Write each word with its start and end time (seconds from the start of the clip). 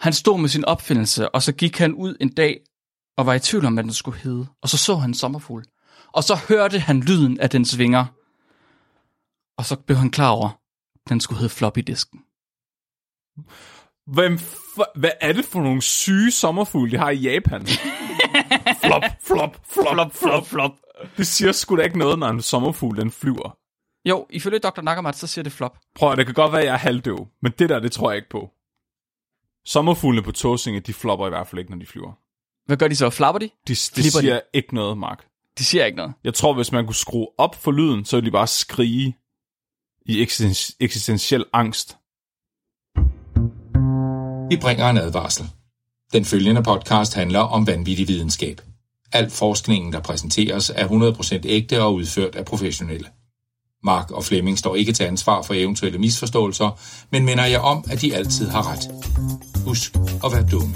Han 0.00 0.12
stod 0.12 0.38
med 0.38 0.48
sin 0.48 0.64
opfindelse, 0.64 1.28
og 1.34 1.42
så 1.42 1.52
gik 1.52 1.78
han 1.78 1.94
ud 1.94 2.16
en 2.20 2.28
dag 2.34 2.60
og 3.16 3.26
var 3.26 3.34
i 3.34 3.38
tvivl 3.40 3.64
om, 3.66 3.74
hvad 3.74 3.84
den 3.84 3.92
skulle 3.92 4.18
hedde. 4.18 4.46
Og 4.62 4.68
så 4.68 4.78
så 4.78 4.96
han 4.96 5.10
en 5.10 5.14
sommerfugl. 5.14 5.64
Og 6.12 6.24
så 6.24 6.34
hørte 6.48 6.78
han 6.78 7.00
lyden 7.00 7.40
af 7.40 7.50
dens 7.50 7.78
vinger. 7.78 8.06
Og 9.58 9.64
så 9.64 9.76
blev 9.76 9.96
han 9.98 10.10
klar 10.10 10.30
over, 10.30 10.48
at 10.48 11.08
den 11.08 11.20
skulle 11.20 11.38
hedde 11.38 11.54
floppy 11.54 11.78
disken. 11.80 12.20
Hvem 14.06 14.34
f- 14.34 14.92
hvad 15.00 15.10
er 15.20 15.32
det 15.32 15.44
for 15.44 15.60
nogle 15.60 15.82
syge 15.82 16.30
sommerfugle, 16.30 16.90
de 16.92 16.96
har 16.98 17.10
i 17.10 17.16
Japan? 17.18 17.66
flop, 18.84 19.02
flop, 19.22 19.60
flop, 19.72 19.94
Flop, 19.94 20.12
flop, 20.14 20.46
flop. 20.46 20.72
Det 21.16 21.26
siger 21.26 21.52
sgu 21.52 21.76
da 21.76 21.82
ikke 21.82 21.98
noget, 21.98 22.18
når 22.18 22.28
en 22.28 22.42
sommerfugl 22.42 22.96
den 22.96 23.10
flyver. 23.10 23.56
Jo, 24.08 24.26
ifølge 24.30 24.58
Dr. 24.58 24.80
Nakamat, 24.82 25.16
så 25.16 25.26
siger 25.26 25.42
det 25.42 25.52
flop. 25.52 25.78
Prøv 25.94 26.12
at, 26.12 26.18
det 26.18 26.26
kan 26.26 26.34
godt 26.34 26.52
være, 26.52 26.60
at 26.60 26.66
jeg 26.66 26.74
er 26.74 26.78
halvdøv, 26.78 27.26
men 27.42 27.52
det 27.58 27.68
der, 27.68 27.80
det 27.80 27.92
tror 27.92 28.10
jeg 28.10 28.16
ikke 28.16 28.30
på. 28.30 28.50
Sommerfuglene 29.70 30.22
på 30.22 30.32
Tåsinge, 30.32 30.80
de 30.80 30.92
flopper 30.92 31.26
i 31.26 31.28
hvert 31.28 31.46
fald 31.48 31.58
ikke, 31.58 31.70
når 31.70 31.78
de 31.78 31.86
flyver. 31.86 32.12
Hvad 32.66 32.76
gør 32.76 32.88
de 32.88 32.96
så? 32.96 33.10
Flapper 33.10 33.38
de? 33.38 33.50
De, 33.68 33.76
Flipper 33.76 34.20
de? 34.20 34.20
siger 34.20 34.40
ikke 34.54 34.74
noget, 34.74 34.98
Mark. 34.98 35.26
De 35.58 35.64
siger 35.64 35.84
ikke 35.84 35.96
noget. 35.96 36.12
Jeg 36.24 36.34
tror, 36.34 36.54
hvis 36.54 36.72
man 36.72 36.86
kunne 36.86 36.94
skrue 36.94 37.28
op 37.38 37.54
for 37.54 37.72
lyden, 37.72 38.04
så 38.04 38.16
ville 38.16 38.26
de 38.26 38.32
bare 38.32 38.46
skrige 38.46 39.16
i 40.06 40.22
eksisten- 40.22 40.76
eksistentiel 40.80 41.44
angst. 41.52 41.96
Vi 44.50 44.56
bringer 44.56 44.90
en 44.90 44.96
advarsel. 44.96 45.46
Den 46.12 46.24
følgende 46.24 46.62
podcast 46.62 47.14
handler 47.14 47.40
om 47.40 47.66
vanvittig 47.66 48.08
videnskab. 48.08 48.60
Al 49.12 49.30
forskningen, 49.30 49.92
der 49.92 50.00
præsenteres, 50.00 50.70
er 50.70 50.86
100% 50.86 51.40
ægte 51.44 51.82
og 51.82 51.94
udført 51.94 52.34
af 52.36 52.44
professionelle. 52.44 53.08
Mark 53.82 54.10
og 54.10 54.24
Flemming 54.24 54.58
står 54.58 54.76
ikke 54.76 54.92
til 54.92 55.04
ansvar 55.04 55.42
for 55.42 55.54
eventuelle 55.54 55.98
misforståelser, 55.98 56.80
men 57.12 57.24
minder 57.24 57.44
jeg 57.44 57.60
om, 57.60 57.84
at 57.90 58.00
de 58.00 58.16
altid 58.16 58.48
har 58.48 58.72
ret. 58.72 58.90
Husk 59.66 59.94
at 60.24 60.32
være 60.32 60.46
dumme. 60.50 60.74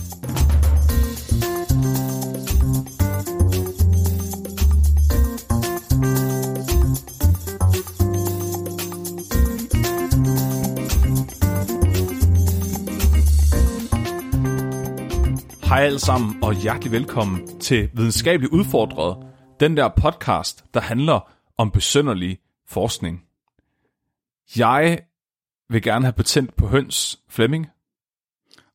Hej 15.64 15.82
alle 15.82 15.98
sammen, 15.98 16.42
og 16.42 16.54
hjertelig 16.54 16.92
velkommen 16.92 17.60
til 17.60 17.88
Videnskabeligt 17.94 18.52
Udfordret, 18.52 19.16
den 19.60 19.76
der 19.76 19.88
podcast, 19.88 20.64
der 20.74 20.80
handler 20.80 21.30
om 21.58 21.70
besønderlige 21.70 22.43
forskning. 22.66 23.26
Jeg 24.56 25.00
vil 25.68 25.82
gerne 25.82 26.04
have 26.04 26.12
patent 26.12 26.56
på 26.56 26.66
høns, 26.66 27.20
Flemming. 27.28 27.66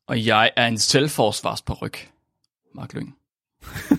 Og 0.06 0.26
jeg 0.26 0.50
er 0.56 0.66
en 0.66 0.78
selvforsvarsparyk, 0.78 2.10
Mark 2.74 2.92
Lyng. 2.92 3.16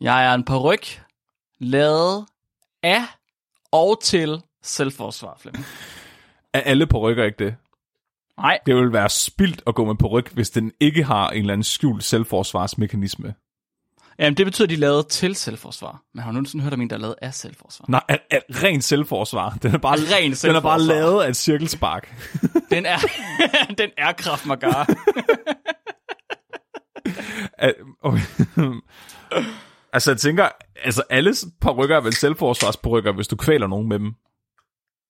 jeg 0.00 0.26
er 0.26 0.34
en 0.34 0.44
paryk, 0.44 1.02
lavet 1.58 2.26
af 2.82 3.02
og 3.72 4.02
til 4.02 4.42
selvforsvar, 4.62 5.36
Flemming. 5.38 5.64
Er 6.52 6.60
alle 6.60 6.86
rykker 6.98 7.24
ikke 7.24 7.44
det? 7.44 7.56
Nej, 8.36 8.58
Det 8.66 8.76
vil 8.76 8.92
være 8.92 9.08
spildt 9.08 9.62
at 9.66 9.74
gå 9.74 9.84
med 9.84 9.96
ryg, 10.06 10.26
hvis 10.32 10.50
den 10.50 10.72
ikke 10.80 11.04
har 11.04 11.30
en 11.30 11.40
eller 11.40 11.52
anden 11.52 11.64
skjult 11.64 12.04
selvforsvarsmekanisme. 12.04 13.34
Jamen, 14.18 14.36
det 14.36 14.46
betyder, 14.46 14.66
at 14.66 14.68
de 14.70 14.74
er 14.74 14.78
lavet 14.78 15.06
til 15.08 15.34
selvforsvar. 15.34 16.02
Men 16.14 16.22
har 16.22 16.30
du 16.30 16.32
nogensinde 16.32 16.64
hørt 16.64 16.72
om 16.74 16.80
en, 16.80 16.90
der 16.90 16.96
er 16.96 17.00
lavet 17.00 17.14
af 17.22 17.34
selvforsvar? 17.34 17.86
Nej, 17.88 18.02
er, 18.08 18.16
er, 18.30 18.40
ren 18.62 18.82
selvforsvar. 18.82 19.58
Den 19.62 19.74
er 19.74 19.78
bare, 19.78 19.96
Ren 19.96 20.22
den 20.22 20.32
er 20.32 20.36
selvforsvar. 20.36 20.60
bare 20.70 20.80
lavet 20.80 21.22
af 21.24 21.28
et 21.28 21.36
cirkelspark. 21.36 22.14
Den 22.70 22.86
er, 22.86 22.98
den 23.78 23.90
er 23.98 24.12
Krav 24.12 24.38
Maga. 24.46 24.68
Er- 27.58 27.72
altså, 29.92 30.10
jeg 30.10 30.18
tænker, 30.20 30.48
altså 30.84 31.02
alle 31.10 31.34
rykker 31.78 31.96
er 31.96 32.00
vel 32.00 32.12
selvforsvarsparykker, 32.14 33.12
hvis 33.12 33.28
du 33.28 33.36
kvæler 33.36 33.66
nogen 33.66 33.88
med 33.88 33.98
dem. 33.98 34.14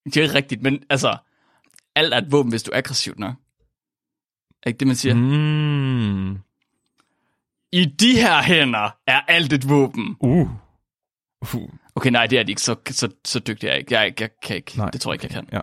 Det 0.05 0.17
er 0.25 0.35
rigtigt, 0.35 0.63
men 0.63 0.83
altså, 0.91 1.17
alt 1.97 2.15
er 2.15 2.19
et 2.19 2.33
våben, 2.33 2.53
hvis 2.53 2.63
du 2.63 2.71
er 2.71 2.77
aggressivt 2.79 3.19
nok. 3.19 3.35
Er 4.63 4.69
ikke 4.69 4.79
det, 4.79 4.87
man 4.87 4.97
siger? 4.97 5.15
Mm. 5.15 6.39
I 7.73 7.85
de 7.85 8.21
her 8.21 8.43
hænder 8.43 8.97
er 9.07 9.21
alt 9.29 9.53
et 9.53 9.69
våben. 9.69 10.17
Uh. 10.21 10.49
uh. 11.55 11.69
Okay, 11.95 12.11
nej, 12.11 12.27
det 12.27 12.39
er 12.39 12.43
de 12.43 12.53
ikke. 12.53 12.63
Så, 12.63 12.77
så, 12.91 13.09
så 13.25 13.39
dygtig 13.39 13.67
er 13.67 13.71
jeg 13.73 13.81
ikke. 13.81 13.95
Jeg, 13.95 14.21
jeg 14.21 14.31
kan 14.43 14.57
ikke. 14.57 14.77
Nej. 14.77 14.91
Det 14.91 15.01
tror 15.01 15.13
jeg 15.13 15.25
ikke, 15.25 15.35
jeg 15.35 15.45
kan. 15.45 15.49
Ja. 15.53 15.61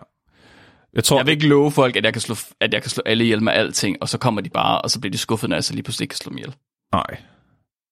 Jeg 0.94 1.04
tror, 1.04 1.16
Jeg 1.16 1.26
vil 1.26 1.32
ikke 1.32 1.48
love 1.48 1.72
folk, 1.72 1.96
at 1.96 2.04
jeg 2.04 2.12
kan 2.12 2.22
slå, 2.22 2.34
at 2.60 2.74
jeg 2.74 2.82
kan 2.82 2.90
slå 2.90 3.02
alle 3.06 3.24
ihjel 3.24 3.42
med 3.42 3.52
alting, 3.52 3.96
og 4.00 4.08
så 4.08 4.18
kommer 4.18 4.40
de 4.40 4.50
bare, 4.50 4.80
og 4.80 4.90
så 4.90 5.00
bliver 5.00 5.10
de 5.10 5.18
skuffet, 5.18 5.50
når 5.50 5.56
jeg 5.56 5.64
så 5.64 5.72
lige 5.72 5.82
pludselig 5.82 6.04
ikke 6.04 6.12
kan 6.12 6.16
slå 6.16 6.30
dem 6.30 6.38
ihjel. 6.38 6.54
Nej. 6.92 7.22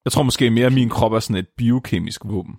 Jeg 0.04 0.12
tror 0.12 0.22
måske 0.22 0.50
mere, 0.50 0.66
at 0.66 0.72
min 0.72 0.88
krop 0.88 1.12
er 1.12 1.20
sådan 1.20 1.36
et 1.36 1.48
biokemisk 1.56 2.20
våben. 2.24 2.54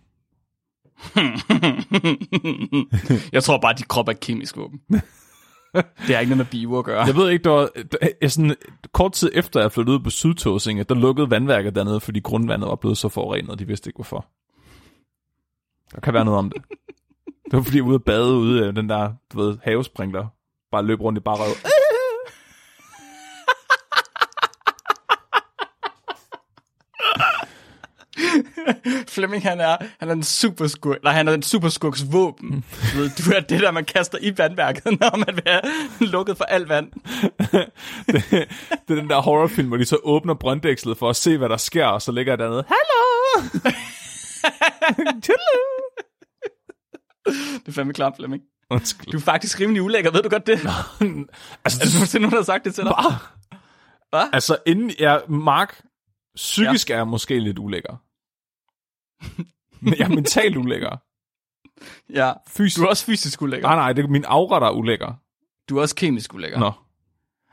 jeg 3.34 3.44
tror 3.44 3.58
bare, 3.58 3.74
at 3.74 3.80
de 3.80 3.84
krop 3.84 4.08
er 4.08 4.12
et 4.12 4.20
kemisk 4.20 4.58
våben. 4.58 4.80
det 6.07 6.16
har 6.16 6.19
ikke 6.19 6.30
noget 6.30 6.38
med 6.38 6.46
bio 6.46 6.80
at 6.80 6.85
gøre. 6.85 7.06
Jeg 7.06 7.16
ved 7.16 7.30
ikke, 7.30 7.44
der 7.44 7.50
var, 7.50 7.69
der, 7.91 7.97
jeg 8.22 8.31
sådan, 8.31 8.56
kort 8.94 9.13
tid 9.13 9.31
efter 9.34 9.62
jeg 9.62 9.72
flyttede 9.72 9.97
ud 9.97 10.03
på 10.03 10.09
Sydtåsinge, 10.09 10.84
der 10.84 10.96
lukkede 10.96 11.31
vandværket 11.31 11.75
dernede, 11.75 12.00
fordi 12.00 12.19
grundvandet 12.19 12.69
var 12.69 12.75
blevet 12.75 12.97
så 12.97 13.09
forurenet, 13.09 13.50
og 13.50 13.59
de 13.59 13.68
vidste 13.68 13.90
ikke 13.90 13.97
hvorfor. 13.97 14.25
Der 15.96 16.02
kan 16.02 16.13
være 16.13 16.25
noget 16.25 16.38
om 16.38 16.50
det. 16.50 16.62
Det 17.25 17.58
var 17.58 17.62
fordi, 17.62 17.78
jeg 17.78 17.84
var 17.84 17.90
ude 17.90 17.97
og 17.97 18.03
bade 18.03 18.34
ude 18.34 18.75
den 18.75 18.90
der, 18.90 19.13
du 19.34 19.41
ved, 19.41 19.58
havesprinkler. 19.63 20.28
Bare 20.72 20.85
løb 20.85 21.02
rundt 21.02 21.18
i 21.18 21.22
bare 21.22 21.35
røv. 21.35 21.56
Flemming, 29.13 29.44
han 29.44 29.59
er, 29.59 29.78
han 30.00 30.09
er 30.09 30.13
en 30.13 30.24
superskurk. 30.24 31.03
Nej, 31.03 31.13
han 31.13 31.28
er 31.28 31.34
en 31.34 31.44
superskurks 31.44 32.06
våben. 32.12 32.66
Du, 32.94 32.97
ved, 32.97 33.09
du 33.09 33.31
er 33.31 33.40
det 33.40 33.62
der, 33.62 33.72
man 33.72 33.85
kaster 33.85 34.18
i 34.22 34.38
vandværket, 34.38 34.85
når 35.02 35.18
man 35.18 35.40
have 35.46 35.62
lukket 36.12 36.38
for 36.38 36.44
alt 36.44 36.69
vand. 36.69 36.91
det, 38.08 38.24
det 38.88 38.97
er 38.97 39.02
den 39.02 39.09
der 39.09 39.22
horrorfilm, 39.22 39.68
hvor 39.68 39.78
de 39.78 39.85
så 39.85 39.97
åbner 40.03 40.34
brønddækslet 40.34 40.97
for 40.97 41.09
at 41.09 41.16
se, 41.16 41.38
hvad 41.38 41.50
der 41.50 41.58
sker, 41.58 41.85
og 41.85 42.02
så 42.02 42.12
ligger 42.12 42.31
jeg 42.34 42.40
dernede. 42.40 42.63
Hallo! 42.68 43.69
Det 47.25 47.68
er 47.68 47.72
fandme 47.72 47.94
klart, 47.94 48.13
Flemming. 48.16 48.44
Undskyld. 48.72 49.12
Du 49.12 49.18
er 49.18 49.22
faktisk 49.22 49.59
rimelig 49.59 49.81
ulækker, 49.81 50.12
ved 50.12 50.24
du 50.24 50.29
godt 50.29 50.47
det? 50.47 50.53
altså, 50.53 51.79
Er 51.81 51.85
der 51.85 51.94
nogensinde 51.94 52.22
nogen, 52.22 52.31
der 52.31 52.38
har 52.38 52.44
sagt 52.44 52.66
det 52.66 52.75
til 52.75 52.84
dig? 52.84 52.94
Hvad? 54.09 54.29
Altså, 54.34 54.58
inden 54.66 54.91
jeg, 55.00 55.22
Mark, 55.29 55.81
psykisk 56.35 56.90
ja. 56.90 56.94
er 56.94 56.97
jeg 56.97 57.08
måske 57.08 57.40
lidt 57.40 57.59
ulækker. 57.59 58.02
Men 59.81 59.94
jeg 59.97 60.06
er 60.06 60.16
mentalt 60.16 60.57
ulækker. 60.57 60.97
Ja. 62.09 62.34
Fysisk. 62.47 62.78
Du 62.78 62.84
er 62.84 62.88
også 62.90 63.06
fysisk 63.06 63.41
ulækker. 63.41 63.68
Nej, 63.68 63.75
nej, 63.75 63.94
det 63.94 64.06
er 64.06 64.09
min 64.09 64.25
aura, 64.28 64.59
der 64.59 64.66
er 64.68 64.72
ulækker. 64.72 65.13
Du 65.69 65.78
er 65.78 65.81
også 65.81 65.96
kemisk 65.96 66.34
ulækker. 66.34 66.59
Nå. 66.59 66.72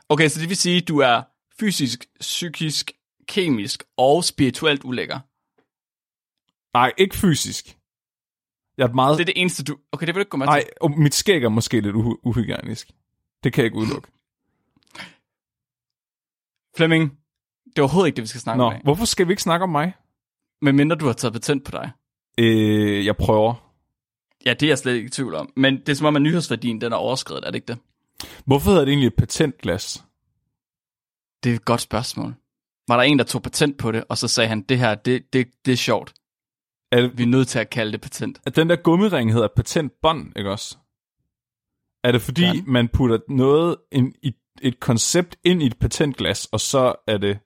Okay, 0.09 0.29
så 0.29 0.39
det 0.39 0.49
vil 0.49 0.57
sige, 0.57 0.81
at 0.81 0.87
du 0.87 0.99
er 0.99 1.21
fysisk, 1.59 2.05
psykisk, 2.19 2.91
kemisk 3.27 3.83
og 3.97 4.23
spirituelt 4.23 4.83
ulækker. 4.83 5.19
Nej, 6.77 6.93
ikke 6.97 7.15
fysisk. 7.15 7.77
Jeg 8.77 8.83
er 8.83 8.87
et 8.87 8.95
meget... 8.95 9.17
Det 9.17 9.21
er 9.23 9.25
det 9.33 9.41
eneste, 9.41 9.63
du... 9.63 9.77
Okay, 9.91 10.07
det 10.07 10.15
vil 10.15 10.19
du 10.19 10.21
ikke 10.21 10.29
gå 10.29 10.37
med 10.37 10.45
Nej, 10.45 10.61
til. 10.61 10.69
og 10.81 10.91
mit 10.99 11.15
skæg 11.15 11.43
er 11.43 11.49
måske 11.49 11.81
lidt 11.81 11.95
uhy- 11.95 12.19
uhygienisk. 12.23 12.91
Det 13.43 13.53
kan 13.53 13.61
jeg 13.61 13.65
ikke 13.65 13.77
udelukke. 13.77 14.07
Flemming, 16.77 17.11
det 17.65 17.77
er 17.77 17.81
overhovedet 17.81 18.07
ikke 18.07 18.15
det, 18.15 18.21
vi 18.21 18.27
skal 18.27 18.41
snakke 18.41 18.57
Nå, 18.57 18.63
om. 18.65 18.71
i 18.71 18.75
dag. 18.75 18.83
hvorfor 18.83 19.05
skal 19.05 19.27
vi 19.27 19.31
ikke 19.33 19.41
snakke 19.43 19.63
om 19.63 19.69
mig? 19.69 19.93
Men 20.61 20.75
mindre 20.75 20.95
du 20.95 21.05
har 21.05 21.13
taget 21.13 21.33
patent 21.33 21.65
på 21.65 21.71
dig. 21.71 21.91
Øh, 22.39 23.05
jeg 23.05 23.17
prøver. 23.17 23.73
Ja, 24.45 24.53
det 24.53 24.63
er 24.63 24.67
jeg 24.67 24.77
slet 24.77 24.93
ikke 24.95 25.05
i 25.05 25.09
tvivl 25.09 25.35
om. 25.35 25.53
Men 25.55 25.77
det 25.79 25.89
er 25.89 25.93
som 25.93 26.07
om, 26.07 26.15
at 26.15 26.21
nyhedsværdien 26.21 26.81
den 26.81 26.91
er 26.93 26.97
overskrevet, 26.97 27.43
er 27.45 27.51
det 27.51 27.55
ikke 27.55 27.67
det? 27.67 27.77
Hvorfor 28.45 28.69
hedder 28.71 28.85
det 28.85 28.91
egentlig 28.91 29.07
et 29.07 29.15
patentglas? 29.15 30.03
Det 31.43 31.51
er 31.51 31.55
et 31.55 31.65
godt 31.65 31.81
spørgsmål. 31.81 32.33
Var 32.87 32.95
der 32.95 33.03
en, 33.03 33.19
der 33.19 33.25
tog 33.25 33.41
patent 33.43 33.77
på 33.77 33.91
det, 33.91 34.03
og 34.09 34.17
så 34.17 34.27
sagde 34.27 34.47
han, 34.47 34.61
det 34.61 34.77
her, 34.79 34.95
det, 34.95 35.33
det, 35.33 35.47
det 35.65 35.71
er 35.71 35.75
sjovt. 35.77 36.13
Er, 36.91 37.01
det, 37.01 37.17
Vi 37.17 37.23
er 37.23 37.27
nødt 37.27 37.47
til 37.47 37.59
at 37.59 37.69
kalde 37.69 37.91
det 37.91 38.01
patent. 38.01 38.41
at 38.45 38.55
den 38.55 38.69
der 38.69 38.75
gummiring 38.75 39.33
hedder 39.33 39.47
patentbånd, 39.55 40.37
ikke 40.37 40.51
også? 40.51 40.77
Er 42.03 42.11
det 42.11 42.21
fordi, 42.21 42.41
Sådan. 42.41 42.63
man 42.67 42.87
putter 42.87 43.19
noget, 43.29 43.77
en, 43.91 44.15
i, 44.23 44.35
et 44.61 44.79
koncept 44.79 45.37
ind 45.43 45.63
i 45.63 45.65
et 45.65 45.79
patentglas, 45.79 46.45
og 46.45 46.59
så 46.59 46.95
er 47.07 47.17
det, 47.17 47.39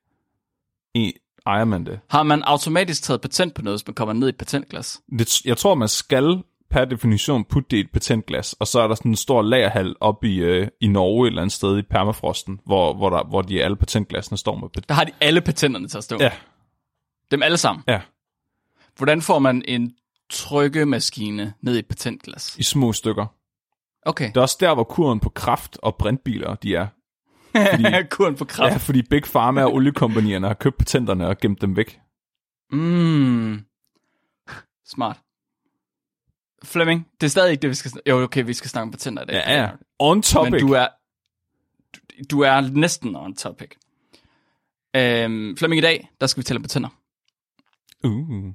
i, 0.95 1.13
ejer 1.45 1.65
man 1.65 1.85
det? 1.85 1.99
Har 2.09 2.23
man 2.23 2.43
automatisk 2.43 3.03
taget 3.03 3.21
patent 3.21 3.53
på 3.53 3.61
noget, 3.61 3.79
hvis 3.79 3.87
man 3.87 3.93
kommer 3.93 4.13
ned 4.13 4.27
i 4.27 4.29
et 4.29 4.37
patentglas? 4.37 5.01
det? 5.19 5.45
Jeg 5.45 5.57
tror, 5.57 5.75
man 5.75 5.87
skal 5.87 6.43
per 6.69 6.85
definition 6.85 7.43
putte 7.45 7.67
det 7.71 7.77
i 7.77 7.79
et 7.79 7.91
patentglas, 7.93 8.53
og 8.53 8.67
så 8.67 8.79
er 8.79 8.87
der 8.87 8.95
sådan 8.95 9.11
en 9.11 9.15
stor 9.15 9.41
lagerhal 9.41 9.95
op 9.99 10.23
i, 10.23 10.35
øh, 10.37 10.67
i 10.81 10.87
Norge 10.87 11.27
et 11.27 11.31
eller 11.31 11.41
andet 11.41 11.53
sted 11.53 11.77
i 11.77 11.81
permafrosten, 11.81 12.59
hvor, 12.65 12.93
hvor, 12.93 13.09
der, 13.09 13.23
hvor 13.23 13.41
de 13.41 13.63
alle 13.63 13.75
patentglasene 13.77 14.37
står 14.37 14.55
med 14.55 14.69
patent. 14.69 14.89
Der 14.89 14.95
har 14.95 15.03
de 15.03 15.11
alle 15.21 15.41
patenterne 15.41 15.87
til 15.87 15.97
at 15.97 16.03
stå. 16.03 16.17
Ja, 16.19 16.31
Dem 17.31 17.43
alle 17.43 17.57
sammen. 17.57 17.83
ja, 17.87 18.01
Hvordan 18.97 19.21
får 19.21 19.39
man 19.39 19.63
en 19.67 19.93
trykkemaskine 20.29 21.53
ned 21.61 21.75
i 21.75 21.79
et 21.79 21.87
patentglas? 21.87 22.55
i 22.57 22.63
små 22.63 22.93
stykker. 22.93 23.25
Okay. 24.05 24.27
Det 24.27 24.37
er 24.37 24.41
også 24.41 24.57
der, 24.59 24.73
hvor 24.73 24.83
kuren 24.83 25.19
på 25.19 25.29
kraft 25.29 25.77
og 25.83 25.95
brintbiler, 25.95 26.55
de 26.55 26.75
er. 26.75 26.87
Fordi, 27.51 27.83
Kuren 28.11 28.35
på 28.35 28.45
kraft. 28.45 28.71
ja, 28.71 28.77
fordi 28.77 29.01
Big 29.01 29.23
Pharma 29.23 29.63
og 29.63 29.73
oliekompanierne 29.73 30.47
har 30.47 30.53
købt 30.53 30.77
patenterne 30.77 31.27
og 31.27 31.37
gemt 31.37 31.61
dem 31.61 31.75
væk. 31.75 31.99
Mm. 32.71 33.59
Smart. 34.85 35.17
Flemming, 36.63 37.07
det 37.21 37.27
er 37.27 37.29
stadig 37.29 37.51
ikke 37.51 37.61
det, 37.61 37.69
vi 37.69 37.75
skal 37.75 37.91
snakke 37.91 38.09
Jo, 38.09 38.23
okay, 38.23 38.45
vi 38.45 38.53
skal 38.53 38.69
snakke 38.69 38.83
om 38.83 38.91
patenter 38.91 39.23
i 39.23 39.25
dag. 39.25 39.33
Ja, 39.33 39.61
ja. 39.61 39.69
On 39.99 40.21
topic. 40.21 40.51
Men 40.51 40.61
du 40.61 40.71
er, 40.73 40.87
du, 41.95 41.99
du 42.31 42.41
er 42.41 42.61
næsten 42.61 43.15
on 43.15 43.35
topic. 43.35 43.71
Øhm, 44.95 45.57
Flemming, 45.57 45.77
i 45.77 45.81
dag, 45.81 46.09
der 46.21 46.27
skal 46.27 46.41
vi 46.41 46.43
tale 46.43 46.57
om 46.57 46.61
patenter. 46.61 46.89
Uh. 48.03 48.53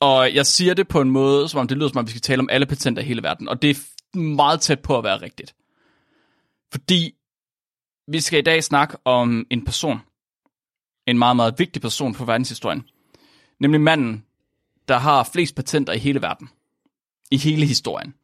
Og 0.00 0.34
jeg 0.34 0.46
siger 0.46 0.74
det 0.74 0.88
på 0.88 1.00
en 1.00 1.10
måde, 1.10 1.48
som 1.48 1.60
om 1.60 1.68
det 1.68 1.76
lyder 1.76 1.88
som 1.88 1.98
om, 1.98 2.06
vi 2.06 2.10
skal 2.10 2.20
tale 2.20 2.40
om 2.40 2.48
alle 2.50 2.66
patenter 2.66 3.02
i 3.02 3.04
hele 3.04 3.22
verden. 3.22 3.48
Og 3.48 3.62
det 3.62 3.70
er 3.70 4.18
meget 4.18 4.60
tæt 4.60 4.80
på 4.80 4.98
at 4.98 5.04
være 5.04 5.22
rigtigt. 5.22 5.54
Fordi 6.72 7.14
vi 8.08 8.20
skal 8.20 8.38
i 8.38 8.42
dag 8.42 8.64
snakke 8.64 8.96
om 9.04 9.46
en 9.50 9.64
person. 9.64 9.98
En 11.06 11.18
meget, 11.18 11.36
meget 11.36 11.58
vigtig 11.58 11.82
person 11.82 12.14
for 12.14 12.24
verdenshistorien. 12.24 12.84
Nemlig 13.60 13.80
manden, 13.80 14.24
der 14.88 14.98
har 14.98 15.28
flest 15.32 15.54
patenter 15.54 15.92
i 15.92 15.98
hele 15.98 16.22
verden. 16.22 16.48
I 17.30 17.36
hele 17.36 17.66
historien. 17.66 18.14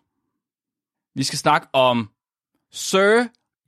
Vi 1.15 1.25
skal 1.25 1.39
snakke 1.39 1.69
om 1.73 2.11
Sir 2.73 3.25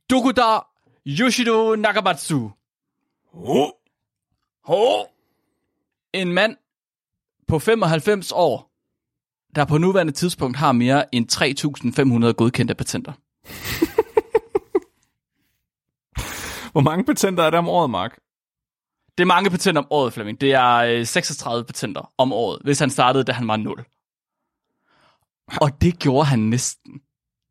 Dokuda 0.09 0.59
Yoshido 1.07 1.75
Nakamatsu. 1.75 2.49
Oh. 3.33 3.69
Oh. 4.63 5.05
En 6.13 6.33
mand 6.33 6.57
på 7.47 7.59
95 7.59 8.31
år, 8.31 8.71
der 9.55 9.65
på 9.65 9.77
nuværende 9.77 10.13
tidspunkt 10.13 10.57
har 10.57 10.71
mere 10.71 11.15
end 11.15 11.31
3.500 12.27 12.31
godkendte 12.31 12.75
patenter. 12.75 13.13
Hvor 16.77 16.81
mange 16.83 17.05
patenter 17.05 17.43
er 17.43 17.49
der 17.49 17.57
om 17.57 17.69
året, 17.69 17.89
Mark? 17.89 18.19
Det 19.17 19.23
er 19.23 19.25
mange 19.25 19.49
patenter 19.49 19.81
om 19.81 19.87
året, 19.89 20.13
Flemming. 20.13 20.41
Det 20.41 20.53
er 20.53 20.75
øh, 20.75 21.05
36 21.05 21.65
patenter 21.65 22.11
om 22.17 22.33
året, 22.33 22.59
hvis 22.63 22.79
han 22.79 22.89
startede, 22.89 23.23
da 23.23 23.31
han 23.31 23.47
var 23.47 23.57
0. 23.57 23.85
Og 25.61 25.81
det 25.81 25.99
gjorde 25.99 26.25
han 26.25 26.39
næsten. 26.39 27.01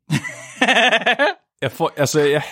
Jeg 1.61 1.71
får, 1.71 1.91
altså, 1.97 2.19
jeg... 2.19 2.43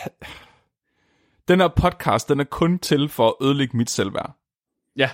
Den 1.48 1.60
her 1.60 1.68
podcast, 1.68 2.30
den 2.30 2.40
er 2.40 2.44
kun 2.44 2.80
til 2.80 3.10
for 3.10 3.28
at 3.28 3.48
ødelægge 3.48 3.78
mit 3.78 3.90
selvværd. 3.90 4.36
Ja, 4.96 5.10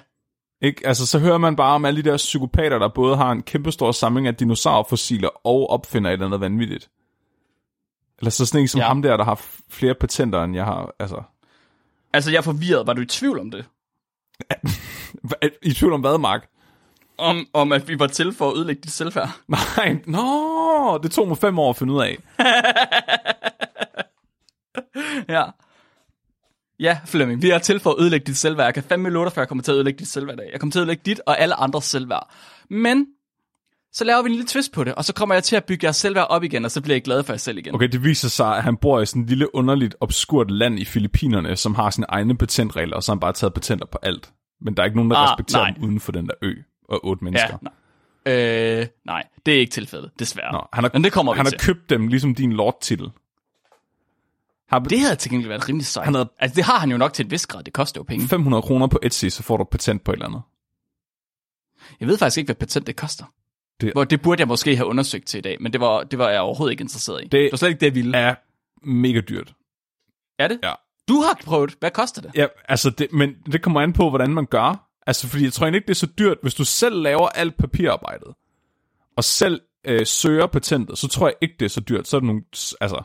Ikke? 0.61 0.87
Altså, 0.87 1.05
så 1.07 1.19
hører 1.19 1.37
man 1.37 1.55
bare 1.55 1.75
om 1.75 1.85
alle 1.85 2.03
de 2.03 2.09
der 2.09 2.17
psykopater, 2.17 2.79
der 2.79 2.87
både 2.87 3.17
har 3.17 3.31
en 3.31 3.43
kæmpestor 3.43 3.91
samling 3.91 4.27
af 4.27 4.35
dinosaurfossiler 4.35 5.29
og 5.47 5.69
opfinder 5.69 6.09
et 6.09 6.13
eller 6.13 6.25
andet 6.25 6.41
vanvittigt. 6.41 6.89
Eller 8.19 8.31
så 8.31 8.45
sådan 8.45 8.61
en 8.61 8.67
som 8.67 8.79
Ja. 8.79 8.87
ham 8.87 9.01
der, 9.01 9.17
der 9.17 9.23
har 9.23 9.45
flere 9.69 9.95
patenter, 9.95 10.43
end 10.43 10.55
jeg 10.55 10.65
har. 10.65 10.95
Altså, 10.99 11.23
altså 12.13 12.31
jeg 12.31 12.37
er 12.37 12.41
forvirret. 12.41 12.87
Var 12.87 12.93
du 12.93 13.01
i 13.01 13.05
tvivl 13.05 13.39
om 13.39 13.51
det? 13.51 13.65
I 15.63 15.73
tvivl 15.73 15.93
om 15.93 16.01
hvad, 16.01 16.17
Mark? 16.17 16.47
Om, 17.17 17.47
om 17.53 17.71
at 17.71 17.87
vi 17.87 17.99
var 17.99 18.07
til 18.07 18.33
for 18.33 18.51
at 18.51 18.57
ødelægge 18.57 18.81
dit 18.81 18.91
selvfærd? 18.91 19.29
Nej, 19.47 19.97
nå, 20.05 20.99
det 21.03 21.11
tog 21.11 21.27
mig 21.27 21.37
fem 21.37 21.59
år 21.59 21.69
at 21.69 21.75
finde 21.75 21.93
ud 21.93 22.01
af. 22.01 22.17
Ja. 25.29 25.43
Ja, 26.79 26.99
Flemming, 27.05 27.41
vi 27.41 27.49
er 27.49 27.59
til 27.59 27.79
for 27.79 27.89
at 27.89 27.95
ødelægge 27.99 28.25
dit 28.25 28.37
selvværd. 28.37 28.65
Jeg 28.65 28.73
kan 28.73 28.83
fandme 28.83 29.09
love 29.09 29.25
dig, 29.25 29.33
for 29.33 29.41
jeg 29.41 29.47
kommer 29.47 29.63
til 29.63 29.71
at 29.71 29.75
ødelægge 29.75 29.99
dit 29.99 30.07
selvværd 30.07 30.35
i 30.35 30.37
dag. 30.37 30.49
Jeg 30.51 30.59
kommer 30.59 30.71
til 30.71 30.79
at 30.79 30.81
ødelægge 30.81 31.01
dit 31.05 31.21
og 31.25 31.39
alle 31.39 31.55
andres 31.55 31.85
selvværd. 31.85 32.31
Men, 32.69 33.07
så 33.93 34.03
laver 34.03 34.21
vi 34.21 34.29
en 34.29 34.31
lille 34.35 34.47
twist 34.47 34.71
på 34.73 34.83
det, 34.83 34.95
og 34.95 35.05
så 35.05 35.13
kommer 35.13 35.35
jeg 35.35 35.43
til 35.43 35.55
at 35.55 35.65
bygge 35.65 35.85
jeres 35.85 35.95
selvværd 35.95 36.27
op 36.29 36.43
igen, 36.43 36.65
og 36.65 36.71
så 36.71 36.81
bliver 36.81 36.95
jeg 36.95 37.03
glad 37.03 37.23
for 37.23 37.33
jer 37.33 37.37
selv 37.37 37.57
igen. 37.57 37.75
Okay, 37.75 37.87
det 37.87 38.03
viser 38.03 38.29
sig, 38.29 38.57
at 38.57 38.63
han 38.63 38.77
bor 38.77 39.01
i 39.01 39.05
sådan 39.05 39.21
et 39.21 39.29
lille 39.29 39.55
underligt 39.55 39.95
obskurt 39.99 40.51
land 40.51 40.79
i 40.79 40.85
Filippinerne, 40.85 41.55
som 41.55 41.75
har 41.75 41.89
sine 41.89 42.05
egne 42.09 42.37
patentregler, 42.37 42.95
og 42.95 43.03
så 43.03 43.11
har 43.11 43.15
han 43.15 43.19
bare 43.19 43.33
taget 43.33 43.53
patenter 43.53 43.85
på 43.85 43.97
alt. 44.01 44.31
Men 44.61 44.77
der 44.77 44.81
er 44.83 44.85
ikke 44.85 44.97
nogen, 44.97 45.11
der 45.11 45.17
Ah, 45.17 45.29
respekterer 45.29 45.61
nej. 45.63 45.71
dem 45.71 45.83
uden 45.83 45.99
for 45.99 46.11
den 46.11 46.27
der 46.27 46.33
ø 46.41 46.53
og 46.89 47.05
otte 47.05 47.19
Ja, 47.21 47.23
mennesker. 47.23 47.57
nej. 47.61 47.73
Øh, 48.33 48.87
nej, 49.05 49.23
det 49.45 49.53
er 49.55 49.59
ikke 49.59 49.71
tilfældet, 49.71 50.11
desværre. 50.19 50.51
Nå, 50.53 50.67
han 50.73 50.83
har, 50.83 50.91
Men 50.93 51.03
det 51.03 51.11
kommer 51.11 51.33
han 51.33 51.45
til. 51.45 51.57
har 51.59 51.65
købt 51.65 51.89
dem 51.89 52.07
ligesom 52.07 52.35
din 52.35 52.53
lord-titel. 52.53 53.11
Har 54.69 54.79
Det 54.79 54.99
havde 54.99 55.15
til 55.15 55.31
gengæld 55.31 55.47
været 55.49 55.69
rimelig 55.69 55.85
sejt. 55.85 56.05
Han 56.05 56.13
havde- 56.13 56.29
Altså, 56.39 56.55
det 56.55 56.63
har 56.63 56.79
han 56.79 56.91
jo 56.91 56.97
nok 56.97 57.13
til 57.13 57.25
et 57.25 57.31
vis 57.31 57.47
grad. 57.47 57.63
Det 57.63 57.73
koster 57.73 57.99
jo 57.99 58.03
penge. 58.03 58.27
500 58.27 58.61
kroner 58.61 58.87
på 58.87 58.99
Etsy, 59.03 59.25
så 59.25 59.43
får 59.43 59.57
du 59.57 59.63
patent 59.63 60.03
på 60.03 60.11
et 60.11 60.15
eller 60.15 60.25
andet. 60.25 60.41
Jeg 61.99 62.07
ved 62.07 62.17
faktisk 62.17 62.37
ikke, 62.37 62.47
hvad 62.47 62.55
patent 62.55 62.87
det 62.87 62.95
koster. 62.95 63.25
Det- 63.81 63.93
Hvor, 63.93 64.03
det 64.03 64.21
burde 64.21 64.39
jeg 64.39 64.47
måske 64.47 64.75
have 64.75 64.87
undersøgt 64.87 65.25
til 65.27 65.37
i 65.37 65.41
dag, 65.41 65.57
men 65.59 65.73
det 65.73 65.81
var, 65.81 66.03
det 66.03 66.19
var 66.19 66.29
jeg 66.29 66.39
overhovedet 66.41 66.71
ikke 66.71 66.81
interesseret 66.81 67.21
i. 67.21 67.23
Det, 67.23 67.31
Det- 67.31 67.49
var 67.51 67.57
slet 67.57 67.69
ikke 67.69 67.79
det, 67.79 67.85
jeg 67.85 67.95
ville. 67.95 68.17
Er 68.17 68.35
mega 68.83 69.19
dyrt. 69.19 69.53
Er 70.39 70.47
det? 70.47 70.59
Ja. 70.63 70.73
Du 71.07 71.21
har 71.21 71.39
prøvet. 71.45 71.75
Hvad 71.79 71.91
koster 71.91 72.21
det? 72.21 72.31
Ja, 72.35 72.47
altså 72.69 72.89
det, 72.89 73.07
men 73.13 73.33
det 73.51 73.61
kommer 73.61 73.81
an 73.81 73.93
på, 73.93 74.09
hvordan 74.09 74.33
man 74.33 74.45
gør. 74.45 74.87
Altså, 75.07 75.27
fordi 75.27 75.43
jeg 75.43 75.53
tror 75.53 75.67
ikke, 75.67 75.79
det 75.79 75.89
er 75.89 75.93
så 75.93 76.07
dyrt. 76.19 76.37
Hvis 76.41 76.53
du 76.53 76.65
selv 76.65 77.01
laver 77.01 77.27
alt 77.29 77.57
papirarbejdet, 77.57 78.27
og 79.17 79.23
selv 79.23 79.61
øh, 79.85 80.05
søger 80.05 80.47
patentet, 80.47 80.97
så 80.97 81.07
tror 81.07 81.27
jeg 81.27 81.33
ikke, 81.41 81.55
det 81.59 81.65
er 81.65 81.69
så 81.69 81.79
dyrt. 81.81 82.07
Så 82.07 82.17
er 82.17 82.19
det 82.19 82.27
nogle, 82.27 82.41
altså, 82.81 83.01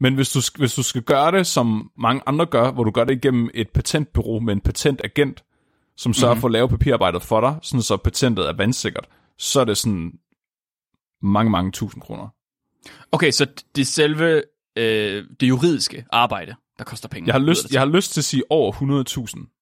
men 0.00 0.14
hvis 0.14 0.30
du, 0.30 0.40
hvis 0.58 0.74
du 0.74 0.82
skal 0.82 1.02
gøre 1.02 1.32
det, 1.32 1.46
som 1.46 1.90
mange 1.98 2.22
andre 2.26 2.46
gør, 2.46 2.70
hvor 2.70 2.84
du 2.84 2.90
gør 2.90 3.04
det 3.04 3.14
igennem 3.24 3.50
et 3.54 3.68
patentbureau 3.70 4.40
med 4.40 4.52
en 4.54 4.60
patentagent, 4.60 5.44
som 5.96 6.12
sørger 6.14 6.34
mm-hmm. 6.34 6.40
for 6.40 6.48
at 6.48 6.52
lave 6.52 6.68
papirarbejdet 6.68 7.22
for 7.22 7.40
dig, 7.40 7.56
sådan 7.62 7.82
så 7.82 7.96
patentet 7.96 8.48
er 8.48 8.52
vandsikkert, 8.52 9.06
så 9.42 9.60
er 9.60 9.64
det 9.64 9.78
sådan 9.78 10.12
mange, 11.22 11.50
mange 11.50 11.72
tusind 11.72 12.02
kroner. 12.02 12.28
Okay, 13.12 13.30
så 13.30 13.46
det 13.76 13.86
selve 13.86 14.42
øh, 14.76 15.24
det 15.40 15.48
juridiske 15.48 16.04
arbejde, 16.12 16.54
der 16.78 16.84
koster 16.84 17.08
penge. 17.08 17.26
Jeg 17.26 17.34
har 17.34 17.40
lyst, 17.40 17.72
jeg 17.72 17.80
har 17.80 17.86
lyst 17.86 18.12
til 18.12 18.20
at 18.20 18.24
sige 18.24 18.42
over 18.50 18.72
100.000. 18.72 19.58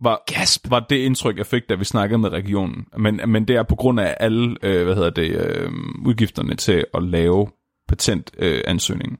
Var, 0.00 0.22
Gasp! 0.26 0.70
var 0.70 0.80
det 0.80 0.96
indtryk, 0.96 1.38
jeg 1.38 1.46
fik, 1.46 1.68
da 1.68 1.74
vi 1.74 1.84
snakkede 1.84 2.18
med 2.18 2.28
regionen. 2.28 2.86
Men, 2.98 3.20
men 3.26 3.48
det 3.48 3.56
er 3.56 3.62
på 3.62 3.74
grund 3.74 4.00
af 4.00 4.16
alle 4.20 4.56
øh, 4.62 4.84
hvad 4.84 4.94
hedder 4.94 5.10
det, 5.10 5.30
øh, 5.30 5.70
udgifterne 6.06 6.54
til 6.54 6.84
at 6.94 7.02
lave 7.02 7.50
patentansøgningen. 7.88 8.56
Øh, 8.56 8.62
ansøgningen. 8.66 9.18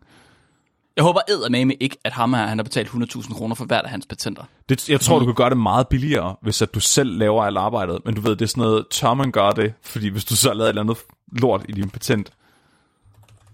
Jeg 0.97 1.05
håber 1.05 1.21
eddermame 1.29 1.75
ikke, 1.75 1.97
at 2.05 2.13
ham 2.13 2.35
her, 2.35 2.47
han 2.47 2.59
har 2.59 2.63
betalt 2.63 2.89
100.000 2.89 3.35
kroner 3.35 3.55
for 3.55 3.65
hvert 3.65 3.85
af 3.85 3.91
hans 3.91 4.07
patenter. 4.07 4.45
det, 4.69 4.89
jeg 4.89 5.01
tror, 5.01 5.19
du 5.19 5.25
kan 5.25 5.35
gøre 5.35 5.51
det 5.51 5.59
meget 5.59 5.89
billigere, 5.89 6.37
hvis 6.43 6.63
at 6.63 6.75
du 6.75 6.81
selv 6.81 7.19
laver 7.19 7.45
alt 7.45 7.59
arbejdet. 7.59 7.99
Men 8.05 8.15
du 8.15 8.21
ved, 8.21 8.31
det 8.37 8.43
er 8.43 8.47
sådan 8.49 8.63
noget, 8.63 8.87
tør 8.91 9.15
man 9.15 9.33
gøre 9.33 9.53
det? 9.55 9.75
Fordi 9.83 10.09
hvis 10.09 10.25
du 10.25 10.37
så 10.37 10.55
lavet 10.55 10.67
et 10.67 10.69
eller 10.69 10.83
andet 10.83 10.99
lort 11.33 11.65
i 11.69 11.73
din 11.73 11.91
patent. 11.91 12.33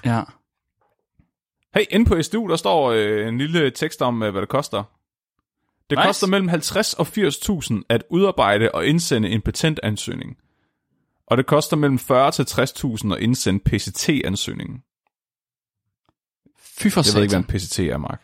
Ja. 0.04 0.22
Hey, 1.74 1.84
inde 1.90 2.06
på 2.06 2.22
SDU, 2.22 2.48
der 2.48 2.56
står 2.56 2.90
øh, 2.90 3.28
en 3.28 3.38
lille 3.38 3.70
tekst 3.70 4.02
om, 4.02 4.22
øh, 4.22 4.30
hvad 4.30 4.40
det 4.40 4.48
koster. 4.48 4.82
Det 5.90 5.98
Nice. 5.98 6.06
koster 6.06 6.26
mellem 6.26 6.48
50 6.48 6.94
og 6.94 7.06
80.000 7.06 7.82
at 7.88 8.02
udarbejde 8.10 8.70
og 8.74 8.86
indsende 8.86 9.28
en 9.30 9.40
patentansøgning. 9.40 10.36
Og 11.26 11.36
det 11.36 11.46
koster 11.46 11.76
mellem 11.76 11.98
40 11.98 12.30
til 12.30 12.42
60.000 12.42 13.14
at 13.14 13.20
indsende 13.20 13.60
PCT-ansøgningen. 13.64 14.82
Fy 16.78 16.88
for 16.88 17.08
Jeg 17.08 17.14
ved 17.14 17.22
ikke, 17.22 17.32
hvad 17.32 17.54
en 17.54 17.60
PCT 17.60 17.78
er, 17.78 17.96
Mark. 17.96 18.22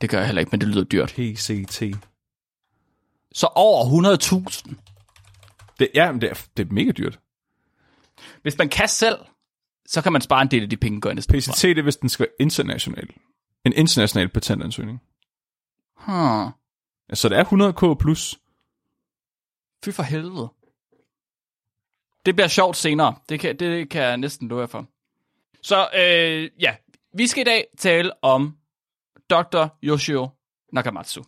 Det 0.00 0.10
gør 0.10 0.18
jeg 0.18 0.26
heller 0.26 0.40
ikke, 0.40 0.50
men 0.50 0.60
det 0.60 0.68
lyder 0.68 0.84
dyrt. 0.84 1.08
PCT. 1.08 1.82
Så 3.32 3.48
over 3.54 3.84
100.000. 4.66 4.74
Det, 5.78 5.88
ja, 5.94 6.12
men 6.12 6.20
det 6.20 6.30
er, 6.30 6.46
det 6.56 6.68
er 6.68 6.72
mega 6.72 6.90
dyrt. 6.90 7.18
Hvis 8.42 8.58
man 8.58 8.68
kan 8.68 8.88
selv, 8.88 9.18
så 9.86 10.02
kan 10.02 10.12
man 10.12 10.22
spare 10.22 10.42
en 10.42 10.50
del 10.50 10.62
af 10.62 10.70
de 10.70 10.76
penge, 10.76 11.00
gør 11.00 11.12
næsten 11.12 11.38
PCT, 11.38 11.62
det 11.62 11.78
er, 11.78 11.82
hvis 11.82 11.96
den 11.96 12.08
skal 12.08 12.26
være 12.26 12.34
international. 12.40 13.08
En 13.64 13.72
international 13.72 14.28
patentansøgning. 14.28 15.00
Huh. 15.96 16.50
Så 17.12 17.28
det 17.28 17.38
er 17.38 17.44
100k 17.44 17.94
plus. 17.94 18.38
Fy 19.84 19.90
for 19.90 20.02
helvede. 20.02 20.48
Det 22.26 22.34
bliver 22.34 22.48
sjovt 22.48 22.76
senere. 22.76 23.14
Det 23.28 23.40
kan, 23.40 23.58
det 23.58 23.88
kan 23.88 24.02
jeg 24.02 24.16
næsten 24.16 24.48
love 24.48 24.60
jer 24.60 24.66
for. 24.66 24.86
Så 25.62 25.88
øh, 25.94 26.50
ja, 26.60 26.76
vi 27.14 27.26
skal 27.26 27.40
i 27.40 27.44
dag 27.44 27.64
tale 27.78 28.24
om 28.24 28.56
Dr. 29.30 29.66
Yoshio 29.84 30.28
Nakamatsu. 30.72 31.22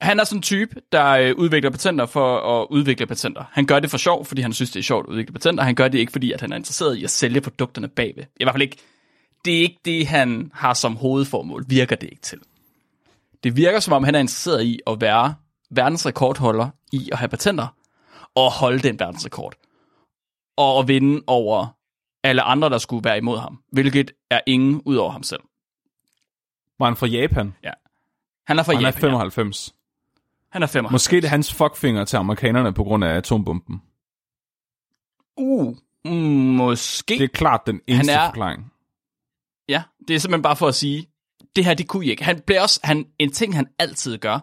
Han 0.00 0.20
er 0.20 0.24
sådan 0.24 0.38
en 0.38 0.42
type, 0.42 0.80
der 0.92 1.10
øh, 1.10 1.34
udvikler 1.36 1.70
patenter 1.70 2.06
for 2.06 2.38
at 2.38 2.66
udvikle 2.70 3.06
patenter. 3.06 3.44
Han 3.52 3.66
gør 3.66 3.80
det 3.80 3.90
for 3.90 3.98
sjov, 3.98 4.24
fordi 4.24 4.42
han 4.42 4.52
synes, 4.52 4.70
det 4.70 4.78
er 4.78 4.84
sjovt 4.84 5.06
at 5.06 5.10
udvikle 5.10 5.32
patenter. 5.32 5.64
Han 5.64 5.74
gør 5.74 5.88
det 5.88 5.98
ikke, 5.98 6.12
fordi 6.12 6.32
at 6.32 6.40
han 6.40 6.52
er 6.52 6.56
interesseret 6.56 6.96
i 6.96 7.04
at 7.04 7.10
sælge 7.10 7.40
produkterne 7.40 7.88
bagved. 7.88 8.24
I 8.40 8.44
hvert 8.44 8.54
fald 8.54 8.62
ikke. 8.62 8.76
Det 9.44 9.56
er 9.56 9.60
ikke 9.60 9.80
det, 9.84 10.06
han 10.06 10.50
har 10.54 10.74
som 10.74 10.96
hovedformål. 10.96 11.64
Virker 11.68 11.96
det 11.96 12.08
ikke 12.10 12.22
til. 12.22 12.38
Det 13.44 13.56
virker, 13.56 13.80
som 13.80 13.92
om 13.92 14.04
han 14.04 14.14
er 14.14 14.18
interesseret 14.18 14.64
i 14.64 14.80
at 14.86 15.00
være 15.00 15.34
verdensrekordholder 15.70 16.68
i 16.92 17.08
at 17.12 17.18
have 17.18 17.28
patenter, 17.28 17.66
og 18.34 18.52
holde 18.52 18.78
den 18.78 18.98
verdensrekord. 18.98 19.54
Og 20.56 20.78
at 20.78 20.88
vinde 20.88 21.22
over 21.26 21.66
alle 22.24 22.42
andre, 22.42 22.70
der 22.70 22.78
skulle 22.78 23.04
være 23.04 23.18
imod 23.18 23.38
ham. 23.38 23.62
Hvilket 23.72 24.10
er 24.30 24.40
ingen 24.46 24.82
ud 24.84 24.96
over 24.96 25.10
ham 25.12 25.22
selv. 25.22 25.40
Var 26.78 26.86
han 26.86 26.96
fra 26.96 27.06
Japan? 27.06 27.54
Han 28.46 28.58
er 28.58 28.62
fra 28.62 28.72
Og 28.72 28.78
han 28.78 28.84
er 28.84 28.88
Japan. 28.88 29.00
ja. 29.02 29.08
95. 29.08 29.74
Han 30.50 30.62
er 30.62 30.66
95. 30.66 30.92
Måske 30.92 31.16
det 31.16 31.24
er 31.24 31.28
hans 31.28 31.54
fuckfinger 31.54 32.04
til 32.04 32.16
amerikanerne 32.16 32.72
på 32.74 32.84
grund 32.84 33.04
af 33.04 33.16
atombomben. 33.16 33.82
Uh, 35.36 35.76
mm, 36.04 36.10
måske. 36.56 37.14
Det 37.14 37.24
er 37.24 37.28
klart 37.28 37.60
den 37.66 37.80
eneste 37.86 38.12
er- 38.12 38.26
forklaring. 38.26 38.72
Ja, 39.68 39.82
det 40.08 40.16
er 40.16 40.20
simpelthen 40.20 40.42
bare 40.42 40.56
for 40.56 40.68
at 40.68 40.74
sige, 40.74 41.06
det 41.56 41.64
her, 41.64 41.74
det 41.74 41.88
kunne 41.88 42.06
I 42.06 42.10
ikke. 42.10 42.24
Han 42.24 42.40
blev 42.46 42.62
også, 42.62 42.80
han, 42.84 43.06
en 43.18 43.32
ting, 43.32 43.54
han 43.56 43.66
altid 43.78 44.18
gør, 44.18 44.38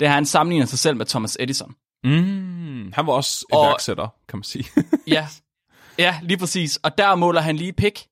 det 0.00 0.06
er, 0.06 0.10
at 0.10 0.14
han 0.14 0.26
sammenligner 0.26 0.66
sig 0.66 0.78
selv 0.78 0.96
med 0.96 1.06
Thomas 1.06 1.36
Edison. 1.40 1.74
Mm, 2.04 2.92
han 2.92 3.06
var 3.06 3.12
også 3.12 3.46
Og- 3.52 3.64
iværksætter, 3.66 4.08
kan 4.28 4.36
man 4.38 4.44
sige. 4.44 4.64
Ja, 5.06 5.28
ja, 5.98 6.18
lige 6.22 6.38
præcis. 6.38 6.76
Og 6.76 6.98
der 6.98 7.14
måler 7.14 7.40
han 7.40 7.56
lige 7.56 7.72
pik. 7.72 8.06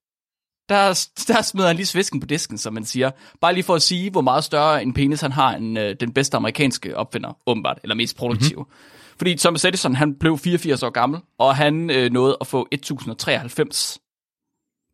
Der, 0.69 1.07
der 1.29 1.43
smider 1.43 1.67
han 1.67 1.77
lige 1.77 1.87
svisken 1.87 2.21
på 2.21 2.27
disken, 2.27 2.59
som 2.59 2.75
man 2.75 2.85
siger. 2.85 3.11
Bare 3.41 3.55
lige 3.55 3.65
for 3.65 3.75
at 3.75 3.83
sige, 3.83 4.11
hvor 4.11 4.21
meget 4.21 4.45
større 4.45 4.83
en 4.83 4.95
penis 4.95 5.21
han 5.21 5.33
har 5.33 5.55
end 5.55 5.79
øh, 5.79 5.97
den 6.01 6.13
bedste 6.13 6.37
amerikanske 6.37 6.97
opfinder, 6.97 7.39
åbenbart, 7.47 7.79
eller 7.83 7.95
mest 7.95 8.17
produktive. 8.17 8.61
Mhm. 8.61 8.69
Mm-hmm. 8.69 9.17
Fordi 9.19 9.37
Thomas 9.37 9.65
Edison, 9.65 9.95
han 9.95 10.15
blev 10.19 10.39
84 10.39 10.83
år 10.83 10.91
gammel, 10.91 11.21
og 11.39 11.57
han 11.57 11.91
øh, 11.91 12.13
nåede 12.13 12.37
at 12.41 12.47
få 12.47 12.69
1093 12.73 13.99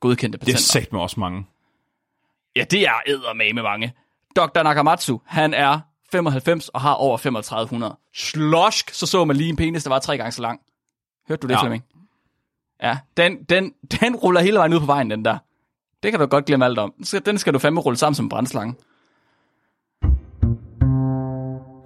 godkendte 0.00 0.38
Det 0.38 0.42
er 0.42 0.47
patenter. 0.47 0.61
sagt 0.62 0.92
med 0.92 1.00
også 1.00 1.20
mange. 1.20 1.47
Ja, 2.56 2.64
det 2.70 2.82
er 2.82 2.92
eddermame 3.06 3.52
med 3.52 3.62
mange. 3.62 3.92
Dr. 4.37 4.62
Nakamatsu, 4.62 5.18
han 5.26 5.54
er 5.54 5.80
95 6.12 6.68
og 6.68 6.80
har 6.80 6.94
over 6.94 7.16
3500. 7.16 7.97
Slosk, 8.14 8.90
så 8.94 9.06
så 9.06 9.25
man 9.25 9.37
lige 9.37 9.49
en 9.49 9.56
penis, 9.56 9.82
der 9.82 9.90
var 9.90 9.99
tre 9.99 10.16
gange 10.16 10.32
så 10.32 10.42
lang. 10.42 10.61
Hørte 11.28 11.40
du 11.40 11.47
det, 11.47 11.54
ja. 11.54 11.61
Flemming? 11.61 11.85
Ja, 12.82 12.99
den, 13.16 13.44
den, 13.44 13.75
den 14.00 14.16
ruller 14.16 14.40
hele 14.40 14.58
vejen 14.58 14.75
ud 14.75 14.80
på 14.80 14.87
vejen, 14.87 15.10
den 15.10 15.25
der. 15.25 15.38
Det 16.02 16.12
kan 16.12 16.20
du 16.20 16.26
godt 16.26 16.44
glemme 16.44 16.64
alt 16.64 16.78
om. 16.78 16.92
Den 17.26 17.38
skal- 17.38 17.54
du 17.54 17.58
fandme 17.58 17.80
rulle 17.80 17.96
sammen 17.96 18.14
som 18.14 18.25
en 18.25 18.28
brændslange. 18.28 18.75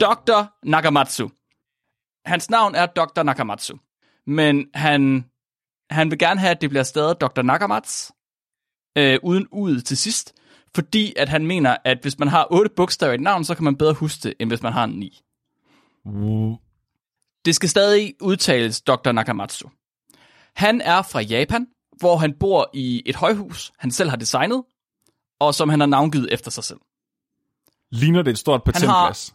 Dr. 0.01 0.43
Nakamatsu. 0.63 1.29
Hans 2.27 2.51
navn 2.51 2.75
er 2.75 2.87
Dr. 2.87 3.23
Nakamatsu. 3.23 3.77
Men 4.27 4.67
han, 4.75 5.25
han 5.91 6.11
vil 6.11 6.19
gerne 6.19 6.41
have, 6.41 6.51
at 6.51 6.61
det 6.61 6.71
bliver 6.71 6.83
stadig 6.83 7.21
Dr. 7.21 7.43
Nakamats, 7.43 8.13
øh, 8.99 9.19
uden 9.23 9.47
ud 9.53 9.81
til 9.81 9.97
sidst, 9.97 10.35
fordi 10.75 11.15
at 11.17 11.29
han 11.29 11.47
mener, 11.47 11.77
at 11.85 11.99
hvis 12.03 12.19
man 12.19 12.29
har 12.29 12.47
otte 12.51 12.71
bogstaver 12.77 13.13
i 13.13 13.15
et 13.15 13.21
navn, 13.21 13.45
så 13.45 13.55
kan 13.55 13.65
man 13.65 13.77
bedre 13.77 13.93
huske 13.95 14.21
det, 14.23 14.35
end 14.41 14.51
hvis 14.51 14.63
man 14.63 14.73
har 14.73 14.87
ni. 14.87 15.21
Det 17.45 17.55
skal 17.55 17.69
stadig 17.69 18.15
udtales 18.21 18.81
Dr. 18.83 19.13
Nakamatsu. 19.13 19.69
Han 20.55 20.81
er 20.81 21.03
fra 21.03 21.21
Japan, 21.21 21.67
hvor 21.99 22.17
han 22.17 22.35
bor 22.41 22.71
i 22.75 23.03
et 23.07 23.17
højhus, 23.17 23.73
han 23.79 23.91
selv 23.91 24.11
har 24.11 24.17
designet, 24.17 24.63
og 25.39 25.55
som 25.55 25.69
han 25.69 25.81
har 25.81 25.87
navngivet 25.87 26.33
efter 26.33 26.51
sig 26.51 26.65
selv. 26.65 26.79
Ligner 27.91 28.23
det 28.23 28.31
et 28.31 28.39
stort 28.39 28.65
patentglas? 28.65 29.35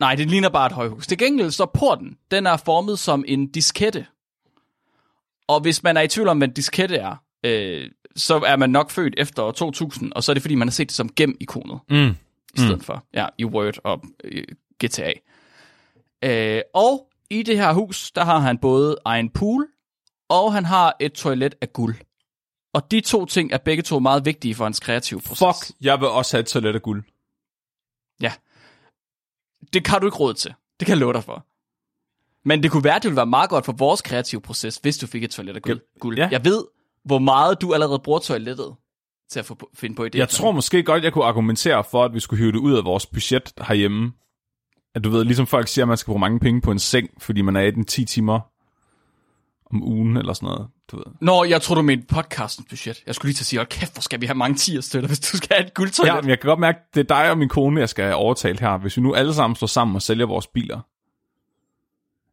Nej, 0.00 0.14
det 0.14 0.30
ligner 0.30 0.48
bare 0.48 0.66
et 0.66 0.72
højhus. 0.72 1.06
Til 1.06 1.18
gengæld 1.18 1.50
så 1.50 1.66
porten, 1.74 2.16
den 2.30 2.46
er 2.46 2.56
formet 2.56 2.98
som 2.98 3.24
en 3.28 3.46
diskette. 3.46 4.06
Og 5.48 5.60
hvis 5.60 5.82
man 5.82 5.96
er 5.96 6.00
i 6.00 6.08
tvivl 6.08 6.28
om, 6.28 6.38
hvad 6.38 6.48
en 6.48 6.54
diskette 6.54 6.96
er, 6.96 7.16
øh, 7.44 7.90
så 8.16 8.36
er 8.46 8.56
man 8.56 8.70
nok 8.70 8.90
født 8.90 9.14
efter 9.18 9.42
år 9.42 9.50
2000, 9.50 10.12
og 10.12 10.24
så 10.24 10.32
er 10.32 10.34
det 10.34 10.42
fordi, 10.42 10.54
man 10.54 10.68
har 10.68 10.72
set 10.72 10.88
det 10.88 10.96
som 10.96 11.08
gem-ikonet. 11.16 11.80
Mm. 11.90 12.16
i 12.54 12.58
stedet 12.58 12.76
mm. 12.76 12.80
for. 12.80 13.04
Ja, 13.14 13.26
i 13.38 13.44
Word 13.44 13.78
og 13.84 14.04
øh, 14.24 14.44
GTA. 14.84 15.12
Øh, 16.22 16.62
og 16.74 17.08
i 17.30 17.42
det 17.42 17.56
her 17.56 17.72
hus, 17.72 18.10
der 18.10 18.24
har 18.24 18.38
han 18.38 18.58
både 18.58 18.96
egen 19.04 19.30
pool, 19.30 19.68
og 20.28 20.52
han 20.52 20.64
har 20.64 20.96
et 21.00 21.12
toilet 21.12 21.54
af 21.60 21.72
guld. 21.72 21.96
Og 22.74 22.90
de 22.90 23.00
to 23.00 23.26
ting 23.26 23.52
er 23.52 23.58
begge 23.58 23.82
to 23.82 23.98
meget 23.98 24.24
vigtige 24.24 24.54
for 24.54 24.64
hans 24.64 24.80
kreative 24.80 25.20
proces. 25.20 25.38
Fuck, 25.38 25.76
jeg 25.80 26.00
vil 26.00 26.08
også 26.08 26.36
have 26.36 26.40
et 26.40 26.46
toilet 26.46 26.74
af 26.74 26.82
guld. 26.82 27.04
Ja. 28.20 28.32
Det 29.72 29.84
kan 29.84 30.00
du 30.00 30.06
ikke 30.06 30.16
råd 30.16 30.34
til. 30.34 30.54
Det 30.80 30.86
kan 30.86 30.92
jeg 30.92 30.98
love 30.98 31.12
dig 31.12 31.24
for. 31.24 31.46
Men 32.48 32.62
det 32.62 32.70
kunne 32.70 32.84
være, 32.84 32.94
det 32.94 33.04
ville 33.04 33.16
være 33.16 33.26
meget 33.26 33.50
godt 33.50 33.64
for 33.64 33.72
vores 33.72 34.02
kreative 34.02 34.40
proces, 34.40 34.76
hvis 34.76 34.98
du 34.98 35.06
fik 35.06 35.24
et 35.24 35.30
toilet 35.30 35.56
af 35.56 35.62
guld. 35.62 35.80
guld. 36.00 36.18
Ja. 36.18 36.28
Jeg 36.32 36.44
ved, 36.44 36.64
hvor 37.04 37.18
meget 37.18 37.60
du 37.60 37.74
allerede 37.74 37.98
bruger 37.98 38.18
toilettet 38.18 38.74
til 39.30 39.38
at 39.38 39.46
få, 39.46 39.70
finde 39.74 39.96
på 39.96 40.04
idéer. 40.04 40.18
Jeg 40.18 40.28
tror 40.28 40.52
måske 40.52 40.82
godt, 40.82 41.04
jeg 41.04 41.12
kunne 41.12 41.24
argumentere 41.24 41.84
for, 41.84 42.04
at 42.04 42.14
vi 42.14 42.20
skulle 42.20 42.38
hive 42.38 42.52
det 42.52 42.58
ud 42.58 42.76
af 42.76 42.84
vores 42.84 43.06
budget 43.06 43.52
herhjemme. 43.68 44.12
At 44.96 45.04
du 45.04 45.10
ved, 45.10 45.24
ligesom 45.24 45.46
folk 45.46 45.68
siger, 45.68 45.84
at 45.84 45.88
man 45.88 45.96
skal 45.96 46.06
bruge 46.10 46.20
mange 46.20 46.40
penge 46.40 46.60
på 46.60 46.70
en 46.70 46.78
seng, 46.78 47.08
fordi 47.18 47.42
man 47.42 47.56
er 47.56 47.60
i 47.60 47.70
den 47.70 47.84
10 47.84 48.04
timer 48.04 48.40
om 49.70 49.82
ugen 49.82 50.16
eller 50.16 50.32
sådan 50.32 50.46
noget. 50.46 50.68
Du 50.90 50.96
ved. 50.96 51.04
Nå, 51.20 51.44
jeg 51.44 51.62
tror 51.62 51.74
du 51.74 51.82
mente 51.82 52.06
podcastens 52.06 52.66
budget. 52.68 53.02
Jeg 53.06 53.14
skulle 53.14 53.28
lige 53.28 53.34
til 53.34 53.42
at 53.42 53.46
sige, 53.46 53.58
hold 53.58 53.66
kæft, 53.68 53.92
hvor 53.94 54.00
skal 54.00 54.20
vi 54.20 54.26
have 54.26 54.34
mange 54.34 54.56
10 54.56 54.82
støtter, 54.82 55.06
hvis 55.08 55.20
du 55.20 55.36
skal 55.36 55.56
have 55.56 55.66
et 55.66 55.74
guldtoilet. 55.74 56.14
Ja, 56.14 56.20
men 56.20 56.30
jeg 56.30 56.40
kan 56.40 56.48
godt 56.48 56.60
mærke, 56.60 56.78
det 56.94 57.00
er 57.00 57.04
dig 57.22 57.30
og 57.30 57.38
min 57.38 57.48
kone, 57.48 57.80
jeg 57.80 57.88
skal 57.88 58.04
have 58.04 58.14
overtalt 58.16 58.60
her. 58.60 58.78
Hvis 58.78 58.96
vi 58.96 59.02
nu 59.02 59.14
alle 59.14 59.34
sammen 59.34 59.56
står 59.56 59.66
sammen 59.66 59.96
og 59.96 60.02
sælger 60.02 60.26
vores 60.26 60.46
biler. 60.46 60.80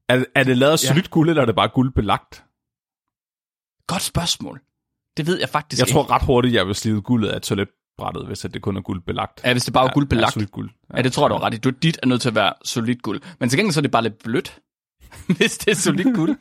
Er, 0.10 0.24
er 0.36 0.43
det 0.43 0.58
lavet 0.58 0.72
af 0.72 0.84
Ja. 0.84 0.88
solidt 0.88 1.10
guld, 1.12 1.29
eller 1.29 1.41
er 1.41 1.46
det 1.46 1.55
bare 1.55 1.70
guldbelagt? 1.74 2.43
Godt 3.88 4.01
spørgsmål. 4.01 4.62
Det 5.17 5.27
ved 5.27 5.39
jeg 5.39 5.50
faktisk 5.50 5.79
Jeg 5.79 5.88
ikke. 5.88 5.93
tror 5.93 6.12
ret 6.12 6.25
hurtigt, 6.25 6.53
jeg 6.53 6.67
vil 6.67 6.75
slive 6.75 7.01
guldet 7.01 7.29
af 7.29 7.41
toiletbrættet, 8.00 8.28
hvis 8.28 8.40
det 8.54 8.62
kun 8.62 8.78
er 8.78 8.82
guldbelagt. 8.82 9.42
Ja, 9.46 9.52
hvis 9.52 9.66
det 9.66 9.74
bare 9.74 9.88
er 9.90 9.94
guldbelagt. 9.94 10.26
Ja, 10.26 10.32
solidt 10.32 10.52
guld. 10.52 10.70
Ja, 10.98 11.02
det 11.02 11.14
tror 11.14 11.24
jeg, 11.26 11.30
du 11.30 11.36
har 11.36 11.44
ret 11.44 11.54
i. 11.54 11.72
Dit 11.82 12.00
er 12.04 12.08
nødt 12.08 12.22
til 12.22 12.30
at 12.30 12.36
være 12.36 12.54
solidt 12.66 13.02
guld. 13.02 13.22
Men 13.40 13.50
til 13.50 13.60
gengæld 13.60 13.74
så 13.74 13.80
er 13.80 13.82
det 13.82 13.92
bare 13.92 14.04
lidt 14.04 14.24
blødt, 14.24 14.60
hvis 15.38 15.58
det 15.58 15.72
er 15.72 15.76
solidt 15.76 16.16
guld. 16.16 16.38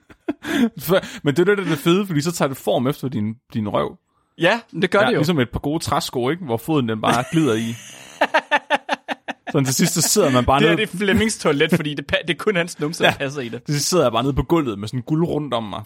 Men 1.25 1.37
det 1.37 1.49
er 1.49 1.54
det, 1.54 1.66
der 1.66 1.73
er 1.73 1.76
fede, 1.76 2.06
fordi 2.06 2.21
så 2.21 2.32
tager 2.32 2.49
det 2.49 2.56
form 2.56 2.87
efter 2.87 3.09
din, 3.09 3.35
din 3.54 3.68
røv. 3.68 3.99
Ja, 4.38 4.61
det 4.82 4.90
gør 4.90 5.00
Ja, 5.00 5.06
det 5.06 5.12
jo. 5.12 5.18
ligesom 5.18 5.38
et 5.40 5.50
par 5.50 5.59
gode 5.61 5.85
træsko, 5.85 6.30
ikke? 6.30 6.44
hvor 6.44 6.56
foden 6.56 6.88
den 6.88 7.00
bare 7.00 7.25
glider 7.32 7.54
i. 7.54 7.75
Sådan 9.52 9.64
til 9.64 9.75
sidst, 9.75 9.94
så 9.94 10.00
sidder 10.00 10.30
man 10.30 10.44
bare 10.44 10.61
Det 10.61 10.66
er 10.66 10.71
nede, 10.71 10.80
det 10.87 10.88
Flemmings 10.88 11.38
toilet, 11.38 11.71
fordi 11.76 11.94
det, 11.94 12.11
det 12.28 12.30
er 12.35 12.38
kun 12.38 12.56
hans 12.56 12.80
numse, 12.80 13.02
der 13.04 13.11
Ja. 13.11 13.16
passer 13.16 13.40
i 13.40 13.49
det. 13.49 13.62
til 13.62 13.75
sidst 13.75 13.88
sidder 13.88 14.04
jeg 14.04 14.12
bare 14.12 14.23
nede 14.23 14.35
på 14.35 14.42
gulvet 14.42 14.78
med 14.78 14.88
sådan 14.88 15.02
guld 15.02 15.25
rundt 15.25 15.54
om 15.54 15.62
mig. 15.62 15.82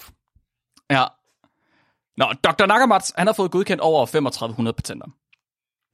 Ja. 0.90 1.04
Nå, 2.16 2.26
Dr. 2.44 2.66
Nakamats, 2.66 3.12
han 3.18 3.26
har 3.26 3.34
fået 3.34 3.50
godkendt 3.50 3.80
over 3.80 4.06
3500 4.06 4.74
patenter. 4.74 5.06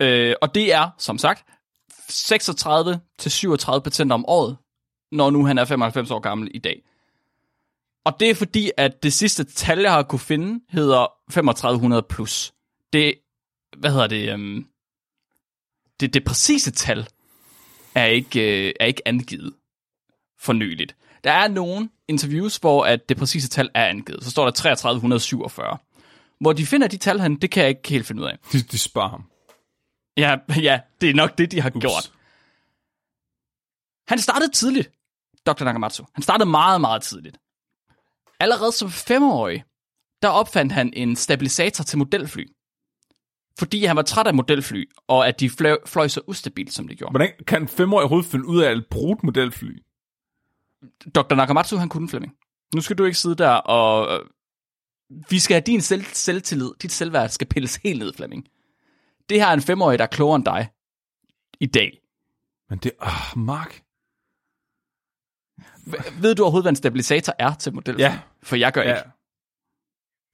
Øh, 0.02 0.34
og 0.42 0.54
det 0.54 0.72
er, 0.72 0.90
som 0.98 1.18
sagt, 1.18 1.44
36 2.08 3.00
til 3.18 3.30
37 3.30 3.82
patenter 3.82 4.14
om 4.14 4.24
året, 4.28 4.56
når 5.12 5.30
nu 5.30 5.46
han 5.46 5.58
er 5.58 5.64
95 5.64 6.10
år 6.10 6.20
gammel 6.20 6.50
i 6.54 6.58
dag. 6.58 6.82
Og 8.04 8.20
det 8.20 8.30
er 8.30 8.34
fordi, 8.34 8.70
at 8.76 9.02
det 9.02 9.12
sidste 9.12 9.44
tal, 9.44 9.78
jeg 9.78 9.92
har 9.92 10.02
kunne 10.02 10.18
finde, 10.18 10.60
hedder 10.68 11.06
3500 11.30 12.02
plus. 12.02 12.52
Det, 12.92 13.14
hvad 13.78 13.90
hedder 13.90 14.06
det, 14.06 14.32
øhm, 14.32 14.66
det, 16.00 16.14
det 16.14 16.24
præcise 16.24 16.70
tal 16.70 17.08
er 17.94 18.04
ikke, 18.04 18.66
øh, 18.66 18.72
er 18.80 18.86
ikke 18.86 19.08
angivet 19.08 19.52
for 20.38 20.52
nyligt. 20.52 20.96
Der 21.24 21.32
er 21.32 21.48
nogle 21.48 21.88
interviews, 22.08 22.56
hvor 22.56 22.84
at 22.84 23.08
det 23.08 23.16
præcise 23.16 23.48
tal 23.48 23.70
er 23.74 23.86
angivet. 23.86 24.24
Så 24.24 24.30
står 24.30 24.44
der 24.44 24.52
3347. 24.52 25.78
Hvor 26.40 26.52
de 26.52 26.66
finder 26.66 26.86
de 26.86 26.96
tal 26.96 27.20
han, 27.20 27.36
det 27.36 27.50
kan 27.50 27.62
jeg 27.62 27.68
ikke 27.68 27.88
helt 27.88 28.06
finde 28.06 28.22
ud 28.22 28.26
af. 28.26 28.38
De, 28.52 28.58
de 28.62 28.78
spørger 28.78 29.08
ham. 29.08 29.24
Ja, 30.16 30.36
ja, 30.68 30.80
det 31.00 31.10
er 31.10 31.14
nok 31.14 31.38
det, 31.38 31.50
de 31.50 31.60
har 31.60 31.70
Ups. 31.74 31.80
gjort. 31.80 32.12
Han 34.08 34.18
startede 34.18 34.50
tidligt, 34.52 34.90
Dr. 35.46 35.64
Nakamatsu. 35.64 36.04
Han 36.14 36.22
startede 36.22 36.50
meget, 36.50 36.80
meget 36.80 37.02
tidligt. 37.02 37.38
Allerede 38.40 38.72
som 38.72 38.90
femårig, 38.90 39.64
der 40.22 40.28
opfandt 40.28 40.72
han 40.72 40.92
en 40.96 41.16
stabilisator 41.16 41.84
til 41.84 41.98
modelfly. 41.98 42.44
Fordi 43.58 43.84
han 43.84 43.96
var 43.96 44.02
træt 44.02 44.26
af 44.26 44.34
modelfly, 44.34 44.84
og 45.08 45.28
at 45.28 45.40
de 45.40 45.50
fløj, 45.50 45.76
fløj 45.86 46.08
så 46.08 46.20
ustabilt, 46.26 46.72
som 46.72 46.88
de 46.88 46.94
gjorde. 46.96 47.10
Hvordan 47.12 47.30
kan 47.46 47.62
en 47.62 47.68
femårig 47.68 48.02
overhovedet 48.02 48.30
finde 48.30 48.46
ud 48.46 48.62
af 48.62 48.70
at 48.70 48.84
bruge 48.90 49.12
et 49.16 49.22
modelfly? 49.24 49.82
Dr. 51.14 51.34
Nakamatsu, 51.34 51.76
han 51.76 51.88
kunne 51.88 52.08
Flemming. 52.08 52.36
Nu 52.74 52.80
skal 52.80 52.98
du 52.98 53.04
ikke 53.04 53.18
sidde 53.18 53.34
der 53.34 53.50
og... 53.50 54.20
øh, 54.20 54.26
Vi 55.30 55.38
skal 55.38 55.54
have 55.54 55.62
din 55.66 55.80
selv, 55.80 56.04
selvtillid, 56.04 56.70
dit 56.82 56.92
selvværd 56.92 57.28
skal 57.28 57.46
pilles 57.46 57.76
helt 57.76 57.98
ned, 57.98 58.12
Flemming. 58.14 58.48
Det 59.28 59.40
her 59.40 59.46
er 59.46 59.52
en 59.52 59.60
femårig, 59.62 59.98
der 59.98 60.04
er 60.04 60.08
klogere 60.08 60.36
end 60.36 60.44
dig. 60.44 60.68
I 61.60 61.66
dag. 61.66 61.98
Men 62.70 62.78
det... 62.78 62.92
Ah, 63.00 63.38
Mark. 63.38 63.82
V- 65.86 66.22
ved 66.22 66.34
du 66.34 66.42
overhovedet, 66.42 66.64
hvad 66.64 66.72
en 66.72 66.76
stabilisator 66.76 67.34
er 67.38 67.54
til 67.54 67.74
modelfly? 67.74 68.00
Ja. 68.00 68.18
For 68.42 68.56
jeg 68.56 68.72
gør 68.72 68.82
Ja. 68.82 68.96
ikke. 68.96 69.08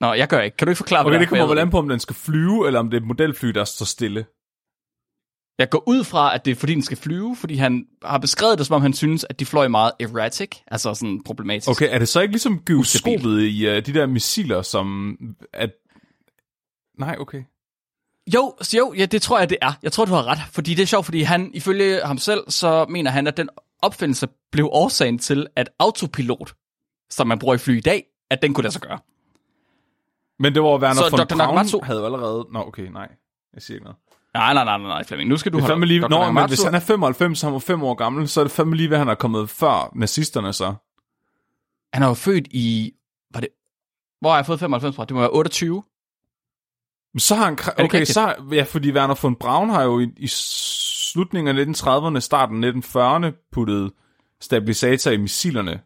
Nå, 0.00 0.12
jeg 0.12 0.28
gør 0.28 0.40
ikke. 0.40 0.57
Kan 0.57 0.66
du 0.66 0.71
ikke 0.71 0.76
forklare, 0.78 1.00
Okay, 1.00 1.11
hvad 1.11 1.18
det 1.21 1.25
er? 1.25 1.28
kommer 1.28 1.47
vel 1.47 1.59
an 1.59 1.71
på, 1.71 1.78
om 1.78 1.88
den 1.88 2.00
skal 2.00 2.14
flyve, 2.16 2.66
eller 2.66 2.80
om 2.80 2.90
det 2.90 2.97
er 2.97 3.00
et 3.00 3.07
modelfly, 3.07 3.49
der 3.49 3.64
står 3.64 3.85
stille. 3.87 4.26
Jeg 5.59 5.71
går 5.71 5.83
ud 5.88 6.04
fra, 6.04 6.35
at 6.35 6.45
det 6.45 6.50
er 6.50 6.54
fordi, 6.54 6.75
den 6.75 6.83
skal 6.83 6.97
flyve, 6.97 7.37
fordi 7.37 7.54
han 7.54 7.87
har 8.04 8.18
beskrevet 8.18 8.59
det, 8.59 8.66
som 8.66 8.75
om 8.76 8.83
han 8.83 8.92
synes, 8.92 9.26
at 9.30 9.40
de 9.40 9.47
fløj 9.47 9.68
meget 9.68 9.92
erratic, 10.00 10.57
altså 10.66 10.95
sådan 10.95 11.23
problematisk. 11.25 11.68
Okay, 11.71 11.88
er 11.95 11.99
det 11.99 12.09
så 12.09 12.21
ikke 12.21 12.33
ligesom 12.33 12.61
gyroskopet 12.61 13.40
i 13.42 13.66
uh, 13.66 13.73
de 13.73 13.80
der 13.95 14.07
missiler, 14.07 14.62
som... 14.62 15.16
At... 15.52 15.71
Nej, 16.99 17.16
okay. 17.18 17.42
Jo, 18.35 18.54
så 18.61 18.76
jo, 18.76 18.94
ja, 18.97 19.06
det 19.06 19.23
tror 19.23 19.38
jeg, 19.38 19.50
det 19.50 19.58
er. 19.62 19.73
Jeg 19.82 19.92
tror, 19.92 20.04
du 20.04 20.12
har 20.12 20.26
ret. 20.26 20.38
Fordi 20.52 20.75
det 20.75 20.82
er 20.82 20.87
sjovt, 20.87 21.04
fordi 21.04 21.23
han, 21.23 21.50
ifølge 21.54 22.00
ham 22.04 22.18
selv, 22.18 22.40
så 22.50 22.87
mener 22.88 23.11
han, 23.11 23.26
at 23.26 23.37
den 23.37 23.49
opfindelse 23.82 24.28
blev 24.52 24.68
årsagen 24.73 25.18
til, 25.18 25.47
at 25.56 25.68
autopilot, 25.78 26.54
som 27.11 27.26
man 27.26 27.38
bruger 27.38 27.54
i 27.54 27.58
fly 27.58 27.76
i 27.76 27.80
dag, 27.80 28.04
at 28.30 28.42
den 28.42 28.54
kunne 28.54 28.62
lade 28.62 28.73
sig 28.73 28.82
gøre. 28.82 28.99
Men 30.38 30.54
det 30.54 30.62
var 30.62 30.68
Werner 30.78 30.94
Så 30.94 31.08
von 31.11 31.20
Dr. 31.20 31.37
Braun 31.37 31.58
Nakamatsu- 31.58 31.85
havde 31.85 32.04
allerede... 32.04 32.47
Nå, 32.52 32.61
okay, 32.61 32.82
nej. 32.82 33.08
Jeg 33.54 33.62
siger 33.62 33.76
ikke 33.76 33.85
noget. 33.85 33.97
Nej, 34.35 34.54
nej, 34.54 34.64
nej, 34.64 34.78
nej, 34.78 34.88
nej, 34.88 35.04
Flemming. 35.04 35.28
Nu 35.30 35.37
skal 35.37 35.52
du 35.52 35.56
Det 35.56 35.62
holde 35.62 35.73
fandme 35.73 35.87
lige... 35.87 36.00
Dr. 36.00 36.08
Nå, 36.08 36.18
men 36.32 36.44
Nakamatsu- 36.44 36.47
hvis 36.47 36.62
han 36.62 36.75
er 36.75 36.80
95, 36.80 37.38
så 37.38 37.47
han 37.47 37.52
var 37.52 37.58
5 37.58 37.82
år 37.82 37.94
gammel, 37.94 38.28
så 38.28 38.40
er 38.40 38.44
det 38.44 38.50
fandme 38.52 38.76
lige, 38.76 38.88
hvad 38.88 38.99
han 38.99 39.08
er 39.08 39.14
kommet 39.14 39.50
før 39.50 39.92
nazisterne 39.94 40.52
så. 40.52 40.75
Han 41.92 42.02
er 42.02 42.06
jo 42.06 42.14
født 42.14 42.47
i... 42.50 42.92
Var 43.35 43.40
det... 43.40 43.49
Hvor 44.20 44.30
har 44.30 44.37
jeg 44.37 44.47
fået 44.47 44.61
95 44.61 44.97
fra? 44.97 45.04
Det 45.04 45.14
må 45.14 45.20
være 45.20 45.30
28. 45.30 45.82
Så 47.18 47.34
har 47.34 47.44
han... 47.44 47.58
Okay, 47.84 48.04
så... 48.04 48.34
Ja, 48.52 48.62
fordi 48.62 48.92
Werner 48.92 49.14
von 49.22 49.37
Braun 49.37 49.70
har 49.70 49.82
jo 49.82 50.00
i, 50.00 50.08
i 50.16 50.26
slutningen 51.12 51.58
af 51.58 51.64
1930'erne, 51.64 52.20
starten 52.20 52.64
af 52.64 52.70
1940'erne, 52.72 53.48
puttet 53.52 53.90
stabilisator 54.40 55.10
i 55.10 55.16
missilerne. 55.16 55.80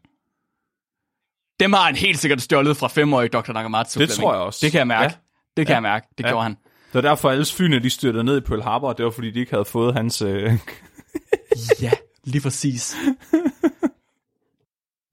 Dem 1.60 1.72
har 1.72 1.82
han 1.82 1.96
helt 1.96 2.18
sikkert 2.18 2.42
stjålet 2.42 2.76
fra 2.76 2.88
femårige 2.88 3.28
Dr. 3.28 3.52
Nakamatsu. 3.52 4.00
Det 4.00 4.08
Flemming. 4.08 4.20
tror 4.22 4.32
jeg 4.34 4.42
også. 4.42 4.58
Det 4.62 4.72
kan 4.72 4.78
jeg 4.78 4.86
mærke. 4.86 5.02
Ja. 5.02 5.10
Det 5.56 5.66
kan 5.66 5.72
Ja. 5.72 5.74
jeg 5.76 5.82
mærke. 5.82 6.06
Det 6.18 6.24
Ja. 6.24 6.28
gjorde 6.30 6.42
han. 6.42 6.52
Det 6.86 6.94
var 6.94 7.00
derfor, 7.00 7.30
alle 7.30 7.44
flyene 7.46 7.78
de 7.78 7.90
styrtede 7.90 8.24
ned 8.24 8.36
i 8.36 8.40
Pearl 8.40 8.62
Harbor, 8.62 8.88
og 8.88 8.96
det 8.98 9.04
var 9.04 9.10
fordi, 9.10 9.30
de 9.30 9.38
ikke 9.40 9.52
havde 9.52 9.64
fået 9.64 9.94
hans... 9.94 10.22
Øh... 10.22 10.52
Ja, 11.82 11.90
lige 12.24 12.42
præcis. 12.42 12.96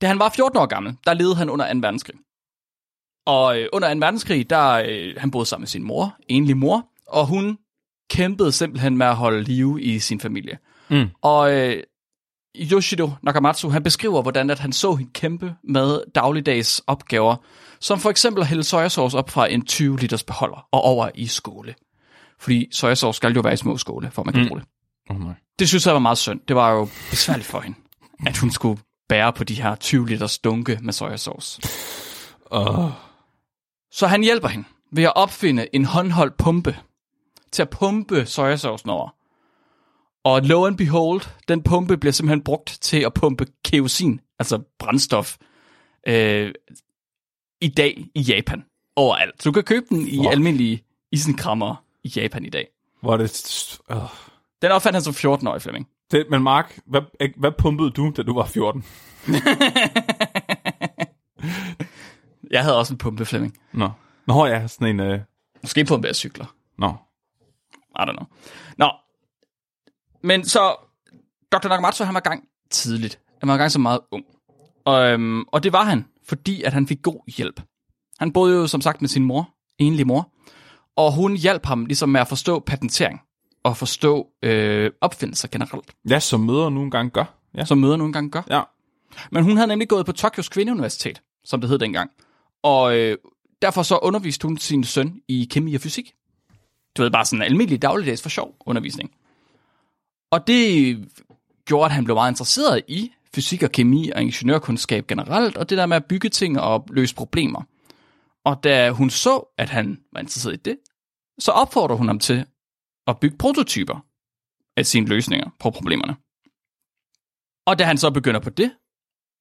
da 0.00 0.06
han 0.06 0.18
var 0.18 0.28
14 0.36 0.58
år 0.58 0.66
gammel, 0.66 0.96
der 1.06 1.14
levede 1.14 1.36
han 1.36 1.50
under 1.50 1.72
2. 1.74 1.78
verdenskrig. 1.78 2.16
Og 3.30 3.58
øh, 3.60 3.68
under 3.72 3.94
2. 3.94 3.98
verdenskrig, 4.00 4.50
der 4.50 4.70
øh, 4.88 5.14
han 5.16 5.30
boede 5.30 5.46
sammen 5.46 5.62
med 5.62 5.68
sin 5.68 5.82
mor, 5.82 6.16
enlig 6.28 6.56
mor, 6.56 6.86
og 7.08 7.26
hun 7.26 7.58
kæmpede 8.10 8.52
simpelthen 8.52 8.96
med 8.96 9.06
at 9.06 9.16
holde 9.16 9.42
live 9.42 9.82
i 9.82 9.98
sin 9.98 10.20
familie. 10.20 10.58
Mm. 10.90 11.08
Og 11.22 11.52
øh, 11.52 11.82
Yoshido 12.72 13.10
Nakamatsu, 13.22 13.68
han 13.68 13.82
beskriver, 13.82 14.22
hvordan 14.22 14.50
at 14.50 14.58
han 14.58 14.72
så 14.72 14.94
hende 14.94 15.12
kæmpe 15.14 15.54
med 15.64 16.00
dagligdags 16.14 16.82
opgaver, 16.86 17.36
som 17.80 17.98
for 17.98 18.10
eksempel 18.10 18.40
at 18.40 18.46
hælde 18.46 18.62
sojasauce 18.64 19.18
op 19.18 19.30
fra 19.30 19.46
en 19.52 19.62
20 19.66 19.98
liters 19.98 20.22
beholder 20.24 20.66
og 20.72 20.82
over 20.82 21.10
i 21.14 21.26
skåle. 21.26 21.74
Fordi 22.40 22.68
sojasauce 22.72 23.16
skal 23.16 23.32
jo 23.32 23.40
være 23.40 23.52
i 23.52 23.56
små 23.56 23.76
skåle, 23.76 24.10
for 24.10 24.22
man 24.24 24.34
kan 24.34 24.42
Mm. 24.42 24.48
bruge 24.48 24.60
det. 24.60 24.68
Oh, 25.10 25.20
nej. 25.24 25.34
Det 25.58 25.68
synes 25.68 25.86
jeg 25.86 25.94
var 25.94 26.00
meget 26.00 26.18
synd. 26.18 26.40
Det 26.48 26.56
var 26.56 26.70
jo 26.72 26.88
besværligt 27.10 27.46
for 27.48 27.60
hende, 27.60 27.78
at 28.26 28.36
hun 28.38 28.50
skulle 28.50 28.80
bære 29.08 29.32
på 29.32 29.44
de 29.44 29.54
her 29.62 29.74
20 29.74 30.06
liters 30.08 30.38
dunke 30.38 30.78
med 30.82 30.92
sojasauce. 30.92 31.62
Oh. 32.50 32.90
Så 33.90 34.06
han 34.06 34.22
hjælper 34.22 34.48
hende 34.48 34.68
ved 34.92 35.04
at 35.04 35.12
opfinde 35.16 35.68
en 35.72 35.84
håndholdt 35.84 36.36
pumpe 36.36 36.76
til 37.52 37.62
at 37.62 37.70
pumpe 37.70 38.26
sojasaucen 38.26 38.90
over. 38.90 39.14
Og 40.24 40.42
lo 40.42 40.66
and 40.66 40.76
behold, 40.76 41.22
den 41.48 41.62
pumpe 41.62 41.96
bliver 41.96 42.12
simpelthen 42.12 42.42
brugt 42.44 42.78
til 42.80 43.00
at 43.00 43.14
pumpe 43.14 43.46
kerosin, 43.64 44.20
altså 44.38 44.62
brændstof, 44.78 45.36
øh, 46.06 46.52
i 47.60 47.68
dag 47.68 48.04
i 48.14 48.20
Japan. 48.20 48.64
Overalt. 48.96 49.42
Så 49.42 49.48
du 49.48 49.52
kan 49.52 49.62
købe 49.62 49.86
den 49.88 50.08
i 50.08 50.16
Fuck. 50.16 50.30
almindelige 50.30 50.84
isenkrammer 51.12 51.84
i 52.04 52.12
Japan 52.16 52.44
i 52.44 52.50
dag. 52.50 52.68
Hvor 53.00 53.16
det... 53.16 53.78
Oh. 53.88 53.96
Den 54.62 54.70
opfandt 54.70 54.94
han 54.96 55.02
som 55.02 55.32
14-årig, 55.32 55.62
Flemming. 55.62 55.88
det... 56.10 56.26
Men 56.30 56.42
Mark, 56.42 56.78
hvad, 56.86 57.02
hvad 57.36 57.52
pumpede 57.58 57.90
du, 57.90 58.12
da 58.16 58.22
du 58.22 58.34
var 58.34 58.46
14? 58.46 58.84
Jeg 62.50 62.62
havde 62.62 62.78
også 62.78 62.94
en 62.94 62.98
pumpe, 62.98 63.24
Flemming. 63.24 63.58
Nå. 63.72 63.90
Nå 64.26 64.46
ja, 64.46 64.66
sådan 64.66 64.88
en... 64.88 65.00
Øh... 65.00 65.20
Måske 65.62 65.84
pumpe 65.84 66.08
af 66.08 66.14
cykler. 66.14 66.54
Nå. 66.78 66.88
I 67.98 68.02
don't 68.02 68.12
know. 68.12 68.26
Nå. 68.78 68.90
Men 70.22 70.44
så, 70.44 70.74
Dr. 71.52 71.68
Nakamatsu, 71.68 72.04
han 72.04 72.14
var 72.14 72.20
gang 72.20 72.44
tidligt. 72.70 73.20
Han 73.40 73.48
var 73.48 73.56
gang 73.56 73.70
så 73.70 73.78
meget 73.78 74.00
ung. 74.10 74.24
Og, 74.84 75.08
øhm, 75.08 75.42
og 75.42 75.62
det 75.62 75.72
var 75.72 75.84
han, 75.84 76.04
fordi 76.28 76.62
at 76.62 76.72
han 76.72 76.86
fik 76.86 77.02
god 77.02 77.32
hjælp. 77.36 77.60
Han 78.18 78.32
boede 78.32 78.56
jo 78.56 78.66
som 78.66 78.80
sagt 78.80 79.00
med 79.00 79.08
sin 79.08 79.24
mor, 79.24 79.48
enlig 79.78 80.06
mor, 80.06 80.32
og 80.96 81.12
hun 81.14 81.36
hjalp 81.36 81.66
ham 81.66 81.86
ligesom 81.86 82.08
med 82.08 82.20
at 82.20 82.28
forstå 82.28 82.60
patentering 82.60 83.20
og 83.64 83.76
forstå 83.76 84.28
øh, 84.42 84.90
opfindelser 85.00 85.48
generelt, 85.48 85.92
Ja, 86.10 86.20
som 86.20 86.40
møder 86.40 86.68
nu 86.68 86.82
engang 86.82 87.10
gør. 87.12 87.24
Ja. 87.54 87.64
som 87.64 87.78
møder 87.78 87.96
nogle 87.96 88.12
gange 88.12 88.30
gør. 88.30 88.42
Ja. 88.50 88.62
Men 89.30 89.44
hun 89.44 89.56
havde 89.56 89.68
nemlig 89.68 89.88
gået 89.88 90.06
på 90.06 90.12
Tokyos 90.12 90.48
Kvindeuniversitet, 90.48 91.22
som 91.44 91.60
det 91.60 91.70
hed 91.70 91.78
dengang. 91.78 92.10
Og 92.62 92.98
øh, 92.98 93.18
derfor 93.62 93.82
så 93.82 93.98
underviste 93.98 94.46
hun 94.46 94.58
sin 94.58 94.84
søn 94.84 95.22
i 95.28 95.48
kemi 95.50 95.74
og 95.74 95.80
fysik. 95.80 96.14
Du 96.96 97.02
ved, 97.02 97.10
bare 97.10 97.24
sådan 97.24 97.38
en 97.38 97.42
almindelig 97.42 97.82
dagligdags 97.82 98.22
for 98.22 98.28
sjov 98.28 98.56
undervisning. 98.66 99.10
Og 100.30 100.46
det 100.46 100.96
gjorde, 101.64 101.84
at 101.84 101.92
han 101.92 102.04
blev 102.04 102.14
meget 102.14 102.32
interesseret 102.32 102.82
i 102.88 103.12
fysik 103.34 103.62
og 103.62 103.70
kemi 103.70 104.10
og 104.10 104.22
ingeniørkundskab 104.22 105.06
generelt, 105.06 105.56
og 105.56 105.70
det 105.70 105.78
der 105.78 105.86
med 105.86 105.96
at 105.96 106.04
bygge 106.04 106.28
ting 106.28 106.60
og 106.60 106.86
løse 106.90 107.14
problemer. 107.14 107.62
Og 108.44 108.64
da 108.64 108.90
hun 108.90 109.10
så, 109.10 109.54
at 109.58 109.68
han 109.68 110.00
var 110.12 110.20
interesseret 110.20 110.54
i 110.54 110.56
det, 110.56 110.78
så 111.38 111.52
opfordrer 111.52 111.96
hun 111.96 112.06
ham 112.06 112.18
til 112.18 112.46
at 113.06 113.20
bygge 113.20 113.36
prototyper 113.36 114.06
af 114.76 114.86
sine 114.86 115.06
løsninger 115.06 115.50
på 115.60 115.70
problemerne. 115.70 116.16
Og 117.66 117.78
da 117.78 117.84
han 117.84 117.98
så 117.98 118.10
begynder 118.10 118.40
på 118.40 118.50
det, 118.50 118.72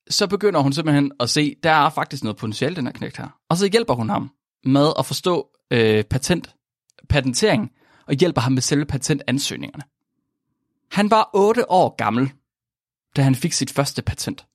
så 0.09 0.27
begynder 0.27 0.59
hun 0.59 0.73
simpelthen 0.73 1.11
at 1.19 1.29
se, 1.29 1.55
der 1.63 1.71
er 1.71 1.89
faktisk 1.89 2.23
noget 2.23 2.37
potentiale, 2.37 2.75
den 2.75 2.85
her 2.85 2.93
knægt 2.93 3.17
her. 3.17 3.27
Og 3.49 3.57
så 3.57 3.67
hjælper 3.67 3.93
hun 3.93 4.09
ham 4.09 4.31
med 4.65 4.93
at 4.99 5.05
forstå 5.05 5.49
øh, 5.71 6.03
patent, 6.03 6.55
patentering, 7.09 7.71
og 8.07 8.13
hjælper 8.13 8.41
ham 8.41 8.51
med 8.51 8.61
selve 8.61 8.85
patentansøgningerne. 8.85 9.83
Han 10.91 11.11
var 11.11 11.29
8 11.33 11.71
år 11.71 11.95
gammel, 11.95 12.31
da 13.15 13.21
han 13.21 13.35
fik 13.35 13.53
sit 13.53 13.71
første 13.71 14.01
patent. 14.01 14.45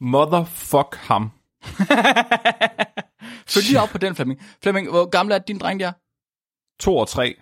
Motherfuck 0.00 0.96
ham. 0.96 1.30
Følg 3.52 3.66
lige 3.66 3.80
op 3.80 3.88
på 3.88 3.98
den, 3.98 4.14
Flemming. 4.14 4.40
Flemming, 4.62 4.90
hvor 4.90 5.10
gammel 5.10 5.34
er 5.34 5.38
din 5.38 5.58
dreng 5.58 5.80
der? 5.80 5.92
2 6.80 6.96
og 6.96 7.08
3. 7.08 7.34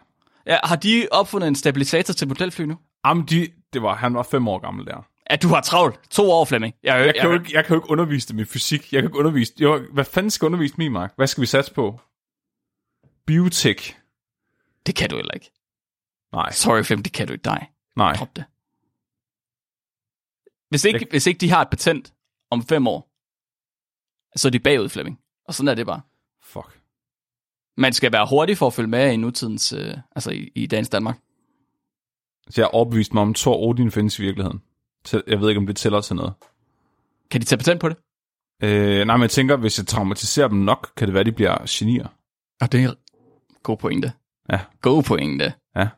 Ja, 0.46 0.58
har 0.64 0.76
de 0.76 1.08
opfundet 1.12 1.48
en 1.48 1.54
stabilisator 1.54 2.14
til 2.14 2.28
modelfly 2.28 2.62
nu? 2.62 2.78
Jamen, 3.06 3.26
de, 3.26 3.48
det 3.72 3.82
var, 3.82 3.94
han 3.94 4.14
var 4.14 4.22
5 4.22 4.48
år 4.48 4.58
gammel 4.58 4.86
der. 4.86 5.06
Ja, 5.30 5.36
du 5.36 5.48
har 5.48 5.60
travlt. 5.60 6.10
To 6.10 6.30
år, 6.30 6.44
Flemming. 6.44 6.74
Jeg, 6.82 7.06
Jeg 7.06 7.14
kan, 7.14 7.30
jo 7.30 7.38
ikke, 7.38 7.50
jeg 7.54 7.64
kan 7.64 7.74
jo 7.76 7.80
ikke 7.82 7.90
undervise 7.90 8.28
dem 8.28 8.38
i 8.38 8.44
fysik. 8.44 8.92
Jeg 8.92 9.02
kan 9.02 9.08
ikke 9.08 9.18
undervise... 9.18 9.52
Jo, 9.60 9.86
hvad 9.92 10.04
fanden 10.04 10.30
skal 10.30 10.46
jeg 10.46 10.48
undervise 10.48 10.74
mig, 10.78 10.92
Mark? 10.92 11.12
Hvad 11.16 11.26
skal 11.26 11.40
vi 11.40 11.46
satse 11.46 11.74
på? 11.74 12.00
Biotech. 13.26 13.96
Det 14.86 14.94
kan 14.96 15.10
du 15.10 15.16
heller 15.16 15.32
ikke. 15.34 15.50
Nej, 16.32 16.50
Sorry, 16.52 16.82
Flemming, 16.82 17.04
det 17.04 17.12
kan 17.12 17.26
du 17.26 17.32
ikke 17.32 17.44
dig. 17.44 17.70
nej. 17.96 18.12
Drop 18.12 18.36
det. 18.36 18.44
Hvis 20.68 20.84
ikke, 20.84 21.06
hvis 21.10 21.26
ikke 21.26 21.38
de 21.38 21.50
har 21.50 21.62
et 21.62 21.70
patent 21.70 22.14
om 22.50 22.62
fem 22.62 22.86
år, 22.86 23.10
så 24.36 24.48
er 24.48 24.50
de 24.50 24.58
bagud, 24.60 24.88
Flemming. 24.88 25.20
Og 25.48 25.54
sådan 25.54 25.68
er 25.68 25.74
det 25.74 25.86
bare. 25.86 26.00
Fuck. 26.42 26.80
Man 27.76 27.92
skal 27.92 28.12
være 28.12 28.26
hurtig 28.30 28.58
for 28.58 28.66
at 28.66 28.72
følge 28.72 28.88
med 28.88 29.12
i 29.12 29.16
nutidens, 29.16 29.72
øh, 29.72 29.94
altså 30.16 30.30
i, 30.30 30.52
i 30.54 30.66
dagens 30.66 30.88
Danmark. 30.88 31.18
Så 32.50 32.60
jeg 32.60 32.64
har 32.66 32.70
overbevist 32.70 33.14
mig 33.14 33.22
om, 33.22 33.30
at 33.30 33.36
Thor 33.36 33.56
Odin 33.68 33.90
findes 33.90 34.18
i 34.18 34.22
virkeligheden. 34.22 34.62
Så 35.04 35.22
jeg 35.26 35.40
ved 35.40 35.48
ikke, 35.48 35.58
om 35.58 35.66
det 35.66 35.76
tæller 35.76 36.00
til 36.00 36.16
noget. 36.16 36.32
Kan 37.30 37.40
de 37.40 37.46
tage 37.46 37.58
patent 37.58 37.80
på 37.80 37.88
det? 37.88 37.96
Øh, 38.62 39.06
nej, 39.06 39.16
men 39.16 39.22
jeg 39.22 39.30
tænker, 39.30 39.56
hvis 39.56 39.78
jeg 39.78 39.86
traumatiserer 39.86 40.48
dem 40.48 40.58
nok, 40.58 40.92
kan 40.96 41.08
det 41.08 41.14
være, 41.14 41.20
at 41.20 41.26
de 41.26 41.32
bliver 41.32 41.56
genier. 41.68 42.06
Og 42.60 42.72
det 42.72 42.84
er 42.84 42.94
god 43.62 43.76
pointe. 43.76 44.12
Ja. 44.52 44.60
God 44.82 45.02
pointe. 45.02 45.52
Ja. 45.76 45.88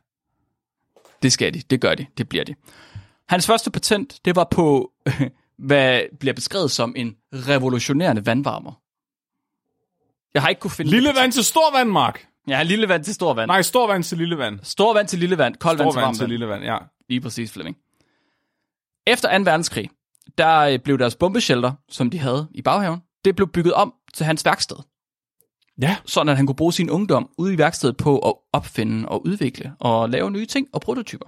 Det 1.23 1.33
skal 1.33 1.55
de. 1.55 1.61
Det 1.61 1.81
gør 1.81 1.95
de. 1.95 2.07
Det 2.19 2.29
bliver 2.29 2.45
de. 2.45 2.55
Hans 3.29 3.47
første 3.47 3.71
patent, 3.71 4.19
det 4.25 4.37
var 4.37 4.45
på, 4.51 4.93
hvad 5.69 6.01
bliver 6.21 6.33
beskrevet 6.35 6.71
som 6.71 6.95
en 6.97 7.17
revolutionerende 7.33 8.27
vandvarmer. 8.27 8.81
Jeg 10.35 10.43
har 10.43 10.49
ikke 10.49 10.61
kunne 10.61 10.71
finde... 10.71 10.91
Lille 10.91 11.11
vand 11.21 11.33
til 11.33 11.45
stor 11.45 11.79
vand, 11.79 11.89
Mark. 11.91 12.27
Ja, 12.49 12.63
lille 12.63 12.89
vand 12.89 13.05
til 13.05 13.15
stor 13.15 13.35
vand. 13.35 13.47
Nej, 13.47 13.63
stor 13.63 13.87
vand 13.87 14.05
til 14.05 14.19
lille 14.19 14.39
vand. 14.39 14.61
Stor 14.63 14.95
vand 14.95 15.09
til 15.09 15.19
lille 15.19 15.39
vand. 15.39 15.57
Kold 15.57 15.77
vand 15.79 15.85
Stor 15.87 15.93
til 15.93 15.97
vand 15.97 16.05
varmt 16.07 16.17
til 16.17 16.23
vand. 16.23 16.31
lille 16.31 16.49
vand, 16.49 16.65
ja. 16.65 16.79
Lige 17.09 17.21
præcis, 17.21 17.53
Flemming. 17.53 17.77
Efter 19.07 19.39
2. 19.39 19.45
verdenskrig, 19.45 19.91
der 20.39 20.59
øh, 20.59 20.79
blev 20.79 20.99
deres 20.99 21.17
bombeshelter, 21.17 21.73
som 21.89 22.11
de 22.11 22.19
havde 22.19 22.49
i 22.51 22.63
baghaven, 22.63 23.01
det 23.25 23.37
blev 23.37 23.49
bygget 23.49 23.75
om 23.75 23.95
til 24.15 24.27
hans 24.27 24.45
værksted. 24.45 24.77
Ja. 25.83 25.97
Sådan 26.05 26.29
at 26.29 26.37
han 26.37 26.47
kunne 26.47 26.57
bruge 26.57 26.73
sin 26.73 26.91
ungdom 26.91 27.31
ude 27.39 27.55
i 27.55 27.59
værkstedet 27.59 27.97
på 27.97 28.19
at 28.19 28.35
opfinde 28.53 29.09
og 29.09 29.27
udvikle 29.27 29.73
og 29.81 30.11
lave 30.11 30.31
nye 30.31 30.47
ting 30.47 30.69
og 30.73 30.81
prototyper. 30.81 31.27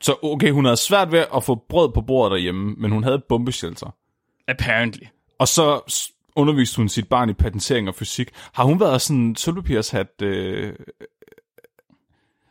Så 0.00 0.16
okay, 0.22 0.50
hun 0.50 0.64
havde 0.64 0.76
svært 0.76 1.12
ved 1.12 1.24
at 1.36 1.44
få 1.44 1.54
brød 1.68 1.92
på 1.92 2.00
bordet 2.00 2.30
derhjemme, 2.30 2.74
men 2.78 2.90
hun 2.90 3.04
havde 3.04 3.22
bombeshelter. 3.28 3.94
Apparently. 4.48 5.06
Og 5.38 5.48
så 5.48 5.80
underviste 6.36 6.76
hun 6.76 6.88
sit 6.88 7.08
barn 7.08 7.30
i 7.30 7.32
patentering 7.32 7.88
og 7.88 7.94
fysik. 7.94 8.30
Har 8.52 8.64
hun 8.64 8.80
været 8.80 9.02
sådan 9.02 9.36
sølvpapirshat... 9.36 10.22
Øh... 10.22 10.74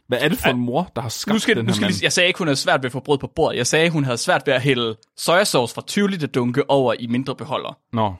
Hvad 0.07 0.21
er 0.21 0.29
det 0.29 0.37
for 0.37 0.49
en 0.49 0.59
mor, 0.59 0.91
der 0.95 1.01
har 1.01 1.09
skabt 1.09 1.33
Nu 1.33 1.39
skal, 1.39 1.55
den 1.55 1.65
nu 1.65 1.69
her 1.69 1.73
skal 1.75 1.83
mand? 1.85 1.93
lige, 1.93 2.03
jeg 2.03 2.11
sagde 2.13 2.27
ikke, 2.27 2.37
hun 2.37 2.47
havde 2.47 2.55
svært 2.55 2.79
ved 2.81 2.85
at 2.85 2.91
få 2.91 2.99
brød 2.99 3.17
på 3.17 3.27
bordet. 3.27 3.57
Jeg 3.57 3.67
sagde, 3.67 3.89
hun 3.89 4.03
havde 4.03 4.17
svært 4.17 4.43
ved 4.45 4.53
at 4.53 4.61
hælde 4.61 4.97
sojasauce 5.17 5.73
fra 5.75 5.81
20 5.81 6.09
liter 6.09 6.27
dunke 6.27 6.69
over 6.69 6.93
i 6.99 7.07
mindre 7.07 7.35
beholder. 7.35 7.79
Nå, 7.93 8.13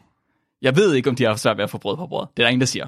Jeg 0.62 0.76
ved 0.76 0.94
ikke, 0.94 1.10
om 1.10 1.16
de 1.16 1.24
har 1.24 1.36
svært 1.36 1.58
ved 1.58 1.64
at 1.64 1.70
få 1.70 1.78
brød 1.78 1.98
på 1.98 2.08
bordet. 2.08 2.30
Det 2.38 2.44
er 2.44 2.46
der 2.48 2.50
ingen, 2.50 2.60
der 2.62 2.66
siger. 2.68 2.88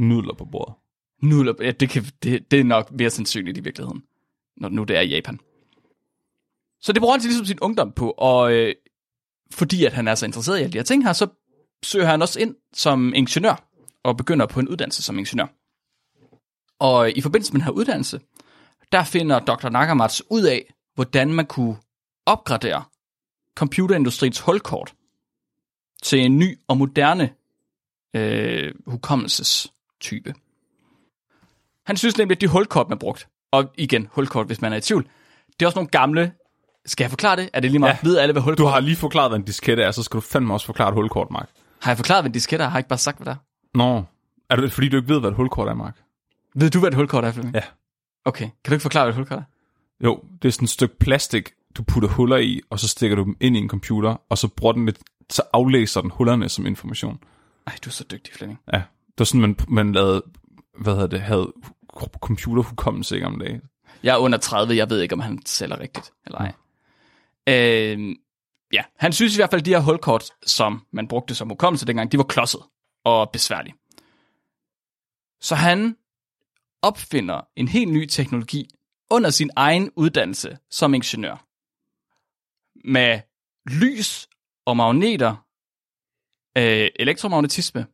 nudler 0.00 0.34
på 0.34 0.44
bordet. 0.44 0.74
Nu, 1.22 1.54
ja, 1.60 1.70
det, 1.70 1.88
kan, 1.90 2.04
det, 2.22 2.50
det 2.50 2.60
er 2.60 2.64
nok 2.64 2.92
mere 2.92 3.10
sandsynligt 3.10 3.58
i 3.58 3.60
virkeligheden, 3.60 4.02
når 4.56 4.68
nu 4.68 4.84
det 4.84 4.96
er 4.96 5.00
i 5.00 5.08
Japan. 5.08 5.38
Så 6.80 6.92
det 6.92 7.00
bruger 7.02 7.12
han 7.14 7.20
til 7.20 7.28
ligesom 7.28 7.46
sin 7.46 7.58
ungdom 7.60 7.92
på, 7.92 8.10
og 8.10 8.52
øh, 8.52 8.74
fordi 9.52 9.84
at 9.84 9.92
han 9.92 10.08
er 10.08 10.14
så 10.14 10.26
interesseret 10.26 10.58
i 10.58 10.62
alle 10.62 10.72
de 10.72 10.78
her 10.78 10.82
ting 10.84 11.04
her, 11.04 11.12
så 11.12 11.26
søger 11.82 12.06
han 12.06 12.22
også 12.22 12.40
ind 12.40 12.54
som 12.74 13.14
ingeniør, 13.14 13.68
og 14.04 14.16
begynder 14.16 14.46
på 14.46 14.60
en 14.60 14.68
uddannelse 14.68 15.02
som 15.02 15.18
ingeniør. 15.18 15.46
Og 16.78 17.10
i 17.10 17.20
forbindelse 17.20 17.52
med 17.52 17.60
den 17.60 17.64
her 17.64 17.72
uddannelse, 17.72 18.20
der 18.92 19.04
finder 19.04 19.38
Dr. 19.38 19.68
Nakamatsu 19.68 20.24
ud 20.30 20.42
af, 20.42 20.74
hvordan 20.94 21.32
man 21.32 21.46
kunne 21.46 21.76
opgradere 22.26 22.84
computerindustriens 23.54 24.40
hulkort 24.40 24.94
til 26.02 26.18
en 26.18 26.38
ny 26.38 26.58
og 26.68 26.76
moderne 26.76 27.30
øh, 28.16 28.74
hukommelsestype. 28.86 30.34
Han 31.86 31.96
synes 31.96 32.18
nemlig, 32.18 32.36
at 32.36 32.40
de 32.40 32.48
hulkort, 32.48 32.88
man 32.88 32.98
brugt, 32.98 33.28
og 33.50 33.70
igen, 33.78 34.08
hulkort, 34.12 34.46
hvis 34.46 34.60
man 34.60 34.72
er 34.72 34.76
i 34.76 34.80
tvivl, 34.80 35.06
det 35.46 35.62
er 35.62 35.66
også 35.66 35.78
nogle 35.78 35.88
gamle... 35.88 36.32
Skal 36.86 37.04
jeg 37.04 37.10
forklare 37.10 37.36
det? 37.36 37.50
Er 37.52 37.60
det 37.60 37.70
lige 37.70 37.78
meget? 37.78 37.98
Ja. 38.02 38.08
Ved 38.08 38.18
alle, 38.18 38.32
hvad 38.32 38.42
hulkort 38.42 38.58
Du 38.58 38.66
har 38.66 38.80
lige 38.80 38.96
forklaret, 38.96 39.30
hvad 39.30 39.38
en 39.38 39.44
diskette 39.44 39.82
er, 39.82 39.90
så 39.90 40.02
skal 40.02 40.16
du 40.16 40.20
fandme 40.20 40.54
også 40.54 40.66
forklare 40.66 40.88
et 40.88 40.94
hulkort, 40.94 41.30
Mark. 41.30 41.48
Har 41.82 41.90
jeg 41.90 41.96
forklaret, 41.96 42.22
hvad 42.22 42.30
en 42.30 42.34
diskette 42.34 42.64
er? 42.64 42.68
Har 42.68 42.76
jeg 42.76 42.80
ikke 42.80 42.88
bare 42.88 42.98
sagt, 42.98 43.16
hvad 43.18 43.26
det 43.26 43.32
er? 43.32 43.36
Nå, 43.78 44.04
er 44.50 44.56
det 44.56 44.72
fordi, 44.72 44.88
du 44.88 44.96
ikke 44.96 45.08
ved, 45.08 45.20
hvad 45.20 45.30
et 45.30 45.36
hulkort 45.36 45.68
er, 45.68 45.74
Mark? 45.74 45.96
Ved 46.56 46.70
du, 46.70 46.78
hvad 46.78 46.88
et 46.88 46.94
hulkort 46.94 47.24
er, 47.24 47.32
Flemming? 47.32 47.54
Ja. 47.54 47.62
Okay, 48.24 48.44
kan 48.44 48.70
du 48.70 48.72
ikke 48.72 48.82
forklare, 48.82 49.04
hvad 49.04 49.12
et 49.12 49.16
hulkort 49.16 49.38
er? 49.38 49.42
Jo, 50.04 50.22
det 50.42 50.48
er 50.48 50.52
sådan 50.52 50.64
et 50.64 50.70
stykke 50.70 50.98
plastik, 50.98 51.52
du 51.76 51.82
putter 51.82 52.08
huller 52.08 52.36
i, 52.36 52.60
og 52.70 52.80
så 52.80 52.88
stikker 52.88 53.16
du 53.16 53.24
dem 53.24 53.36
ind 53.40 53.56
i 53.56 53.58
en 53.58 53.68
computer, 53.68 54.16
og 54.28 54.38
så 54.38 54.48
bruger 54.48 54.72
den 54.72 54.86
lidt, 54.86 54.98
så 55.30 55.42
aflæser 55.52 56.00
den 56.00 56.10
hullerne 56.10 56.48
som 56.48 56.66
information. 56.66 57.18
Ej, 57.66 57.72
du 57.84 57.90
er 57.90 57.92
så 57.92 58.04
dygtig, 58.10 58.34
Flemming. 58.34 58.60
Ja, 58.72 58.78
det 58.78 59.18
var 59.18 59.24
sådan, 59.24 59.40
man, 59.40 59.56
man 59.68 59.92
lavede, 59.92 60.22
hvad 60.78 60.92
hedder 60.92 61.06
det, 61.06 61.20
havde 61.20 61.52
computerhukommelse 62.20 63.14
ikke 63.14 63.26
om 63.26 63.38
dagen. 63.38 63.60
Jeg 64.02 64.14
er 64.14 64.18
under 64.18 64.38
30, 64.38 64.76
jeg 64.76 64.90
ved 64.90 65.00
ikke, 65.00 65.12
om 65.12 65.20
han 65.20 65.46
sælger 65.46 65.80
rigtigt, 65.80 66.12
eller 66.26 66.38
ej. 66.38 66.52
Øh, 67.48 68.16
ja, 68.72 68.82
han 68.96 69.12
synes 69.12 69.34
i 69.34 69.38
hvert 69.38 69.50
fald, 69.50 69.60
at 69.60 69.66
de 69.66 69.70
her 69.70 69.80
hulkort, 69.80 70.24
som 70.46 70.86
man 70.92 71.08
brugte 71.08 71.34
som 71.34 71.48
hukommelse 71.48 71.86
dengang, 71.86 72.12
de 72.12 72.18
var 72.18 72.24
klodset 72.24 72.60
og 73.04 73.30
besværlige. 73.30 73.74
Så 75.40 75.54
han 75.54 75.96
opfinder 76.86 77.40
en 77.56 77.68
helt 77.68 77.92
ny 77.92 78.06
teknologi 78.06 78.68
under 79.10 79.30
sin 79.30 79.50
egen 79.56 79.90
uddannelse 79.96 80.58
som 80.70 80.94
ingeniør. 80.94 81.46
Med 82.88 83.20
lys 83.66 84.28
og 84.64 84.76
magneter, 84.76 85.36
øh, 86.58 86.90
elektromagnetisme, 86.96 87.86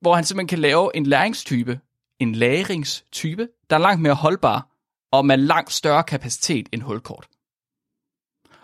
hvor 0.00 0.14
han 0.14 0.24
simpelthen 0.24 0.48
kan 0.48 0.58
lave 0.58 0.96
en 0.96 1.06
læringstype, 1.06 1.80
en 2.18 2.34
lagringstype, 2.34 3.48
der 3.70 3.76
er 3.76 3.80
langt 3.80 4.02
mere 4.02 4.14
holdbar 4.14 4.68
og 5.10 5.26
med 5.26 5.36
langt 5.36 5.72
større 5.72 6.04
kapacitet 6.04 6.68
end 6.72 6.82
hulkort. 6.82 7.28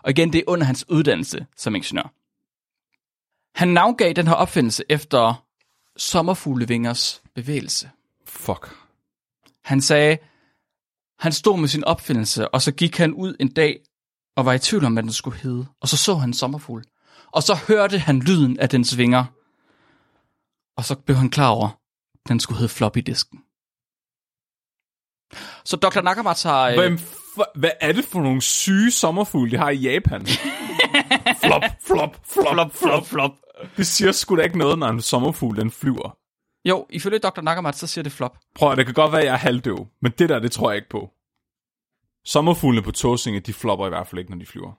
Og 0.03 0.11
igen, 0.11 0.33
det 0.33 0.39
er 0.39 0.45
under 0.47 0.67
hans 0.67 0.89
uddannelse 0.89 1.47
som 1.57 1.75
ingeniør. 1.75 2.13
Han 3.59 3.69
navngav 3.69 4.13
den 4.13 4.27
her 4.27 4.35
opfindelse 4.35 4.85
efter 4.89 5.45
sommerfuglevingers 5.97 7.23
bevægelse. 7.35 7.91
Fuck. 8.25 8.88
Han 9.69 9.81
sagde, 9.81 10.19
han 11.19 11.33
stod 11.33 11.59
med 11.59 11.69
sin 11.69 11.85
opfindelse, 11.85 12.49
og 12.49 12.63
så 12.63 12.73
gik 12.73 12.97
han 12.97 13.13
ud 13.15 13.37
en 13.41 13.49
dag 13.53 13.81
og 14.37 14.45
var 14.47 14.53
i 14.53 14.59
tvivl 14.59 14.85
om, 14.85 14.93
hvad 14.93 15.03
den 15.03 15.13
skulle 15.13 15.39
hedde. 15.39 15.67
Og 15.81 15.89
så 15.89 15.97
så 15.97 16.15
han 16.15 16.29
en 16.29 16.35
sommerfugl. 16.35 16.85
Og 17.33 17.43
så 17.43 17.55
hørte 17.69 17.99
han 17.99 18.21
lyden 18.21 18.61
af 18.61 18.69
dens 18.69 18.97
vinger. 18.99 19.25
Og 20.77 20.85
så 20.85 20.95
blev 20.95 21.17
han 21.17 21.31
klar 21.31 21.49
over, 21.49 21.69
at 22.15 22.29
den 22.29 22.41
skulle 22.41 22.59
hedde 22.59 22.73
floppy 22.75 22.99
disken. 22.99 23.39
Så 25.65 25.77
Dr. 25.77 26.01
Nakamatsu 26.01 26.49
har... 26.49 26.69
øh, 26.69 26.75
Hvem, 26.75 26.95
f- 26.95 27.53
hvad 27.55 27.71
er 27.81 27.93
det 27.93 28.05
for 28.05 28.21
nogle 28.23 28.43
syge 28.43 28.91
sommerfugle, 28.91 29.51
de 29.51 29.57
har 29.57 29.71
i 29.71 29.77
Japan? 29.77 30.27
flop, 31.45 31.63
flop, 31.87 32.17
flop, 32.27 32.55
flop, 32.55 32.75
flop, 32.75 33.07
flop. 33.07 33.33
Det 33.77 33.87
siger 33.87 34.13
sgu 34.13 34.37
da 34.37 34.43
ikke 34.43 34.59
noget, 34.59 34.79
når 34.79 34.89
en 34.89 35.03
sommerfugl 35.03 35.57
den 35.57 35.71
flyver. 35.71 36.17
Jo, 36.69 36.87
ifølge 36.91 37.19
Dr. 37.19 37.41
Nakamatsu, 37.41 37.79
så 37.79 37.87
siger 37.87 38.03
det 38.03 38.13
flop. 38.13 38.39
Prøv 38.55 38.73
at 38.73 38.79
det 38.79 38.87
kan 38.87 38.95
godt 38.95 39.13
være, 39.13 39.21
at 39.21 39.27
jeg 39.27 39.33
er 39.33 39.39
halvdøv, 39.39 39.87
men 40.03 40.13
det 40.19 40.29
der, 40.29 40.39
det 40.39 40.53
tror 40.53 40.71
jeg 40.71 40.77
ikke 40.77 40.89
på. 40.89 41.11
Sommerfuglene 42.25 42.83
på 42.85 42.93
Tåsinge, 42.93 43.41
de 43.41 43.53
flopper 43.53 43.87
i 43.87 43.89
hvert 43.89 44.07
fald 44.07 44.19
ikke, 44.19 44.31
når 44.31 44.39
de 44.39 44.47
flyver. 44.47 44.73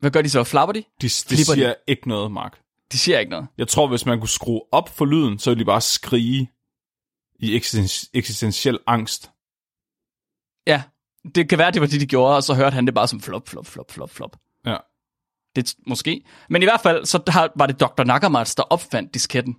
Hvad 0.00 0.10
gør 0.10 0.22
de 0.22 0.30
så? 0.30 0.44
Flapper 0.44 0.72
de? 0.72 0.78
De, 0.78 1.08
de 1.08 1.10
Flipper 1.10 1.36
de? 1.36 1.44
siger 1.58 1.74
ikke 1.86 2.08
noget, 2.08 2.32
Mark. 2.32 2.60
De 2.92 2.98
siger 2.98 3.18
ikke 3.18 3.30
noget. 3.30 3.46
Jeg 3.58 3.68
tror, 3.68 3.86
hvis 3.86 4.06
man 4.06 4.18
kunne 4.18 4.28
skrue 4.28 4.60
op 4.72 4.88
for 4.88 5.04
lyden, 5.04 5.38
så 5.38 5.50
ville 5.50 5.60
de 5.60 5.64
bare 5.66 5.80
skrige 5.80 6.50
i 7.38 7.56
eksisten- 7.56 8.10
eksistentiel 8.14 8.78
angst. 8.86 9.30
Ja, 10.66 10.82
det 11.34 11.48
kan 11.48 11.58
være, 11.58 11.70
det 11.70 11.80
var 11.80 11.86
det, 11.86 12.00
de 12.00 12.06
gjorde, 12.06 12.36
og 12.36 12.42
så 12.42 12.54
hørte 12.54 12.74
han 12.74 12.86
det 12.86 12.94
bare 12.94 13.08
som 13.08 13.20
flop, 13.20 13.48
flop, 13.48 13.66
flop, 13.66 13.90
flop, 13.90 14.10
flop. 14.10 14.36
Ja. 14.66 14.76
Det 15.56 15.74
måske. 15.86 16.24
Men 16.48 16.62
i 16.62 16.64
hvert 16.64 16.80
fald, 16.80 17.04
så 17.06 17.50
var 17.56 17.66
det 17.66 17.80
Dr. 17.80 18.04
Nakamatsu, 18.04 18.54
der 18.56 18.62
opfandt 18.62 19.14
disketten. 19.14 19.56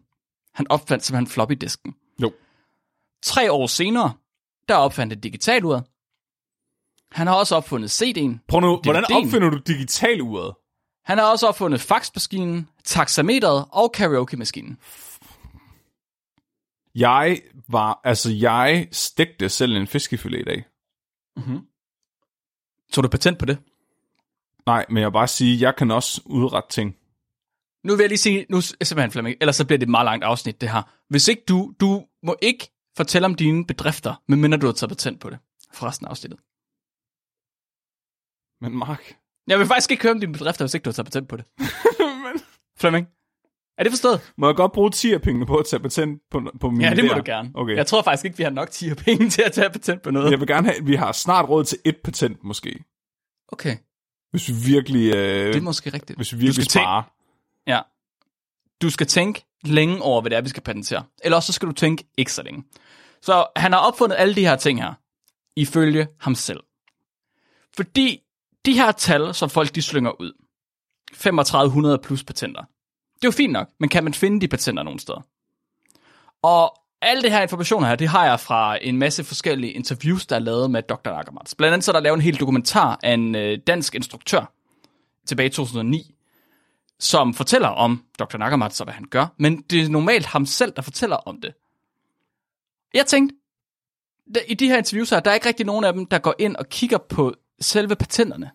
Han 0.53 0.67
opfandt 0.69 1.05
simpelthen 1.05 1.33
floppy-disken. 1.33 1.95
Jo. 2.21 2.33
Tre 3.23 3.51
år 3.51 3.67
senere, 3.67 4.13
der 4.67 4.75
opfandt 4.75 5.11
det 5.11 5.23
digitaluret. 5.23 5.83
Han 7.11 7.27
har 7.27 7.35
også 7.35 7.55
opfundet 7.55 8.01
CD'en. 8.01 8.45
Prøv 8.47 8.61
nu, 8.61 8.79
hvordan 8.83 9.03
DVD'en. 9.03 9.25
opfinder 9.25 9.49
du 9.49 9.57
digitaluret? 9.57 10.55
Han 11.05 11.17
har 11.17 11.25
også 11.25 11.47
opfundet 11.47 11.81
faxmaskinen, 11.81 12.69
taxameteret 12.83 13.65
og 13.71 13.91
karaoke-maskinen. 13.91 14.77
Jeg 16.95 17.41
var, 17.67 18.01
altså 18.03 18.31
jeg 18.31 18.87
stegte 18.91 19.49
selv 19.49 19.75
en 19.75 19.87
fiskefilet 19.87 20.39
i 20.39 20.43
dag. 20.43 20.65
Tog 22.91 23.03
du 23.03 23.09
patent 23.09 23.39
på 23.39 23.45
det? 23.45 23.57
Nej, 24.65 24.85
men 24.89 24.97
jeg 24.97 25.05
vil 25.05 25.13
bare 25.13 25.27
sige, 25.27 25.61
jeg 25.61 25.75
kan 25.75 25.91
også 25.91 26.21
udrette 26.25 26.69
ting. 26.69 26.97
Nu 27.85 27.95
vil 27.95 28.03
jeg 28.03 28.09
lige 28.09 28.17
sige, 28.17 28.45
nu 28.49 28.61
simpelthen 28.61 29.11
Flemming, 29.11 29.37
ellers 29.41 29.55
så 29.55 29.65
bliver 29.65 29.77
det 29.77 29.83
et 29.85 29.89
meget 29.89 30.05
langt 30.05 30.23
afsnit, 30.25 30.61
det 30.61 30.69
her. 30.69 30.81
Hvis 31.09 31.27
ikke 31.27 31.43
du, 31.47 31.73
du 31.79 32.05
må 32.23 32.35
ikke 32.41 32.71
fortælle 32.97 33.25
om 33.25 33.35
dine 33.35 33.65
bedrifter, 33.65 34.21
medmindre 34.27 34.57
du 34.57 34.65
har 34.65 34.73
taget 34.73 34.89
patent 34.89 35.19
på 35.21 35.29
det, 35.29 35.39
for 35.73 35.85
resten 35.87 36.05
af 36.07 36.09
afsnittet. 36.09 36.39
Men 38.61 38.77
Mark... 38.79 39.17
Jeg 39.47 39.59
vil 39.59 39.67
faktisk 39.67 39.91
ikke 39.91 40.03
høre 40.03 40.11
om 40.13 40.19
dine 40.19 40.33
bedrifter, 40.33 40.65
hvis 40.65 40.73
ikke 40.73 40.83
du 40.85 40.89
har 40.89 40.93
taget 40.93 41.05
patent 41.07 41.27
på 41.29 41.37
det. 41.37 41.45
men, 42.25 42.41
Flemming, 42.77 43.07
er 43.77 43.83
det 43.83 43.91
forstået? 43.91 44.33
må 44.37 44.47
jeg 44.47 44.55
godt 44.55 44.71
bruge 44.71 44.91
10 44.91 45.13
af 45.13 45.21
pengene 45.21 45.45
på 45.45 45.57
at 45.57 45.65
tage 45.65 45.79
patent 45.79 46.21
på, 46.31 46.41
på 46.61 46.69
mine 46.69 46.83
Ja, 46.89 46.95
det 46.95 47.03
må 47.05 47.11
idéer? 47.11 47.15
du 47.17 47.21
gerne. 47.25 47.51
Okay. 47.55 47.75
Jeg 47.75 47.87
tror 47.87 48.01
faktisk 48.01 48.25
ikke, 48.25 48.37
vi 48.37 48.43
har 48.43 48.49
nok 48.51 48.69
10 48.71 48.89
af 48.89 48.97
penge 48.97 49.29
til 49.29 49.41
at 49.41 49.51
tage 49.51 49.69
patent 49.69 50.01
på 50.01 50.11
noget. 50.11 50.31
Jeg 50.31 50.39
vil 50.39 50.47
gerne 50.47 50.67
have, 50.71 50.85
vi 50.85 50.95
har 50.95 51.11
snart 51.11 51.49
råd 51.49 51.63
til 51.63 51.77
et 51.85 51.97
patent 52.03 52.43
måske. 52.43 52.83
Okay, 53.47 53.77
Hvis 54.31 54.49
vi 54.49 54.53
virkelig, 54.73 55.15
øh, 55.15 55.47
det 55.47 55.55
er 55.55 55.61
måske 55.61 55.89
rigtigt. 55.93 56.17
hvis 56.19 56.33
vi 56.33 56.37
Du 56.37 56.41
virkelig 56.41 56.67
tænke- 56.67 56.83
sparer. 56.83 57.03
Ja. 57.67 57.81
Du 58.81 58.89
skal 58.89 59.07
tænke 59.07 59.45
længe 59.63 60.01
over, 60.01 60.21
hvad 60.21 60.29
det 60.29 60.37
er, 60.37 60.41
vi 60.41 60.49
skal 60.49 60.63
patentere. 60.63 61.03
Eller 61.23 61.35
også 61.35 61.47
så 61.47 61.53
skal 61.53 61.67
du 61.67 61.73
tænke 61.73 62.05
ikke 62.17 62.33
så 62.33 62.43
længe. 62.43 62.63
Så 63.21 63.45
han 63.55 63.73
har 63.73 63.79
opfundet 63.79 64.15
alle 64.19 64.35
de 64.35 64.45
her 64.45 64.55
ting 64.55 64.81
her, 64.81 64.93
ifølge 65.55 66.07
ham 66.19 66.35
selv. 66.35 66.59
Fordi 67.75 68.19
de 68.65 68.73
her 68.73 68.91
tal, 68.91 69.33
som 69.33 69.49
folk 69.49 69.75
de 69.75 69.81
slynger 69.81 70.21
ud, 70.21 70.33
3500 71.13 71.97
plus 71.97 72.23
patenter, 72.23 72.61
det 73.15 73.23
er 73.23 73.27
jo 73.27 73.31
fint 73.31 73.53
nok, 73.53 73.69
men 73.79 73.89
kan 73.89 74.03
man 74.03 74.13
finde 74.13 74.41
de 74.41 74.47
patenter 74.47 74.83
nogen 74.83 74.99
steder? 74.99 75.21
Og 76.41 76.73
alle 77.01 77.23
det 77.23 77.31
her 77.31 77.41
information 77.41 77.83
her, 77.83 77.95
det 77.95 78.07
har 78.07 78.25
jeg 78.25 78.39
fra 78.39 78.77
en 78.81 78.97
masse 78.97 79.23
forskellige 79.23 79.73
interviews, 79.73 80.25
der 80.25 80.35
er 80.35 80.39
lavet 80.39 80.71
med 80.71 80.81
Dr. 80.81 81.09
Ackermans. 81.09 81.55
Blandt 81.55 81.73
andet 81.73 81.85
så 81.85 81.91
er 81.91 81.93
der 81.93 81.99
lavet 81.99 82.15
en 82.15 82.21
hel 82.21 82.39
dokumentar 82.39 82.99
af 83.03 83.13
en 83.13 83.35
øh, 83.35 83.59
dansk 83.67 83.95
instruktør 83.95 84.53
tilbage 85.27 85.47
i 85.47 85.49
2009, 85.49 86.15
som 87.03 87.33
fortæller 87.33 87.67
om 87.67 88.03
Dr. 88.19 88.37
Nakamatsu 88.37 88.81
og 88.81 88.85
hvad 88.85 88.93
han 88.93 89.05
gør, 89.05 89.27
men 89.37 89.61
det 89.61 89.81
er 89.81 89.89
normalt 89.89 90.25
ham 90.25 90.45
selv, 90.45 90.73
der 90.75 90.81
fortæller 90.81 91.15
om 91.15 91.41
det. 91.41 91.53
Jeg 92.93 93.05
tænkte, 93.05 93.35
i 94.47 94.53
de 94.53 94.67
her 94.67 94.77
interviews 94.77 95.09
her, 95.09 95.19
der 95.19 95.31
er 95.31 95.35
ikke 95.35 95.47
rigtig 95.47 95.65
nogen 95.65 95.85
af 95.85 95.93
dem, 95.93 96.05
der 96.05 96.19
går 96.19 96.35
ind 96.39 96.55
og 96.55 96.69
kigger 96.69 96.97
på 96.97 97.33
selve 97.61 97.95
patenterne. 97.95 98.51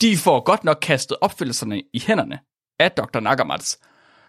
De 0.00 0.16
får 0.16 0.40
godt 0.40 0.64
nok 0.64 0.78
kastet 0.82 1.16
opfyldelserne 1.20 1.82
i 1.92 2.00
hænderne 2.06 2.38
af 2.78 2.92
Dr. 2.92 3.20
Nakamatsu, 3.20 3.78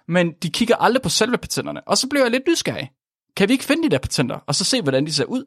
men 0.07 0.34
de 0.34 0.49
kigger 0.49 0.75
aldrig 0.75 1.01
på 1.01 1.10
selve 1.10 1.38
patenterne. 1.38 1.88
Og 1.88 1.97
så 1.97 2.07
bliver 2.10 2.23
jeg 2.23 2.31
lidt 2.31 2.47
nysgerrig. 2.47 2.91
Kan 3.36 3.47
vi 3.47 3.53
ikke 3.53 3.65
finde 3.65 3.84
de 3.84 3.89
der 3.89 3.97
patenter, 3.97 4.36
og 4.47 4.55
så 4.55 4.63
se, 4.63 4.81
hvordan 4.81 5.05
de 5.05 5.13
ser 5.13 5.25
ud? 5.25 5.45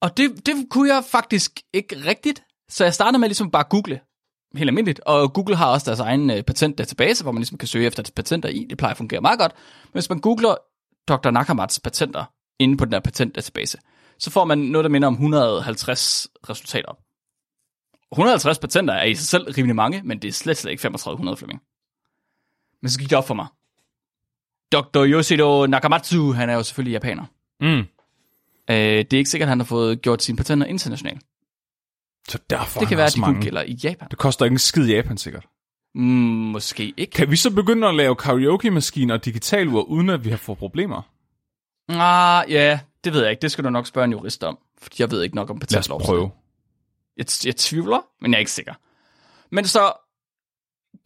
Og 0.00 0.16
det, 0.16 0.46
det 0.46 0.66
kunne 0.70 0.94
jeg 0.94 1.04
faktisk 1.04 1.60
ikke 1.72 1.96
rigtigt. 2.06 2.42
Så 2.68 2.84
jeg 2.84 2.94
startede 2.94 3.18
med 3.18 3.28
ligesom 3.28 3.50
bare 3.50 3.64
at 3.64 3.70
google 3.70 4.00
helt 4.54 4.68
almindeligt. 4.68 5.00
Og 5.00 5.32
Google 5.32 5.56
har 5.56 5.66
også 5.66 5.84
deres 5.86 6.00
egen 6.00 6.30
øh, 6.30 6.42
patentdatabase, 6.42 7.22
hvor 7.22 7.32
man 7.32 7.40
ligesom 7.40 7.58
kan 7.58 7.68
søge 7.68 7.86
efter 7.86 8.02
patenter 8.16 8.48
i. 8.48 8.66
Det 8.70 8.78
plejer 8.78 8.90
at 8.90 8.96
fungere 8.96 9.20
meget 9.20 9.38
godt. 9.38 9.52
Men 9.84 9.92
hvis 9.92 10.08
man 10.08 10.20
googler 10.20 10.54
Dr. 11.08 11.30
Nakamatsu 11.30 11.80
patenter 11.80 12.24
inde 12.58 12.76
på 12.76 12.84
den 12.84 12.92
der 12.92 13.00
patentdatabase, 13.00 13.78
så 14.18 14.30
får 14.30 14.44
man 14.44 14.58
noget, 14.58 14.84
der 14.84 14.90
minder 14.90 15.08
om 15.08 15.14
150 15.14 16.28
resultater. 16.48 16.92
150 18.12 18.58
patenter 18.58 18.94
er 18.94 19.04
i 19.04 19.14
sig 19.14 19.26
selv 19.26 19.52
rimelig 19.52 19.76
mange, 19.76 20.02
men 20.04 20.18
det 20.22 20.28
er 20.28 20.32
slet, 20.32 20.56
slet 20.56 20.70
ikke 20.70 20.80
3500, 20.80 21.36
Flemming. 21.36 21.60
Men 22.82 22.90
så 22.90 22.98
gik 22.98 23.10
det 23.10 23.18
op 23.18 23.26
for 23.26 23.34
mig. 23.34 23.46
Dr. 24.72 25.04
Yoshiro 25.04 25.66
Nakamatsu, 25.66 26.32
han 26.32 26.50
er 26.50 26.54
jo 26.54 26.62
selvfølgelig 26.62 26.92
japaner. 26.92 27.24
Mm. 27.60 27.78
Øh, 28.70 28.76
det 29.04 29.12
er 29.12 29.18
ikke 29.18 29.30
sikkert, 29.30 29.46
at 29.46 29.50
han 29.50 29.60
har 29.60 29.64
fået 29.66 30.02
gjort 30.02 30.22
sine 30.22 30.36
patenter 30.36 30.66
internationalt. 30.66 31.22
Så 32.28 32.38
derfor 32.50 32.80
Det 32.80 32.88
kan 32.88 32.96
være, 32.96 33.06
at 33.06 33.14
de 33.14 33.20
kun 33.20 33.28
mange. 33.28 33.42
gælder 33.42 33.62
i 33.62 33.72
Japan. 33.84 34.08
Det 34.10 34.18
koster 34.18 34.44
ikke 34.44 34.54
en 34.54 34.58
skid 34.58 34.86
i 34.88 34.94
Japan, 34.94 35.18
sikkert. 35.18 35.46
Mm, 35.94 36.02
måske 36.04 36.94
ikke. 36.96 37.10
Kan 37.12 37.30
vi 37.30 37.36
så 37.36 37.50
begynde 37.54 37.88
at 37.88 37.94
lave 37.94 38.16
karaoke-maskiner 38.16 39.14
og 39.14 39.24
digitalur, 39.24 39.82
uden 39.82 40.10
at 40.10 40.24
vi 40.24 40.30
har 40.30 40.36
fået 40.36 40.58
problemer? 40.58 41.02
Ah, 41.88 42.50
ja, 42.52 42.80
det 43.04 43.12
ved 43.12 43.22
jeg 43.22 43.30
ikke. 43.30 43.40
Det 43.42 43.52
skal 43.52 43.64
du 43.64 43.70
nok 43.70 43.86
spørge 43.86 44.04
en 44.04 44.10
jurist 44.12 44.44
om. 44.44 44.58
Fordi 44.78 45.02
jeg 45.02 45.10
ved 45.10 45.22
ikke 45.22 45.36
nok 45.36 45.50
om 45.50 45.56
Lad 45.56 45.62
os 45.64 45.68
patentlov. 45.68 46.00
prøve. 46.00 46.30
Jeg, 47.16 47.26
jeg 47.44 47.56
tvivler, 47.56 48.00
men 48.20 48.30
jeg 48.30 48.36
er 48.36 48.40
ikke 48.40 48.50
sikker. 48.52 48.74
Men 49.54 49.64
så, 49.66 49.92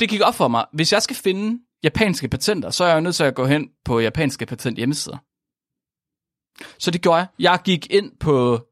det 0.01 0.09
gik 0.09 0.21
op 0.21 0.35
for 0.35 0.49
mig. 0.49 0.65
Hvis 0.73 0.93
jeg 0.93 1.03
skal 1.03 1.17
finde 1.17 1.61
japanske 1.83 2.29
patenter, 2.29 2.71
så 2.71 2.85
er 2.85 2.89
jeg 2.89 2.95
jo 2.97 3.01
nødt 3.01 3.15
til 3.17 3.25
at 3.25 3.35
gå 3.35 3.47
hen 3.47 3.69
på 3.85 4.01
japanske 4.01 4.47
patent 4.47 4.77
hjemmesider. 4.77 5.17
Så 6.79 6.91
det 6.91 7.03
gjorde 7.03 7.17
jeg. 7.19 7.27
Jeg 7.39 7.61
gik 7.65 7.87
ind 7.93 8.13
på 8.21 8.67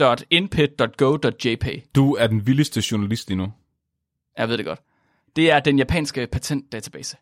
j-platpad.input.go.jp. 0.00 1.66
Du 1.94 2.14
er 2.14 2.26
den 2.26 2.46
vildeste 2.46 2.82
journalist 2.92 3.28
lige 3.28 3.38
nu. 3.38 3.52
Jeg 4.38 4.48
ved 4.48 4.58
det 4.58 4.66
godt. 4.66 4.80
Det 5.36 5.50
er 5.50 5.60
den 5.60 5.78
japanske 5.78 6.26
patentdatabase. 6.26 7.16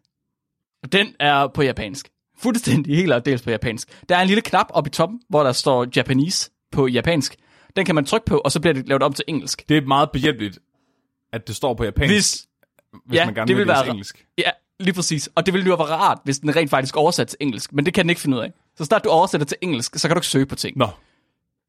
Og 0.82 0.92
den 0.92 1.14
er 1.20 1.46
på 1.46 1.62
japansk. 1.62 2.08
Fuldstændig 2.38 2.96
helt 2.96 3.12
og 3.12 3.26
dels 3.26 3.42
på 3.42 3.50
japansk. 3.50 4.02
Der 4.08 4.16
er 4.16 4.20
en 4.22 4.26
lille 4.28 4.40
knap 4.42 4.66
oppe 4.70 4.88
i 4.88 4.90
toppen, 4.90 5.20
hvor 5.28 5.42
der 5.42 5.52
står 5.52 5.86
Japanese 5.96 6.50
på 6.72 6.86
japansk. 6.86 7.36
Den 7.76 7.84
kan 7.86 7.94
man 7.94 8.04
trykke 8.04 8.26
på, 8.26 8.38
og 8.38 8.52
så 8.52 8.60
bliver 8.60 8.74
det 8.74 8.88
lavet 8.88 9.02
om 9.02 9.12
til 9.12 9.24
engelsk. 9.28 9.68
Det 9.68 9.76
er 9.76 9.80
meget 9.80 10.10
behjælpeligt, 10.10 10.58
at 11.32 11.48
det 11.48 11.56
står 11.56 11.74
på 11.74 11.84
japansk, 11.84 12.12
hvis, 12.14 12.46
hvis 13.06 13.16
ja, 13.18 13.24
man 13.24 13.34
gerne 13.34 13.48
det 13.48 13.56
vil 13.56 13.60
vil 13.66 13.68
være- 13.68 13.88
engelsk. 13.88 14.26
Ja, 14.38 14.50
lige 14.80 14.94
præcis. 14.94 15.28
Og 15.34 15.46
det 15.46 15.54
ville 15.54 15.66
jo 15.66 15.74
være 15.74 15.86
rart, 15.86 16.18
hvis 16.24 16.38
den 16.38 16.56
rent 16.56 16.70
faktisk 16.70 16.96
oversat 16.96 17.28
til 17.28 17.36
engelsk. 17.40 17.72
Men 17.72 17.86
det 17.86 17.94
kan 17.94 18.04
den 18.04 18.10
ikke 18.10 18.20
finde 18.20 18.36
ud 18.36 18.42
af. 18.42 18.52
Så 18.76 18.84
snart 18.84 19.04
du 19.04 19.08
oversætter 19.08 19.44
til 19.46 19.56
engelsk, 19.60 19.98
så 19.98 20.08
kan 20.08 20.14
du 20.14 20.18
ikke 20.18 20.26
søge 20.26 20.46
på 20.46 20.54
ting. 20.54 20.76
Nå, 20.78 20.88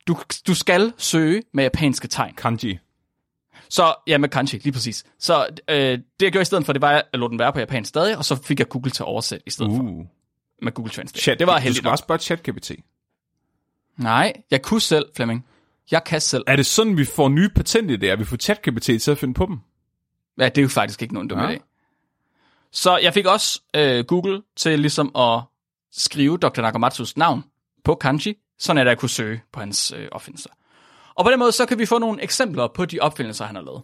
Du, 0.07 0.17
du 0.47 0.53
skal 0.55 0.93
søge 0.97 1.43
med 1.53 1.63
japanske 1.63 2.07
tegn. 2.07 2.33
kanji. 2.35 2.79
Så, 3.69 3.95
ja, 4.07 4.17
med 4.17 4.29
kanji, 4.29 4.57
lige 4.57 4.73
præcis. 4.73 5.05
Så 5.19 5.47
øh, 5.69 5.77
det 5.77 6.03
jeg 6.21 6.31
gjorde 6.31 6.41
i 6.41 6.45
stedet 6.45 6.65
for, 6.65 6.73
det 6.73 6.81
var, 6.81 6.89
at 6.91 7.05
jeg 7.13 7.19
lod 7.19 7.29
den 7.29 7.39
være 7.39 7.53
på 7.53 7.59
japansk 7.59 7.89
stadig, 7.89 8.17
og 8.17 8.25
så 8.25 8.35
fik 8.35 8.59
jeg 8.59 8.69
Google 8.69 8.91
til 8.91 9.03
at 9.03 9.07
oversætte 9.07 9.43
i 9.47 9.49
stedet 9.49 9.71
uh. 9.71 9.77
for 9.77 9.83
med 10.61 10.71
Google 10.71 10.91
Translate. 10.93 11.21
Chat, 11.21 11.39
det 11.39 11.47
var 11.47 11.53
Du 11.53 11.59
heldigt 11.59 11.77
skal 11.77 11.87
nok. 11.87 11.91
også 11.91 12.01
spørge 12.03 12.19
ChatGPT. 12.19 12.71
Nej, 13.97 14.33
jeg 14.51 14.61
kunne 14.61 14.81
selv, 14.81 15.05
Flemming. 15.15 15.45
Jeg 15.91 16.03
kan 16.03 16.21
selv. 16.21 16.43
Er 16.47 16.55
det 16.55 16.65
sådan, 16.65 16.97
vi 16.97 17.05
får 17.05 17.29
nye 17.29 17.49
patentidéer? 17.59 18.15
Vi 18.15 18.23
får 18.25 18.37
ChatGPT 18.37 18.83
til 19.01 19.11
at 19.11 19.17
finde 19.17 19.33
på 19.33 19.45
dem? 19.45 19.59
Ja, 20.39 20.45
det 20.49 20.57
er 20.57 20.61
jo 20.61 20.67
faktisk 20.67 21.01
ikke 21.01 21.13
nogen 21.13 21.27
dum 21.27 21.39
Ja. 21.39 21.55
idé. 21.55 21.57
Så 22.71 22.97
jeg 22.97 23.13
fik 23.13 23.25
også 23.25 23.61
øh, 23.75 24.05
Google 24.05 24.41
til 24.55 24.79
ligesom 24.79 25.11
at 25.15 25.41
skrive 25.91 26.37
Dr. 26.37 26.61
Nakamatsus 26.61 27.17
navn 27.17 27.43
på 27.83 27.95
kanji, 27.95 28.35
sådan 28.59 28.81
at 28.81 28.87
jeg 28.87 28.97
kunne 28.97 29.09
søge 29.09 29.43
på 29.53 29.59
hans 29.59 29.91
øh, 29.91 30.07
opfindelser. 30.11 30.49
Og 31.15 31.25
på 31.25 31.31
den 31.31 31.39
måde, 31.39 31.51
så 31.51 31.65
kan 31.65 31.79
vi 31.79 31.85
få 31.85 31.97
nogle 31.99 32.23
eksempler 32.23 32.67
på 32.67 32.85
de 32.85 32.99
opfindelser, 32.99 33.45
han 33.45 33.55
har 33.55 33.63
lavet. 33.63 33.83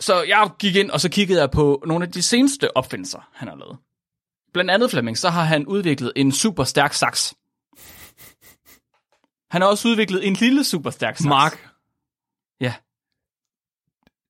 Så 0.00 0.22
jeg 0.22 0.50
gik 0.58 0.76
ind, 0.76 0.90
og 0.90 1.00
så 1.00 1.08
kiggede 1.08 1.40
jeg 1.40 1.50
på 1.50 1.82
nogle 1.86 2.04
af 2.04 2.12
de 2.12 2.22
seneste 2.22 2.76
opfindelser, 2.76 3.30
han 3.32 3.48
har 3.48 3.56
lavet. 3.56 3.78
Blandt 4.52 4.70
andet 4.70 4.90
Flemming, 4.90 5.18
så 5.18 5.28
har 5.30 5.42
han 5.44 5.66
udviklet 5.66 6.12
en 6.16 6.32
super 6.32 6.64
stærk 6.64 6.92
saks. 6.92 7.34
Han 9.50 9.62
har 9.62 9.68
også 9.68 9.88
udviklet 9.88 10.26
en 10.26 10.34
lille 10.34 10.64
super 10.64 10.90
stærk 10.90 11.16
saks. 11.16 11.26
Mark, 11.28 11.68
Ja. 12.60 12.74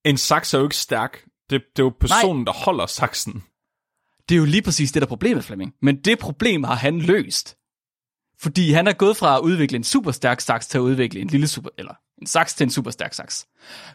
en 0.05 0.17
saks 0.19 0.55
er 0.55 0.59
jo 0.59 0.65
ikke 0.65 0.77
stærk. 0.77 1.25
Det, 1.51 1.63
det 1.77 1.83
er 1.83 1.87
jo 1.87 1.95
personen, 2.01 2.47
der 2.47 2.53
holder 2.53 2.87
saksen. 2.87 3.45
Det 4.29 4.35
er 4.35 4.39
jo 4.39 4.45
lige 4.45 4.63
præcis 4.63 4.93
det, 4.93 5.01
der 5.03 5.07
er 5.07 5.09
problemet, 5.09 5.45
Flemming. 5.45 5.75
Men 5.83 6.01
det 6.05 6.19
problem 6.19 6.65
har 6.65 6.75
han 6.75 7.01
løst. 7.01 7.58
Fordi 8.41 8.73
han 8.73 8.87
er 8.87 8.93
gået 8.93 9.17
fra 9.17 9.37
at 9.37 9.41
udvikle 9.41 9.77
en 9.77 9.85
super 9.85 10.11
stærk 10.11 10.41
saks 10.41 10.67
til 10.67 10.79
at 10.79 10.83
udvikle 10.83 11.21
en 11.21 11.29
lille 11.29 11.49
super, 11.49 11.71
eller 11.79 11.95
en 12.21 12.27
saks 12.27 12.55
til 12.55 12.65
en 12.65 12.71
super 12.71 12.91
stærk 12.91 13.15
saks. 13.15 13.47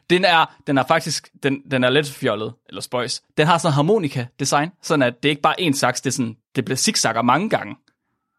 Den 0.09 0.25
er, 0.25 0.55
den 0.67 0.77
er 0.77 0.83
faktisk, 0.87 1.29
den, 1.43 1.61
den 1.71 1.83
er 1.83 1.89
lidt 1.89 2.07
fjollet, 2.09 2.53
eller 2.69 2.81
spøjs. 2.81 3.23
Den 3.37 3.47
har 3.47 3.57
sådan 3.57 3.71
en 3.71 3.73
harmonika-design, 3.73 4.69
sådan 4.81 5.03
at 5.03 5.23
det 5.23 5.29
ikke 5.29 5.41
bare 5.41 5.61
er 5.61 5.69
én 5.69 5.73
saks, 5.73 6.01
det, 6.01 6.09
er 6.09 6.13
sådan, 6.13 6.37
det 6.55 6.65
bliver 6.65 6.77
zigzagger 6.77 7.21
mange 7.21 7.49
gange, 7.49 7.75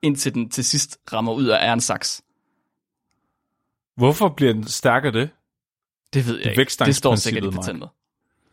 indtil 0.02 0.34
den 0.34 0.50
til 0.50 0.64
sidst 0.64 0.98
rammer 1.12 1.32
ud 1.32 1.46
af 1.46 1.68
er 1.68 1.72
en 1.72 1.80
saks. 1.80 2.22
Hvorfor 3.96 4.28
bliver 4.28 4.52
den 4.52 4.66
stærk 4.66 5.04
af 5.04 5.12
det? 5.12 5.30
Det 6.14 6.26
ved 6.26 6.38
jeg 6.38 6.58
ikke. 6.58 6.70
Det 6.78 6.96
står 6.96 7.16
sikkert 7.16 7.44
i 7.44 7.50
patentet. 7.50 7.88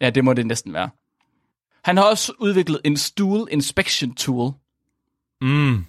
Ja, 0.01 0.09
det 0.09 0.23
må 0.23 0.33
det 0.33 0.45
næsten 0.47 0.73
være. 0.73 0.89
Han 1.83 1.97
har 1.97 2.03
også 2.03 2.33
udviklet 2.39 2.81
en 2.83 2.97
stool 2.97 3.47
inspection 3.51 4.15
tool, 4.15 4.53
Mm, 5.41 5.85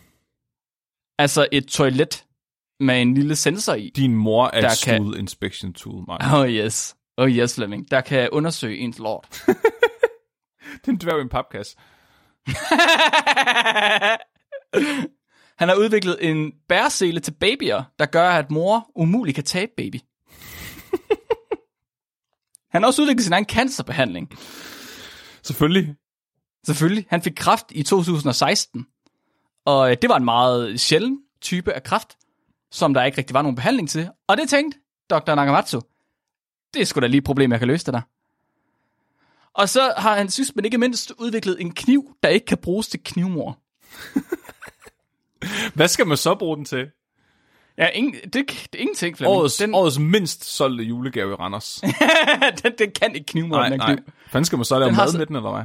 altså 1.19 1.47
et 1.53 1.67
toilet 1.67 2.25
med 2.81 3.03
en 3.03 3.15
lille 3.15 3.37
sensor 3.37 3.75
i. 3.75 3.91
din 3.97 4.15
mor 4.15 4.51
er 4.53 4.71
et 4.71 4.81
kan- 4.85 5.15
inspection 5.19 5.73
tool, 5.73 6.05
Mark. 6.09 6.21
Oh 6.35 6.49
yes. 6.51 6.97
Oh 7.17 7.31
yes, 7.31 7.55
Flemming. 7.55 7.91
Der 7.91 8.01
kan 8.01 8.29
undersøge 8.33 8.79
ens 8.79 8.99
lort. 8.99 9.43
Det 10.75 10.89
er 10.89 10.93
en 10.93 10.97
dværg 11.01 11.19
i 11.19 11.23
en 11.23 11.29
papkasse. 11.29 11.77
Han 15.59 15.69
har 15.69 15.75
udviklet 15.77 16.17
en 16.21 16.53
bæresele 16.69 17.21
til 17.21 17.33
babyer, 17.33 17.83
der 17.99 18.07
gør, 18.07 18.31
at 18.31 18.51
mor 18.51 18.91
umuligt 18.97 19.35
kan 19.35 19.45
tabe 19.45 19.73
baby. 19.77 19.97
Han 22.73 22.83
har 22.83 22.87
også 22.87 23.03
udviklet 23.03 23.25
sin 23.25 23.33
egen 23.33 23.45
cancerbehandling. 23.45 24.31
Selvfølgelig. 25.43 25.95
Selvfølgelig. 26.67 27.07
Han 27.11 27.23
fik 27.23 27.33
kræft 27.37 27.65
i 27.71 27.83
2016. 27.83 28.87
Og 29.65 29.91
øh, 29.91 29.97
det 30.03 30.11
var 30.11 30.17
en 30.17 30.25
meget 30.25 30.81
sjælden 30.81 31.19
type 31.41 31.73
af 31.73 31.83
kræft, 31.83 32.17
som 32.71 32.95
der 32.95 33.05
ikke 33.05 33.19
rigtig 33.19 33.35
var 33.35 33.43
nogen 33.43 33.57
behandling 33.57 33.89
til. 33.91 34.11
Og 34.27 34.37
det 34.37 34.49
tænkte 34.49 34.79
Dr. 35.11 35.35
Nagamatsu. 35.35 35.81
Det 36.75 36.83
er 36.83 36.87
sgu 36.87 37.01
da 37.01 37.07
lige 37.07 37.19
et 37.19 37.25
problem, 37.25 37.53
jeg 37.53 37.59
kan 37.59 37.69
løse 37.69 37.87
det 37.87 37.95
der. 37.95 38.01
Og 39.55 39.69
så 39.69 39.95
har 39.97 40.17
han 40.17 40.29
sidst, 40.31 40.57
men 40.57 40.65
ikke 40.65 40.79
mindst, 40.79 41.13
udviklet 41.19 41.61
en 41.61 41.75
kniv, 41.75 42.17
der 42.23 42.29
ikke 42.29 42.47
kan 42.47 42.59
bruges 42.59 42.89
til 42.89 43.01
knivmor. 43.05 43.59
Hvad 45.75 45.89
skal 45.89 46.07
man 46.07 46.17
så 46.17 46.35
bruge 46.35 46.57
den 46.57 46.65
til? 46.65 46.91
Ja, 47.79 47.89
ingen, 47.89 48.15
det, 48.15 48.33
det 48.35 48.69
er 48.73 48.79
ingenting, 48.79 49.17
Flemming. 49.17 49.39
Årets, 49.41 49.57
den, 49.57 49.75
årets 49.75 49.99
mindst 49.99 50.45
solgte 50.45 50.85
julegave 50.85 51.33
i 51.33 51.35
Randers. 51.35 51.83
den, 52.63 52.73
den 52.79 52.91
kan 52.91 53.15
ikke 53.15 53.27
knivmor, 53.27 53.57
nej, 53.57 53.69
den 53.69 53.81
her 53.81 53.87
nej. 53.87 53.95
kniv. 53.97 54.05
Fanden 54.27 54.45
skal 54.45 54.59
man 54.59 54.65
så 54.65 54.79
lave 54.79 54.93
mad 54.93 55.09
så- 55.09 55.19
med 55.19 55.27
den, 55.27 55.37
eller 55.37 55.51
hvad? 55.53 55.65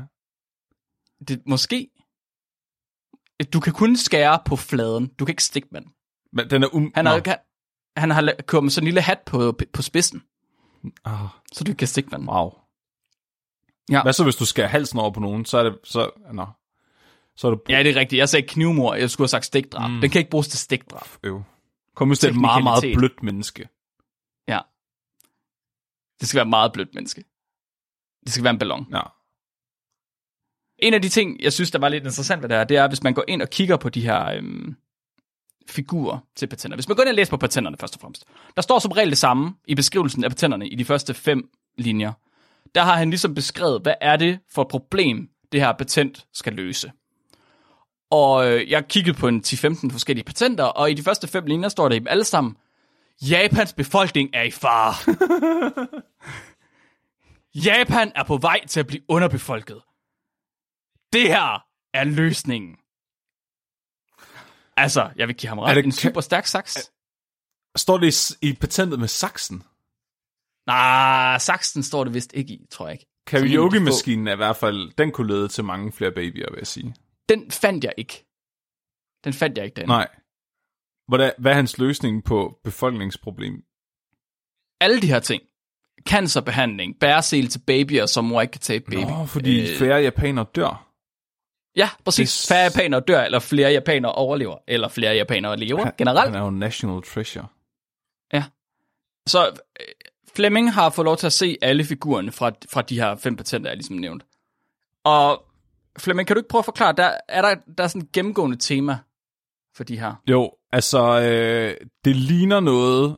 Det, 1.27 1.41
måske. 1.45 1.89
Du 3.53 3.59
kan 3.59 3.73
kun 3.73 3.95
skære 3.95 4.39
på 4.45 4.55
fladen. 4.55 5.07
Du 5.07 5.25
kan 5.25 5.31
ikke 5.31 5.43
stikke 5.43 5.67
med 5.71 5.81
den. 5.81 5.91
Men 6.33 6.49
den 6.49 6.63
er 6.63 6.75
um... 6.75 6.91
Han 6.95 7.05
har, 7.05 7.21
han, 7.25 7.37
han 7.97 8.11
har 8.11 8.21
la- 8.21 8.41
kommet 8.41 8.73
sådan 8.73 8.83
en 8.83 8.87
lille 8.87 9.01
hat 9.01 9.19
på, 9.25 9.59
på 9.73 9.81
spidsen, 9.81 10.23
Ah, 11.05 11.27
så 11.51 11.63
du 11.63 11.73
kan 11.73 11.87
stikke 11.87 12.09
med 12.09 12.19
den. 12.19 12.29
wow. 12.29 12.51
Ja. 13.91 14.03
Hvad 14.03 14.13
så, 14.13 14.23
hvis 14.23 14.35
du 14.35 14.45
skærer 14.45 14.67
halsen 14.67 14.99
over 14.99 15.11
på 15.11 15.19
nogen? 15.19 15.45
Så 15.45 15.57
er 15.57 15.63
det... 15.63 15.79
Så, 15.83 16.11
nå. 16.33 16.45
Så 17.35 17.47
er 17.47 17.51
det... 17.51 17.61
Ja, 17.69 17.83
det 17.83 17.89
er 17.91 17.99
rigtigt. 17.99 18.19
Jeg 18.19 18.29
sagde 18.29 18.47
knivmor. 18.47 18.93
Jeg 18.95 19.09
skulle 19.09 19.25
have 19.25 19.29
sagt 19.29 19.45
stikdrab. 19.45 19.91
Mm. 19.91 20.01
Den 20.01 20.09
kan 20.09 20.19
ikke 20.19 20.29
bruges 20.31 20.47
til 20.47 20.59
stikdrab. 20.59 21.07
Øv. 21.23 21.43
Kom 21.95 22.07
hvis 22.07 22.19
det 22.19 22.27
er 22.27 22.31
et 22.31 22.41
meget, 22.41 22.63
meget 22.63 22.83
blødt 22.97 23.23
menneske. 23.23 23.69
Ja. 24.47 24.59
Det 26.19 26.27
skal 26.27 26.37
være 26.37 26.45
et 26.45 26.49
meget 26.49 26.73
blødt 26.73 26.95
menneske. 26.95 27.23
Det 28.25 28.33
skal 28.33 28.43
være 28.43 28.53
en 28.53 28.59
ballon. 28.59 28.87
Ja. 28.91 29.01
En 30.79 30.93
af 30.93 31.01
de 31.01 31.09
ting, 31.09 31.41
jeg 31.41 31.53
synes, 31.53 31.71
der 31.71 31.79
var 31.79 31.89
lidt 31.89 32.03
interessant 32.03 32.41
ved 32.41 32.49
det 32.49 32.57
her, 32.57 32.63
det 32.63 32.77
er, 32.77 32.87
hvis 32.87 33.03
man 33.03 33.13
går 33.13 33.23
ind 33.27 33.41
og 33.41 33.49
kigger 33.49 33.77
på 33.77 33.89
de 33.89 34.01
her 34.01 34.31
øhm, 34.31 34.75
figurer 35.69 36.17
til 36.35 36.47
patenter. 36.47 36.75
Hvis 36.77 36.87
man 36.87 36.95
går 36.95 37.03
ind 37.03 37.09
og 37.09 37.15
læser 37.15 37.29
på 37.29 37.37
patenterne 37.37 37.77
først 37.77 37.95
og 37.95 38.01
fremmest. 38.01 38.25
Der 38.55 38.61
står 38.61 38.79
som 38.79 38.91
regel 38.91 39.09
det 39.09 39.17
samme 39.17 39.53
i 39.67 39.75
beskrivelsen 39.75 40.23
af 40.23 40.31
patenterne 40.31 40.67
i 40.67 40.75
de 40.75 40.85
første 40.85 41.13
fem 41.13 41.49
linjer. 41.77 42.11
Der 42.75 42.81
har 42.81 42.95
han 42.95 43.09
ligesom 43.09 43.35
beskrevet, 43.35 43.81
hvad 43.81 43.93
er 44.01 44.15
det 44.15 44.39
for 44.53 44.61
et 44.61 44.67
problem, 44.67 45.29
det 45.51 45.61
her 45.61 45.73
patent 45.73 46.25
skal 46.33 46.53
løse. 46.53 46.91
Og 48.11 48.51
øh, 48.51 48.69
jeg 48.69 48.87
kiggede 48.87 49.17
på 49.17 49.27
en 49.27 49.43
10-15 49.47 49.91
forskellige 49.91 50.25
patenter, 50.25 50.63
og 50.63 50.91
i 50.91 50.93
de 50.93 51.03
første 51.03 51.27
fem 51.27 51.45
linjer 51.45 51.69
står 51.69 51.89
der 51.89 51.95
i 51.95 51.99
dem 51.99 52.07
alle 52.09 52.23
sammen, 52.23 52.55
Japans 53.21 53.73
befolkning 53.73 54.29
er 54.33 54.43
i 54.43 54.51
fare. 54.51 55.15
Japan 57.65 58.11
er 58.15 58.23
på 58.23 58.37
vej 58.37 58.65
til 58.67 58.79
at 58.79 58.87
blive 58.87 59.01
underbefolket. 59.07 59.81
Det 61.13 61.27
her 61.27 61.65
er 61.93 62.03
løsningen. 62.03 62.75
Altså, 64.77 65.11
jeg 65.15 65.27
vil 65.27 65.35
give 65.35 65.47
ham 65.49 65.57
Er 65.57 65.63
ret. 65.63 65.75
det 65.75 65.85
En 65.85 65.91
super 65.91 66.21
stærk 66.21 66.45
saks. 66.45 66.91
Står 67.77 67.97
det 67.97 68.35
i, 68.41 68.47
i 68.49 68.53
patentet 68.53 68.99
med 68.99 69.07
saksen? 69.07 69.63
Nej, 70.67 71.37
saksen 71.37 71.83
står 71.83 72.03
det 72.03 72.13
vist 72.13 72.33
ikke 72.33 72.53
i, 72.53 72.65
tror 72.71 72.87
jeg 72.87 72.93
ikke. 72.93 73.05
Karaoke-maskinen 73.27 74.27
er 74.27 74.33
i 74.33 74.35
hvert 74.35 74.55
fald... 74.55 74.91
Den 74.97 75.11
kunne 75.11 75.27
lede 75.27 75.47
til 75.47 75.63
mange 75.63 75.91
flere 75.91 76.11
babyer, 76.11 76.51
vil 76.51 76.57
jeg 76.57 76.67
sige. 76.67 76.95
Den 77.29 77.51
fandt 77.51 77.83
jeg 77.83 77.93
ikke. 77.97 78.25
Den 79.23 79.33
fandt 79.33 79.57
jeg 79.57 79.65
ikke 79.65 79.75
den. 79.75 79.87
Nej. 79.87 80.07
Hvad 81.07 81.19
er, 81.19 81.31
hvad 81.37 81.51
er 81.51 81.55
hans 81.55 81.77
løsning 81.77 82.23
på 82.23 82.59
befolkningsproblem? 82.63 83.63
Alle 84.81 85.01
de 85.01 85.07
her 85.07 85.19
ting. 85.19 85.43
Cancerbehandling, 86.09 86.99
bæresel 86.99 87.47
til 87.47 87.59
babyer, 87.67 88.05
som 88.05 88.25
mor 88.25 88.41
ikke 88.41 88.51
kan 88.51 88.61
tabe 88.61 88.85
baby. 88.85 89.09
Nå, 89.09 89.25
fordi 89.25 89.71
Øh, 89.71 89.77
færre 89.79 90.01
japanere 90.01 90.45
dør. 90.55 90.86
Ja, 91.77 91.89
præcis. 92.05 92.37
Det- 92.41 92.47
Færre 92.47 92.63
japanere 92.63 92.99
dør, 93.07 93.21
eller 93.21 93.39
flere 93.39 93.71
japanere 93.71 94.11
overlever, 94.11 94.57
eller 94.67 94.87
flere 94.87 95.15
japanere 95.15 95.57
lever 95.57 95.91
generelt. 95.97 96.31
Han 96.31 96.41
er 96.41 96.45
jo 96.45 96.49
national 96.51 97.01
treasure. 97.01 97.47
Så 99.27 99.47
øh, 99.79 99.85
Fleming 100.35 100.73
har 100.73 100.89
fået 100.89 101.05
lov 101.05 101.17
til 101.17 101.25
at 101.27 101.33
se 101.33 101.57
alle 101.61 101.83
figurerne 101.85 102.31
fra, 102.31 102.51
fra 102.71 102.81
de 102.81 102.99
her 102.99 103.15
fem 103.15 103.35
patenter, 103.35 103.69
jeg 103.69 103.77
ligesom 103.77 103.95
nævnt. 103.95 104.23
Og 105.03 105.45
Fleming, 105.99 106.27
kan 106.27 106.35
du 106.35 106.39
ikke 106.39 106.49
prøve 106.49 106.59
at 106.59 106.65
forklare, 106.65 106.93
der 106.93 107.17
er 107.27 107.41
der, 107.41 107.55
der 107.77 107.83
er 107.83 107.87
sådan 107.87 108.01
et 108.01 108.11
gennemgående 108.11 108.57
tema 108.57 108.97
for 109.75 109.83
de 109.83 109.99
her? 109.99 110.15
Jo, 110.29 110.51
altså, 110.71 111.19
øh, 111.21 111.87
det 112.05 112.15
ligner 112.15 112.59
noget, 112.59 113.17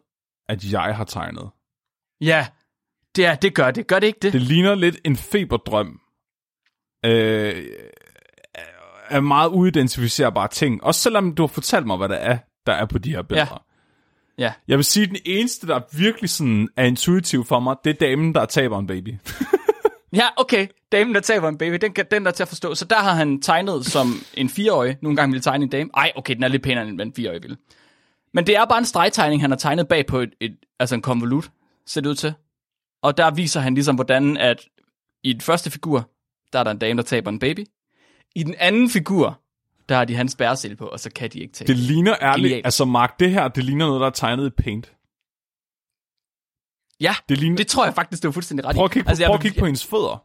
at 0.49 0.71
jeg 0.71 0.95
har 0.97 1.03
tegnet. 1.03 1.49
Ja, 2.21 2.47
det, 3.15 3.25
er, 3.25 3.35
det 3.35 3.55
gør 3.55 3.71
det. 3.71 3.87
Gør 3.87 3.99
det 3.99 4.07
ikke 4.07 4.19
det? 4.21 4.33
Det 4.33 4.41
ligner 4.41 4.75
lidt 4.75 4.97
en 5.05 5.15
feberdrøm 5.15 6.01
øh, 7.05 7.65
er 9.09 9.19
meget 9.19 9.49
uidentificerbare 9.49 10.47
ting. 10.47 10.83
Også 10.83 11.01
selvom 11.01 11.35
du 11.35 11.43
har 11.43 11.47
fortalt 11.47 11.87
mig, 11.87 11.97
hvad 11.97 12.09
der 12.09 12.15
er, 12.15 12.37
der 12.65 12.73
er 12.73 12.85
på 12.85 12.97
de 12.97 13.09
her 13.09 13.21
billeder. 13.21 13.63
Ja. 14.37 14.53
Jeg 14.67 14.77
vil 14.77 14.85
sige, 14.85 15.03
at 15.03 15.09
den 15.09 15.17
eneste, 15.25 15.67
der 15.67 15.79
virkelig 15.97 16.29
sådan 16.29 16.69
er 16.77 16.83
intuitiv 16.83 17.45
for 17.45 17.59
mig, 17.59 17.75
det 17.83 17.89
er 17.89 18.07
damen, 18.07 18.35
der 18.35 18.45
taber 18.45 18.79
en 18.79 18.87
baby. 18.87 19.15
Ja, 20.13 20.27
okay. 20.37 20.67
Damen, 20.91 21.15
der 21.15 21.21
taber 21.21 21.49
en 21.49 21.57
baby, 21.57 21.75
den, 21.81 21.93
kan, 21.93 22.05
den 22.11 22.23
der 22.23 22.31
er 22.31 22.33
til 22.33 22.43
at 22.43 22.47
forstå. 22.47 22.75
Så 22.75 22.85
der 22.85 22.95
har 22.95 23.13
han 23.13 23.41
tegnet 23.41 23.85
som 23.85 24.13
en 24.33 24.49
fireårig. 24.49 24.97
Nogle 25.01 25.15
gange 25.15 25.31
ville 25.31 25.41
tegne 25.41 25.63
en 25.63 25.69
dame. 25.69 25.89
Ej, 25.93 26.11
okay, 26.15 26.35
den 26.35 26.43
er 26.43 26.47
lidt 26.47 26.63
pænere, 26.63 26.87
end 26.87 27.01
en 27.01 27.13
fireårig 27.13 27.43
ville. 27.43 27.57
Men 28.33 28.47
det 28.47 28.55
er 28.55 28.65
bare 28.65 28.77
en 28.77 28.85
stregtegning, 28.85 29.41
han 29.41 29.51
har 29.51 29.57
tegnet 29.57 29.87
bag 29.87 30.05
på 30.05 30.19
et, 30.19 30.33
et 30.39 30.57
altså 30.79 30.95
en 30.95 31.01
konvolut, 31.01 31.51
ser 31.85 32.01
det 32.01 32.09
ud 32.09 32.15
til. 32.15 32.33
Og 33.01 33.17
der 33.17 33.31
viser 33.31 33.59
han 33.59 33.73
ligesom, 33.73 33.95
hvordan 33.95 34.37
at 34.37 34.65
i 35.23 35.33
den 35.33 35.41
første 35.41 35.71
figur, 35.71 36.09
der 36.53 36.59
er 36.59 36.63
der 36.63 36.71
en 36.71 36.77
dame, 36.77 36.97
der 36.97 37.03
taber 37.03 37.31
en 37.31 37.39
baby. 37.39 37.65
I 38.35 38.43
den 38.43 38.55
anden 38.57 38.89
figur, 38.89 39.41
der 39.89 39.95
har 39.95 40.05
de 40.05 40.15
hans 40.15 40.35
bæresel 40.35 40.75
på, 40.75 40.85
og 40.87 40.99
så 40.99 41.11
kan 41.11 41.29
de 41.29 41.39
ikke 41.39 41.53
tabe. 41.53 41.67
Det 41.67 41.77
ligner 41.77 42.15
ærligt, 42.21 42.43
Genialt. 42.45 42.65
altså 42.65 42.85
Mark, 42.85 43.19
det 43.19 43.31
her, 43.31 43.47
det 43.47 43.63
ligner 43.63 43.85
noget, 43.87 43.99
der 44.01 44.07
er 44.07 44.11
tegnet 44.11 44.45
i 44.47 44.49
paint. 44.49 44.93
Ja, 47.01 47.15
Det 47.29 47.37
ligner, 47.37 47.57
det 47.57 47.67
tror 47.67 47.85
jeg 47.85 47.93
faktisk, 47.95 48.21
det 48.23 48.27
var 48.27 48.31
fuldstændig 48.31 48.65
ret 48.65 48.73
i. 48.73 48.75
prøv 48.75 48.85
at 48.85 48.91
kigge 48.91 49.03
på, 49.05 49.09
altså, 49.09 49.23
jeg 49.23 49.27
prøv 49.29 49.35
at 49.35 49.41
kigge 49.41 49.59
på 49.59 49.65
hendes 49.65 49.85
fødder. 49.85 50.23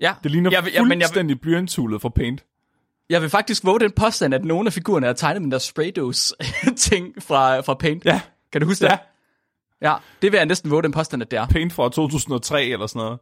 Ja, 0.00 0.14
Det 0.22 0.30
ligner 0.30 0.50
jeg 0.50 0.64
vil, 0.64 0.72
jeg, 0.72 0.82
men 0.82 0.90
jeg, 0.90 0.96
vil, 0.98 1.02
fuldstændig 1.06 1.40
blyantsulet 1.40 2.00
for 2.00 2.08
paint. 2.08 2.44
jeg 3.10 3.22
vil 3.22 3.30
faktisk 3.30 3.64
våge 3.64 3.80
den 3.80 3.92
påstand, 3.92 4.34
at 4.34 4.44
nogle 4.44 4.66
af 4.66 4.72
figurerne 4.72 5.06
er 5.06 5.12
tegnet 5.12 5.42
med 5.42 5.44
den 5.46 5.52
der 5.52 5.58
spraydose 5.58 6.34
ting 6.76 7.22
fra, 7.22 7.60
fra 7.60 7.74
Paint. 7.74 8.04
Ja, 8.04 8.20
Kan 8.52 8.60
du 8.60 8.66
huske 8.66 8.84
ja. 8.84 8.90
det? 8.90 8.98
Ja, 9.80 9.96
det 10.22 10.32
vil 10.32 10.38
jeg 10.38 10.46
næsten 10.46 10.70
våge 10.70 10.82
den 10.82 10.92
påstand, 10.92 11.22
at 11.22 11.30
det 11.30 11.38
er. 11.38 11.46
Paint 11.46 11.72
fra 11.72 11.88
2003 11.88 12.64
eller 12.64 12.86
sådan 12.86 13.00
noget. 13.06 13.18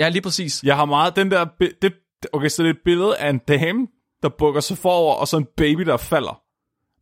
Ja, 0.00 0.08
lige 0.08 0.22
præcis. 0.22 0.62
Jeg 0.62 0.76
har 0.76 0.84
meget 0.84 1.16
den 1.16 1.30
der... 1.30 1.44
bi- 1.44 1.72
Det, 1.82 1.92
okay, 2.32 2.48
så 2.48 2.62
det 2.62 2.68
er 2.68 2.74
et 2.74 2.80
billede 2.84 3.16
af 3.16 3.30
en 3.30 3.38
dame, 3.38 3.86
der 4.22 4.28
bukker 4.28 4.60
sig 4.60 4.78
forover, 4.78 5.14
og 5.14 5.28
så 5.28 5.36
en 5.36 5.46
baby, 5.56 5.80
der 5.82 5.96
falder. 5.96 6.42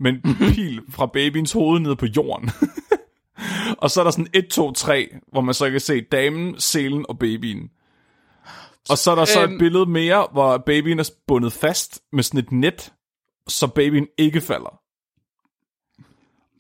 Med 0.02 0.12
en 0.12 0.22
pil 0.54 0.80
fra 0.90 1.06
babyens 1.06 1.52
hoved 1.52 1.80
ned 1.80 1.96
på 1.96 2.06
jorden. 2.16 2.50
og 3.82 3.90
så 3.90 4.00
er 4.00 4.04
der 4.04 4.10
sådan 4.10 4.26
1, 4.34 4.46
2, 4.50 4.72
3, 4.72 5.08
hvor 5.32 5.40
man 5.40 5.54
så 5.54 5.70
kan 5.70 5.80
se 5.80 6.00
damen, 6.00 6.60
selen 6.60 7.06
og 7.08 7.18
babyen. 7.18 7.70
Og 8.90 8.98
så 8.98 9.10
er 9.10 9.14
der 9.14 9.24
så 9.24 9.40
et 9.44 9.50
Øhm. 9.50 9.58
billede 9.58 9.86
mere, 9.86 10.28
hvor 10.32 10.58
babyen 10.58 10.98
er 10.98 11.10
bundet 11.26 11.52
fast 11.52 12.02
med 12.12 12.22
sådan 12.22 12.40
et 12.40 12.52
net, 12.52 12.92
så 13.48 13.66
babyen 13.66 14.06
ikke 14.18 14.40
falder. 14.40 14.80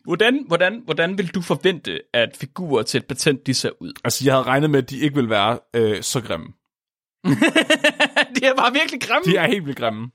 Hvordan, 0.04 0.44
hvordan, 0.46 0.82
hvordan 0.84 1.18
vil 1.18 1.34
du 1.34 1.40
forvente, 1.42 2.00
at 2.12 2.36
figurer 2.36 2.82
til 2.82 2.98
et 2.98 3.06
patent, 3.06 3.46
de 3.46 3.54
ser 3.54 3.70
ud? 3.80 3.92
Altså, 4.04 4.24
jeg 4.24 4.34
havde 4.34 4.44
regnet 4.46 4.70
med, 4.70 4.82
at 4.82 4.90
de 4.90 4.98
ikke 4.98 5.14
ville 5.14 5.30
være 5.30 5.58
øh, 5.74 6.02
så 6.02 6.20
grimme. 6.20 6.46
de 8.36 8.44
er 8.46 8.54
bare 8.56 8.72
virkelig 8.72 9.00
grimme. 9.00 9.32
De 9.32 9.36
er 9.36 9.46
helt 9.46 9.66
vildt 9.66 9.78
grimme. 9.78 10.10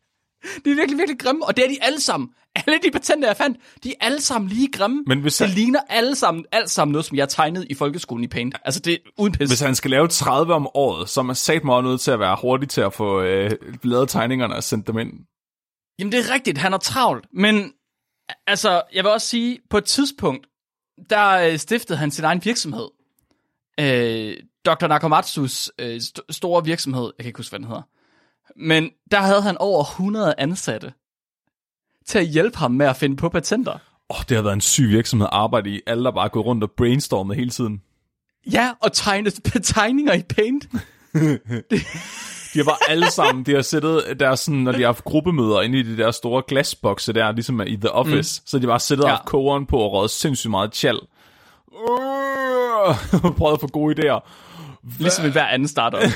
De 0.66 0.72
er 0.72 0.76
virkelig, 0.76 0.98
virkelig 0.98 1.20
grimme, 1.20 1.46
og 1.46 1.58
det 1.58 1.66
er 1.66 1.70
de 1.70 1.78
alle 1.84 2.00
sammen. 2.00 2.30
Alle 2.56 2.80
de 2.84 2.92
patenter, 2.92 3.28
jeg 3.30 3.38
fandt, 3.38 3.58
de 3.84 3.90
er 3.92 3.96
alle 4.06 4.22
sammen 4.22 4.50
lige 4.50 4.72
grimme. 4.72 5.04
Men 5.08 5.22
hvis 5.22 5.38
det 5.38 5.48
han- 5.48 5.56
ligner 5.56 5.80
alle 5.90 6.16
sammen, 6.16 6.46
alt 6.52 6.70
sammen 6.70 6.92
noget, 6.92 7.06
som 7.06 7.18
jeg 7.18 7.30
tegnet 7.30 7.66
i 7.70 7.74
folkeskolen 7.74 8.24
i 8.24 8.28
Paint. 8.28 8.56
Altså, 8.66 8.80
det 8.80 8.94
er 8.94 8.98
uden 9.18 9.34
pis. 9.34 9.50
Hvis 9.50 9.60
han 9.60 9.76
skal 9.76 9.92
lave 9.92 10.08
30 10.08 10.54
om 10.54 10.68
året, 10.74 11.10
så 11.10 11.20
er 11.20 11.24
man 11.24 11.36
sat 11.36 11.64
meget 11.64 11.84
nødt 11.84 12.02
til 12.02 12.12
at 12.12 12.20
være 12.20 12.38
hurtig 12.42 12.70
til 12.70 12.82
at 12.82 12.94
få 12.94 13.22
øh, 13.22 13.52
lavet 13.84 14.10
tegningerne 14.10 14.56
og 14.56 14.64
sendt 14.64 14.88
dem 14.88 14.98
ind. 14.98 15.12
Jamen, 16.00 16.12
det 16.12 16.20
er 16.20 16.34
rigtigt, 16.34 16.58
han 16.58 16.74
er 16.74 16.78
travlt. 16.78 17.26
Men, 17.34 17.72
altså, 18.48 18.82
jeg 18.94 19.04
vil 19.04 19.12
også 19.12 19.28
sige, 19.28 19.60
på 19.70 19.78
et 19.78 19.86
tidspunkt, 19.86 20.48
der 21.10 21.30
øh, 21.30 21.58
stiftede 21.58 21.98
han 21.98 22.12
sin 22.12 22.24
egen 22.26 22.42
virksomhed. 22.46 22.88
Øh, 23.80 24.38
Dr. 24.66 24.88
Nakamatsus 24.88 25.72
øh, 25.80 25.96
st- 25.96 26.26
store 26.30 26.66
virksomhed, 26.66 27.04
jeg 27.04 27.24
kan 27.24 27.26
ikke 27.30 27.40
huske, 27.40 27.52
hvad 27.52 27.60
den 27.60 27.68
hedder. 27.68 27.82
Men 28.56 28.90
der 29.12 29.18
havde 29.20 29.42
han 29.42 29.58
over 29.58 29.84
100 29.84 30.36
ansatte 30.38 30.94
til 32.06 32.20
at 32.20 32.26
hjælpe 32.28 32.58
ham 32.58 32.72
med 32.72 32.86
at 32.86 32.96
finde 32.96 33.16
på 33.16 33.30
patenter. 33.30 33.72
Åh, 33.74 33.80
oh, 34.10 34.24
det 34.30 34.36
har 34.38 34.42
været 34.42 34.54
en 34.54 34.62
syg 34.62 34.90
virksomhed 34.90 35.28
at 35.28 35.34
arbejde 35.34 35.70
i. 35.70 35.82
Alle 35.88 36.04
der 36.04 36.12
bare 36.12 36.30
gået 36.30 36.46
rundt 36.46 36.64
og 36.64 36.72
brainstormet 36.78 37.36
hele 37.38 37.50
tiden. 37.50 37.82
Ja, 38.52 38.72
og 38.82 38.94
tegnet 38.94 39.34
tegninger 39.64 40.14
i 40.14 40.24
Paint. 40.24 40.68
De 42.54 42.58
har 42.60 42.64
bare 42.64 42.90
alle 42.90 43.12
sammen, 43.12 43.46
de 43.46 43.54
har 43.56 43.62
siddet 43.62 44.20
der 44.20 44.36
sådan, 44.36 44.60
når 44.60 44.72
de 44.72 44.78
har 44.80 44.86
haft 44.86 45.04
gruppemøder 45.04 45.62
inde 45.62 45.80
i 45.80 45.84
de 45.84 45.98
der 45.98 46.12
store 46.12 46.44
glasbokse 46.48 47.14
der, 47.14 47.32
ligesom 47.32 47.62
i 47.62 47.76
The 47.78 47.92
Office, 47.92 48.42
mm. 48.42 48.48
så 48.48 48.60
de 48.60 48.68
bare 48.68 48.80
siddet 48.80 49.04
og 49.06 49.10
Ja. 49.10 49.16
haft 49.16 49.26
kogeren 49.28 49.66
på 49.66 49.78
og 49.78 49.92
røget 49.92 50.12
sindssygt 50.12 50.52
meget 50.52 50.72
tjal. 50.72 51.00
Uh, 51.80 53.36
prøvet 53.38 53.54
at 53.54 53.62
få 53.62 53.68
gode 53.68 53.96
idéer. 53.96 54.20
Ligesom 55.00 55.26
i 55.26 55.30
hver 55.30 55.48
anden 55.48 55.68
starter. 55.68 56.00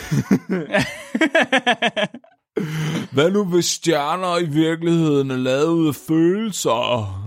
Hvad 3.14 3.32
nu 3.32 3.46
hvis 3.46 3.66
stjerner 3.66 4.38
i 4.38 4.46
virkeligheden 4.46 5.32
er 5.32 5.38
lavet 5.38 5.68
ud 5.68 5.88
af 5.88 5.96
følelser? 5.96 7.20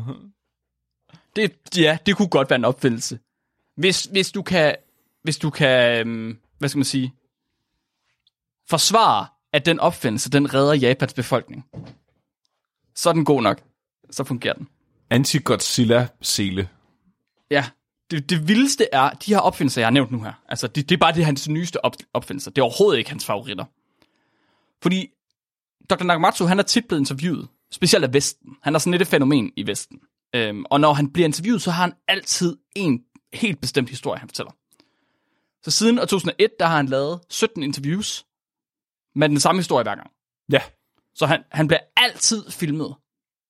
Det, 1.36 1.52
ja, 1.76 1.98
det 2.06 2.16
kunne 2.16 2.28
godt 2.28 2.50
være 2.50 2.58
en 2.58 2.64
opfindelse. 2.64 3.18
Hvis, 3.76 4.04
hvis 4.04 4.32
du 4.32 4.42
kan, 4.42 4.76
hvis 5.22 5.38
du 5.38 5.50
kan, 5.50 6.00
øhm, 6.00 6.38
hvad 6.58 6.68
skal 6.68 6.78
man 6.78 6.84
sige, 6.84 7.14
forsvare, 8.68 9.26
at 9.52 9.66
den 9.66 9.80
opfindelse, 9.80 10.30
den 10.30 10.54
redder 10.54 10.74
Japans 10.74 11.14
befolkning, 11.14 11.64
så 12.94 13.08
er 13.08 13.12
den 13.12 13.24
god 13.24 13.42
nok. 13.42 13.62
Så 14.10 14.24
fungerer 14.24 14.54
den. 14.54 14.68
Anti-Godzilla-sele. 15.10 16.68
Ja, 17.50 17.64
det, 18.10 18.30
det 18.30 18.48
vildeste 18.48 18.88
er, 18.92 19.10
de 19.10 19.34
her 19.34 19.40
opfindelser, 19.40 19.80
jeg 19.80 19.86
har 19.86 19.92
nævnt 19.92 20.10
nu 20.10 20.22
her, 20.22 20.32
altså 20.48 20.66
det, 20.66 20.88
det 20.88 20.94
er 20.94 20.98
bare 20.98 21.14
det 21.14 21.24
hans 21.24 21.48
nyeste 21.48 21.84
op, 21.84 21.96
opfindelser. 22.14 22.50
Det 22.50 22.58
er 22.58 22.64
overhovedet 22.64 22.98
ikke 22.98 23.10
hans 23.10 23.26
favoritter. 23.26 23.64
Fordi 24.82 25.10
Dr. 25.90 26.04
Nakamatsu, 26.04 26.44
han 26.44 26.58
er 26.58 26.62
tit 26.62 26.88
blevet 26.88 27.00
interviewet, 27.00 27.48
specielt 27.70 28.04
af 28.04 28.14
Vesten. 28.14 28.56
Han 28.62 28.74
er 28.74 28.78
sådan 28.78 28.90
lidt 28.90 29.02
et 29.02 29.08
fænomen 29.08 29.52
i 29.56 29.66
Vesten. 29.66 30.00
Øhm, 30.34 30.64
og 30.70 30.80
når 30.80 30.92
han 30.92 31.10
bliver 31.12 31.26
interviewet, 31.26 31.62
så 31.62 31.70
har 31.70 31.82
han 31.82 31.92
altid 32.08 32.56
en 32.76 33.04
helt 33.34 33.60
bestemt 33.60 33.90
historie, 33.90 34.18
han 34.18 34.28
fortæller. 34.28 34.52
Så 35.64 35.70
siden 35.70 35.98
år 35.98 36.04
2001, 36.04 36.50
der 36.58 36.66
har 36.66 36.76
han 36.76 36.86
lavet 36.86 37.20
17 37.30 37.62
interviews 37.62 38.26
med 39.14 39.28
den 39.28 39.40
samme 39.40 39.58
historie 39.58 39.82
hver 39.82 39.94
gang. 39.94 40.10
Ja, 40.52 40.62
Så 41.14 41.26
han, 41.26 41.44
han 41.50 41.66
bliver 41.66 41.80
altid 41.96 42.50
filmet 42.50 42.94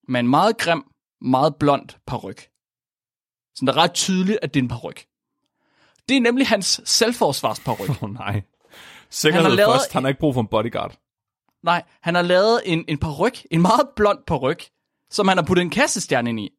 med 0.08 0.20
en 0.20 0.28
meget 0.28 0.58
grim, 0.58 0.84
meget 1.20 1.56
blond 1.56 1.88
paryk. 2.06 2.48
Så 3.56 3.64
det 3.66 3.68
er 3.68 3.76
ret 3.76 3.92
tydeligt, 3.92 4.38
at 4.42 4.54
det 4.54 4.60
er 4.60 4.64
en 4.64 4.68
paryk. 4.68 5.06
Det 6.08 6.16
er 6.16 6.20
nemlig 6.20 6.46
hans 6.46 6.80
selvforsvarsparyk. 6.84 7.90
åh 7.90 8.02
oh, 8.02 8.14
nej. 8.14 8.42
Sikkerhed 9.10 9.50
Han 9.50 9.58
først, 9.58 9.92
han 9.92 10.04
har 10.04 10.08
ikke 10.08 10.20
brug 10.20 10.34
for 10.34 10.40
en 10.40 10.46
bodyguard. 10.46 10.96
Nej, 11.62 11.82
han 12.00 12.14
har 12.14 12.22
lavet 12.22 12.60
en, 12.64 12.84
en 12.88 12.98
paryk, 12.98 13.46
en 13.50 13.62
meget 13.62 13.88
blond 13.96 14.18
paryk, 14.26 14.68
som 15.10 15.28
han 15.28 15.36
har 15.36 15.44
puttet 15.44 15.62
en 15.62 15.70
kastestjerne 15.70 16.30
ind 16.30 16.40
i. 16.40 16.50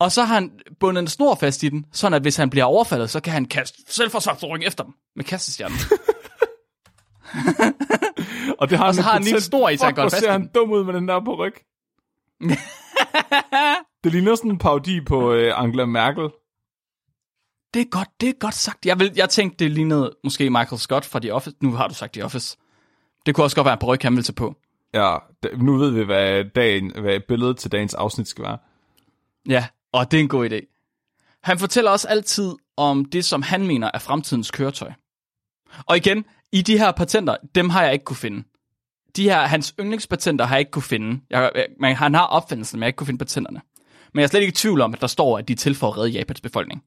Og 0.00 0.12
så 0.12 0.24
har 0.24 0.34
han 0.34 0.50
bundet 0.80 1.02
en 1.02 1.08
snor 1.08 1.34
fast 1.34 1.62
i 1.62 1.68
den, 1.68 1.86
sådan 1.92 2.14
at 2.14 2.22
hvis 2.22 2.36
han 2.36 2.50
bliver 2.50 2.64
overfaldet, 2.64 3.10
så 3.10 3.20
kan 3.20 3.32
han 3.32 3.44
kaste 3.44 3.82
selvforsvarsparykken 3.88 4.66
efter 4.66 4.84
dem 4.84 4.94
med 5.16 5.24
kastestjernen. 5.24 5.78
Og 8.60 8.70
det 8.70 8.78
har 8.78 8.86
Og 8.86 8.94
så 8.94 8.98
med 8.98 9.04
har 9.04 9.12
han 9.12 9.22
lige 9.22 9.34
en 9.34 9.40
snor 9.40 9.68
i, 9.68 9.76
så 9.76 9.84
han 9.84 9.94
går 9.94 10.02
fast 10.02 10.18
ser 10.18 10.32
han 10.32 10.50
dum 10.54 10.70
ud 10.70 10.84
med 10.84 10.94
den 10.94 11.08
der 11.08 11.20
på 11.24 11.34
ryg. 11.34 11.54
det 14.04 14.12
ligner 14.12 14.34
sådan 14.34 14.50
en 14.50 14.58
parodi 14.58 15.00
på 15.00 15.32
øh, 15.32 15.52
Angela 15.62 15.84
Merkel. 15.84 16.28
Det 17.74 17.80
er 17.80 17.90
godt, 17.90 18.08
det 18.20 18.28
er 18.28 18.32
godt 18.32 18.54
sagt. 18.54 18.86
Jeg, 18.86 18.98
vil, 18.98 19.12
jeg 19.16 19.28
tænkte, 19.28 19.64
det 19.64 19.72
lignede 19.72 20.16
måske 20.24 20.50
Michael 20.50 20.80
Scott 20.80 21.04
fra 21.04 21.18
The 21.18 21.34
Office. 21.34 21.56
Nu 21.60 21.72
har 21.72 21.88
du 21.88 21.94
sagt 21.94 22.12
The 22.12 22.24
Office. 22.24 22.56
Det 23.26 23.34
kunne 23.34 23.44
også 23.44 23.56
godt 23.56 23.64
være 23.64 23.72
en 23.72 23.78
paryk, 23.78 24.02
han 24.02 24.12
ville 24.12 24.24
tage 24.24 24.34
på. 24.34 24.54
Ja, 24.94 25.16
nu 25.56 25.76
ved 25.76 25.90
vi, 25.90 26.04
hvad, 26.04 26.44
dagen, 26.44 27.00
hvad 27.00 27.20
billedet 27.28 27.56
til 27.56 27.72
dagens 27.72 27.94
afsnit 27.94 28.28
skal 28.28 28.44
være. 28.44 28.58
Ja, 29.48 29.66
og 29.92 30.10
det 30.10 30.16
er 30.16 30.22
en 30.22 30.28
god 30.28 30.50
idé. 30.50 30.68
Han 31.42 31.58
fortæller 31.58 31.90
også 31.90 32.08
altid 32.08 32.52
om 32.76 33.04
det, 33.04 33.24
som 33.24 33.42
han 33.42 33.66
mener 33.66 33.90
er 33.94 33.98
fremtidens 33.98 34.50
køretøj. 34.50 34.92
Og 35.86 35.96
igen, 35.96 36.24
i 36.52 36.62
de 36.62 36.78
her 36.78 36.92
patenter, 36.92 37.36
dem 37.54 37.70
har 37.70 37.82
jeg 37.82 37.92
ikke 37.92 38.04
kunne 38.04 38.16
finde. 38.16 38.44
De 39.16 39.22
her, 39.22 39.40
hans 39.40 39.74
yndlingspatenter 39.80 40.44
har 40.44 40.54
jeg 40.54 40.60
ikke 40.60 40.70
kunne 40.70 40.82
finde. 40.82 41.20
Jeg, 41.30 41.50
jeg, 41.54 41.66
man, 41.80 41.96
han 41.96 42.14
har 42.14 42.24
opfindelsen, 42.24 42.78
men 42.78 42.82
jeg 42.82 42.88
ikke 42.88 42.96
kunne 42.96 43.06
finde 43.06 43.18
patenterne. 43.18 43.60
Men 44.14 44.20
jeg 44.20 44.24
er 44.24 44.28
slet 44.28 44.40
ikke 44.40 44.52
i 44.52 44.54
tvivl 44.54 44.80
om, 44.80 44.94
at 44.94 45.00
der 45.00 45.06
står, 45.06 45.38
at 45.38 45.48
de 45.48 45.52
er 45.52 45.56
til 45.56 45.74
for 45.74 45.88
at 45.88 45.96
redde 45.98 46.08
Japans 46.10 46.40
befolkning. 46.40 46.82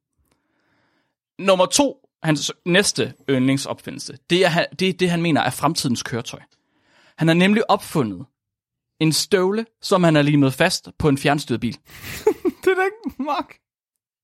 Nummer 1.40 1.66
to, 1.66 1.98
hans 2.24 2.52
næste 2.66 3.14
yndlingsopfindelse, 3.30 4.18
det 4.30 4.46
er, 4.46 4.50
han- 4.50 4.66
det 4.80 4.90
er 4.90 4.94
det, 4.94 5.10
han 5.10 5.22
mener 5.22 5.42
er 5.42 5.50
fremtidens 5.50 6.04
køretøj. 6.04 6.40
Han 7.18 7.28
har 7.28 7.36
nemlig 7.36 7.70
opfundet 7.72 8.26
en 9.00 9.14
støvle, 9.14 9.66
som 9.82 10.04
han 10.04 10.16
har 10.16 10.22
limet 10.22 10.54
fast 10.54 10.90
på 11.00 11.10
en 11.10 11.18
fjernstyret 11.18 11.62
bil. 11.62 11.78
Det 12.66 12.72
er 12.72 12.76
da 12.76 12.82
ikke, 12.86 13.24
Mark. 13.24 13.56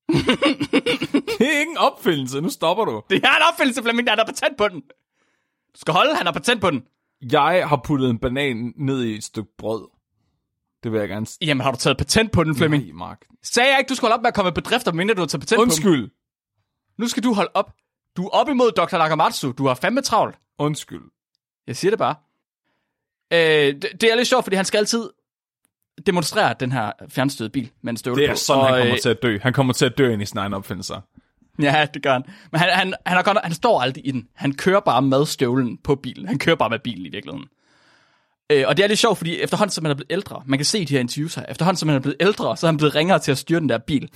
det 1.39 1.47
er 1.47 1.59
ikke 1.59 1.71
en 1.71 1.77
opfindelse, 1.77 2.41
nu 2.41 2.49
stopper 2.49 2.85
du. 2.85 3.01
Det 3.09 3.15
er 3.23 3.35
en 3.35 3.43
opfindelse, 3.53 3.81
Flemming, 3.83 4.07
der 4.07 4.15
er 4.15 4.25
patent 4.25 4.57
på 4.57 4.67
den. 4.67 4.81
Du 5.73 5.79
skal 5.79 5.93
holde, 5.93 6.15
han 6.15 6.25
har 6.25 6.33
patent 6.33 6.61
på 6.61 6.69
den. 6.71 6.81
Jeg 7.31 7.67
har 7.69 7.81
puttet 7.85 8.09
en 8.09 8.17
banan 8.19 8.73
ned 8.77 9.03
i 9.03 9.15
et 9.15 9.23
stykke 9.23 9.49
brød. 9.57 9.87
Det 10.83 10.91
vil 10.91 10.99
jeg 10.99 11.09
gerne... 11.09 11.25
Jamen, 11.41 11.61
har 11.61 11.71
du 11.71 11.77
taget 11.77 11.97
patent 11.97 12.31
på 12.31 12.43
den, 12.43 12.55
Flemming? 12.55 12.83
Nej, 12.83 12.93
Mark. 12.93 13.21
Sagde 13.43 13.69
jeg 13.69 13.79
ikke, 13.79 13.89
du 13.89 13.95
skulle 13.95 14.09
holde 14.11 14.19
op 14.19 14.21
med 14.23 14.27
at 14.27 14.33
komme 14.33 14.47
med 14.47 14.53
bedrifter, 14.53 14.91
mindre 14.91 15.15
du 15.15 15.21
har 15.21 15.27
taget 15.27 15.41
patent 15.41 15.57
på 15.57 15.61
Undskyld. 15.61 16.09
Nu 16.97 17.07
skal 17.07 17.23
du 17.23 17.33
holde 17.33 17.51
op. 17.53 17.73
Du 18.17 18.25
er 18.25 18.29
op 18.29 18.49
imod 18.49 18.71
Dr. 18.71 18.97
Nakamatsu. 18.97 19.51
Du 19.51 19.67
har 19.67 19.73
fandme 19.75 20.01
travlt. 20.01 20.35
Undskyld. 20.59 21.01
Jeg 21.67 21.75
siger 21.75 21.91
det 21.91 21.99
bare. 21.99 22.15
Øh, 23.33 23.39
det, 23.81 24.01
det 24.01 24.11
er 24.11 24.15
lidt 24.15 24.27
sjovt, 24.27 24.45
fordi 24.45 24.55
han 24.55 24.65
skal 24.65 24.77
altid 24.77 25.09
demonstrere 26.05 26.55
den 26.59 26.71
her 26.71 26.91
fjernstøde 27.09 27.49
bil 27.49 27.71
med 27.81 27.89
en 27.93 27.97
støvle 27.97 28.21
Det 28.21 28.29
er 28.29 28.33
på. 28.33 28.37
sådan, 28.37 28.61
og, 28.61 28.67
han 28.67 28.77
kommer 28.79 28.93
øh, 28.93 28.99
til 28.99 29.09
at 29.09 29.21
dø. 29.23 29.37
Han 29.41 29.53
kommer 29.53 29.73
til 29.73 29.85
at 29.85 29.97
dø 29.97 30.13
ind 30.13 30.21
i 30.21 30.25
sin 30.25 30.37
egen 30.37 30.53
opfindelser. 30.53 31.01
Ja, 31.61 31.87
det 31.93 32.03
gør 32.03 32.13
han. 32.13 32.23
Men 32.51 32.59
han, 32.59 32.69
han, 32.69 32.93
han, 33.05 33.17
er 33.17 33.21
godt, 33.21 33.37
han 33.43 33.53
står 33.53 33.81
aldrig 33.81 34.07
i 34.07 34.11
den. 34.11 34.27
Han 34.35 34.53
kører 34.53 34.79
bare 34.79 35.01
med 35.01 35.25
støvlen 35.25 35.77
på 35.77 35.95
bilen. 35.95 36.27
Han 36.27 36.39
kører 36.39 36.55
bare 36.55 36.69
med 36.69 36.79
bilen 36.79 37.05
i 37.05 37.09
virkeligheden. 37.09 37.47
Øh, 38.51 38.63
og 38.67 38.77
det 38.77 38.83
er 38.83 38.87
lidt 38.87 38.99
sjovt, 38.99 39.17
fordi 39.17 39.39
efterhånden 39.39 39.71
som 39.71 39.85
han 39.85 39.91
er 39.91 39.95
blevet 39.95 40.11
ældre, 40.11 40.43
man 40.45 40.59
kan 40.59 40.65
se 40.65 40.85
de 40.85 40.93
her 40.93 40.99
interviews 40.99 41.35
her, 41.35 41.45
efterhånden 41.49 41.77
som 41.77 41.89
han 41.89 41.95
er 41.95 42.01
blevet 42.01 42.17
ældre, 42.19 42.57
så 42.57 42.67
er 42.67 42.71
han 42.71 42.77
blevet 42.77 42.95
ringere 42.95 43.19
til 43.19 43.31
at 43.31 43.37
styre 43.37 43.59
den 43.59 43.69
der 43.69 43.77
bil. 43.77 44.09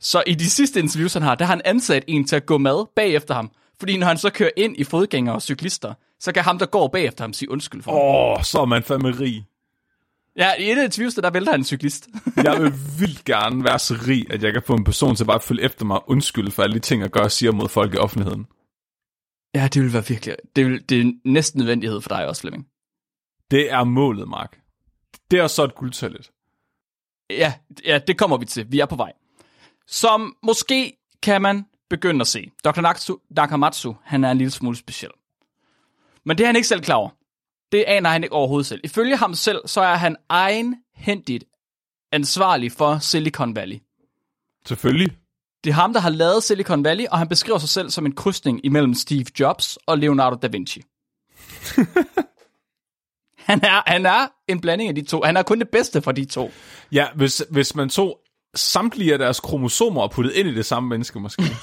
Så 0.00 0.22
i 0.26 0.34
de 0.34 0.50
sidste 0.50 0.80
interviews, 0.80 1.12
han 1.12 1.22
har, 1.22 1.34
der 1.34 1.44
har 1.44 1.52
han 1.52 1.62
ansat 1.64 2.04
en 2.06 2.26
til 2.26 2.36
at 2.36 2.46
gå 2.46 2.58
med 2.58 2.84
bagefter 2.96 3.34
ham. 3.34 3.50
Fordi 3.78 3.96
når 3.96 4.06
han 4.06 4.18
så 4.18 4.30
kører 4.30 4.50
ind 4.56 4.76
i 4.76 4.84
fodgængere 4.84 5.34
og 5.34 5.42
cyklister, 5.42 5.94
så 6.20 6.32
kan 6.32 6.42
ham, 6.42 6.58
der 6.58 6.66
går 6.66 6.88
bagefter 6.88 7.24
ham, 7.24 7.32
sige 7.32 7.50
undskyld 7.50 7.82
for. 7.82 7.92
Åh, 7.92 8.38
oh, 8.38 8.42
så 8.42 8.60
er 8.60 8.64
man 8.64 8.82
fandme 8.82 9.10
rig. 9.10 9.44
Ja, 10.36 10.54
i 10.58 10.70
et 10.70 10.78
af 10.78 10.84
interviews, 10.84 11.14
der, 11.14 11.30
vælter 11.30 11.50
han 11.50 11.60
en 11.60 11.64
cyklist. 11.64 12.08
Jeg 12.44 12.62
vil 12.62 12.72
vildt 12.98 13.24
gerne 13.24 13.64
være 13.64 13.78
så 13.78 13.94
rig, 14.08 14.32
at 14.32 14.42
jeg 14.42 14.52
kan 14.52 14.62
få 14.66 14.74
en 14.74 14.84
person 14.84 15.16
til 15.16 15.24
bare 15.24 15.36
at 15.36 15.42
følge 15.42 15.62
efter 15.62 15.84
mig 15.84 15.96
og 15.96 16.10
undskylde 16.10 16.50
for 16.50 16.62
alle 16.62 16.74
de 16.74 16.80
ting, 16.80 17.02
jeg 17.02 17.10
gør 17.10 17.20
og 17.20 17.32
siger 17.32 17.52
mod 17.52 17.68
folk 17.68 17.94
i 17.94 17.96
offentligheden. 17.96 18.46
ja, 19.54 19.68
det 19.68 19.82
vil 19.82 19.92
være 19.92 20.06
virkelig... 20.06 20.36
Det, 20.56 20.66
vil, 20.66 20.88
det 20.88 21.00
er 21.00 21.12
næsten 21.24 21.58
nødvendighed 21.58 22.00
for 22.00 22.08
dig 22.08 22.28
også, 22.28 22.40
Flemming. 22.40 22.66
Det 23.50 23.72
er 23.72 23.84
målet, 23.84 24.28
Mark. 24.28 24.60
Det 25.30 25.38
er 25.38 25.46
så 25.46 25.64
et 25.64 25.74
guldtallet. 25.74 26.30
Ja, 27.30 27.54
ja, 27.84 27.98
det 27.98 28.18
kommer 28.18 28.36
vi 28.36 28.44
til. 28.44 28.66
Vi 28.72 28.80
er 28.80 28.86
på 28.86 28.96
vej. 28.96 29.12
Som 29.86 30.36
måske 30.42 30.96
kan 31.22 31.42
man 31.42 31.64
begynde 31.90 32.20
at 32.20 32.26
se. 32.26 32.50
Dr. 32.64 32.80
Nakatsu, 32.80 33.16
Nakamatsu, 33.30 33.94
han 34.02 34.24
er 34.24 34.30
en 34.30 34.38
lille 34.38 34.50
smule 34.50 34.76
speciel. 34.76 35.10
Men 36.24 36.38
det 36.38 36.44
er 36.44 36.48
han 36.48 36.56
ikke 36.56 36.68
selv 36.68 36.80
klar 36.82 36.94
over. 36.94 37.10
Det 37.72 37.84
aner 37.86 38.10
han 38.10 38.22
ikke 38.22 38.34
overhovedet 38.34 38.66
selv. 38.66 38.80
Ifølge 38.84 39.16
ham 39.16 39.34
selv, 39.34 39.60
så 39.66 39.80
er 39.80 39.94
han 39.94 40.16
egenhændigt 40.28 41.44
ansvarlig 42.12 42.72
for 42.72 42.98
Silicon 42.98 43.56
Valley. 43.56 43.78
Selvfølgelig. 44.66 45.16
Det 45.64 45.70
er 45.70 45.74
ham, 45.74 45.92
der 45.92 46.00
har 46.00 46.10
lavet 46.10 46.42
Silicon 46.42 46.84
Valley, 46.84 47.06
og 47.10 47.18
han 47.18 47.28
beskriver 47.28 47.58
sig 47.58 47.68
selv 47.68 47.90
som 47.90 48.06
en 48.06 48.14
krydsning 48.14 48.60
imellem 48.64 48.94
Steve 48.94 49.26
Jobs 49.40 49.78
og 49.86 49.98
Leonardo 49.98 50.36
da 50.36 50.46
Vinci. 50.46 50.82
han, 53.46 53.64
er, 53.64 53.82
han 53.86 54.06
er 54.06 54.28
en 54.48 54.60
blanding 54.60 54.88
af 54.88 54.94
de 54.94 55.02
to. 55.02 55.22
Han 55.24 55.36
er 55.36 55.42
kun 55.42 55.58
det 55.58 55.68
bedste 55.68 56.02
for 56.02 56.12
de 56.12 56.24
to. 56.24 56.50
Ja, 56.92 57.06
hvis, 57.14 57.44
hvis 57.50 57.74
man 57.74 57.88
tog 57.88 58.18
samtlige 58.54 59.12
af 59.12 59.18
deres 59.18 59.40
kromosomer 59.40 60.02
og 60.02 60.10
puttede 60.10 60.36
ind 60.36 60.48
i 60.48 60.54
det 60.54 60.66
samme 60.66 60.88
menneske, 60.88 61.20
måske. 61.20 61.42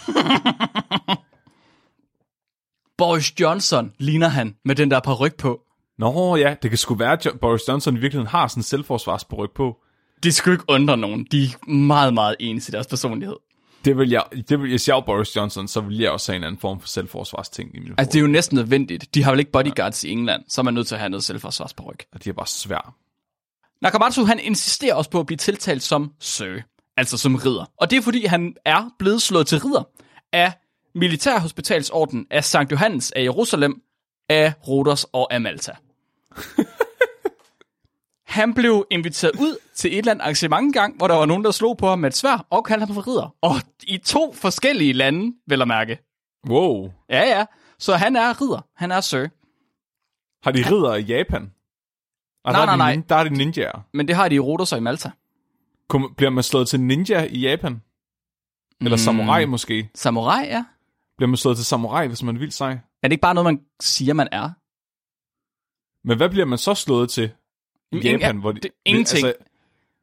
Boris 2.97 3.39
Johnson 3.39 3.93
ligner 3.99 4.27
han 4.27 4.55
med 4.65 4.75
den 4.75 4.91
der 4.91 4.99
paryk 4.99 5.35
på. 5.35 5.61
Nå 5.97 6.35
ja, 6.35 6.55
det 6.61 6.71
kan 6.71 6.77
sgu 6.77 6.95
være, 6.95 7.11
at 7.11 7.27
Boris 7.41 7.61
Johnson 7.67 7.97
i 7.97 7.99
virkeligheden 7.99 8.27
har 8.27 8.47
sådan 8.47 8.59
en 8.59 8.63
selvforsvarsberyg 8.63 9.49
på. 9.55 9.77
Det 10.23 10.35
skulle 10.35 10.55
ikke 10.55 10.65
undre 10.67 10.97
nogen. 10.97 11.27
De 11.31 11.43
er 11.43 11.69
meget, 11.69 12.13
meget 12.13 12.35
ens 12.39 12.69
i 12.69 12.71
deres 12.71 12.87
personlighed. 12.87 13.35
Det 13.85 13.97
vil 13.97 14.09
jeg, 14.09 14.23
det 14.49 14.59
vil, 14.59 14.69
hvis 14.69 14.87
jeg 14.87 14.95
var 14.95 15.01
Boris 15.01 15.35
Johnson, 15.35 15.67
så 15.67 15.81
ville 15.81 16.03
jeg 16.03 16.11
også 16.11 16.31
have 16.31 16.37
en 16.37 16.43
anden 16.43 16.59
form 16.59 16.79
for 16.79 16.87
selvforsvarsting 16.87 17.75
i 17.75 17.79
min 17.79 17.93
Altså, 17.97 18.11
det 18.11 18.15
er 18.15 18.21
jo 18.21 18.27
næsten 18.27 18.55
nødvendigt. 18.55 19.15
De 19.15 19.23
har 19.23 19.31
vel 19.31 19.39
ikke 19.39 19.51
bodyguards 19.51 20.03
i 20.03 20.09
England, 20.09 20.43
så 20.47 20.61
er 20.61 20.63
man 20.63 20.73
nødt 20.73 20.87
til 20.87 20.95
at 20.95 20.99
have 20.99 21.09
noget 21.09 21.23
selvforsvarsparyk. 21.23 22.05
Og 22.13 22.23
de 22.23 22.29
er 22.29 22.33
bare 22.33 22.47
svære. 22.47 22.91
Nakamatsu, 23.81 24.25
han 24.25 24.39
insisterer 24.39 24.95
også 24.95 25.09
på 25.09 25.19
at 25.19 25.25
blive 25.25 25.37
tiltalt 25.37 25.83
som 25.83 26.13
Sir, 26.19 26.59
altså 26.97 27.17
som 27.17 27.35
ridder. 27.35 27.65
Og 27.77 27.91
det 27.91 27.97
er 27.97 28.01
fordi, 28.01 28.25
han 28.25 28.55
er 28.65 28.89
blevet 28.99 29.21
slået 29.21 29.47
til 29.47 29.59
ridder 29.59 29.83
af 30.31 30.51
Militærhospitalsorden 30.95 32.27
af 32.31 32.43
Sankt 32.43 32.71
Johannes 32.71 33.11
af 33.11 33.23
Jerusalem, 33.23 33.81
af 34.29 34.53
Rhodos 34.67 35.05
og 35.13 35.33
af 35.33 35.41
Malta. 35.41 35.71
Han 38.33 38.53
blev 38.53 38.85
inviteret 38.91 39.31
ud 39.39 39.57
til 39.75 39.91
et 39.91 39.97
eller 39.97 40.11
andet 40.11 40.23
arrangement 40.23 40.63
engang, 40.63 40.97
hvor 40.97 41.07
der 41.07 41.15
var 41.15 41.25
nogen, 41.25 41.43
der 41.43 41.51
slog 41.51 41.77
på 41.77 41.87
ham 41.87 41.99
med 41.99 42.09
et 42.09 42.15
svær 42.15 42.45
og 42.49 42.65
kaldte 42.65 42.85
ham 42.85 42.95
for 42.95 43.07
ridder. 43.07 43.35
Og 43.41 43.55
i 43.87 43.97
to 43.97 44.33
forskellige 44.33 44.93
lande, 44.93 45.35
vil 45.47 45.57
jeg 45.57 45.67
mærke. 45.67 45.97
Wow. 46.49 46.91
Ja, 47.09 47.21
ja. 47.37 47.45
Så 47.79 47.95
han 47.95 48.15
er 48.15 48.41
ridder. 48.41 48.65
Han 48.75 48.91
er 48.91 49.01
Sir. 49.01 49.27
Har 50.43 50.51
de 50.51 50.61
ridder 50.71 50.95
i 50.95 51.01
Japan? 51.01 51.51
Og 52.45 52.51
Nej, 52.51 52.65
der 52.65 52.71
er 52.71 52.75
nej, 52.75 52.91
de, 52.91 52.97
nej. 52.97 53.05
Der 53.09 53.15
er 53.15 53.23
de 53.23 53.29
ninjaer. 53.29 53.85
Men 53.93 54.07
det 54.07 54.15
har 54.15 54.29
de 54.29 54.35
i 54.35 54.39
Rhodos 54.39 54.71
og 54.71 54.77
i 54.77 54.81
Malta. 54.81 55.11
Kom, 55.87 56.13
bliver 56.17 56.29
man 56.29 56.43
slået 56.43 56.67
til 56.67 56.79
ninja 56.79 57.27
i 57.29 57.39
Japan? 57.39 57.81
Eller 58.81 58.97
samurai 58.97 59.45
måske? 59.45 59.89
Samurai, 59.95 60.45
ja. 60.45 60.65
Bliver 61.17 61.27
man 61.27 61.37
slået 61.37 61.57
til 61.57 61.65
samurai, 61.65 62.07
hvis 62.07 62.23
man 62.23 62.39
vildt 62.39 62.53
sej? 62.53 62.71
Er 62.71 63.07
det 63.07 63.11
ikke 63.11 63.21
bare 63.21 63.33
noget, 63.33 63.45
man 63.45 63.61
siger, 63.81 64.13
man 64.13 64.27
er? 64.31 64.49
Men 66.07 66.17
hvad 66.17 66.29
bliver 66.29 66.45
man 66.45 66.57
så 66.57 66.73
slået 66.73 67.09
til 67.09 67.31
i 67.93 67.97
Ingen- 67.97 68.19
Japan? 68.21 68.37
Hvor 68.37 68.51
de, 68.51 68.59
det- 68.59 68.71
ingenting. 68.85 69.25
Altså, 69.25 69.43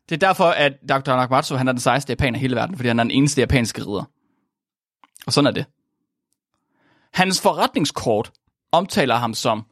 Det 0.08 0.22
er 0.22 0.26
derfor, 0.28 0.44
at 0.44 0.72
Dr. 0.88 1.10
Nakamatsu, 1.16 1.54
han 1.54 1.68
er 1.68 1.72
den 1.72 1.80
sejeste 1.80 2.10
japaner 2.10 2.38
i 2.38 2.40
hele 2.40 2.56
verden, 2.56 2.76
fordi 2.76 2.88
han 2.88 2.98
er 2.98 3.04
den 3.04 3.10
eneste 3.10 3.40
japanske 3.40 3.82
ridder. 3.82 4.04
Og 5.26 5.32
sådan 5.32 5.46
er 5.46 5.50
det. 5.50 5.64
Hans 7.12 7.40
forretningskort 7.40 8.32
omtaler 8.72 9.14
ham 9.14 9.34
som 9.34 9.66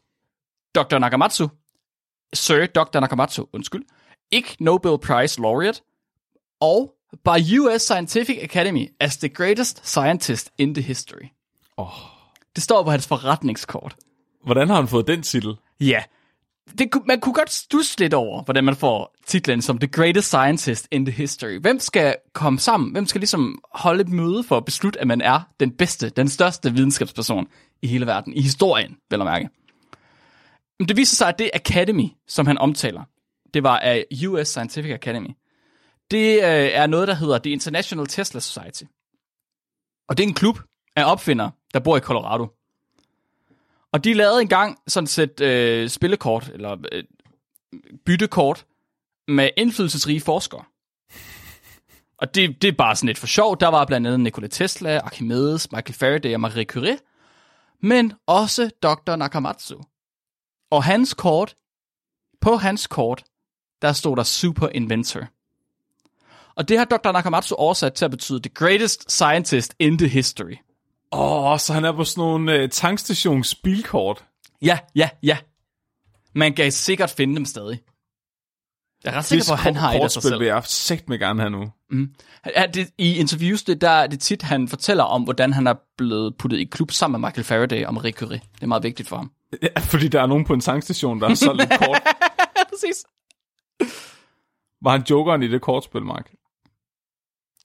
Dr. 0.75 0.97
Nakamatsu, 0.97 1.47
Sir 2.33 2.65
Dr. 2.65 2.99
Nakamatsu, 2.99 3.45
undskyld, 3.53 3.83
ikke 4.31 4.55
Nobel 4.59 4.97
Prize 4.99 5.41
laureate, 5.41 5.81
og 6.59 6.93
by 7.25 7.59
US 7.59 7.81
Scientific 7.81 8.37
Academy 8.41 8.87
as 8.99 9.17
the 9.17 9.29
greatest 9.29 9.87
scientist 9.87 10.51
in 10.57 10.73
the 10.73 10.81
history. 10.83 11.25
åh, 11.77 11.87
Det 12.55 12.63
står 12.63 12.83
på 12.83 12.91
hans 12.91 13.07
forretningskort. 13.07 13.95
hvordan 14.43 14.67
har 14.67 14.75
han 14.75 14.87
fået 14.87 15.07
den 15.07 15.23
titel? 15.23 15.55
Ja, 15.79 16.03
det, 16.77 16.89
man 17.07 17.19
kunne 17.19 17.33
godt 17.33 17.51
stusse 17.51 17.99
lidt 17.99 18.13
over, 18.13 18.43
hvordan 18.43 18.63
man 18.63 18.75
får 18.75 19.15
titlen 19.25 19.61
som 19.61 19.77
The 19.77 19.87
Greatest 19.87 20.27
Scientist 20.27 20.87
in 20.91 21.05
the 21.05 21.15
History. 21.15 21.59
Hvem 21.59 21.79
skal 21.79 22.15
komme 22.33 22.59
sammen? 22.59 22.91
Hvem 22.91 23.05
skal 23.05 23.21
ligesom 23.21 23.61
holde 23.73 24.01
et 24.01 24.09
møde 24.09 24.43
for 24.43 24.57
at 24.57 24.65
beslutte, 24.65 25.01
at 25.01 25.07
man 25.07 25.21
er 25.21 25.41
den 25.59 25.71
bedste, 25.71 26.09
den 26.09 26.27
største 26.27 26.73
videnskabsperson 26.73 27.47
i 27.81 27.87
hele 27.87 28.05
verden, 28.05 28.33
i 28.33 28.41
historien, 28.41 28.97
vel 29.09 29.21
at 29.21 29.27
mærke. 29.27 29.49
Men 30.79 30.87
det 30.87 30.97
viser 30.97 31.15
sig, 31.15 31.27
at 31.27 31.39
det 31.39 31.49
Academy, 31.53 32.05
som 32.27 32.47
han 32.47 32.57
omtaler, 32.57 33.03
det 33.53 33.63
var 33.63 33.79
af 33.79 34.05
US 34.27 34.47
Scientific 34.47 34.91
Academy, 34.91 35.29
det 36.11 36.35
øh, 36.35 36.69
er 36.73 36.87
noget, 36.87 37.07
der 37.07 37.13
hedder 37.13 37.37
The 37.37 37.51
International 37.51 38.07
Tesla 38.07 38.39
Society. 38.39 38.83
Og 40.09 40.17
det 40.17 40.23
er 40.23 40.27
en 40.27 40.33
klub 40.33 40.59
af 40.95 41.11
opfindere, 41.11 41.51
der 41.73 41.79
bor 41.79 41.97
i 41.97 41.99
Colorado. 41.99 42.47
Og 43.93 44.03
de 44.03 44.13
lavede 44.13 44.41
engang 44.41 44.77
sådan 44.87 45.03
et 45.03 45.09
sæt 45.09 45.41
øh, 45.41 45.89
spillekort, 45.89 46.51
eller 46.53 46.77
øh, 46.91 47.03
byttekort, 48.05 48.65
med 49.27 49.49
indflydelsesrige 49.57 50.21
forskere. 50.21 50.63
Og 52.17 52.35
det, 52.35 52.61
det 52.61 52.67
er 52.67 52.71
bare 52.77 52.95
sådan 52.95 53.07
lidt 53.07 53.17
for 53.17 53.27
sjov. 53.27 53.59
Der 53.59 53.67
var 53.67 53.85
blandt 53.85 54.07
andet 54.07 54.19
Nikola 54.19 54.47
Tesla, 54.47 54.97
Archimedes, 54.97 55.71
Michael 55.71 55.93
Faraday 55.93 56.33
og 56.33 56.41
Marie 56.41 56.63
Curie. 56.63 56.97
Men 57.81 58.13
også 58.27 58.69
Dr. 58.83 59.15
Nakamatsu. 59.15 59.81
Og 60.71 60.83
hans 60.83 61.13
kort, 61.13 61.55
på 62.41 62.55
hans 62.55 62.87
kort, 62.87 63.23
der 63.81 63.93
stod 63.93 64.17
der 64.17 64.23
Super 64.23 64.67
Inventor. 64.67 65.27
Og 66.55 66.69
det 66.69 66.77
har 66.77 66.85
Dr. 66.85 67.11
Nakamatsu 67.11 67.55
oversat 67.55 67.93
til 67.93 68.05
at 68.05 68.11
betyde 68.11 68.39
The 68.39 68.49
Greatest 68.53 69.11
Scientist 69.11 69.75
in 69.79 69.97
the 69.97 70.07
History. 70.07 70.55
Åh, 71.11 71.57
så 71.57 71.73
han 71.73 71.85
er 71.85 71.91
på 71.91 72.03
sådan 72.03 72.21
nogle 72.21 72.53
øh, 72.53 72.69
tankstations 72.69 73.55
bilkort. 73.55 74.25
Ja, 74.61 74.79
ja, 74.95 75.09
ja. 75.23 75.37
Man 76.35 76.53
kan 76.53 76.71
sikkert 76.71 77.09
finde 77.09 77.35
dem 77.35 77.45
stadig. 77.45 77.79
Jeg 79.03 79.13
er 79.13 79.17
ret 79.17 79.25
sikker 79.25 79.45
på, 79.49 79.53
at 79.53 79.59
han 79.59 79.75
har 79.75 79.93
et 79.93 79.99
af 79.99 80.11
sig 80.11 80.23
selv. 80.23 80.39
vil 80.39 80.47
jeg 80.47 80.63
sagt 80.65 81.09
med 81.09 81.19
gerne 81.19 81.41
have 81.41 81.49
nu. 81.49 81.71
Ja, 82.55 82.65
det, 82.65 82.89
I 82.97 83.15
interviews, 83.15 83.63
det, 83.63 83.81
der 83.81 83.89
er 83.89 84.07
det 84.07 84.19
tit, 84.19 84.41
han 84.41 84.67
fortæller 84.67 85.03
om, 85.03 85.23
hvordan 85.23 85.53
han 85.53 85.67
er 85.67 85.73
blevet 85.97 86.37
puttet 86.37 86.57
i 86.57 86.63
klub 86.63 86.91
sammen 86.91 87.21
med 87.21 87.29
Michael 87.29 87.45
Faraday 87.45 87.85
og 87.85 87.93
Marie 87.93 88.11
Curie. 88.11 88.41
Det 88.55 88.63
er 88.63 88.67
meget 88.67 88.83
vigtigt 88.83 89.09
for 89.09 89.15
ham. 89.17 89.31
Ja, 89.63 89.79
fordi 89.79 90.07
der 90.07 90.21
er 90.21 90.25
nogen 90.25 90.45
på 90.45 90.53
en 90.53 90.61
tankstation, 90.61 91.21
der 91.21 91.27
har 91.27 91.35
solgt 91.35 91.63
et 91.63 91.69
kort. 91.69 92.01
Præcis. 92.71 93.05
Var 94.81 94.91
han 94.91 95.03
jokeren 95.09 95.43
i 95.43 95.47
det 95.47 95.61
kortspil, 95.61 96.01
Mark? 96.01 96.31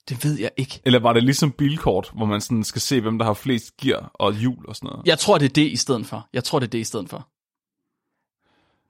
Det 0.08 0.24
ved 0.24 0.38
jeg 0.38 0.50
ikke. 0.56 0.80
Eller 0.84 0.98
var 0.98 1.12
det 1.12 1.22
ligesom 1.22 1.52
bilkort, 1.52 2.10
hvor 2.14 2.26
man 2.26 2.40
sådan 2.40 2.64
skal 2.64 2.80
se, 2.82 3.00
hvem 3.00 3.18
der 3.18 3.24
har 3.26 3.34
flest 3.34 3.76
gear 3.76 4.10
og 4.14 4.34
hjul 4.34 4.68
og 4.68 4.76
sådan 4.76 4.86
noget? 4.90 5.06
Jeg 5.06 5.18
tror, 5.18 5.38
det 5.38 5.44
er 5.44 5.52
det 5.52 5.72
i 5.72 5.76
stedet 5.76 6.06
for. 6.06 6.28
Jeg 6.32 6.44
tror, 6.44 6.58
det 6.58 6.66
er 6.66 6.70
det 6.70 6.78
i 6.78 6.84
stedet 6.84 7.08
for. 7.10 7.28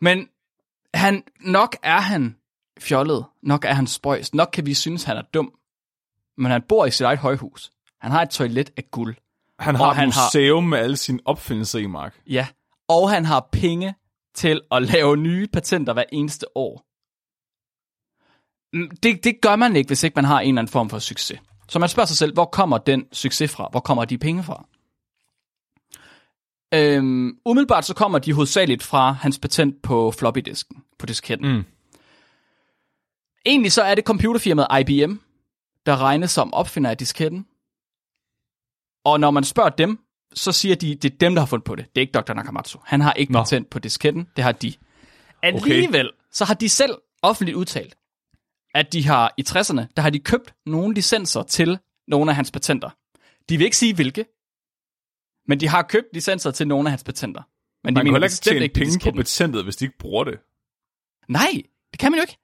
Men 0.00 0.28
han, 0.94 1.22
nok 1.40 1.76
er 1.82 2.00
han 2.00 2.36
fjollet. 2.80 3.24
Nok 3.42 3.64
er 3.64 3.72
han 3.74 3.86
spøjs. 3.86 4.34
Nok 4.34 4.48
kan 4.52 4.66
vi 4.66 4.74
synes, 4.74 5.04
han 5.04 5.16
er 5.16 5.22
dum. 5.34 5.52
Men 6.38 6.50
han 6.52 6.62
bor 6.68 6.86
i 6.86 6.90
sit 6.90 7.04
eget 7.04 7.18
højhus. 7.18 7.70
Han 8.00 8.10
har 8.10 8.22
et 8.22 8.30
toilet 8.30 8.70
af 8.76 8.90
guld. 8.90 9.16
Han 9.58 9.74
har 9.74 9.84
Og 9.84 9.90
et 9.90 9.96
han 9.96 10.10
har- 10.12 10.26
museum 10.26 10.64
med 10.64 10.78
alle 10.78 10.96
sine 10.96 11.18
opfindelser 11.24 11.78
i, 11.78 11.86
Mark. 11.86 12.20
Ja. 12.26 12.46
Og 12.88 13.10
han 13.10 13.24
har 13.24 13.48
penge 13.52 13.94
til 14.34 14.60
at 14.70 14.82
lave 14.82 15.16
nye 15.16 15.46
patenter 15.52 15.92
hver 15.92 16.04
eneste 16.12 16.56
år. 16.56 16.84
Det, 19.02 19.24
det 19.24 19.40
gør 19.40 19.56
man 19.56 19.76
ikke, 19.76 19.88
hvis 19.88 20.02
ikke 20.02 20.14
man 20.14 20.24
har 20.24 20.40
en 20.40 20.48
eller 20.48 20.62
anden 20.62 20.72
form 20.72 20.90
for 20.90 20.98
succes. 20.98 21.40
Så 21.68 21.78
man 21.78 21.88
spørger 21.88 22.06
sig 22.06 22.16
selv, 22.16 22.32
hvor 22.32 22.44
kommer 22.44 22.78
den 22.78 23.04
succes 23.12 23.50
fra? 23.50 23.68
Hvor 23.70 23.80
kommer 23.80 24.04
de 24.04 24.18
penge 24.18 24.42
fra? 24.42 24.66
Øhm, 26.74 27.38
umiddelbart 27.44 27.84
så 27.84 27.94
kommer 27.94 28.18
de 28.18 28.32
hovedsageligt 28.32 28.82
fra 28.82 29.12
hans 29.12 29.38
patent 29.38 29.82
på 29.82 30.10
floppy-disken, 30.10 30.82
på 30.98 31.06
disketten. 31.06 31.52
Mm. 31.52 31.64
Egentlig 33.46 33.72
så 33.72 33.82
er 33.82 33.94
det 33.94 34.04
computerfirmaet 34.04 34.68
IBM, 34.80 35.14
der 35.86 35.96
regnes 35.96 36.30
som 36.30 36.54
opfinder 36.54 36.90
af 36.90 36.96
disketten. 36.96 37.46
Og 39.04 39.20
når 39.20 39.30
man 39.30 39.44
spørger 39.44 39.70
dem, 39.70 39.98
så 40.34 40.52
siger 40.52 40.76
de, 40.76 40.94
det 40.94 41.12
er 41.12 41.16
dem, 41.16 41.34
der 41.34 41.42
har 41.42 41.46
fundet 41.46 41.64
på 41.64 41.74
det. 41.74 41.86
Det 41.94 41.96
er 41.96 42.00
ikke 42.00 42.12
Dr. 42.12 42.32
Nakamatsu. 42.34 42.78
Han 42.84 43.00
har 43.00 43.12
ikke 43.12 43.32
Nå. 43.32 43.38
patent 43.38 43.70
på 43.70 43.78
disketten. 43.78 44.28
Det 44.36 44.44
har 44.44 44.52
de. 44.52 44.72
Alligevel, 45.42 46.10
så 46.32 46.44
har 46.44 46.54
de 46.54 46.68
selv 46.68 46.94
offentligt 47.22 47.56
udtalt, 47.56 47.94
at 48.74 48.92
de 48.92 49.06
har 49.06 49.34
i 49.38 49.44
60'erne, 49.48 49.86
der 49.96 50.02
har 50.02 50.10
de 50.10 50.18
købt 50.18 50.54
nogle 50.66 50.94
licenser 50.94 51.42
til 51.42 51.78
nogle 52.08 52.30
af 52.30 52.36
hans 52.36 52.50
patenter. 52.50 52.90
De 53.48 53.56
vil 53.56 53.64
ikke 53.64 53.76
sige 53.76 53.94
hvilke, 53.94 54.24
men 55.48 55.60
de 55.60 55.68
har 55.68 55.82
købt 55.82 56.06
licenser 56.12 56.50
til 56.50 56.68
nogle 56.68 56.88
af 56.88 56.90
hans 56.90 57.04
patenter. 57.04 57.42
Men 57.84 57.94
de 57.94 57.94
Man 57.94 57.94
kan 57.94 58.04
mener 58.04 58.14
heller 58.14 58.26
ikke 58.26 58.34
tjene 58.34 58.68
på 58.68 58.72
penge 58.74 59.10
på 59.10 59.16
patentet, 59.16 59.64
hvis 59.64 59.76
de 59.76 59.84
ikke 59.84 59.98
bruger 59.98 60.24
det. 60.24 60.38
Nej, 61.28 61.62
det 61.90 61.98
kan 62.00 62.12
man 62.12 62.18
jo 62.18 62.22
ikke. 62.22 62.38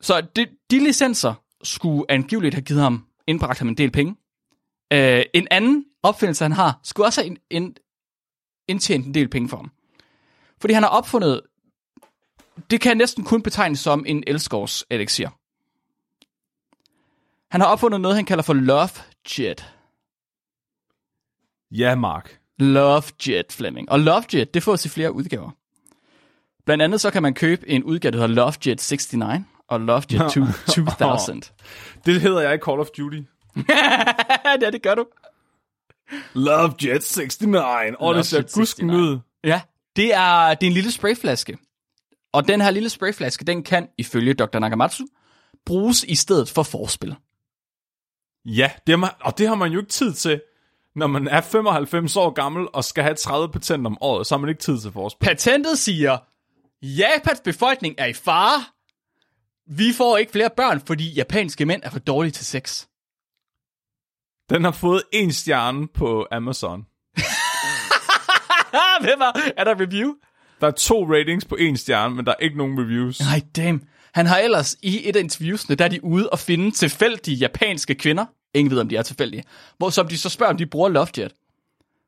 Så 0.00 0.20
de, 0.36 0.46
de 0.70 0.78
licenser 0.78 1.34
skulle 1.62 2.04
angiveligt 2.08 2.54
have 2.54 2.62
givet 2.62 2.82
ham, 2.82 3.06
indbragt 3.26 3.58
ham 3.58 3.68
en 3.68 3.76
del 3.76 3.90
penge. 3.90 4.12
Uh, 4.94 5.22
en 5.34 5.48
anden 5.50 5.84
opfindelse, 6.02 6.44
han 6.44 6.52
har, 6.52 6.80
skulle 6.82 7.06
også 7.06 7.20
have 7.20 7.26
ind, 7.26 7.38
ind, 7.50 7.74
indtjent 8.68 9.06
en 9.06 9.14
del 9.14 9.28
penge 9.28 9.48
for 9.48 9.56
ham. 9.56 9.72
Fordi 10.60 10.74
han 10.74 10.82
har 10.82 10.90
opfundet, 10.90 11.40
det 12.70 12.80
kan 12.80 12.96
næsten 12.96 13.24
kun 13.24 13.42
betegnes 13.42 13.80
som 13.80 14.04
en 14.06 14.24
elskovs 14.26 14.84
elixir. 14.90 15.28
Han 17.50 17.60
har 17.60 17.68
opfundet 17.68 18.00
noget, 18.00 18.16
han 18.16 18.24
kalder 18.24 18.42
for 18.42 18.54
Love 18.54 18.88
Jet. 19.38 19.74
Ja, 21.70 21.94
Mark. 21.94 22.38
Love 22.58 23.02
Jet 23.28 23.52
Fleming. 23.52 23.90
Og 23.90 24.00
Love 24.00 24.24
Jet, 24.34 24.54
det 24.54 24.62
fås 24.62 24.84
i 24.84 24.88
flere 24.88 25.12
udgaver. 25.12 25.50
Blandt 26.66 26.82
andet 26.82 27.00
så 27.00 27.10
kan 27.10 27.22
man 27.22 27.34
købe 27.34 27.68
en 27.68 27.84
udgave, 27.84 28.12
der 28.12 28.18
hedder 28.18 28.34
Love 28.34 28.52
Jet 28.66 28.90
69 28.90 29.44
og 29.68 29.80
Love 29.80 30.02
Jet 30.12 30.32
2000. 30.88 31.42
Det 32.06 32.20
hedder 32.20 32.40
jeg 32.40 32.54
i 32.54 32.58
Call 32.58 32.80
of 32.80 32.86
Duty. 32.86 33.20
ja, 34.62 34.70
det 34.70 34.82
gør 34.82 34.94
du. 34.94 35.06
Love 36.34 36.74
Jet 36.82 37.02
69. 37.18 37.42
Åh, 37.42 37.52
Love 38.00 38.16
det 38.16 38.26
ser 38.26 38.42
gusken 38.42 38.86
69. 38.86 38.92
ud. 38.92 39.18
Ja, 39.44 39.60
det 39.96 40.14
er, 40.14 40.54
det 40.54 40.66
er 40.66 40.70
en 40.70 40.72
lille 40.72 40.92
sprayflaske. 40.92 41.58
Og 42.32 42.48
den 42.48 42.60
her 42.60 42.70
lille 42.70 42.88
sprayflaske, 42.88 43.44
den 43.44 43.62
kan, 43.62 43.88
ifølge 43.98 44.34
Dr. 44.34 44.58
Nakamatsu, 44.58 45.06
bruges 45.66 46.04
i 46.04 46.14
stedet 46.14 46.48
for 46.48 46.62
forspil. 46.62 47.16
Ja, 48.44 48.70
det 48.86 48.92
har 48.92 48.96
man, 48.96 49.10
og 49.20 49.38
det 49.38 49.48
har 49.48 49.54
man 49.54 49.72
jo 49.72 49.78
ikke 49.78 49.90
tid 49.90 50.14
til. 50.14 50.42
Når 50.96 51.06
man 51.06 51.28
er 51.28 51.40
95 51.40 52.16
år 52.16 52.30
gammel 52.30 52.68
og 52.72 52.84
skal 52.84 53.04
have 53.04 53.14
30 53.14 53.52
patent 53.52 53.86
om 53.86 53.98
året, 54.00 54.26
så 54.26 54.34
har 54.34 54.40
man 54.40 54.48
ikke 54.48 54.60
tid 54.60 54.80
til 54.80 54.92
forspil. 54.92 55.26
Patentet 55.26 55.78
siger, 55.78 56.18
Japans 56.82 57.40
befolkning 57.44 57.94
er 57.98 58.06
i 58.06 58.12
fare. 58.12 58.64
Vi 59.66 59.92
får 59.96 60.16
ikke 60.16 60.32
flere 60.32 60.50
børn, 60.56 60.80
fordi 60.80 61.12
japanske 61.12 61.66
mænd 61.66 61.82
er 61.84 61.90
for 61.90 61.98
dårlige 61.98 62.32
til 62.32 62.46
sex. 62.46 62.86
Den 64.50 64.64
har 64.64 64.70
fået 64.70 65.02
en 65.12 65.32
stjerne 65.32 65.88
på 65.88 66.26
Amazon. 66.30 66.80
Hvem 69.04 69.20
er, 69.20 69.32
er 69.56 69.64
der 69.64 69.80
review? 69.80 70.14
Der 70.60 70.66
er 70.66 70.70
to 70.70 71.04
ratings 71.04 71.44
på 71.44 71.54
en 71.54 71.76
stjerne, 71.76 72.14
men 72.14 72.26
der 72.26 72.32
er 72.32 72.36
ikke 72.44 72.58
nogen 72.58 72.80
reviews. 72.80 73.20
Nej, 73.20 73.40
damn. 73.56 73.82
Han 74.14 74.26
har 74.26 74.38
ellers 74.38 74.76
i 74.82 75.08
et 75.08 75.16
af 75.16 75.20
interviewsene, 75.20 75.76
der 75.76 75.84
er 75.84 75.88
de 75.88 76.04
ude 76.04 76.28
og 76.30 76.38
finde 76.38 76.70
tilfældige 76.70 77.36
japanske 77.36 77.94
kvinder. 77.94 78.26
Ingen 78.54 78.70
ved, 78.70 78.80
om 78.80 78.88
de 78.88 78.96
er 78.96 79.02
tilfældige. 79.02 79.44
Hvor 79.78 79.90
som 79.90 80.08
de 80.08 80.18
så 80.18 80.28
spørger, 80.28 80.52
om 80.52 80.56
de 80.56 80.66
bruger 80.66 80.88
LoveJet. 80.88 81.32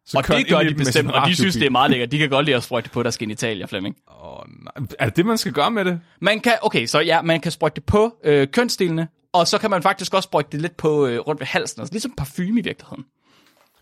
Så 0.07 0.18
Og 0.18 0.28
det 0.28 0.48
gør 0.48 0.59
de 0.59 0.74
bestemt, 0.74 1.11
og 1.11 1.28
de 1.28 1.34
synes, 1.34 1.55
det 1.55 1.66
er 1.66 1.70
meget 1.70 1.90
lækkert. 1.90 2.12
De 2.12 2.18
kan 2.18 2.30
godt 2.30 2.46
lide 2.46 2.57
at 2.57 2.62
sprøjte 2.62 2.90
på 2.90 3.03
deres 3.03 3.18
genitalier, 3.18 3.66
Flemming. 3.66 3.96
Åh, 4.24 4.40
nej. 4.64 4.86
Er 4.98 5.05
det 5.05 5.16
det, 5.16 5.26
man 5.26 5.38
skal 5.38 5.53
gøre 5.53 5.70
med 5.70 5.84
det? 5.84 6.01
Man 6.20 6.40
kan, 6.40 6.53
okay, 6.62 6.86
så 6.86 7.01
ja, 7.01 7.22
man 7.22 7.40
kan 7.40 7.53
sprøjte 7.53 7.74
det 7.74 7.84
på 7.84 8.16
øh, 8.24 8.48
kønsdelene, 8.48 9.09
og 9.32 9.46
så 9.46 9.59
kan 9.59 9.70
man 9.70 9.82
faktisk 9.82 10.14
også 10.14 10.26
sprøjte 10.26 10.48
det 10.53 10.61
lidt 10.61 10.76
på 10.76 11.07
øh, 11.07 11.18
rundt 11.18 11.40
ved 11.40 11.46
halsen, 11.46 11.80
altså 11.80 11.94
ligesom 11.94 12.14
parfume 12.16 12.61
i 12.61 12.62
virkeligheden. 12.62 13.05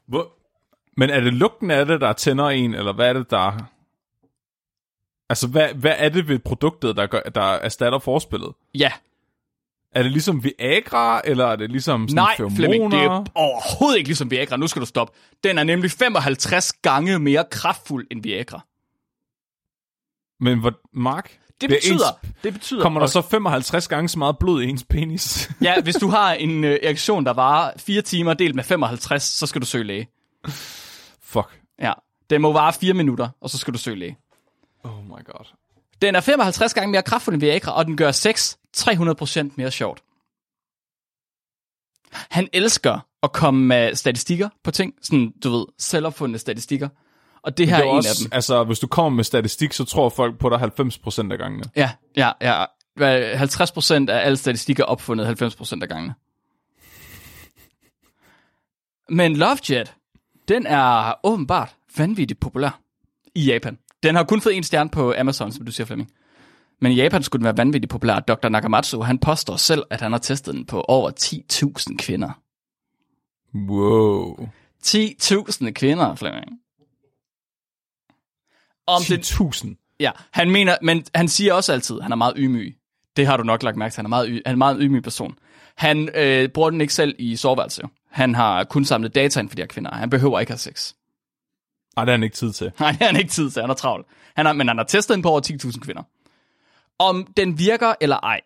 Hvor? 0.09 0.33
Men 0.97 1.11
er 1.11 1.21
det 1.21 1.33
lugten 1.33 1.71
af 1.71 1.87
det, 1.87 2.01
der 2.01 2.13
tænder 2.13 2.45
en, 2.45 2.75
eller 2.75 2.93
hvad 2.93 3.09
er 3.09 3.13
det, 3.13 3.31
der... 3.31 3.71
Altså, 5.29 5.47
hvad, 5.49 5.69
hvad 5.75 5.95
er 5.99 6.09
det 6.09 6.29
ved 6.29 6.39
produktet, 6.39 6.97
der, 6.97 7.07
gør, 7.07 7.21
der 7.21 7.41
erstatter 7.43 7.99
forspillet? 7.99 8.53
Ja, 8.75 8.93
Er 9.93 10.03
det 10.03 10.13
ligesom 10.13 10.45
Viagra, 10.45 11.21
eller 11.25 11.47
er 11.47 11.57
det 11.57 11.71
ligesom 11.71 12.09
sådan 12.09 12.15
nej, 12.23 12.37
feromoner? 12.37 12.57
Flemming, 12.57 12.93
det 12.93 13.01
er 13.01 13.25
overhovedet 13.35 13.99
ikke 13.99 14.09
ligesom 14.09 14.31
Viagra. 14.31 14.57
Nu 14.57 14.67
skal 14.67 14.81
du 14.81 14.87
stoppe. 14.87 15.15
Den 15.45 15.59
er 15.59 15.65
nemlig 15.65 15.91
55 15.91 16.73
gange 16.73 17.19
mere 17.19 17.45
kraftfuld 17.51 18.07
end 18.11 18.23
Viagra. 18.23 18.61
Men 20.41 20.59
hvor, 20.61 20.73
Mark? 20.93 21.39
Det 21.61 21.71
er 21.71 21.77
betyder, 21.77 21.95
Ens, 21.95 22.33
det 22.43 22.53
betyder, 22.53 22.83
kommer 22.83 23.01
der 23.01 23.07
så 23.07 23.23
55 23.23 23.89
gange 23.89 24.09
så 24.09 24.19
meget 24.19 24.39
blod 24.39 24.63
i 24.63 24.67
ens 24.69 24.85
penis? 24.85 25.51
Ja, 25.63 25.81
hvis 25.83 25.95
du 25.97 26.09
har 26.09 26.33
en 26.33 26.65
øh, 26.65 26.79
erektion, 26.83 27.25
der 27.27 27.33
varer 27.33 27.73
4 27.77 28.03
timer 28.03 28.35
delt 28.35 28.55
med 28.55 28.65
55, 28.65 29.23
så 29.23 29.47
skal 29.47 29.61
du 29.61 29.67
søge 29.67 29.85
læge. 29.85 30.09
Fuck. 31.23 31.61
Ja, 31.83 31.93
det 32.31 32.41
må 32.41 32.53
vare 32.53 32.73
4 32.73 32.95
minutter, 32.95 33.29
og 33.41 33.51
så 33.51 33.59
skal 33.59 33.73
du 33.75 33.79
søge 33.79 33.99
læge. 33.99 34.17
Oh 34.85 35.05
my 35.05 35.25
god. 35.25 35.45
Den 36.03 36.15
er 36.15 36.21
55 36.21 36.75
gange 36.75 36.91
mere 36.91 37.03
kraftfuld 37.03 37.35
end 37.35 37.41
Viagra, 37.43 37.73
og 37.73 37.87
den 37.87 37.97
gør 37.97 38.13
sex 38.13 38.57
300% 38.77 39.51
mere 39.57 39.71
sjovt. 39.71 40.03
Han 42.13 42.49
elsker 42.53 43.07
at 43.23 43.33
komme 43.33 43.67
med 43.67 43.95
statistikker 43.95 44.49
på 44.65 44.71
ting, 44.71 44.95
sådan, 45.03 45.33
du 45.45 45.51
ved, 45.51 45.67
selvopfundne 45.79 46.39
statistikker. 46.39 46.89
Og 47.43 47.59
det 47.59 47.69
her 47.69 47.77
Det 47.77 47.83
er, 47.85 47.87
er 47.87 47.91
en 47.91 47.97
også, 47.97 48.09
af 48.11 48.15
dem. 48.25 48.33
altså, 48.33 48.65
hvis 48.65 48.79
du 48.79 48.87
kommer 48.87 49.17
med 49.17 49.25
statistik, 49.25 49.73
så 49.73 49.85
tror 49.85 50.09
folk 50.09 50.39
på 50.39 50.49
dig 50.49 50.59
90% 50.63 51.33
af 51.33 51.39
gangene. 51.39 51.65
Ja, 51.77 51.91
ja, 52.17 52.33
ja. 52.41 52.65
Hvad, 52.95 53.35
50% 53.35 54.11
af 54.11 54.27
alle 54.27 54.37
statistikker 54.37 54.83
er 54.85 54.89
opfundet 54.89 55.43
90% 55.43 55.83
af 55.83 55.89
gangene. 55.89 56.15
Men 59.09 59.37
LoveJet, 59.37 59.95
den 60.49 60.67
er 60.67 61.15
åbenbart 61.25 61.77
vanvittigt 61.97 62.41
populær 62.41 62.81
i 63.35 63.45
Japan. 63.45 63.79
Den 64.03 64.15
har 64.15 64.25
kun 64.25 64.41
fået 64.41 64.57
en 64.57 64.63
stjerne 64.63 64.91
på 64.91 65.15
Amazon, 65.19 65.53
som 65.53 65.67
du 65.67 65.73
siger, 65.73 65.87
Flemming. 65.87 66.11
Men 66.81 66.93
i 66.93 66.95
Japan 66.95 67.23
skulle 67.23 67.41
den 67.41 67.45
være 67.45 67.57
vanvittigt 67.57 67.91
populær. 67.91 68.21
Dr. 68.21 68.49
Nakamatsu, 68.49 69.01
han 69.01 69.19
påstår 69.19 69.57
selv, 69.57 69.83
at 69.91 70.01
han 70.01 70.13
har 70.13 70.19
testet 70.19 70.55
den 70.55 70.67
på 70.67 70.81
over 70.81 71.11
10.000 71.91 71.97
kvinder. 71.97 72.41
Wow. 73.55 74.49
10.000 74.85 75.71
kvinder, 75.71 76.15
Flemming. 76.15 76.47
Om 78.87 79.03
den, 79.09 79.21
10.000. 79.21 79.97
Ja, 80.01 80.11
han 80.31 80.51
mener, 80.51 80.77
men 80.83 81.05
han 81.15 81.29
siger 81.29 81.55
også 81.55 81.73
altid, 81.73 81.97
at 81.97 82.03
han 82.03 82.13
er 82.13 82.17
meget 82.17 82.35
ydmyg. 82.37 82.77
Det 83.17 83.27
har 83.27 83.37
du 83.37 83.43
nok 83.43 83.63
lagt 83.63 83.77
mærke 83.77 83.93
til. 83.93 83.99
Han 83.99 84.07
er, 84.07 84.09
meget, 84.09 84.29
han 84.29 84.43
er 84.45 84.51
en 84.51 84.59
meget 84.59 84.77
ydmyg 84.81 85.03
person. 85.03 85.35
Han 85.77 86.09
øh, 86.15 86.49
bruger 86.49 86.71
den 86.71 86.81
ikke 86.81 86.95
selv 86.95 87.15
i 87.19 87.37
soveværelse. 87.37 87.83
Han 88.11 88.35
har 88.35 88.65
kun 88.65 88.85
samlet 88.85 89.15
data 89.15 89.41
ind 89.41 89.49
for 89.49 89.57
de 89.57 89.63
her 89.63 89.67
kvinder. 89.67 89.95
Han 89.95 90.11
behøver 90.11 90.41
ikke 90.41 90.53
have 90.53 90.59
sex. 90.59 90.95
Nej, 91.99 92.05
det 92.05 92.11
har 92.13 92.17
han 92.17 92.23
ikke 92.23 92.37
tid 92.37 92.53
til. 92.53 92.73
Nej, 92.81 92.91
det 92.91 92.99
har 92.99 93.07
han 93.07 93.17
ikke 93.17 93.31
tid 93.31 93.51
til. 93.51 93.61
Han 93.63 93.71
er 93.71 93.75
travlt. 93.75 94.07
Han 94.37 94.47
har, 94.47 94.53
men 94.53 94.69
han 94.69 94.77
har 94.77 94.85
testet 94.85 95.15
den 95.15 95.23
på 95.23 95.29
over 95.29 95.41
10.000 95.47 95.81
kvinder. 95.81 96.03
Om 96.99 97.27
den 97.37 97.59
virker 97.59 97.95
eller 98.01 98.17
ej, 98.17 98.41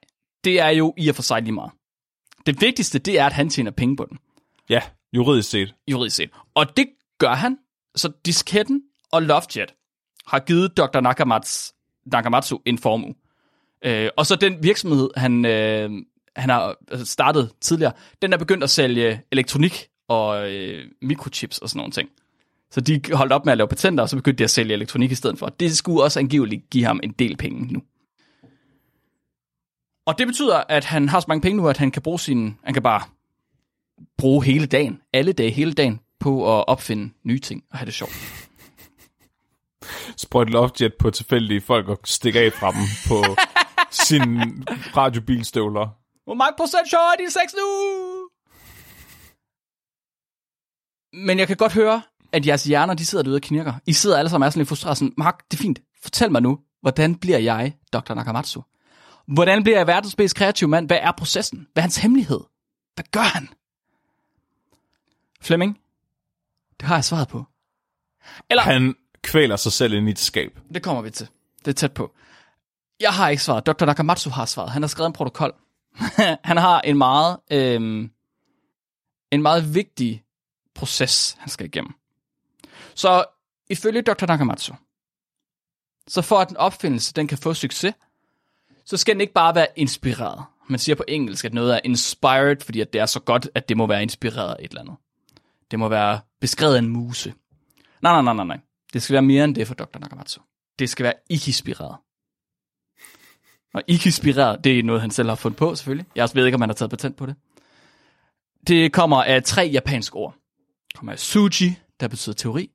det 0.44 0.60
er 0.60 0.68
jo 0.68 0.94
i 0.98 1.08
og 1.08 1.14
for 1.14 1.22
sig 1.22 1.42
lige 1.42 1.52
meget. 1.52 1.70
Det 2.46 2.60
vigtigste, 2.60 2.98
det 2.98 3.18
er, 3.18 3.26
at 3.26 3.32
han 3.32 3.48
tjener 3.48 3.70
penge 3.70 3.96
på 3.96 4.06
den, 4.10 4.18
Ja, 4.68 4.80
juridisk 5.12 5.50
set. 5.50 5.74
juridisk 5.90 6.16
set. 6.16 6.30
Og 6.54 6.76
det 6.76 6.86
gør 7.18 7.34
han. 7.34 7.58
Så 7.96 8.12
disketten 8.26 8.82
og 9.12 9.22
LoveJet 9.22 9.74
har 10.26 10.38
givet 10.38 10.76
Dr. 10.76 11.00
Nakamatsu, 11.00 11.72
Nakamatsu 12.06 12.58
en 12.64 12.78
formue. 12.78 13.14
Øh, 13.84 14.08
og 14.16 14.26
så 14.26 14.36
den 14.36 14.62
virksomhed, 14.62 15.10
han, 15.16 15.44
øh, 15.44 15.90
han 16.36 16.50
har 16.50 16.76
startet 17.04 17.52
tidligere, 17.60 17.92
den 18.22 18.32
er 18.32 18.36
begyndt 18.36 18.64
at 18.64 18.70
sælge 18.70 19.22
elektronik 19.32 19.88
og 20.08 20.52
øh, 20.52 20.84
mikrochips 21.02 21.58
og 21.58 21.68
sådan 21.68 21.78
nogle 21.78 21.92
ting. 21.92 22.08
Så 22.72 22.80
de 22.80 23.00
holdt 23.12 23.32
op 23.32 23.44
med 23.44 23.52
at 23.52 23.58
lave 23.58 23.68
patenter, 23.68 24.02
og 24.02 24.08
så 24.08 24.16
begyndte 24.16 24.38
de 24.38 24.44
at 24.44 24.50
sælge 24.50 24.74
elektronik 24.74 25.10
i 25.10 25.14
stedet 25.14 25.38
for. 25.38 25.46
Det 25.46 25.76
skulle 25.76 26.02
også 26.02 26.18
angiveligt 26.18 26.70
give 26.70 26.84
ham 26.84 27.00
en 27.02 27.12
del 27.12 27.36
penge 27.36 27.72
nu. 27.72 27.82
Og 30.06 30.18
det 30.18 30.26
betyder, 30.26 30.62
at 30.68 30.84
han 30.84 31.08
har 31.08 31.20
så 31.20 31.24
mange 31.28 31.42
penge 31.42 31.56
nu, 31.56 31.68
at 31.68 31.76
han 31.76 31.90
kan 31.90 32.02
bruge 32.02 32.20
sin, 32.20 32.58
han 32.64 32.74
kan 32.74 32.82
bare 32.82 33.02
bruge 34.18 34.44
hele 34.44 34.66
dagen, 34.66 35.00
alle 35.12 35.32
dage, 35.32 35.50
hele 35.50 35.72
dagen, 35.72 36.00
på 36.20 36.58
at 36.58 36.68
opfinde 36.68 37.12
nye 37.24 37.38
ting 37.38 37.64
og 37.70 37.78
have 37.78 37.86
det 37.86 37.94
sjovt. 37.94 38.12
Sprøjt 40.16 40.50
lovejet 40.50 40.94
på 40.98 41.10
tilfældige 41.10 41.60
folk 41.60 41.88
og 41.88 41.98
stikke 42.04 42.40
af 42.40 42.52
fra 42.52 42.70
dem 42.70 42.86
på 43.08 43.36
sin 44.08 44.38
radiobilstøvler. 44.96 45.88
Hvor 46.24 46.34
mange 46.34 46.54
procent 46.56 46.90
sjov 46.90 47.00
er 47.00 47.16
din 47.18 47.30
sex 47.30 47.54
nu? 47.54 47.68
Men 51.12 51.38
jeg 51.38 51.46
kan 51.46 51.56
godt 51.56 51.72
høre, 51.72 52.02
at 52.32 52.46
jeres 52.46 52.64
hjerner, 52.64 52.94
de 52.94 53.06
sidder 53.06 53.22
derude 53.22 53.36
og 53.36 53.42
knirker. 53.42 53.72
I 53.86 53.92
sidder 53.92 54.18
alle 54.18 54.28
sammen 54.30 54.42
og 54.42 54.46
er 54.46 54.50
sådan 54.50 54.60
lidt 54.60 54.68
frustreret. 54.68 54.98
Sådan, 54.98 55.14
Mark, 55.16 55.50
det 55.50 55.58
er 55.58 55.62
fint. 55.62 55.80
Fortæl 56.02 56.32
mig 56.32 56.42
nu, 56.42 56.58
hvordan 56.80 57.14
bliver 57.14 57.38
jeg 57.38 57.74
Dr. 57.92 58.14
Nakamatsu? 58.14 58.62
Hvordan 59.26 59.62
bliver 59.62 59.78
jeg 59.78 59.86
verdens 59.86 60.18
mest 60.18 60.36
kreative 60.36 60.68
mand? 60.68 60.86
Hvad 60.86 60.98
er 61.02 61.12
processen? 61.12 61.66
Hvad 61.72 61.80
er 61.80 61.84
hans 61.84 61.96
hemmelighed? 61.96 62.40
Hvad 62.94 63.04
gør 63.12 63.20
han? 63.20 63.48
Flemming, 65.40 65.78
det 66.80 66.88
har 66.88 66.96
jeg 66.96 67.04
svaret 67.04 67.28
på. 67.28 67.44
Eller, 68.50 68.62
Han 68.62 68.94
kvæler 69.22 69.56
sig 69.56 69.72
selv 69.72 69.92
ind 69.92 70.08
i 70.08 70.10
et 70.10 70.18
skab. 70.18 70.58
det 70.74 70.82
kommer 70.82 71.02
vi 71.02 71.10
til. 71.10 71.28
Det 71.58 71.68
er 71.68 71.72
tæt 71.72 71.92
på. 71.92 72.14
Jeg 73.00 73.10
har 73.10 73.28
ikke 73.28 73.42
svaret. 73.42 73.66
Dr. 73.66 73.84
Nakamatsu 73.84 74.30
har 74.30 74.44
svaret. 74.44 74.70
Han 74.70 74.82
har 74.82 74.86
skrevet 74.86 75.06
en 75.06 75.12
protokol. 75.12 75.52
han 76.44 76.56
har 76.56 76.80
en 76.80 76.98
meget, 76.98 77.36
øhm, 77.50 78.10
en 79.30 79.42
meget 79.42 79.74
vigtig 79.74 80.22
proces, 80.74 81.36
han 81.38 81.48
skal 81.48 81.66
igennem. 81.66 81.92
Så 82.94 83.24
ifølge 83.70 84.02
Dr. 84.02 84.26
Nakamatsu, 84.26 84.74
så 86.08 86.22
for 86.22 86.38
at 86.38 86.50
en 86.50 86.56
opfindelse 86.56 87.12
den 87.12 87.26
kan 87.26 87.38
få 87.38 87.54
succes, 87.54 87.94
så 88.84 88.96
skal 88.96 89.14
den 89.14 89.20
ikke 89.20 89.32
bare 89.32 89.54
være 89.54 89.66
inspireret. 89.76 90.44
Man 90.68 90.78
siger 90.78 90.96
på 90.96 91.04
engelsk, 91.08 91.44
at 91.44 91.54
noget 91.54 91.74
er 91.74 91.80
inspired, 91.84 92.60
fordi 92.60 92.80
at 92.80 92.92
det 92.92 93.00
er 93.00 93.06
så 93.06 93.20
godt, 93.20 93.48
at 93.54 93.68
det 93.68 93.76
må 93.76 93.86
være 93.86 94.02
inspireret 94.02 94.54
af 94.54 94.64
et 94.64 94.68
eller 94.68 94.80
andet. 94.80 94.96
Det 95.70 95.78
må 95.78 95.88
være 95.88 96.20
beskrevet 96.40 96.74
af 96.74 96.78
en 96.78 96.88
muse. 96.88 97.34
Nej, 98.02 98.12
nej, 98.12 98.22
nej, 98.22 98.34
nej, 98.34 98.44
nej. 98.44 98.58
Det 98.92 99.02
skal 99.02 99.14
være 99.14 99.22
mere 99.22 99.44
end 99.44 99.54
det 99.54 99.66
for 99.66 99.74
Dr. 99.74 99.98
Nakamatsu. 99.98 100.40
Det 100.78 100.90
skal 100.90 101.04
være 101.04 101.14
ikke-inspireret. 101.30 101.96
Og 103.74 103.82
ikke-inspireret, 103.86 104.64
det 104.64 104.78
er 104.78 104.82
noget, 104.82 105.00
han 105.00 105.10
selv 105.10 105.28
har 105.28 105.36
fundet 105.36 105.58
på, 105.58 105.74
selvfølgelig. 105.74 106.06
Jeg 106.14 106.28
ved 106.34 106.46
ikke, 106.46 106.54
om 106.54 106.60
han 106.60 106.68
har 106.68 106.74
taget 106.74 106.90
patent 106.90 107.16
på 107.16 107.26
det. 107.26 107.36
Det 108.66 108.92
kommer 108.92 109.22
af 109.22 109.42
tre 109.42 109.70
japanske 109.72 110.16
ord. 110.16 110.34
Det 110.88 110.96
kommer 110.96 111.12
af 111.12 111.18
suji, 111.18 111.78
der 112.00 112.08
betyder 112.08 112.34
teori, 112.34 112.70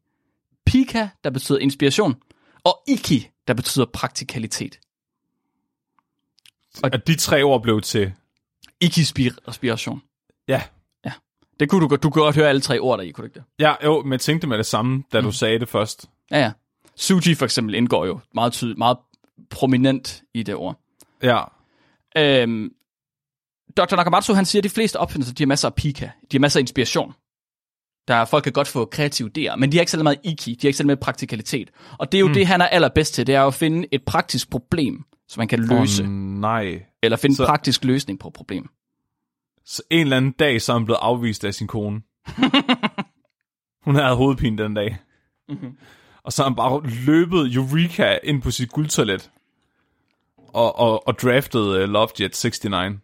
pika, 0.71 1.07
der 1.23 1.29
betyder 1.29 1.59
inspiration, 1.59 2.15
og 2.63 2.83
iki, 2.87 3.29
der 3.47 3.53
betyder 3.53 3.85
praktikalitet. 3.85 4.79
At 6.83 7.07
de 7.07 7.15
tre 7.15 7.43
ord 7.43 7.61
blev 7.61 7.81
til... 7.81 8.13
Ikke-inspiration. 8.79 10.01
Ja, 10.47 10.61
Det 11.59 11.69
kunne 11.69 11.89
du 11.89 11.95
du 11.95 12.09
kunne 12.09 12.23
godt 12.23 12.35
høre 12.35 12.49
alle 12.49 12.61
tre 12.61 12.79
ord 12.79 12.97
der 12.97 13.03
i, 13.03 13.11
kunne 13.11 13.21
du 13.21 13.25
ikke 13.25 13.39
det? 13.39 13.43
ja 13.59 13.73
jo, 13.83 14.01
men 14.03 14.11
jeg 14.11 14.19
tænkte 14.21 14.47
med 14.47 14.57
det 14.57 14.65
samme, 14.65 15.03
da 15.13 15.21
du 15.21 15.31
sagde 15.31 15.59
det 15.59 15.69
først. 15.69 16.05
Ja, 16.31 16.39
ja. 16.39 16.51
Suji 16.95 17.35
for 17.35 17.45
eksempel 17.45 17.75
indgår 17.75 18.05
jo 18.05 18.19
meget 18.33 18.53
tydeligt, 18.53 18.77
meget 18.77 18.97
prominent 19.49 20.23
i 20.33 20.43
det 20.43 20.55
ord. 20.55 20.79
Ja, 21.23 21.43
Øhm, 22.17 22.71
Dr. 23.77 23.95
Nakamatsu, 23.95 24.33
han 24.33 24.45
siger, 24.45 24.59
at 24.59 24.63
de 24.63 24.69
fleste 24.69 24.97
opfindelser, 24.97 25.33
de 25.33 25.43
har 25.43 25.47
masser 25.47 25.67
af 25.67 25.75
pika. 25.75 26.05
De 26.31 26.37
har 26.37 26.39
masser 26.39 26.59
af 26.59 26.61
inspiration. 26.61 27.13
Der 28.07 28.15
er, 28.15 28.25
folk 28.25 28.43
kan 28.43 28.53
godt 28.53 28.67
få 28.67 28.85
kreative 28.85 29.29
idéer, 29.37 29.55
men 29.55 29.71
de 29.71 29.77
har 29.77 29.81
ikke 29.81 29.91
særlig 29.91 30.03
meget 30.03 30.19
iki, 30.23 30.51
de 30.51 30.57
har 30.61 30.69
ikke 30.69 30.77
særlig 30.77 30.87
meget 30.87 30.99
praktikalitet. 30.99 31.69
Og 31.99 32.11
det 32.11 32.17
er 32.17 32.19
jo 32.19 32.27
mm. 32.27 32.33
det, 32.33 32.47
han 32.47 32.61
er 32.61 32.65
allerbedst 32.65 33.13
til, 33.13 33.27
det 33.27 33.35
er 33.35 33.43
at 33.43 33.53
finde 33.53 33.87
et 33.91 34.03
praktisk 34.05 34.49
problem, 34.49 35.03
som 35.27 35.41
man 35.41 35.47
kan 35.47 35.59
løse, 35.59 36.03
oh, 36.03 36.09
nej. 36.09 36.83
eller 37.03 37.17
finde 37.17 37.35
så- 37.35 37.43
en 37.43 37.47
praktisk 37.47 37.83
løsning 37.83 38.19
på 38.19 38.27
et 38.27 38.33
problem. 38.33 38.69
Så 39.65 39.81
en 39.91 39.99
eller 39.99 40.17
anden 40.17 40.31
dag, 40.31 40.61
så 40.61 40.71
er 40.71 40.77
han 40.77 40.85
blevet 40.85 40.99
afvist 41.01 41.43
af 41.45 41.53
sin 41.53 41.67
kone. 41.67 42.01
Hun 43.85 43.95
havde 43.95 44.15
hovedpine 44.15 44.63
den 44.63 44.73
dag. 44.73 44.97
Mhm. 45.49 45.77
Og 46.23 46.33
så 46.33 46.43
har 46.43 46.49
han 46.49 46.55
bare 46.55 46.81
løbet 47.05 47.55
Eureka 47.55 48.17
ind 48.23 48.41
på 48.41 48.51
sit 48.51 48.69
guldtoilet. 48.71 49.31
Og, 50.37 50.79
og, 50.79 51.07
og 51.07 51.19
draftet 51.19 51.59
uh, 51.59 51.89
Lovejet 51.89 52.19
69. 52.19 52.99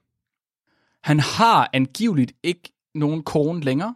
Han 1.03 1.19
har 1.19 1.69
angiveligt 1.73 2.33
ikke 2.43 2.73
nogen 2.95 3.23
kone 3.23 3.61
længere. 3.61 3.95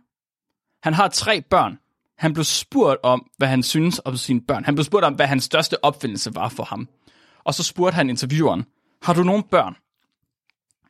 Han 0.84 0.93
har 0.93 1.07
tre 1.07 1.41
børn. 1.41 1.80
Han 2.17 2.34
blev 2.34 2.43
spurgt 2.43 2.99
om, 3.03 3.30
hvad 3.38 3.47
han 3.47 3.63
synes 3.63 4.01
om 4.05 4.17
sine 4.17 4.41
børn. 4.41 4.65
Han 4.65 4.75
blev 4.75 4.84
spurgt 4.84 5.05
om, 5.05 5.13
hvad 5.13 5.28
hans 5.28 5.43
største 5.43 5.84
opfindelse 5.84 6.36
var 6.36 6.49
for 6.49 6.63
ham. 6.63 6.89
Og 7.43 7.53
så 7.53 7.63
spurgte 7.63 7.95
han 7.95 8.09
intervieweren, 8.09 8.65
har 9.01 9.13
du 9.13 9.23
nogen 9.23 9.43
børn? 9.43 9.75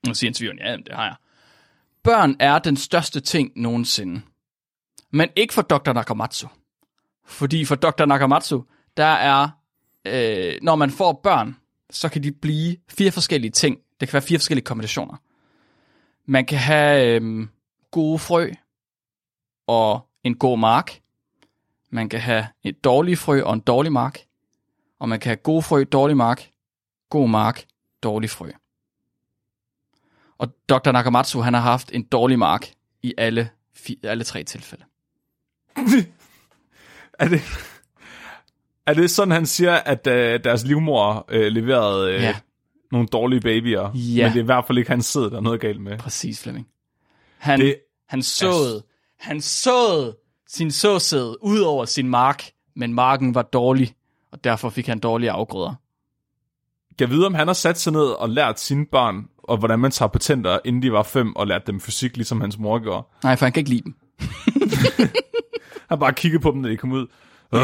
Og 0.09 0.15
så 0.15 0.19
siger 0.19 0.29
intervieweren, 0.29 0.59
ja, 0.59 0.75
det 0.77 0.95
har 0.95 1.03
jeg. 1.03 1.15
Børn 2.03 2.35
er 2.39 2.59
den 2.59 2.77
største 2.77 3.19
ting 3.19 3.51
nogensinde. 3.55 4.21
Men 5.11 5.29
ikke 5.35 5.53
for 5.53 5.61
Dr. 5.61 5.93
Nakamatsu. 5.93 6.47
Fordi 7.25 7.65
for 7.65 7.75
Dr. 7.75 8.05
Nakamatsu, 8.05 8.61
der 8.97 9.05
er, 9.05 9.49
øh, 10.05 10.53
når 10.61 10.75
man 10.75 10.91
får 10.91 11.19
børn, 11.23 11.55
så 11.89 12.09
kan 12.09 12.23
de 12.23 12.31
blive 12.31 12.77
fire 12.89 13.11
forskellige 13.11 13.51
ting. 13.51 13.77
Det 13.99 14.07
kan 14.07 14.13
være 14.13 14.21
fire 14.21 14.39
forskellige 14.39 14.65
kombinationer. 14.65 15.17
Man 16.25 16.45
kan 16.45 16.57
have 16.57 17.21
øh, 17.21 17.47
gode 17.91 18.19
frø 18.19 18.51
og 19.67 20.07
en 20.23 20.35
god 20.37 20.57
mark. 20.59 20.99
Man 21.89 22.09
kan 22.09 22.19
have 22.19 22.47
et 22.63 22.83
dårligt 22.83 23.19
frø 23.19 23.41
og 23.43 23.53
en 23.53 23.59
dårlig 23.59 23.91
mark. 23.91 24.19
Og 24.99 25.09
man 25.09 25.19
kan 25.19 25.29
have 25.29 25.35
gode 25.37 25.61
frø, 25.61 25.83
dårlig 25.83 26.17
mark, 26.17 26.49
god 27.09 27.29
mark, 27.29 27.65
dårlig 28.03 28.29
frø. 28.29 28.51
Og 30.37 30.47
Dr. 30.69 30.91
Nakamatsu, 30.91 31.39
han 31.41 31.53
har 31.53 31.61
haft 31.61 31.91
en 31.93 32.03
dårlig 32.03 32.39
mark 32.39 32.71
i 33.03 33.13
alle, 33.17 33.49
alle 34.03 34.23
tre 34.23 34.43
tilfælde. 34.43 34.83
Er 37.19 37.27
det, 37.27 37.41
er 38.85 38.93
det 38.93 39.11
sådan, 39.11 39.31
han 39.31 39.45
siger, 39.45 39.73
at 39.75 40.07
uh, 40.07 40.13
deres 40.43 40.63
livmor 40.65 41.25
uh, 41.33 41.35
leverede 41.39 42.15
uh, 42.15 42.21
Ja. 42.21 42.35
nogle 42.91 43.07
dårlige 43.07 43.41
babyer? 43.41 43.91
Ja. 43.93 44.23
Men 44.23 44.31
det 44.33 44.39
er 44.39 44.43
i 44.43 44.45
hvert 44.45 44.65
fald 44.67 44.77
ikke 44.77 44.89
hans 44.89 45.05
sæd, 45.05 45.21
der 45.21 45.37
er 45.37 45.41
noget 45.41 45.61
galt 45.61 45.81
med. 45.81 45.97
Præcis, 45.97 46.41
Flemming. 46.43 46.67
Han, 47.37 47.59
det, 47.59 47.75
han 48.09 48.21
såede, 48.23 48.83
han 49.19 49.41
såede 49.41 50.15
sin 50.47 50.71
såsæd 50.71 51.35
ud 51.41 51.59
over 51.59 51.85
sin 51.85 52.09
mark, 52.09 52.43
men 52.75 52.93
marken 52.93 53.35
var 53.35 53.41
dårlig, 53.41 53.95
og 54.31 54.43
derfor 54.43 54.69
fik 54.69 54.87
han 54.87 54.99
dårlige 54.99 55.31
afgrøder. 55.31 55.73
Jeg 56.99 57.09
vide, 57.09 57.25
om 57.25 57.33
han 57.33 57.47
har 57.47 57.53
sat 57.53 57.79
sig 57.79 57.93
ned 57.93 58.01
og 58.05 58.29
lært 58.29 58.59
sine 58.59 58.85
børn, 58.85 59.27
og 59.37 59.57
hvordan 59.57 59.79
man 59.79 59.91
tager 59.91 60.09
patenter, 60.09 60.59
inden 60.65 60.81
de 60.81 60.91
var 60.91 61.03
fem, 61.03 61.35
og 61.35 61.47
lært 61.47 61.67
dem 61.67 61.79
fysik, 61.81 62.17
ligesom 62.17 62.41
hans 62.41 62.57
mor 62.57 62.79
gjorde. 62.79 63.07
Nej, 63.23 63.35
for 63.35 63.45
han 63.45 63.53
kan 63.53 63.61
ikke 63.61 63.69
lide 63.69 63.83
dem. 63.83 63.95
Han 65.89 65.99
bare 65.99 66.13
kiggede 66.13 66.41
på 66.41 66.51
dem, 66.51 66.63
da 66.63 66.69
de 66.69 66.77
kom 66.77 66.91
ud. 66.91 67.07
Øh, 67.53 67.59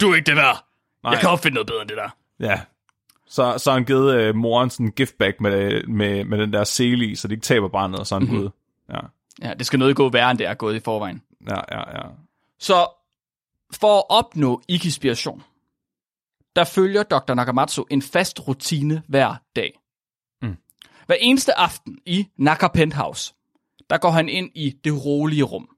Du 0.00 0.10
er 0.10 0.14
ikke 0.14 0.26
det 0.26 0.36
der. 0.36 0.64
Nej. 1.04 1.12
Jeg 1.12 1.20
kan 1.20 1.28
opfinde 1.30 1.54
noget 1.54 1.66
bedre 1.66 1.80
end 1.80 1.88
det 1.88 1.96
der. 1.96 2.08
ja. 2.40 2.60
Så, 3.26 3.54
så 3.58 3.72
han 3.72 3.84
givet 3.84 4.14
øh, 4.14 4.34
moren 4.34 4.70
sådan 4.70 4.86
en 4.86 4.92
giftbag 4.92 5.34
med, 5.40 5.86
med, 5.86 6.24
med 6.24 6.38
den 6.38 6.52
der 6.52 6.64
sele 6.64 7.06
i, 7.06 7.14
så 7.14 7.28
de 7.28 7.34
ikke 7.34 7.44
taber 7.44 7.68
barnet, 7.68 8.00
og 8.00 8.06
så 8.06 8.14
han 8.18 8.28
mm-hmm. 8.28 8.48
Ja, 8.90 8.98
Ja, 9.42 9.54
det 9.54 9.66
skal 9.66 9.78
noget 9.78 9.96
gå 9.96 10.08
værre, 10.08 10.30
end 10.30 10.38
det 10.38 10.46
er 10.46 10.54
gået 10.54 10.76
i 10.76 10.80
forvejen. 10.80 11.22
ja, 11.48 11.60
ja, 11.78 11.96
ja. 11.98 12.08
Så 12.58 12.86
for 13.72 13.98
at 13.98 14.04
opnå 14.08 14.62
ikke-inspiration, 14.68 15.42
der 16.56 16.64
følger 16.64 17.02
Dr. 17.02 17.34
Nakamatsu 17.34 17.84
en 17.90 18.02
fast 18.02 18.48
rutine 18.48 19.02
hver 19.08 19.34
dag. 19.56 19.78
Mm. 20.42 20.56
Hver 21.06 21.16
eneste 21.20 21.58
aften 21.58 21.98
i 22.06 22.26
Naka 22.36 22.68
Penthouse, 22.68 23.34
der 23.90 23.98
går 23.98 24.10
han 24.10 24.28
ind 24.28 24.50
i 24.54 24.70
det 24.84 25.04
rolige 25.04 25.42
rum. 25.42 25.68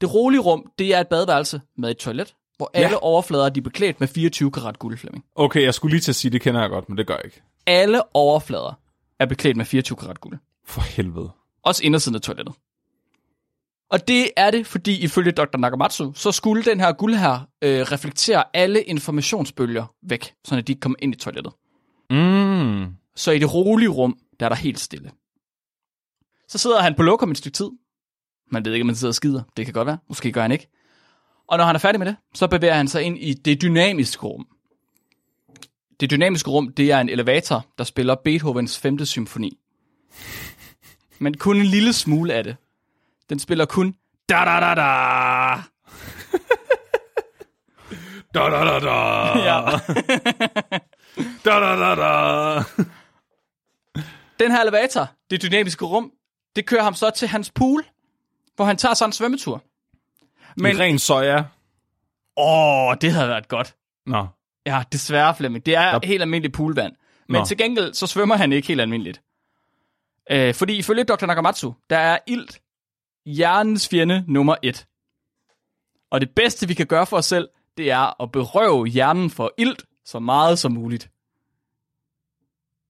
Det 0.00 0.14
rolige 0.14 0.40
rum, 0.40 0.72
det 0.78 0.94
er 0.94 1.00
et 1.00 1.08
badeværelse 1.08 1.60
med 1.76 1.90
et 1.90 1.96
toilet, 1.98 2.34
hvor 2.56 2.70
alle 2.74 2.88
Ja. 2.90 2.96
overflader 3.02 3.48
de 3.48 3.60
er 3.60 3.64
beklædt 3.64 4.00
med 4.00 4.08
24 4.08 4.50
karat 4.50 4.78
guld, 4.78 4.98
Flemming. 4.98 5.24
Okay, 5.34 5.62
jeg 5.62 5.74
skulle 5.74 5.92
lige 5.92 6.00
til 6.00 6.12
at 6.12 6.16
sige, 6.16 6.30
det 6.30 6.40
kender 6.40 6.60
jeg 6.60 6.70
godt, 6.70 6.88
men 6.88 6.98
det 6.98 7.06
gør 7.06 7.14
jeg 7.14 7.24
ikke. 7.24 7.42
Alle 7.66 8.16
overflader 8.16 8.72
er 9.18 9.26
beklædt 9.26 9.56
med 9.56 9.64
24 9.64 9.96
karat 9.96 10.20
guld. 10.20 10.38
For 10.66 10.80
helvede. 10.80 11.30
Også 11.64 11.84
indersiden 11.84 12.14
af 12.14 12.20
toilettet. 12.20 12.54
Og 13.90 14.08
det 14.08 14.30
er 14.36 14.50
det, 14.50 14.66
fordi 14.66 15.00
ifølge 15.00 15.32
Dr. 15.32 15.56
Nakamatsu, 15.58 16.12
så 16.14 16.32
skulle 16.32 16.64
den 16.64 16.80
her 16.80 16.92
guld 16.92 17.14
her 17.14 17.48
øh, 17.62 17.80
reflektere 17.80 18.44
alle 18.54 18.82
informationsbølger 18.82 19.94
væk, 20.02 20.34
så 20.44 20.60
de 20.60 20.72
ikke 20.72 20.80
kom 20.80 20.96
ind 20.98 21.14
i 21.14 21.18
toilettet. 21.18 21.52
Mm. 22.10 22.94
Så 23.16 23.30
i 23.30 23.38
det 23.38 23.54
rolige 23.54 23.88
rum, 23.88 24.18
der 24.40 24.46
er 24.46 24.48
der 24.48 24.56
helt 24.56 24.80
stille. 24.80 25.10
Så 26.48 26.58
sidder 26.58 26.82
han 26.82 26.94
på 26.94 27.02
lokum 27.02 27.30
et 27.30 27.38
stykke 27.38 27.56
tid. 27.56 27.70
Man 28.50 28.64
ved 28.64 28.72
ikke, 28.72 28.82
om 28.82 28.88
han 28.88 28.96
sidder 28.96 29.10
og 29.10 29.14
skider. 29.14 29.42
Det 29.56 29.64
kan 29.64 29.74
godt 29.74 29.86
være. 29.86 29.98
Måske 30.08 30.32
gør 30.32 30.42
han 30.42 30.52
ikke. 30.52 30.68
Og 31.48 31.58
når 31.58 31.64
han 31.64 31.74
er 31.74 31.78
færdig 31.78 31.98
med 31.98 32.06
det, 32.06 32.16
så 32.34 32.46
bevæger 32.46 32.74
han 32.74 32.88
sig 32.88 33.02
ind 33.02 33.18
i 33.18 33.34
det 33.34 33.62
dynamiske 33.62 34.26
rum. 34.26 34.46
Det 36.00 36.10
dynamiske 36.10 36.50
rum, 36.50 36.72
det 36.72 36.92
er 36.92 37.00
en 37.00 37.08
elevator, 37.08 37.66
der 37.78 37.84
spiller 37.84 38.14
Beethovens 38.24 38.78
5. 38.78 39.04
symfoni. 39.04 39.58
Men 41.20 41.38
kun 41.38 41.56
en 41.56 41.66
lille 41.66 41.92
smule 41.92 42.34
af 42.34 42.44
det. 42.44 42.56
Den 43.30 43.38
spiller 43.38 43.64
kun 43.64 43.94
da 44.28 44.34
da 44.44 44.60
da 44.60 44.74
da. 44.74 45.54
Da 48.34 48.40
da 48.40 48.64
da 48.64 48.78
da. 48.78 48.94
Ja. 49.48 49.60
Da 51.44 51.50
da 51.60 51.76
da 51.76 51.94
da. 51.94 52.62
Den 54.40 54.50
her 54.50 54.60
elevator, 54.62 55.08
det 55.30 55.42
dynamiske 55.42 55.84
rum, 55.84 56.12
det 56.56 56.66
kører 56.66 56.82
ham 56.82 56.94
så 56.94 57.10
til 57.10 57.28
hans 57.28 57.50
pool, 57.50 57.84
hvor 58.56 58.64
han 58.64 58.76
tager 58.76 58.94
sig 58.94 59.06
en 59.06 59.12
svømmetur. 59.12 59.62
Men 60.56 60.78
ren 60.80 60.98
soja. 60.98 61.44
åh, 62.36 62.94
det 63.00 63.12
havde 63.12 63.28
været 63.28 63.48
godt. 63.48 63.74
Nå. 64.06 64.26
Ja, 64.66 64.82
desværre, 64.92 65.34
Flemming. 65.34 65.66
Det 65.66 65.74
er 65.76 65.92
Nå. 65.92 66.00
helt 66.04 66.22
almindeligt 66.22 66.54
poolvand. 66.54 66.92
Men 67.28 67.38
Nå. 67.38 67.44
til 67.44 67.56
gengæld, 67.56 67.94
så 67.94 68.06
svømmer 68.06 68.36
han 68.36 68.52
ikke 68.52 68.68
helt 68.68 68.80
almindeligt. 68.80 69.22
Øh, 70.30 70.54
fordi 70.54 70.76
ifølge 70.78 71.04
Dr. 71.04 71.26
Nakamatsu, 71.26 71.72
der 71.90 71.98
er 71.98 72.18
ilt 72.26 72.60
hjernens 73.26 73.88
fjende 73.88 74.24
nummer 74.28 74.56
et. 74.62 74.86
Og 76.10 76.20
det 76.20 76.30
bedste, 76.30 76.68
vi 76.68 76.74
kan 76.74 76.86
gøre 76.86 77.06
for 77.06 77.16
os 77.16 77.26
selv, 77.26 77.48
det 77.76 77.90
er 77.90 78.22
at 78.22 78.32
berøve 78.32 78.86
hjernen 78.86 79.30
for 79.30 79.52
ilt 79.58 79.84
så 80.04 80.18
meget 80.18 80.58
som 80.58 80.72
muligt. 80.72 81.10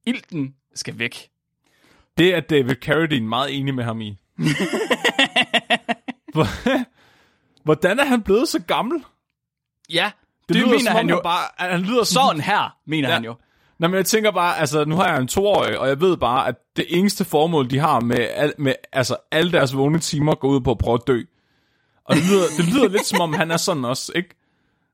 Ilten 0.07 0.55
skal 0.75 0.99
væk. 0.99 1.31
Det 2.19 2.35
er 2.35 2.41
David 2.41 2.75
Carradine 2.75 3.29
meget 3.29 3.59
enig 3.59 3.75
med 3.75 3.85
ham 3.85 4.01
i. 4.01 4.19
Hvor- 6.35 6.85
Hvordan 7.65 7.99
er 7.99 8.05
han 8.05 8.23
blevet 8.23 8.49
så 8.49 8.63
gammel? 8.63 9.05
Ja, 9.93 10.11
det, 10.15 10.49
Det, 10.49 10.57
lyder, 10.57 10.67
mener 10.69 10.81
som 10.81 10.93
han 10.97 11.09
jo. 11.09 11.15
han 11.15 11.23
bare, 11.23 11.49
han 11.71 11.81
lyder 11.81 12.05
sådan, 12.05 12.27
Sådan 12.27 12.41
her, 12.41 12.79
mener 12.87 13.09
Ja. 13.09 13.15
han 13.15 13.25
jo. 13.25 13.35
Nå, 13.81 13.89
men 13.89 13.97
jeg 13.97 14.07
tænker 14.07 14.31
bare, 14.31 14.59
altså, 14.59 14.85
nu 14.85 14.97
har 14.97 15.09
jeg 15.09 15.21
en 15.21 15.29
toårig, 15.29 15.79
og 15.79 15.89
jeg 15.89 16.01
ved 16.01 16.17
bare, 16.17 16.49
at 16.49 16.55
det 16.77 16.87
eneste 16.89 17.25
formål, 17.25 17.71
de 17.71 17.79
har 17.79 18.01
med, 18.01 18.29
al, 18.35 18.53
med 18.59 18.75
altså, 18.93 19.17
alle 19.31 19.53
deres 19.53 19.77
vågne 19.77 19.99
timer, 19.99 20.35
går 20.35 20.49
ud 20.49 20.61
på 20.61 20.71
at 20.71 20.79
prøve 20.79 20.95
at 20.95 21.07
dø. 21.07 21.21
Og 22.05 22.17
det 22.17 22.23
lyder, 22.31 22.45
det 22.57 22.75
lyder 22.75 22.89
lidt 22.89 23.07
som 23.07 23.21
om, 23.21 23.33
han 23.33 23.51
er 23.51 23.57
sådan 23.57 23.85
også, 23.85 24.13
ikke? 24.15 24.29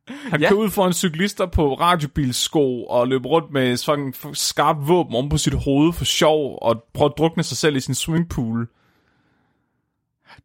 Han 0.09 0.41
Ja. 0.41 0.49
kan 0.49 0.57
ud 0.57 0.71
for 0.71 0.87
en 0.87 0.93
cyklister 0.93 1.47
på 1.47 1.75
radiobilsko 1.75 2.85
og 2.85 3.09
løbe 3.09 3.29
rundt 3.29 3.53
med 3.53 3.77
sådan 3.77 4.15
skarpt 4.33 4.89
våben 4.89 5.15
om 5.17 5.29
på 5.29 5.39
sit 5.39 5.55
hoved 5.55 5.93
for 5.93 6.05
sjov, 6.05 6.59
og 6.63 6.85
prøve 6.95 7.11
at 7.11 7.19
drukne 7.19 7.43
sig 7.43 7.57
selv 7.57 7.77
i 7.77 7.81
sin 7.81 7.95
swimmingpool. 7.95 8.69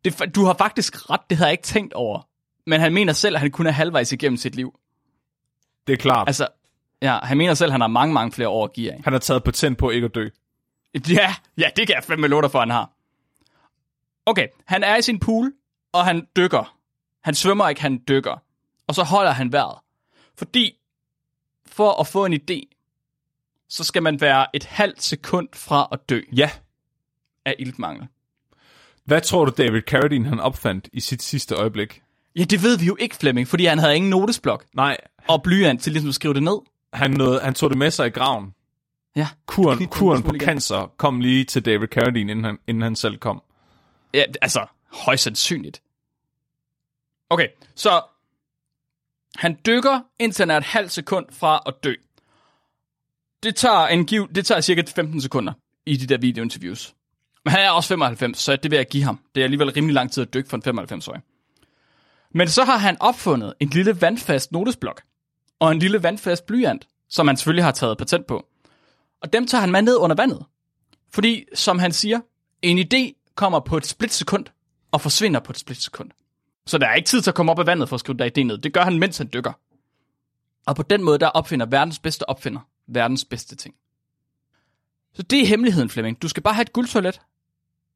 Det, 0.05 0.35
du 0.35 0.45
har 0.45 0.53
faktisk 0.53 1.09
ret, 1.09 1.21
det 1.29 1.37
havde 1.37 1.47
jeg 1.47 1.53
ikke 1.53 1.63
tænkt 1.63 1.93
over. 1.93 2.27
Men 2.67 2.79
han 2.79 2.93
mener 2.93 3.13
selv, 3.13 3.35
at 3.35 3.41
han 3.41 3.51
kun 3.51 3.67
er 3.67 3.71
halvvejs 3.71 4.11
igennem 4.11 4.37
sit 4.37 4.55
liv. 4.55 4.73
Det 5.87 5.93
er 5.93 5.97
klart. 5.97 6.27
Altså, 6.27 6.47
ja, 7.01 7.19
han 7.23 7.37
mener 7.37 7.53
selv, 7.53 7.67
at 7.67 7.71
han 7.71 7.81
har 7.81 7.87
mange, 7.87 8.13
mange 8.13 8.31
flere 8.31 8.49
år 8.49 8.63
at 8.65 8.73
give 8.73 8.91
af. 8.91 9.01
han 9.03 9.13
har 9.13 9.19
taget 9.19 9.43
patent 9.43 9.77
på 9.77 9.89
ikke 9.89 10.05
at 10.05 10.15
dø. 10.15 10.29
Ja, 11.09 11.35
ja, 11.57 11.69
det 11.75 11.87
kan 11.87 11.95
jeg 11.95 12.03
fandme 12.03 12.27
love 12.27 12.41
dig 12.41 12.51
for, 12.51 12.59
han 12.59 12.69
har. 12.69 12.91
Okay, 14.25 14.47
han 14.65 14.83
er 14.83 14.95
i 14.97 15.01
sin 15.01 15.19
pool, 15.19 15.53
og 15.93 16.05
han 16.05 16.27
dykker. 16.35 16.77
Han 17.23 17.35
svømmer 17.35 17.69
ikke, 17.69 17.81
han 17.81 18.03
dykker. 18.07 18.43
Og 18.87 18.95
så 18.95 19.03
holder 19.03 19.31
han 19.31 19.51
vejret. 19.51 19.77
Fordi, 20.37 20.77
for 21.65 21.99
at 21.99 22.07
få 22.07 22.25
en 22.25 22.33
idé, 22.33 22.77
så 23.69 23.83
skal 23.83 24.03
man 24.03 24.21
være 24.21 24.47
et 24.55 24.63
halvt 24.63 25.03
sekund 25.03 25.49
fra 25.53 25.87
at 25.91 25.99
dø 26.09 26.21
Ja. 26.35 26.49
af 27.45 27.55
iltmangel. 27.59 28.07
Hvad 29.05 29.21
tror 29.21 29.45
du, 29.45 29.51
David 29.57 29.81
Carradine 29.81 30.29
han 30.29 30.39
opfandt 30.39 30.89
i 30.93 30.99
sit 30.99 31.21
sidste 31.21 31.55
øjeblik? 31.55 32.01
Ja, 32.35 32.43
det 32.43 32.63
ved 32.63 32.77
vi 32.77 32.85
jo 32.85 32.97
ikke, 32.99 33.15
Flemming, 33.15 33.47
fordi 33.47 33.65
han 33.65 33.79
havde 33.79 33.95
ingen 33.95 34.09
notesblok 34.09 34.65
Nej, 34.73 34.97
og 35.27 35.43
blyant 35.43 35.81
til 35.81 35.91
ligesom 35.91 36.09
at 36.09 36.15
skrive 36.15 36.33
det 36.33 36.43
ned. 36.43 36.57
Han, 36.93 37.11
nåede, 37.11 37.41
han 37.41 37.53
tog 37.53 37.69
det 37.69 37.77
med 37.77 37.91
sig 37.91 38.07
i 38.07 38.09
graven. 38.09 38.53
Ja, 39.15 39.27
Kuren, 39.45 39.87
kuren 39.87 40.17
en 40.17 40.23
på 40.23 40.35
cancer 40.39 40.93
kom 40.97 41.19
lige 41.19 41.43
til 41.43 41.65
David 41.65 41.87
Carradine, 41.87 42.31
inden 42.31 42.45
han, 42.45 42.57
inden 42.67 42.81
han 42.81 42.95
selv 42.95 43.17
kom. 43.17 43.41
Ja, 44.13 44.23
altså, 44.41 44.65
højst 44.93 45.23
sandsynligt. 45.23 45.81
Okay, 47.29 47.47
så 47.75 48.01
han 49.35 49.57
dykker, 49.65 50.01
indtil 50.19 50.43
han 50.43 50.51
er 50.51 50.57
et 50.57 50.63
halvt 50.63 50.91
sekund 50.91 51.25
fra 51.31 51.63
at 51.65 51.73
dø. 51.83 51.93
Det 53.43 53.55
tager, 53.55 53.87
en 53.87 54.05
giv, 54.05 54.33
det 54.35 54.45
tager 54.45 54.61
cirka 54.61 54.83
15 54.95 55.21
sekunder 55.21 55.53
i 55.85 55.97
de 55.97 56.07
der 56.07 56.17
videointerviews. 56.17 56.95
Men 57.45 57.51
han 57.51 57.61
er 57.61 57.69
også 57.69 57.87
95, 57.87 58.37
så 58.37 58.55
det 58.55 58.71
vil 58.71 58.77
jeg 58.77 58.87
give 58.87 59.03
ham. 59.03 59.19
Det 59.35 59.41
er 59.41 59.43
alligevel 59.43 59.71
rimelig 59.71 59.93
lang 59.93 60.11
tid 60.11 60.21
at 60.23 60.33
dykke 60.33 60.49
for 60.49 60.57
en 60.57 60.79
95-årig. 60.79 61.21
Men 62.33 62.47
så 62.47 62.63
har 62.63 62.77
han 62.77 62.97
opfundet 62.99 63.53
en 63.59 63.69
lille 63.69 64.01
vandfast 64.01 64.51
notesblok 64.51 65.01
og 65.61 65.71
en 65.71 65.79
lille 65.79 66.03
vandfast 66.03 66.45
blyant, 66.45 66.87
som 67.09 67.27
han 67.27 67.37
selvfølgelig 67.37 67.63
har 67.63 67.71
taget 67.71 67.97
patent 67.97 68.27
på. 68.27 68.47
Og 69.21 69.33
dem 69.33 69.47
tager 69.47 69.59
han 69.59 69.71
med 69.71 69.81
ned 69.81 69.97
under 69.97 70.15
vandet. 70.15 70.45
Fordi, 71.09 71.45
som 71.53 71.79
han 71.79 71.91
siger, 71.91 72.19
en 72.61 72.79
idé 72.79 73.33
kommer 73.35 73.59
på 73.59 73.77
et 73.77 73.85
splitsekund 73.85 74.45
og 74.91 75.01
forsvinder 75.01 75.39
på 75.39 75.51
et 75.51 75.57
splitsekund. 75.57 76.11
Så 76.65 76.77
der 76.77 76.87
er 76.87 76.95
ikke 76.95 77.07
tid 77.07 77.21
til 77.21 77.31
at 77.31 77.35
komme 77.35 77.51
op 77.51 77.59
af 77.59 77.65
vandet 77.65 77.89
for 77.89 77.95
at 77.95 77.99
skrive 77.99 78.17
der 78.17 78.29
idé 78.37 78.43
ned. 78.43 78.57
Det 78.57 78.73
gør 78.73 78.81
han, 78.81 78.99
mens 78.99 79.17
han 79.17 79.29
dykker. 79.33 79.53
Og 80.65 80.75
på 80.75 80.83
den 80.83 81.03
måde, 81.03 81.19
der 81.19 81.27
opfinder 81.27 81.65
verdens 81.65 81.99
bedste 81.99 82.29
opfinder 82.29 82.59
verdens 82.87 83.25
bedste 83.25 83.55
ting. 83.55 83.75
Så 85.13 85.23
det 85.23 85.41
er 85.41 85.45
hemmeligheden, 85.45 85.89
Flemming. 85.89 86.21
Du 86.21 86.27
skal 86.27 86.43
bare 86.43 86.53
have 86.53 86.61
et 86.61 86.73
guldtoilet, 86.73 87.21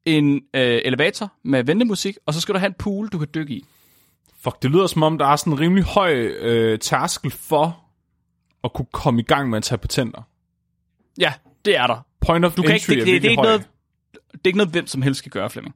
en 0.04 0.34
øh, 0.54 0.80
elevator 0.84 1.32
med 1.42 1.64
ventemusik, 1.64 2.16
og 2.26 2.34
så 2.34 2.40
skal 2.40 2.54
du 2.54 2.58
have 2.58 2.66
en 2.66 2.74
pool, 2.78 3.08
du 3.08 3.18
kan 3.18 3.28
dykke 3.34 3.54
i. 3.54 3.64
Fuck, 4.40 4.62
det 4.62 4.70
lyder 4.70 4.86
som 4.86 5.02
om, 5.02 5.18
der 5.18 5.26
er 5.26 5.36
sådan 5.36 5.52
en 5.52 5.60
rimelig 5.60 5.84
høj 5.84 6.12
øh, 6.14 6.78
tærskel 6.78 7.30
for 7.30 7.84
at 8.64 8.72
kunne 8.72 8.86
komme 8.92 9.20
i 9.20 9.24
gang 9.24 9.50
med 9.50 9.56
at 9.56 9.62
tage 9.64 9.78
patenter. 9.78 10.22
Ja, 11.18 11.32
det 11.64 11.76
er 11.76 11.86
der. 11.86 12.06
Point 12.20 12.44
of 12.44 12.54
Du 12.54 12.62
kan 12.62 12.72
entry 12.72 12.90
ikke, 12.90 13.04
det, 13.04 13.10
er 13.10 13.14
det, 13.14 13.22
det, 13.22 13.28
er 13.28 13.30
ikke 13.30 13.42
høj. 13.42 13.46
noget, 13.46 13.68
det 14.32 14.40
er 14.44 14.46
ikke 14.46 14.56
noget, 14.56 14.72
hvem 14.72 14.86
som 14.86 15.02
helst 15.02 15.18
skal 15.18 15.32
gøre, 15.32 15.50
Flemming. 15.50 15.74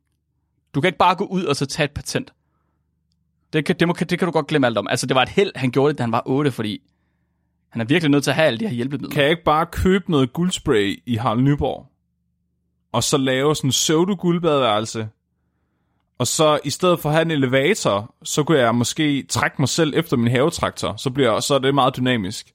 Du 0.75 0.81
kan 0.81 0.89
ikke 0.89 0.99
bare 0.99 1.15
gå 1.15 1.25
ud 1.25 1.45
og 1.45 1.57
så 1.57 1.67
tage 1.67 1.85
et 1.85 1.91
patent. 1.91 2.33
Det 3.53 3.65
kan, 3.65 3.77
det, 3.81 3.89
må, 3.89 3.95
det 3.99 4.19
kan 4.19 4.27
du 4.27 4.33
godt 4.33 4.47
glemme 4.47 4.67
alt 4.67 4.79
om. 4.79 4.89
Altså, 4.89 5.07
det 5.07 5.15
var 5.15 5.23
et 5.23 5.29
held, 5.29 5.53
han 5.57 5.71
gjorde 5.71 5.93
det, 5.93 5.99
da 5.99 6.03
han 6.03 6.13
var 6.13 6.23
8, 6.27 6.53
fordi 6.53 6.81
han 7.71 7.81
er 7.81 7.85
virkelig 7.85 8.11
nødt 8.11 8.25
til 8.25 8.31
at 8.31 8.35
have 8.35 8.47
alle 8.47 8.59
de 8.59 8.67
her 8.67 8.75
hjælpemidler. 8.75 9.11
Kan 9.11 9.23
jeg 9.23 9.31
ikke 9.31 9.45
bare 9.45 9.67
købe 9.67 10.11
noget 10.11 10.33
guldspray 10.33 11.03
i 11.07 11.17
Harald 11.17 11.41
Nyborg, 11.41 11.87
og 12.93 13.03
så 13.03 13.17
lave 13.17 13.57
sådan 13.57 13.69
en 13.69 13.73
pseudo-guldbadeværelse, 13.73 15.09
og 16.21 16.27
så 16.27 16.59
i 16.65 16.71
stedet 16.71 17.01
for 17.01 17.09
at 17.09 17.15
have 17.15 17.23
en 17.23 17.31
elevator, 17.31 18.15
så 18.23 18.45
kunne 18.45 18.59
jeg 18.59 18.75
måske 18.75 19.23
trække 19.29 19.57
mig 19.59 19.69
selv 19.69 19.93
efter 19.97 20.17
min 20.17 20.31
havetraktor, 20.31 20.97
så, 20.97 21.11
bliver, 21.11 21.41
så 21.41 21.55
er 21.55 21.59
det 21.59 21.75
meget 21.75 21.97
dynamisk. 21.97 22.53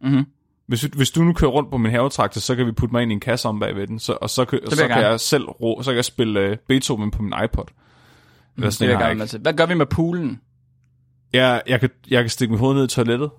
Mhm. 0.00 0.26
Hvis, 0.66 0.82
hvis 0.82 1.10
du 1.10 1.22
nu 1.22 1.32
kører 1.32 1.50
rundt 1.50 1.70
på 1.70 1.76
min 1.76 1.90
havetraktor, 1.90 2.40
så 2.40 2.56
kan 2.56 2.66
vi 2.66 2.72
putte 2.72 2.92
mig 2.92 3.02
ind 3.02 3.12
i 3.12 3.14
en 3.14 3.20
kasse 3.20 3.48
om 3.48 3.60
bagved 3.60 3.86
den, 3.86 3.98
så, 3.98 4.12
og 4.20 4.30
så, 4.30 4.44
kan, 4.44 4.60
så, 4.70 4.82
jeg 4.82 4.90
kan 4.90 5.02
jeg 5.02 5.20
selv 5.20 5.44
ro, 5.44 5.82
så 5.82 5.90
kan 5.90 5.96
jeg 5.96 6.04
spille 6.04 6.50
uh, 6.50 6.56
Beethoven 6.68 7.10
på 7.10 7.22
min 7.22 7.34
iPod. 7.44 7.64
Eller 8.56 8.70
Det 8.70 8.80
vil 8.80 8.88
jeg 8.88 8.98
gerne 8.98 9.26
til. 9.26 9.40
Hvad 9.40 9.52
gør 9.52 9.66
vi 9.66 9.74
med 9.74 9.86
poolen? 9.86 10.40
Jeg, 11.32 11.62
jeg, 11.66 11.80
kan, 11.80 11.90
jeg 12.10 12.22
kan 12.22 12.30
stikke 12.30 12.52
mit 12.52 12.60
hoved 12.60 12.74
ned 12.74 12.84
i 12.84 12.88
toilettet. 12.88 13.30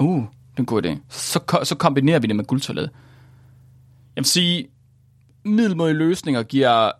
Uh, 0.00 0.22
det 0.22 0.56
er 0.56 0.60
en 0.60 0.66
god 0.66 0.84
idé. 0.86 0.98
Så, 1.08 1.38
ko- 1.38 1.64
så 1.64 1.76
kombinerer 1.76 2.18
vi 2.18 2.26
det 2.26 2.36
med 2.36 2.44
guldtoilet. 2.44 2.90
Jeg 4.16 4.22
vil 4.22 4.24
sige, 4.24 4.68
middelmådige 5.44 5.96
løsninger 5.98 6.42
giver 6.42 6.92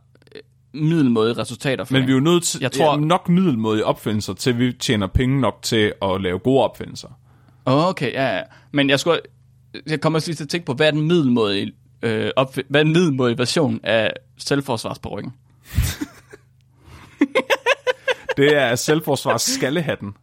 middelmådige 0.74 1.38
resultater. 1.38 1.84
Men 1.90 2.02
vi 2.06 2.10
er 2.10 2.14
jo 2.14 2.20
nødt 2.20 2.44
til, 2.44 2.60
Jeg 2.60 2.72
tror- 2.72 2.94
ja, 2.94 3.00
nok 3.00 3.28
middelmådige 3.28 3.84
opfindelser, 3.84 4.32
til 4.34 4.58
vi 4.58 4.72
tjener 4.72 5.06
penge 5.06 5.40
nok 5.40 5.58
til 5.62 5.92
at 6.02 6.20
lave 6.20 6.38
gode 6.38 6.64
opfindelser. 6.64 7.08
Okay, 7.64 8.12
ja, 8.12 8.36
ja. 8.36 8.42
Men 8.72 8.90
jeg 8.90 9.00
skulle... 9.00 9.20
Jeg 9.86 10.00
kommer 10.00 10.18
også 10.18 10.28
lige 10.28 10.36
til 10.36 10.44
at 10.44 10.48
tænke 10.48 10.66
på, 10.66 10.74
hvad 10.74 10.86
er 10.86 10.90
den 10.90 11.00
middelmådige, 11.08 11.72
øh, 12.02 12.30
opf- 12.40 12.60
hvad 12.68 12.80
er 12.80 12.84
den 12.84 12.92
middelmådige 12.92 13.38
version 13.38 13.80
af 13.82 14.12
selvforsvarsperrykken? 14.38 15.32
Det 18.36 18.56
er 18.56 18.74
selvforsvars 18.74 19.42
skallehatten. 19.42 20.14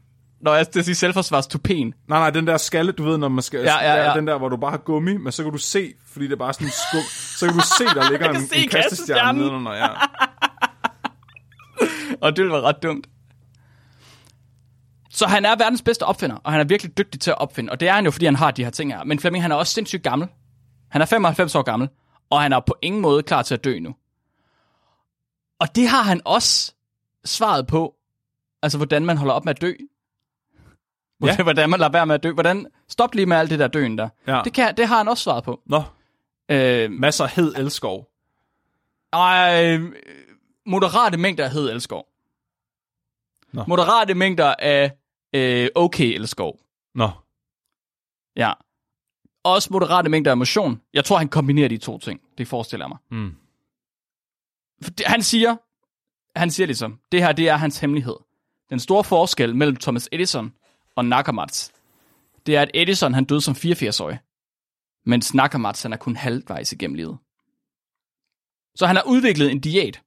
Når 0.42 0.56
jeg 0.56 0.66
skal 0.66 0.84
sige 0.84 0.96
selvforsvarstupen. 0.96 1.94
Nej, 2.08 2.20
nej, 2.20 2.30
den 2.30 2.48
der 2.48 2.58
skalle, 2.58 2.92
du 2.92 3.04
ved, 3.04 3.18
når 3.18 3.30
man 3.30 3.42
skal... 3.42 3.60
Ja, 3.60 3.78
ja, 3.82 4.10
ja. 4.10 4.14
Den 4.14 4.28
der, 4.28 4.38
hvor 4.38 4.50
du 4.50 4.58
bare 4.58 4.72
har 4.72 4.78
gummi, 4.78 5.18
men 5.18 5.32
så 5.32 5.44
kan 5.44 5.52
du 5.52 5.58
se, 5.58 5.94
fordi 6.08 6.26
det 6.26 6.34
er 6.34 6.38
bare 6.38 6.54
sådan 6.54 6.68
en 6.68 6.72
skum, 6.72 7.02
så 7.38 7.46
kan 7.46 7.56
du 7.56 7.62
se, 7.78 8.00
der 8.00 8.10
ligger 8.10 8.30
en, 8.40 8.50
en 8.54 8.70
kastestjerne 8.70 9.40
nedenunder. 9.40 9.74
Ja. 9.74 9.88
Og 12.22 12.36
det 12.36 12.44
ville 12.44 12.54
være 12.54 12.62
ret 12.62 12.84
dumt. 12.84 13.08
Så 15.10 15.28
han 15.28 15.46
er 15.46 15.56
verdens 15.56 15.82
bedste 15.82 16.04
opfinder, 16.04 16.36
og 16.36 16.52
han 16.52 16.62
er 16.62 16.66
virkelig 16.66 16.98
dygtig 16.98 17.22
til 17.22 17.32
at 17.32 17.38
opfinde. 17.38 17.72
Og 17.72 17.80
det 17.80 17.88
er 17.88 17.94
han 17.94 18.06
jo, 18.06 18.12
fordi 18.12 18.26
han 18.26 18.36
har 18.36 18.52
de 18.52 18.64
her 18.64 18.72
ting 18.72 18.94
her. 18.94 19.04
Men 19.04 19.20
Flemming, 19.20 19.44
han 19.44 19.52
er 19.52 19.56
også 19.56 19.74
sindssygt 19.74 20.04
gammel. 20.04 20.28
Han 20.92 21.02
er 21.02 21.06
95 21.06 21.56
år 21.56 21.62
gammel, 21.62 21.90
og 22.30 22.42
han 22.42 22.54
er 22.54 22.60
på 22.60 22.76
ingen 22.82 23.02
måde 23.02 23.24
klar 23.24 23.42
til 23.42 23.54
at 23.54 23.64
dø 23.64 23.80
nu. 23.80 23.96
Og 25.60 25.76
det 25.76 25.88
har 25.88 26.02
han 26.02 26.22
også 26.26 26.74
svaret 27.26 27.68
på. 27.68 27.96
Altså, 28.64 28.78
hvordan 28.78 29.06
man 29.06 29.18
holder 29.18 29.34
op 29.34 29.46
med 29.46 29.56
at 29.56 29.62
dø. 29.62 29.74
Ja. 31.24 31.44
Hvordan 31.44 31.70
man 31.70 31.80
lader 31.80 31.92
være 31.92 32.06
med 32.06 32.16
at 32.16 32.24
dø. 32.24 32.32
Hvordan, 32.32 32.68
stop 32.88 33.16
lige 33.16 33.26
med 33.26 33.38
alt 33.38 33.50
det 33.50 33.60
der 33.60 33.68
døen 33.68 33.98
der. 33.98 34.10
Ja. 34.28 34.42
Det, 34.44 34.54
kan, 34.54 34.78
det 34.78 34.88
har 34.88 34.98
han 34.98 35.08
også 35.08 35.24
svaret 35.24 35.44
på. 35.44 35.62
Nå, 35.66 35.84
Øh, 36.52 36.92
masser 36.92 37.24
af 37.24 37.30
hed 37.32 37.56
elskov. 37.56 38.08
Ej, 39.14 39.78
moderate 40.66 41.18
mængder 41.18 41.44
af 41.46 41.52
hed 41.52 41.70
elskov. 41.72 42.06
Nå. 43.54 43.64
Moderate 43.68 44.14
mængder 44.14 44.56
af 44.60 44.92
øh, 45.34 45.68
okay 45.76 46.06
elskov. 46.16 46.60
Nå, 46.96 47.10
Ja. 48.36 48.54
Også 49.44 49.70
moderate 49.72 50.10
mængder 50.10 50.32
af 50.32 50.38
motion. 50.38 50.82
Jeg 50.94 51.06
tror, 51.06 51.18
han 51.18 51.28
kombinerer 51.30 51.68
de 51.68 51.78
to 51.78 51.98
ting. 51.98 52.22
Det 52.38 52.48
forestiller 52.48 52.86
jeg 52.86 52.90
mig. 52.90 53.22
mm. 53.22 53.36
Han 55.06 55.22
siger, 55.24 55.56
han 56.40 56.52
siger 56.52 56.68
ligesom, 56.68 57.00
det 57.12 57.22
her 57.24 57.32
det 57.32 57.50
er 57.50 57.56
hans 57.56 57.80
hemmelighed. 57.80 58.16
Den 58.70 58.80
store 58.80 59.04
forskel 59.04 59.56
mellem 59.56 59.76
Thomas 59.76 60.10
Edison 60.12 60.54
og 61.00 61.06
Nakamatsu, 61.06 61.72
det 62.46 62.56
er, 62.56 62.62
at 62.62 62.72
Edison 62.74 63.14
han 63.14 63.26
døde 63.26 63.42
som 63.42 63.54
84-årig, 63.54 64.20
mens 65.06 65.34
Nakamatsu 65.34 65.88
han 65.88 65.94
er 65.94 65.98
kun 65.98 66.16
halvvejs 66.16 66.72
igennem 66.72 66.96
livet. 66.96 67.18
Så 68.76 68.88
han 68.88 68.96
har 68.96 69.04
udviklet 69.04 69.52
en 69.52 69.60
diæt, 69.60 70.02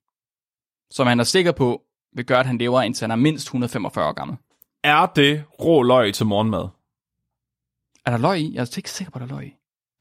som 0.91 1.07
han 1.07 1.21
er 1.21 1.25
sikker 1.25 1.53
på 1.53 1.83
vil 2.15 2.25
gøre, 2.27 2.41
at 2.41 2.47
han 2.47 2.59
lever 2.59 2.83
indtil 2.83 3.05
han 3.05 3.11
er 3.11 3.17
mindst 3.17 3.45
145 3.45 4.09
år 4.09 4.13
gammel. 4.13 4.37
er 4.85 5.07
det 5.07 5.45
rå 5.61 5.83
løg 5.83 6.15
til 6.15 6.27
morgenmad? 6.27 6.69
Er 8.07 8.11
der 8.11 8.19
løg 8.19 8.41
i? 8.41 8.55
Jeg 8.55 8.61
er 8.61 8.77
ikke 8.77 8.91
sikker 8.91 9.11
på, 9.11 9.19
at 9.19 9.29
der 9.29 9.35
er 9.35 9.41
løg 9.41 9.47
i. 9.47 9.55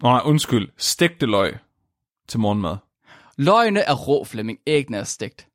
Nej, 0.03 0.21
undskyld. 0.25 0.69
Stegte 0.77 1.25
løg 1.25 1.57
til 2.27 2.39
morgenmad. 2.39 2.77
Løgene 3.37 3.79
er 3.79 3.93
rå, 3.93 4.23
Flemming. 4.23 4.59
Æggene 4.67 4.97
er 4.97 5.03
stegt. 5.03 5.47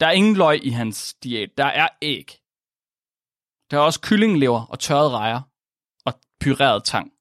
Der 0.00 0.06
er 0.06 0.10
ingen 0.10 0.36
løg 0.36 0.64
i 0.64 0.70
hans 0.70 1.14
diæt. 1.14 1.58
Der 1.58 1.64
er 1.64 1.88
æg. 2.02 2.38
Der 3.70 3.76
er 3.76 3.80
også 3.80 4.00
kyllinglever 4.00 4.60
og 4.64 4.78
tørrede 4.78 5.10
rejer 5.10 5.40
og 6.04 6.14
pyreret 6.40 6.84
tang. 6.84 7.12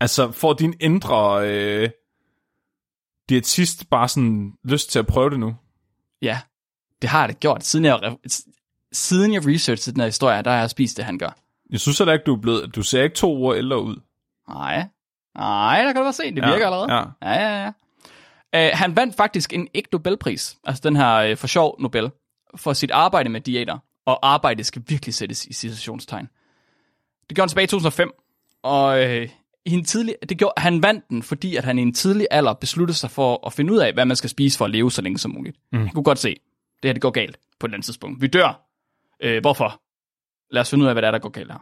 Altså, 0.00 0.32
får 0.32 0.52
din 0.52 0.74
indre 0.80 1.48
øh, 1.48 1.90
diætist 3.28 3.90
bare 3.90 4.08
sådan 4.08 4.52
lyst 4.64 4.90
til 4.90 4.98
at 4.98 5.06
prøve 5.06 5.30
det 5.30 5.40
nu? 5.40 5.56
Ja, 6.22 6.40
det 7.02 7.10
har 7.10 7.20
jeg 7.20 7.28
da 7.28 7.34
gjort. 7.34 7.64
Siden 7.64 7.84
jeg, 7.84 8.16
siden 8.92 9.34
jeg 9.34 9.46
researchede 9.46 9.94
den 9.94 10.00
her 10.00 10.08
historie, 10.08 10.42
der 10.42 10.50
har 10.50 10.58
jeg 10.58 10.70
spist 10.70 10.96
det, 10.96 11.04
han 11.04 11.18
gør. 11.18 11.36
Jeg 11.70 11.80
synes 11.80 11.98
heller 11.98 12.12
ikke, 12.12 12.24
du 12.24 12.36
er 12.36 12.40
blevet... 12.40 12.74
Du 12.74 12.82
ser 12.82 13.02
ikke 13.02 13.16
to 13.16 13.36
uger 13.36 13.54
ældre 13.54 13.82
ud. 13.82 13.96
Nej. 14.48 14.88
Nej, 15.36 15.82
der 15.82 15.92
kan 15.92 15.96
du 15.96 16.04
bare 16.04 16.12
se, 16.12 16.22
det 16.22 16.34
virker 16.34 16.58
ja, 16.58 16.64
allerede. 16.64 16.94
Ja. 16.94 17.04
Ja, 17.22 17.32
ja, 17.32 17.62
ja. 17.62 17.72
Uh, 18.56 18.78
han 18.78 18.96
vandt 18.96 19.16
faktisk 19.16 19.52
en 19.52 19.68
ikke 19.74 19.88
Nobelpris, 19.92 20.58
altså 20.64 20.80
den 20.84 20.96
her 20.96 21.30
uh, 21.30 21.36
for 21.36 21.46
sjov 21.46 21.76
Nobel, 21.80 22.10
for 22.56 22.72
sit 22.72 22.90
arbejde 22.90 23.28
med 23.28 23.40
diæter. 23.40 23.78
Og 24.06 24.18
arbejdet 24.26 24.66
skal 24.66 24.82
virkelig 24.88 25.14
sættes 25.14 25.46
i 25.46 25.52
citationstegn. 25.52 26.28
Det 27.28 27.36
gjorde 27.36 27.44
han 27.44 27.48
tilbage 27.48 27.64
i 27.64 27.66
2005, 27.66 28.12
og 28.62 29.00
uh, 29.00 29.28
i 29.64 29.72
en 29.72 29.84
tidlig, 29.84 30.16
det 30.28 30.38
gjorde, 30.38 30.54
han 30.56 30.82
vandt 30.82 31.04
den, 31.10 31.22
fordi 31.22 31.56
at 31.56 31.64
han 31.64 31.78
i 31.78 31.82
en 31.82 31.94
tidlig 31.94 32.26
alder 32.30 32.52
besluttede 32.52 32.98
sig 32.98 33.10
for 33.10 33.46
at 33.46 33.52
finde 33.52 33.72
ud 33.72 33.78
af, 33.78 33.92
hvad 33.92 34.04
man 34.04 34.16
skal 34.16 34.30
spise 34.30 34.58
for 34.58 34.64
at 34.64 34.70
leve 34.70 34.90
så 34.90 35.02
længe 35.02 35.18
som 35.18 35.30
muligt. 35.30 35.56
Mm. 35.72 35.78
Han 35.78 35.88
kunne 35.88 36.04
godt 36.04 36.18
se, 36.18 36.28
det 36.82 36.88
her 36.88 36.92
det 36.92 37.02
går 37.02 37.10
galt 37.10 37.38
på 37.58 37.66
et 37.66 37.68
eller 37.68 37.76
andet 37.76 37.84
tidspunkt. 37.84 38.22
Vi 38.22 38.26
dør. 38.26 38.66
Uh, 39.24 39.38
hvorfor? 39.40 39.80
Lad 40.50 40.60
os 40.60 40.70
finde 40.70 40.82
ud 40.82 40.88
af, 40.88 40.94
hvad 40.94 41.02
der 41.02 41.08
er, 41.08 41.12
der 41.12 41.18
går 41.18 41.28
galt 41.28 41.52
her. 41.52 41.58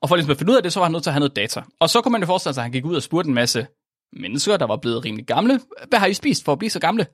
Og 0.00 0.08
for 0.08 0.16
ligesom 0.16 0.30
at 0.30 0.38
finde 0.38 0.52
ud 0.52 0.56
af 0.56 0.62
det, 0.62 0.72
så 0.72 0.80
var 0.80 0.84
han 0.84 0.92
nødt 0.92 1.02
til 1.02 1.10
at 1.10 1.14
have 1.14 1.20
noget 1.20 1.36
data. 1.36 1.62
Og 1.80 1.90
så 1.90 2.00
kunne 2.00 2.12
man 2.12 2.20
jo 2.20 2.26
forestille 2.26 2.54
sig, 2.54 2.60
at 2.60 2.64
han 2.64 2.72
gik 2.72 2.84
ud 2.84 2.96
og 2.96 3.02
spurgte 3.02 3.28
en 3.28 3.34
masse 3.34 3.66
mennesker, 4.12 4.56
der 4.56 4.66
var 4.66 4.76
blevet 4.76 5.04
rimelig 5.04 5.26
gamle. 5.26 5.60
Hvad 5.88 5.98
har 5.98 6.06
I 6.06 6.14
spist 6.14 6.44
for 6.44 6.52
at 6.52 6.58
blive 6.58 6.70
så 6.70 6.80
gamle? 6.80 7.06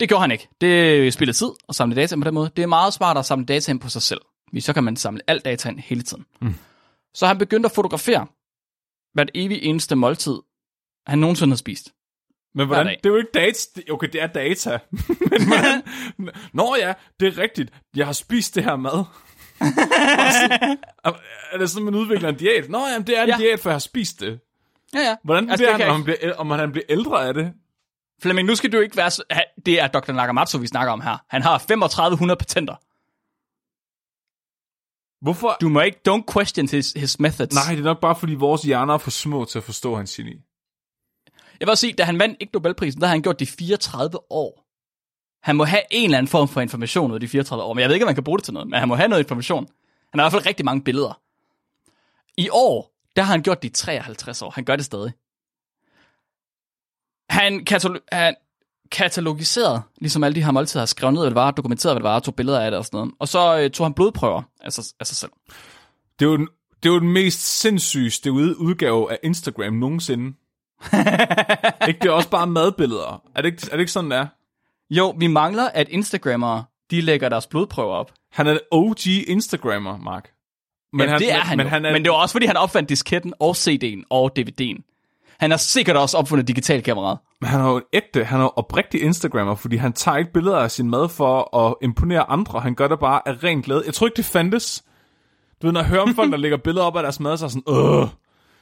Det 0.00 0.08
gjorde 0.08 0.20
han 0.20 0.30
ikke. 0.30 0.48
Det 0.60 1.12
spiller 1.12 1.32
tid 1.32 1.48
at 1.68 1.74
samle 1.74 1.96
data 1.96 2.16
på 2.16 2.24
den 2.24 2.34
måde. 2.34 2.50
Det 2.56 2.62
er 2.62 2.66
meget 2.66 2.92
smart 2.94 3.18
at 3.18 3.26
samle 3.26 3.46
data 3.46 3.72
ind 3.72 3.80
på 3.80 3.88
sig 3.88 4.02
selv. 4.02 4.20
Fordi 4.48 4.60
så 4.60 4.72
kan 4.72 4.84
man 4.84 4.96
samle 4.96 5.20
alt 5.26 5.44
data 5.44 5.68
ind 5.68 5.78
hele 5.80 6.02
tiden. 6.02 6.24
Mm. 6.40 6.54
Så 7.14 7.26
han 7.26 7.38
begyndte 7.38 7.66
at 7.66 7.72
fotografere 7.72 8.26
hvert 9.14 9.30
evig 9.34 9.62
eneste 9.62 9.96
måltid, 9.96 10.38
han 11.06 11.18
nogensinde 11.18 11.50
har 11.50 11.56
spist. 11.56 11.92
Men 12.54 12.66
hvordan, 12.66 12.86
det 12.86 13.06
er 13.06 13.10
jo 13.10 13.16
ikke 13.16 13.30
data. 13.34 13.80
Okay, 13.90 14.08
det 14.12 14.22
er 14.22 14.26
data. 14.26 14.78
Men 15.30 15.46
hvordan, 15.46 15.82
Nå 16.52 16.76
ja, 16.80 16.92
det 17.20 17.28
er 17.28 17.38
rigtigt. 17.38 17.70
Jeg 17.96 18.06
har 18.06 18.12
spist 18.12 18.54
det 18.54 18.64
her 18.64 18.76
mad. 18.76 19.04
Sådan, 19.58 20.78
er 21.52 21.58
det 21.58 21.70
sådan, 21.70 21.84
man 21.84 21.94
udvikler 21.94 22.28
en 22.28 22.34
diæt? 22.36 22.68
Nå 22.70 22.78
ja, 22.78 22.98
det 22.98 23.18
er 23.18 23.22
en 23.22 23.28
Ja. 23.28 23.36
diæt, 23.38 23.60
for 23.60 23.70
jeg 23.70 23.74
har 23.74 23.78
spist 23.78 24.20
det. 24.20 24.40
Ja, 24.94 25.00
ja. 25.00 25.16
Hvordan 25.24 25.50
Altså, 25.50 25.64
bliver 25.64 25.76
det 25.76 25.80
han, 25.86 25.90
om 25.90 25.94
han, 25.96 26.04
bliver, 26.04 26.34
om 26.34 26.50
han 26.50 26.72
bliver 26.72 26.84
ældre 26.88 27.26
af 27.28 27.34
det? 27.34 27.52
Flemming, 28.22 28.46
nu 28.48 28.54
skal 28.54 28.72
du 28.72 28.78
ikke 28.80 28.96
være... 28.96 29.10
Så, 29.10 29.22
det 29.66 29.80
er 29.80 29.86
Dr. 29.86 30.12
Nakamatsu, 30.12 30.58
vi 30.58 30.66
snakker 30.66 30.92
om 30.92 31.00
her. 31.00 31.24
Han 31.28 31.42
har 31.42 31.58
3500 31.58 32.38
patenter. 32.38 32.74
Hvorfor? 35.20 35.56
Du 35.60 35.68
må 35.68 35.80
ikke... 35.80 35.98
Don't 36.08 36.32
question 36.32 36.68
his, 36.68 36.92
his 36.96 37.20
methods. 37.20 37.54
Nej, 37.54 37.74
det 37.74 37.80
er 37.80 37.84
nok 37.84 38.00
bare, 38.00 38.16
fordi 38.16 38.34
vores 38.34 38.62
hjerner 38.62 38.94
er 38.94 38.98
for 38.98 39.10
små 39.10 39.44
til 39.44 39.58
at 39.58 39.64
forstå 39.64 39.96
hans 39.96 40.14
geni. 40.16 40.36
Jeg 41.60 41.66
vil 41.66 41.70
også 41.70 41.80
sige, 41.80 41.92
da 41.92 42.04
han 42.04 42.18
vandt 42.18 42.36
ikke 42.40 42.52
Nobelprisen, 42.54 43.00
der 43.00 43.06
har 43.06 43.14
han 43.14 43.22
gjort 43.22 43.40
det 43.40 43.48
i 43.48 43.52
34 43.52 44.32
år. 44.32 44.64
Han 45.42 45.56
må 45.56 45.64
have 45.64 45.82
en 45.90 46.04
eller 46.04 46.18
anden 46.18 46.30
form 46.30 46.48
for 46.48 46.60
information 46.60 47.10
ud 47.10 47.16
af 47.16 47.20
de 47.20 47.28
34 47.28 47.64
år, 47.64 47.74
men 47.74 47.82
jeg 47.82 47.88
ved 47.88 47.94
ikke, 47.94 48.04
om 48.04 48.08
man 48.08 48.14
kan 48.14 48.24
bruge 48.24 48.38
det 48.38 48.44
til 48.44 48.54
noget, 48.54 48.68
men 48.68 48.78
han 48.78 48.88
må 48.88 48.94
have 48.94 49.08
noget 49.08 49.22
information. 49.22 49.68
Han 50.10 50.18
har 50.20 50.22
i 50.22 50.24
hvert 50.24 50.32
fald 50.32 50.46
rigtig 50.46 50.64
mange 50.64 50.82
billeder. 50.82 51.20
I 52.36 52.48
år, 52.52 52.94
der 53.16 53.22
har 53.22 53.32
han 53.32 53.42
gjort 53.42 53.62
det 53.62 53.68
i 53.68 53.72
53 53.72 54.42
år. 54.42 54.50
Han 54.50 54.64
gør 54.64 54.76
det 54.76 54.84
stadig. 54.84 55.12
Han, 57.28 57.66
katalo- 57.70 58.06
han 58.12 58.34
katalogiserede, 58.90 59.82
ligesom 60.00 60.24
alle 60.24 60.34
de 60.34 60.44
her 60.44 60.50
måltider, 60.50 60.80
har 60.80 60.86
skrevet 60.86 61.14
ned, 61.14 61.22
hvad 61.22 61.30
det 61.30 61.34
var, 61.34 61.50
dokumenteret, 61.50 61.94
hvad 61.94 62.02
det 62.02 62.08
var, 62.08 62.18
tog 62.18 62.34
billeder 62.34 62.60
af 62.60 62.70
det 62.70 62.78
og 62.78 62.84
sådan 62.84 62.98
noget. 62.98 63.14
Og 63.18 63.28
så 63.28 63.60
øh, 63.60 63.70
tog 63.70 63.86
han 63.86 63.94
blodprøver 63.94 64.42
af 64.60 64.72
sig, 64.72 64.84
af 65.00 65.06
sig 65.06 65.16
selv. 65.16 65.30
Det 66.18 66.26
er 66.26 66.30
jo 66.30 66.36
den, 66.36 66.48
det 66.82 66.88
er 66.88 66.92
jo 66.92 67.00
den 67.00 67.12
mest 67.12 67.60
sindssygste 67.60 68.32
udgave 68.32 69.12
af 69.12 69.18
Instagram 69.22 69.72
nogensinde. 69.72 70.24
ikke 71.88 72.00
det 72.02 72.08
er 72.08 72.10
også 72.10 72.30
bare 72.30 72.46
madbilleder. 72.46 73.22
Er 73.34 73.42
det 73.42 73.48
ikke, 73.48 73.62
er 73.66 73.76
det 73.76 73.80
ikke 73.80 73.92
sådan, 73.92 74.10
det 74.10 74.18
er? 74.18 74.26
Jo, 74.90 75.14
vi 75.18 75.26
mangler, 75.26 75.68
at 75.68 75.88
Instagrammere, 75.88 76.64
de 76.90 77.00
lægger 77.00 77.28
deres 77.28 77.46
blodprøver 77.46 77.94
op. 77.94 78.12
Han 78.32 78.46
er 78.46 78.58
OG 78.70 79.06
Instagrammer, 79.06 79.96
Mark. 79.96 80.30
Men 80.92 81.08
ja, 81.08 81.18
det 81.18 81.32
er 81.32 81.40
han, 81.40 81.56
men, 81.56 81.66
jo. 81.66 81.70
han 81.70 81.84
er, 81.84 81.92
men 81.92 82.04
det 82.04 82.10
var 82.10 82.16
også, 82.16 82.32
fordi 82.32 82.46
han 82.46 82.56
opfandt 82.56 82.88
disketten 82.88 83.34
og 83.38 83.50
CD'en 83.50 84.02
og 84.10 84.38
DVD'en. 84.38 84.97
Han 85.38 85.50
har 85.50 85.58
sikkert 85.58 85.96
også 85.96 86.18
opfundet 86.18 86.48
digitalkameraet. 86.48 87.18
Men 87.40 87.50
han 87.50 87.60
er 87.60 87.68
jo 87.68 87.76
en 87.76 87.82
ægte, 87.92 88.24
han 88.24 88.40
er 88.40 88.44
jo 88.44 88.52
oprigtig 88.56 89.02
Instagrammer, 89.02 89.54
fordi 89.54 89.76
han 89.76 89.92
tager 89.92 90.16
ikke 90.16 90.32
billeder 90.32 90.56
af 90.56 90.70
sin 90.70 90.90
mad 90.90 91.08
for 91.08 91.56
at 91.56 91.74
imponere 91.82 92.30
andre. 92.30 92.60
Han 92.60 92.74
gør 92.74 92.88
det 92.88 92.98
bare 92.98 93.28
af 93.28 93.44
ren 93.44 93.62
glæde. 93.62 93.82
Jeg 93.86 93.94
tror 93.94 94.06
ikke, 94.06 94.16
det 94.16 94.24
fandtes. 94.24 94.84
Du 95.62 95.66
ved, 95.66 95.72
når 95.72 95.80
jeg 95.80 95.88
hører 95.88 96.02
om 96.02 96.14
folk, 96.14 96.30
der 96.32 96.38
lægger 96.38 96.56
billeder 96.56 96.86
op 96.86 96.96
af 96.96 97.02
deres 97.02 97.20
mad, 97.20 97.36
så 97.36 97.44
er 97.44 97.48
sådan, 97.48 97.74
øh, 97.74 98.08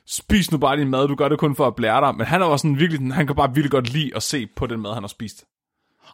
spis 0.06 0.52
nu 0.52 0.58
bare 0.58 0.76
din 0.76 0.90
mad, 0.90 1.08
du 1.08 1.14
gør 1.14 1.28
det 1.28 1.38
kun 1.38 1.56
for 1.56 1.66
at 1.66 1.74
blære 1.74 2.00
dig. 2.00 2.16
Men 2.16 2.26
han 2.26 2.42
er 2.42 2.46
jo 2.46 2.56
sådan 2.56 2.78
virkelig, 2.78 3.14
han 3.14 3.26
kan 3.26 3.36
bare 3.36 3.48
virkelig 3.48 3.70
godt 3.70 3.92
lide 3.92 4.10
at 4.16 4.22
se 4.22 4.46
på 4.56 4.66
den 4.66 4.80
mad, 4.80 4.94
han 4.94 5.02
har 5.02 5.08
spist. 5.08 5.44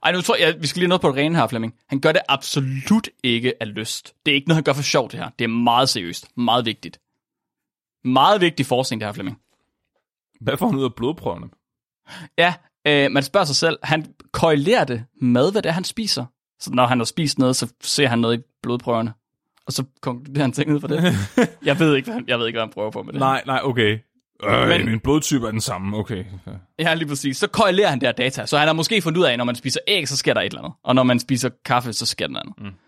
Ej, 0.03 0.13
nu 0.13 0.21
tror 0.21 0.37
jeg, 0.37 0.55
vi 0.61 0.67
skal 0.67 0.81
lige 0.81 0.89
noget 0.89 1.01
på 1.01 1.09
det 1.09 1.17
rene 1.17 1.37
her, 1.37 1.47
Flemming. 1.47 1.75
Han 1.89 2.01
gør 2.01 2.13
det 2.13 2.23
absolut 2.29 3.09
ikke 3.23 3.55
af 3.61 3.75
lyst. 3.75 4.15
Det 4.27 4.33
er 4.33 4.35
ikke 4.35 4.49
noget, 4.49 4.57
han 4.57 4.65
gør 4.65 4.73
for 4.73 4.83
sjov, 4.83 5.11
det 5.11 5.19
her. 5.19 5.29
Det 5.39 5.45
er 5.45 5.49
meget 5.49 5.89
seriøst. 5.89 6.29
Meget 6.37 6.67
vigtigt. 6.67 7.01
Meget 8.05 8.41
vigtig 8.41 8.67
forskning, 8.67 9.01
det 9.01 9.07
her, 9.07 9.13
Flemming. 9.13 9.42
Hvad 10.43 10.57
får 10.57 10.67
han 10.67 10.79
ud 10.79 10.85
af 10.85 10.95
blodprøverne? 10.95 11.47
Ja, 12.39 12.55
øh, 12.87 13.11
man 13.11 13.23
spørger 13.23 13.45
sig 13.45 13.57
selv, 13.57 13.79
han 13.83 14.07
korrelerer 14.33 14.85
det 14.85 15.05
med, 15.21 15.53
hvad 15.53 15.63
det 15.63 15.69
er, 15.69 15.73
han 15.73 15.85
spiser. 15.85 16.25
Så 16.61 16.71
når 16.73 16.87
han 16.87 16.99
har 16.99 17.05
spist 17.05 17.39
noget, 17.39 17.57
så 17.57 17.73
ser 17.83 18.07
han 18.09 18.19
noget 18.19 18.39
i 18.39 18.43
blodprøverne. 18.63 19.13
Og 19.67 19.73
så 19.73 19.85
konkluderer 20.01 20.45
han 20.45 20.53
ting 20.53 20.73
ud 20.75 20.81
fra 20.81 20.89
det. 20.89 21.03
jeg, 21.69 21.79
ved 21.79 21.97
ikke, 21.97 22.07
hvad 22.07 22.15
han, 22.15 22.25
jeg 22.29 22.39
ved 22.39 22.47
ikke, 22.47 22.57
hvad 22.57 22.67
han 22.67 22.73
prøver 22.73 22.91
på 22.91 23.03
med 23.03 23.13
det. 23.13 23.19
Nej, 23.19 23.43
nej, 23.47 23.61
okay. 23.63 23.99
Øh, 24.45 24.69
Men- 24.69 24.87
min 24.87 25.01
blodtype 25.01 25.47
er 25.47 25.51
den 25.51 25.61
samme, 25.61 25.97
okay. 25.97 26.25
Ja. 26.47 26.53
Ja, 26.79 26.95
lige 26.95 27.09
præcis. 27.09 27.37
Så 27.37 27.47
korrelerer 27.47 27.89
han 27.89 28.01
der 28.01 28.13
data. 28.13 28.47
Så 28.47 28.59
han 28.59 28.69
har 28.69 28.73
måske 28.73 29.03
fundet 29.03 29.19
ud 29.21 29.25
af, 29.25 29.33
at 29.33 29.39
når 29.39 29.45
man 29.45 29.55
spiser 29.55 29.81
æg, 29.89 30.09
så 30.09 30.17
sker 30.17 30.35
der 30.35 30.41
et 30.41 30.45
eller 30.47 30.59
andet. 30.63 30.73
Og 30.85 30.95
når 30.95 31.03
man 31.03 31.19
spiser 31.19 31.51
kaffe, 31.65 31.93
så 31.93 32.07
sker 32.07 32.27
der 32.27 32.33
noget 32.33 32.47
andet. 32.59 32.73
Mm. 32.73 32.79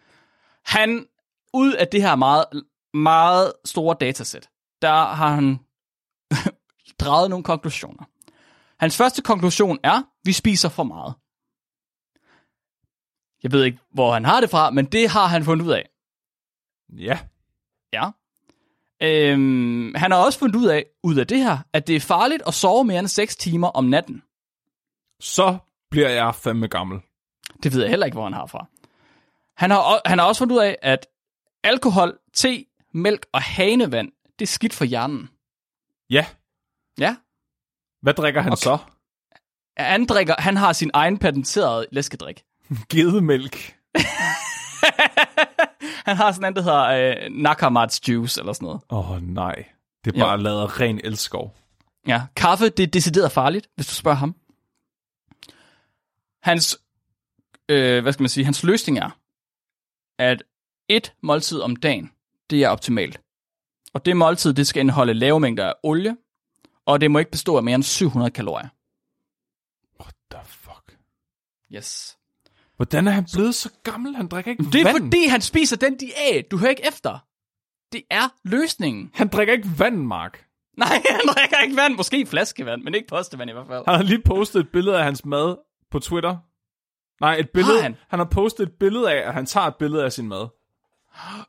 Han, 0.65 1.07
ud 1.55 1.73
af 1.73 1.89
det 1.89 2.03
her 2.03 2.17
meget, 2.17 2.45
meget 2.95 3.53
store 3.65 3.97
datasæt, 4.01 4.49
der 4.83 5.05
har 5.05 5.35
han 5.35 5.59
draget 7.01 7.31
nogle 7.31 7.45
konklusioner. 7.45 8.05
Hans 8.81 8.97
første 8.97 9.23
konklusion 9.23 9.79
er, 9.83 10.03
vi 10.25 10.33
spiser 10.33 10.69
for 10.69 10.83
meget. 10.83 11.15
Jeg 13.43 13.53
ved 13.53 13.65
ikke, 13.65 13.79
hvor 13.93 14.13
han 14.13 14.25
har 14.25 14.41
det 14.41 14.51
fra, 14.51 14.71
men 14.71 14.85
det 14.85 15.09
har 15.09 15.27
han 15.27 15.45
fundet 15.45 15.67
ud 15.67 15.73
af. 15.73 15.89
ja. 16.99 17.19
Ja. 17.93 18.11
Øhm, 19.03 19.95
han 19.95 20.11
har 20.11 20.19
også 20.19 20.39
fundet 20.39 20.57
ud 20.57 20.67
af, 20.67 20.85
ud 21.03 21.17
af 21.17 21.27
det 21.27 21.39
her, 21.39 21.59
at 21.73 21.87
det 21.87 21.97
er 21.97 22.01
farligt 22.01 22.43
at 22.47 22.55
sove 22.55 22.85
mere 22.85 22.99
end 22.99 23.09
6 23.09 23.37
timer 23.37 23.69
om 23.69 23.85
natten. 23.85 24.23
Så 25.21 25.59
bliver 25.91 26.09
jeg 26.09 26.35
fandme 26.35 26.69
gammel. 26.69 27.01
Det 27.63 27.73
ved 27.73 27.81
jeg 27.81 27.91
heller 27.91 28.07
ikke, 28.07 28.15
hvor 28.15 28.25
han 28.25 28.33
har 28.33 28.47
fra. 28.47 28.67
Han 29.57 29.71
har, 29.71 30.01
han 30.09 30.19
har 30.19 30.27
også 30.27 30.39
fundet 30.39 30.57
ud 30.57 30.61
af, 30.61 30.77
at 30.83 31.07
alkohol, 31.65 32.19
te, 32.33 32.65
mælk 32.93 33.27
og 33.33 33.43
hanevand, 33.43 34.13
det 34.39 34.45
er 34.45 34.47
skidt 34.47 34.75
for 34.75 34.85
hjernen. 34.85 35.29
Ja. 36.11 36.27
Ja. 36.99 37.17
Hvad 38.03 38.15
drikker 38.15 38.41
han 38.41 38.53
Okay. 38.53 38.61
så? 38.63 38.79
Han, 39.77 40.07
drikker, 40.07 40.35
han 40.39 40.57
har 40.57 40.73
sin 40.73 40.91
egen 40.95 41.19
patenterede 41.19 41.87
læskedrik. 41.93 42.45
Gedemælk. 42.93 43.57
Han 46.05 46.17
har 46.17 46.33
sådan 46.33 46.49
en, 46.53 46.57
der 46.57 46.63
hedder 46.63 46.85
øh, 46.85 47.31
Nakamats 47.31 48.09
juice 48.09 48.41
eller 48.41 48.53
sådan 48.53 48.67
noget. 48.67 48.81
Åh 48.91 49.11
oh, 49.11 49.23
nej. 49.23 49.55
Det 50.05 50.15
er 50.15 50.19
Ja. 50.19 50.25
bare 50.25 50.43
lavet 50.43 50.63
af 50.63 50.81
ren 50.81 51.01
elskov. 51.05 51.55
Ja, 52.07 52.23
kaffe, 52.37 52.69
det 52.69 52.83
er 52.83 52.87
decideret 52.87 53.33
farligt, 53.33 53.69
hvis 53.75 53.87
du 53.87 53.95
spørger 53.95 54.17
ham. 54.17 54.35
Hans, 56.43 56.79
øh, 57.69 58.03
hvad 58.03 58.13
skal 58.13 58.23
man 58.23 58.29
sige, 58.29 58.45
hans 58.45 58.63
løsning 58.65 58.99
er, 58.99 59.19
at 60.19 60.43
et 60.89 61.15
måltid 61.23 61.61
om 61.61 61.77
dagen, 61.77 62.11
det 62.51 62.63
er 62.65 62.69
optimalt. 62.69 63.21
Og 63.95 64.05
det 64.05 64.17
måltid, 64.17 64.55
det 64.55 64.67
skal 64.67 64.81
indeholde 64.81 65.15
lave 65.15 65.41
mængder 65.41 65.67
af 65.69 65.75
olie, 65.83 66.17
og 66.87 67.01
det 67.01 67.11
må 67.11 67.19
ikke 67.19 67.31
bestå 67.31 67.57
af 67.57 67.63
mere 67.63 67.75
end 67.75 67.83
700 67.83 68.31
kalorier. 68.31 68.69
What 70.01 70.15
the 70.31 70.41
fuck? 70.47 70.99
Yes. 71.73 72.19
Hvordan 72.77 73.07
er 73.09 73.13
han 73.13 73.27
blevet 73.35 73.55
så 73.55 73.71
gammel? 73.83 74.17
Han 74.17 74.29
drikker 74.29 74.51
ikke 74.51 74.65
Det 74.65 74.81
er 74.81 74.85
vand. 74.85 74.99
fordi, 75.05 75.27
han 75.27 75.41
spiser 75.41 75.77
den 75.77 75.97
diæt. 75.97 76.51
Du 76.51 76.59
hører 76.59 76.71
ikke 76.71 76.87
efter. 76.89 77.19
Det 77.93 78.03
er 78.11 78.29
løsningen. 78.45 79.11
Han 79.15 79.29
drikker 79.29 79.55
ikke 79.55 79.69
vand, 79.79 79.97
Mark. 79.97 80.47
Nej, 80.77 80.89
han 81.11 81.21
drikker 81.37 81.59
ikke 81.65 81.77
vand. 81.77 81.95
Måske 81.97 82.27
flaskevand, 82.27 82.83
men 82.83 82.95
ikke 82.95 83.09
postevand 83.09 83.51
i 83.51 83.53
hvert 83.53 83.67
fald. 83.67 83.85
Han 83.87 83.95
har 83.95 84.03
lige 84.03 84.23
postet 84.25 84.61
et 84.61 84.69
billede 84.73 84.99
af 84.99 85.05
hans 85.05 85.25
mad 85.25 85.57
på 85.91 85.99
Twitter. 85.99 86.37
Nej, 87.21 87.35
et 87.37 87.51
billede. 87.51 87.75
Har 87.77 87.83
han? 87.83 87.97
han 88.09 88.19
har 88.19 88.27
postet 88.27 88.67
et 88.69 88.73
billede 88.81 89.13
af, 89.13 89.29
at 89.29 89.35
han 89.35 89.47
tager 89.47 89.67
et 89.67 89.77
billede 89.77 90.05
af 90.05 90.13
sin 90.13 90.29
mad. 90.29 90.47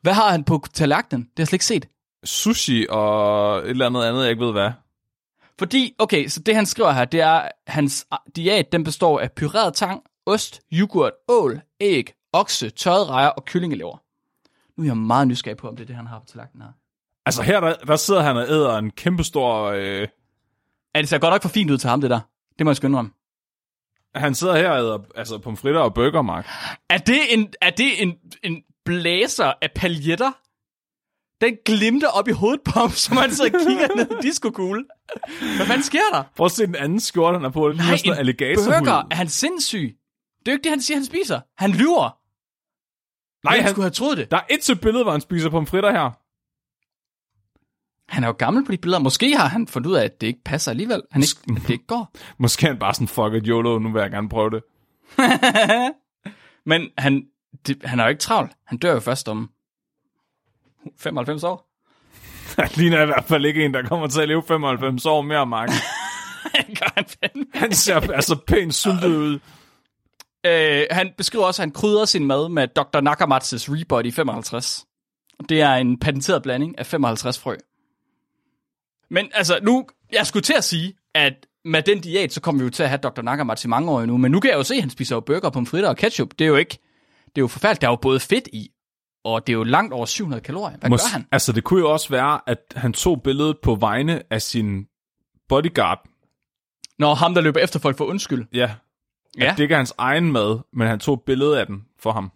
Hvad 0.02 0.14
har 0.14 0.32
han 0.32 0.44
på 0.44 0.62
tallerkenen? 0.74 1.22
Det 1.24 1.30
har 1.38 1.42
jeg 1.42 1.48
slet 1.48 1.54
ikke 1.56 1.66
set. 1.66 1.88
Sushi 2.24 2.86
og 2.90 3.58
et 3.60 3.70
eller 3.70 3.86
andet 3.86 4.04
andet, 4.04 4.22
jeg 4.22 4.30
ikke 4.32 4.46
ved 4.46 4.52
hvad. 4.52 4.72
Fordi, 5.60 5.95
okay, 5.99 6.28
så 6.28 6.39
det 6.39 6.56
han 6.56 6.66
skriver 6.66 6.91
her, 6.91 7.06
det 7.06 7.22
er, 7.22 7.49
hans 7.68 8.08
diæt, 8.36 8.72
den 8.72 8.84
består 8.84 9.20
af 9.20 9.32
pyreret 9.32 9.74
tang, 9.74 10.01
ost, 10.26 10.62
yoghurt, 10.74 11.14
ål, 11.28 11.62
æg, 11.80 12.14
okse, 12.34 12.70
tørret 12.70 13.10
rejer 13.10 13.28
og 13.28 13.45
kyllingelever. 13.45 13.97
Nu 14.78 14.84
er 14.84 14.88
jeg 14.88 14.97
meget 14.97 15.28
nysgerrig 15.28 15.58
på, 15.58 15.68
om 15.68 15.76
det 15.76 15.84
er 15.84 15.88
det, 15.88 15.95
han 15.95 16.08
har 16.08 16.20
på 16.20 16.26
tallerkenen 16.26 16.62
her. 16.62 16.72
Altså 17.26 17.41
her, 17.43 17.60
der, 17.60 17.74
der 17.74 17.95
sidder 17.95 18.22
han 18.22 18.38
og 18.38 18.43
æder 18.43 18.78
en 18.78 18.91
kæmpestor... 18.91 19.64
Øh, 19.66 20.08
Ja, 20.95 21.01
det 21.01 21.10
ser 21.10 21.18
godt 21.18 21.32
nok 21.34 21.41
for 21.41 21.49
fint 21.49 21.72
ud 21.72 21.78
til 21.78 21.89
ham, 21.89 22.01
det 22.01 22.10
der. 22.10 22.20
Det 22.58 22.66
må 22.66 22.72
jeg 22.72 22.76
skynde 22.76 22.99
om. 22.99 23.14
han 24.16 24.36
sidder 24.36 24.56
her 24.58 24.70
og 24.70 24.80
æder 24.80 24.99
altså, 25.16 25.38
pomfritter 25.38 25.82
og 25.82 25.93
burger, 25.93 26.22
Mark. 26.22 26.47
Er 26.89 26.97
det 26.97 27.20
en, 27.34 27.53
er 27.62 27.70
det 27.70 28.01
en, 28.01 28.16
en 28.43 28.64
blæser 28.86 29.53
af 29.62 29.70
paljetter? 29.76 30.32
Den 31.42 31.58
glimter 31.66 32.08
op 32.08 32.28
i 32.28 32.32
hovedet 32.32 32.62
på 32.66 32.72
ham, 32.80 32.92
som 33.06 33.18
han 33.18 33.32
sidder 33.32 33.60
og 33.60 33.66
kigger 33.68 33.88
ned 33.96 34.08
i 34.12 34.22
disco-kugle. 34.22 34.86
Hvad 35.56 35.66
fanden 35.66 35.84
sker 35.84 36.10
der? 36.14 36.24
Prøv 36.36 36.46
at 36.46 36.52
se 36.52 36.66
den 36.66 36.76
anden 36.76 37.00
skjorte, 37.00 37.36
han 37.36 37.44
har 37.44 37.50
på. 37.50 37.68
Det 37.68 37.76
ligner 37.76 37.98
sådan 37.98 38.10
noget 38.10 38.20
alligator 38.20 38.64
burger. 38.64 39.08
Er 39.12 39.16
han 39.16 39.30
sindssyg? 39.30 39.98
Det 40.40 40.48
er 40.48 40.52
jo 40.52 40.56
ikke 40.56 40.64
det, 40.64 40.72
han 40.72 40.82
siger, 40.82 40.98
han 40.98 41.06
spiser. 41.06 41.40
Han 41.58 41.72
lyver. 41.72 42.18
Nej, 43.46 43.60
han, 43.60 43.70
skulle 43.70 43.84
have 43.84 43.92
troet 43.92 44.18
det? 44.18 44.32
der 44.32 44.38
er 44.38 44.46
et 44.50 44.62
til 44.62 44.76
billede, 44.76 45.04
hvor 45.04 45.12
han 45.12 45.22
spiser 45.22 45.50
pomfritter 45.50 45.92
her. 45.92 46.12
Han 48.14 48.24
er 48.24 48.28
jo 48.28 48.34
gammel 48.34 48.66
på 48.66 48.72
de 48.72 48.78
billeder. 48.78 49.00
Måske 49.00 49.36
har 49.36 49.48
han 49.48 49.68
fundet 49.68 49.90
ud 49.90 49.96
af, 49.96 50.04
at 50.04 50.22
det 50.22 50.28
ikke 50.28 50.44
passer 50.46 50.72
alligevel. 50.72 51.02
Han 51.12 51.22
ikke, 51.22 51.56
at 51.62 51.62
det 51.68 51.70
ikke 51.70 51.86
går. 51.88 52.12
Måske 52.44 52.66
er 52.66 52.72
han 52.72 52.80
bare 52.80 52.94
sådan, 52.94 53.08
fuck 53.08 53.34
it, 53.34 53.48
YOLO, 53.48 53.80
nu 53.80 53.92
vil 53.92 54.00
jeg 54.00 54.12
gerne 54.12 54.30
prøve 54.30 54.50
det. 54.50 54.64
Men 56.72 56.90
han, 56.98 57.26
det, 57.68 57.82
han 57.84 58.00
er 58.00 58.04
jo 58.04 58.10
ikke 58.10 58.22
travlt. 58.22 58.52
Han 58.66 58.78
dør 58.78 58.94
jo 58.94 59.00
først 59.00 59.30
om 59.30 59.50
95 61.00 61.44
år. 61.44 61.72
Han 62.62 62.70
ligner 62.76 63.02
i 63.02 63.06
hvert 63.06 63.26
fald 63.26 63.46
ikke 63.46 63.66
en, 63.66 63.74
der 63.74 63.84
kommer 63.84 64.08
til 64.08 64.22
at 64.22 64.28
leve 64.28 64.44
95 64.48 65.06
år 65.06 65.22
mere, 65.22 65.46
Mark. 65.46 65.70
Han 66.56 66.76
gør 66.80 66.92
han 66.96 67.06
fandme. 67.06 67.46
Han 67.54 67.74
ser 67.74 68.12
altså 68.12 68.36
pænt 68.48 68.76
sultet 68.76 69.16
ud. 69.16 69.40
Øh, 70.46 70.86
han 70.92 71.12
beskriver 71.18 71.46
også, 71.46 71.62
at 71.62 71.66
han 71.66 71.72
krydrer 71.72 72.06
sin 72.06 72.26
mad 72.26 72.50
med 72.50 72.68
Dr. 72.68 73.02
Nakamatsus 73.02 73.70
Rebody 73.70 74.14
55. 74.14 74.86
Det 75.50 75.62
er 75.62 75.74
en 75.74 76.00
patenteret 76.00 76.44
blanding 76.44 76.80
af 76.80 76.86
55 76.86 77.40
frø. 77.40 77.56
Men 79.10 79.30
altså, 79.34 79.60
nu, 79.64 79.86
jeg 80.14 80.28
skulle 80.28 80.44
til 80.44 80.54
at 80.54 80.64
sige, 80.64 80.94
at 81.14 81.34
med 81.66 81.82
den 81.82 82.02
diæt, 82.02 82.34
så 82.34 82.42
kommer 82.42 82.62
vi 82.62 82.66
jo 82.66 82.70
til 82.70 82.84
at 82.84 82.90
have 82.90 83.00
Dr. 83.04 83.22
Nakamatsu 83.22 83.68
i 83.68 83.70
mange 83.70 83.92
år 83.92 84.02
endnu. 84.02 84.18
Men 84.18 84.32
nu 84.32 84.40
kan 84.40 84.52
jeg 84.52 84.58
jo 84.58 84.64
se, 84.64 84.76
at 84.76 84.82
han 84.82 84.90
spiser 84.90 85.16
jo 85.16 85.20
burger, 85.20 85.50
pomfritter 85.50 85.90
og 85.90 85.98
ketchup. 85.98 86.30
Det 86.40 86.46
er 86.46 86.50
jo 86.50 86.56
ikke, 86.56 86.78
det 87.26 87.38
er 87.38 87.42
jo 87.42 87.48
forfærdeligt. 87.48 87.82
Der 87.82 87.88
er 87.88 87.92
jo 87.92 87.96
både 88.02 88.20
fedt 88.20 88.48
i, 88.54 88.72
og 89.26 89.47
det 89.47 89.53
er 89.53 89.57
jo 89.57 89.63
langt 89.63 89.93
over 89.93 90.05
700 90.05 90.41
kalorier. 90.41 90.78
Hvad 90.78 90.89
Mås- 90.89 90.93
gør 90.93 91.13
han? 91.13 91.28
Altså, 91.32 91.51
det 91.51 91.63
kunne 91.63 91.80
jo 91.80 91.91
også 91.91 92.09
være, 92.09 92.39
at 92.47 92.59
han 92.76 92.93
tog 92.93 93.21
billedet 93.23 93.57
på 93.63 93.76
vegne 93.76 94.23
af 94.30 94.41
sin 94.41 94.88
bodyguard. 95.49 96.07
Når 96.99 97.13
ham, 97.15 97.34
der 97.34 97.41
løber 97.41 97.59
efter 97.59 97.80
folk 97.80 97.97
for 97.97 98.05
undskyld. 98.05 98.45
Ja, 98.53 98.76
Ja, 99.38 99.53
det 99.57 99.63
ikke 99.63 99.73
er 99.73 99.78
hans 99.78 99.93
egen 99.97 100.32
mad, 100.32 100.59
men 100.73 100.88
han 100.88 100.99
tog 100.99 101.13
et 101.13 101.21
billede 101.26 101.59
af 101.59 101.65
den 101.67 101.86
for 101.99 102.11
ham. 102.11 102.32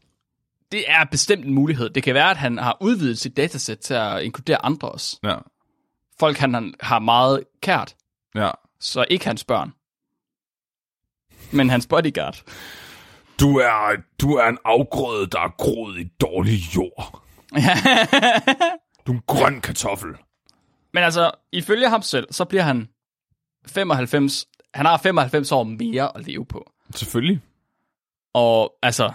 det 0.71 0.83
er 0.87 1.05
bestemt 1.11 1.45
en 1.45 1.53
mulighed. 1.53 1.89
Det 1.89 2.03
kan 2.03 2.13
være, 2.13 2.29
at 2.31 2.37
han 2.37 2.57
har 2.57 2.77
udvidet 2.81 3.19
sit 3.19 3.37
datasæt 3.37 3.77
til 3.77 3.93
at 3.93 4.23
inkludere 4.23 4.65
andre 4.65 4.89
også. 4.89 5.19
Ja, 5.23 5.35
Folk, 6.19 6.37
han 6.37 6.73
har 6.79 6.99
meget 6.99 7.43
kært, 7.61 7.95
ja. 8.35 8.51
så 8.79 9.05
ikke 9.09 9.25
hans 9.25 9.43
børn. 9.43 9.73
Men 11.51 11.69
hans 11.69 11.87
bodyguard. 11.87 12.43
Du 13.39 13.57
er, 13.57 13.95
du 14.21 14.33
er 14.33 14.47
en 14.47 14.57
afgrøde, 14.65 15.27
der 15.27 15.39
er 15.39 15.49
groet 15.57 15.99
i 15.99 16.11
dårlig 16.21 16.75
jord. 16.75 17.23
Du 19.07 19.11
er 19.11 19.15
en 19.15 19.23
grøn 19.27 19.61
kartoffel. 19.61 20.09
Men 20.93 21.03
altså, 21.03 21.31
ifølge 21.51 21.89
ham 21.89 22.01
selv, 22.01 22.27
så 22.31 22.45
bliver 22.45 22.63
han 22.63 22.89
95, 23.67 24.47
han 24.73 24.85
har 24.85 24.97
95 24.97 25.51
år 25.51 25.63
mere 25.63 26.17
at 26.17 26.25
leve 26.25 26.45
på. 26.45 26.71
Selvfølgelig. 26.95 27.41
Og 28.33 28.73
altså, 28.81 29.11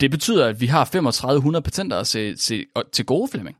det 0.00 0.10
betyder, 0.10 0.46
at 0.46 0.60
vi 0.60 0.66
har 0.66 0.84
3500 0.84 1.62
patenter 1.62 1.98
at 1.98 2.06
se, 2.06 2.36
se, 2.36 2.66
til 2.92 3.06
gode, 3.06 3.28
Flemming. 3.28 3.56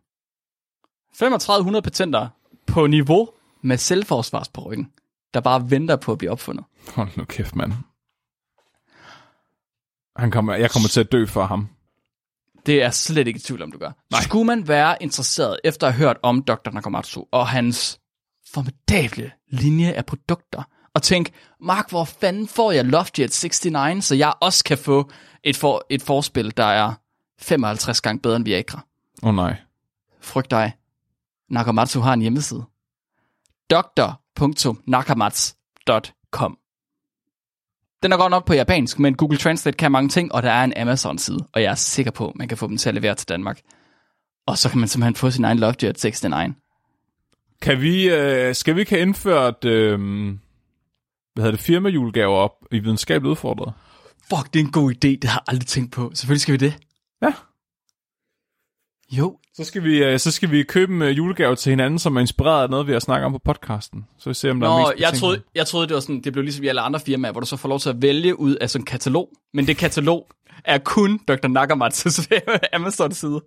3500 1.18 1.82
patenter 1.82 2.28
på 2.66 2.86
niveau 2.86 3.28
med 3.62 3.76
selvforsvars 3.76 4.48
på 4.48 4.60
ryggen, 4.60 4.92
der 5.34 5.40
bare 5.40 5.70
venter 5.70 5.96
på 5.96 6.12
at 6.12 6.18
blive 6.18 6.30
opfundet. 6.30 6.64
Hold 6.94 7.08
nu 7.16 7.24
kæft, 7.24 7.56
mand. 7.56 7.72
Han 10.16 10.30
kommer, 10.30 10.54
jeg 10.54 10.70
kommer 10.70 10.88
til 10.88 11.00
at 11.00 11.12
dø 11.12 11.26
for 11.26 11.44
ham. 11.44 11.68
Det 12.66 12.74
er 12.74 12.80
jeg 12.80 12.94
slet 12.94 13.26
ikke 13.26 13.38
i 13.38 13.40
tvivl 13.40 13.62
om, 13.62 13.72
du 13.72 13.78
gør. 13.78 13.92
Nej. 14.10 14.22
Skulle 14.22 14.44
man 14.44 14.68
være 14.68 15.02
interesseret 15.02 15.60
efter 15.64 15.86
at 15.86 15.92
have 15.92 16.06
hørt 16.06 16.16
om 16.22 16.42
Dr. 16.42 16.70
Nakamatsu 16.70 17.24
og 17.32 17.48
hans 17.48 18.00
formidable 18.54 19.32
linje 19.48 19.92
af 19.92 20.06
produkter, 20.06 20.62
og 20.94 21.02
tænk, 21.02 21.30
Mark, 21.60 21.90
hvor 21.90 22.04
fanden 22.04 22.48
får 22.48 22.72
jeg 22.72 22.84
Lovejet 22.84 23.40
69, 23.42 24.04
så 24.04 24.14
jeg 24.14 24.32
også 24.40 24.64
kan 24.64 24.78
få 24.78 25.10
et, 25.42 25.56
for, 25.56 25.86
et 25.90 26.02
forspil, 26.02 26.56
der 26.56 26.64
er 26.64 26.92
55 27.38 28.00
gange 28.00 28.20
bedre 28.20 28.36
end 28.36 28.44
Viagra? 28.44 28.86
Åh 29.22 29.28
oh, 29.28 29.34
nej. 29.34 29.56
Frygt 30.20 30.50
dig. 30.50 30.72
Nakamatsu 31.50 32.00
har 32.00 32.12
en 32.12 32.20
hjemmeside. 32.20 32.64
dr.nakamats.com 33.70 36.59
Den 38.02 38.12
er 38.12 38.16
godt 38.16 38.30
nok 38.30 38.46
på 38.46 38.54
japansk, 38.54 38.98
men 38.98 39.14
Google 39.14 39.38
Translate 39.38 39.76
kan 39.76 39.92
mange 39.92 40.08
ting, 40.08 40.34
og 40.34 40.42
der 40.42 40.50
er 40.50 40.64
en 40.64 40.72
Amazon-side, 40.76 41.46
og 41.52 41.62
jeg 41.62 41.70
er 41.70 41.74
sikker 41.74 42.12
på, 42.12 42.28
at 42.28 42.36
man 42.36 42.48
kan 42.48 42.58
få 42.58 42.66
dem 42.68 42.76
til 42.76 42.88
at 42.88 42.94
levere 42.94 43.14
til 43.14 43.28
Danmark. 43.28 43.60
Og 44.46 44.58
så 44.58 44.68
kan 44.68 44.78
man 44.78 44.88
simpelthen 44.88 45.14
få 45.14 45.30
sin 45.30 45.44
egen 45.44 45.58
Lovejet 45.58 45.82
69. 45.82 46.56
Kan 47.62 47.80
vi, 47.80 48.08
øh, 48.08 48.54
skal 48.54 48.74
vi 48.74 48.80
ikke 48.80 48.90
have 48.90 49.02
indført, 49.02 49.64
øh, 49.64 49.98
hvad 51.34 51.44
hedder 51.44 51.50
det, 51.50 51.60
firmajulegaver 51.60 52.36
op 52.36 52.52
i 52.70 52.78
videnskabeligt 52.78 53.30
udfordret? 53.30 53.72
Fuck, 54.30 54.54
det 54.54 54.60
er 54.60 54.64
en 54.64 54.72
god 54.72 54.90
idé, 54.92 55.08
det 55.08 55.24
har 55.24 55.38
jeg 55.38 55.44
aldrig 55.48 55.66
tænkt 55.66 55.92
på. 55.92 56.10
Selvfølgelig 56.14 56.40
skal 56.40 56.52
vi 56.52 56.58
det. 56.58 56.78
Ja. 57.22 57.32
Jo, 59.12 59.38
Så 59.54 59.64
skal 59.64 59.84
vi, 59.84 60.04
øh, 60.04 60.18
så 60.18 60.30
skal 60.30 60.50
vi 60.50 60.62
købe 60.62 60.92
en 60.94 61.02
øh, 61.02 61.16
julegave 61.16 61.56
til 61.56 61.70
hinanden, 61.70 61.98
som 61.98 62.16
er 62.16 62.20
inspireret 62.20 62.62
af 62.62 62.70
noget, 62.70 62.86
vi 62.86 62.92
har 62.92 62.98
snakket 63.00 63.26
om 63.26 63.32
på 63.32 63.38
podcasten. 63.38 64.06
Så 64.18 64.30
vi 64.30 64.34
ser, 64.34 64.50
om 64.50 64.60
der 64.60 64.68
er 64.68 64.72
Nå, 64.78 64.78
mest 64.90 65.00
jeg 65.00 65.12
troede, 65.12 65.42
jeg 65.54 65.66
troede, 65.66 65.86
det 65.88 65.94
var 65.94 66.00
sådan, 66.00 66.20
det 66.20 66.32
blev 66.32 66.42
ligesom 66.42 66.64
i 66.64 66.66
alle 66.68 66.80
andre 66.80 67.00
firmaer, 67.00 67.32
hvor 67.32 67.40
du 67.40 67.46
så 67.46 67.56
får 67.56 67.68
lov 67.68 67.78
til 67.78 67.88
at 67.88 68.02
vælge 68.02 68.38
ud 68.40 68.54
af 68.56 68.70
sådan 68.70 68.82
en 68.82 68.86
katalog. 68.86 69.30
Men 69.54 69.66
det 69.66 69.76
katalog 69.76 70.28
er 70.64 70.78
kun 70.78 71.18
Dr. 71.18 71.46
Nakamatsu's 71.48 72.28
Amazon-side. 72.76 73.40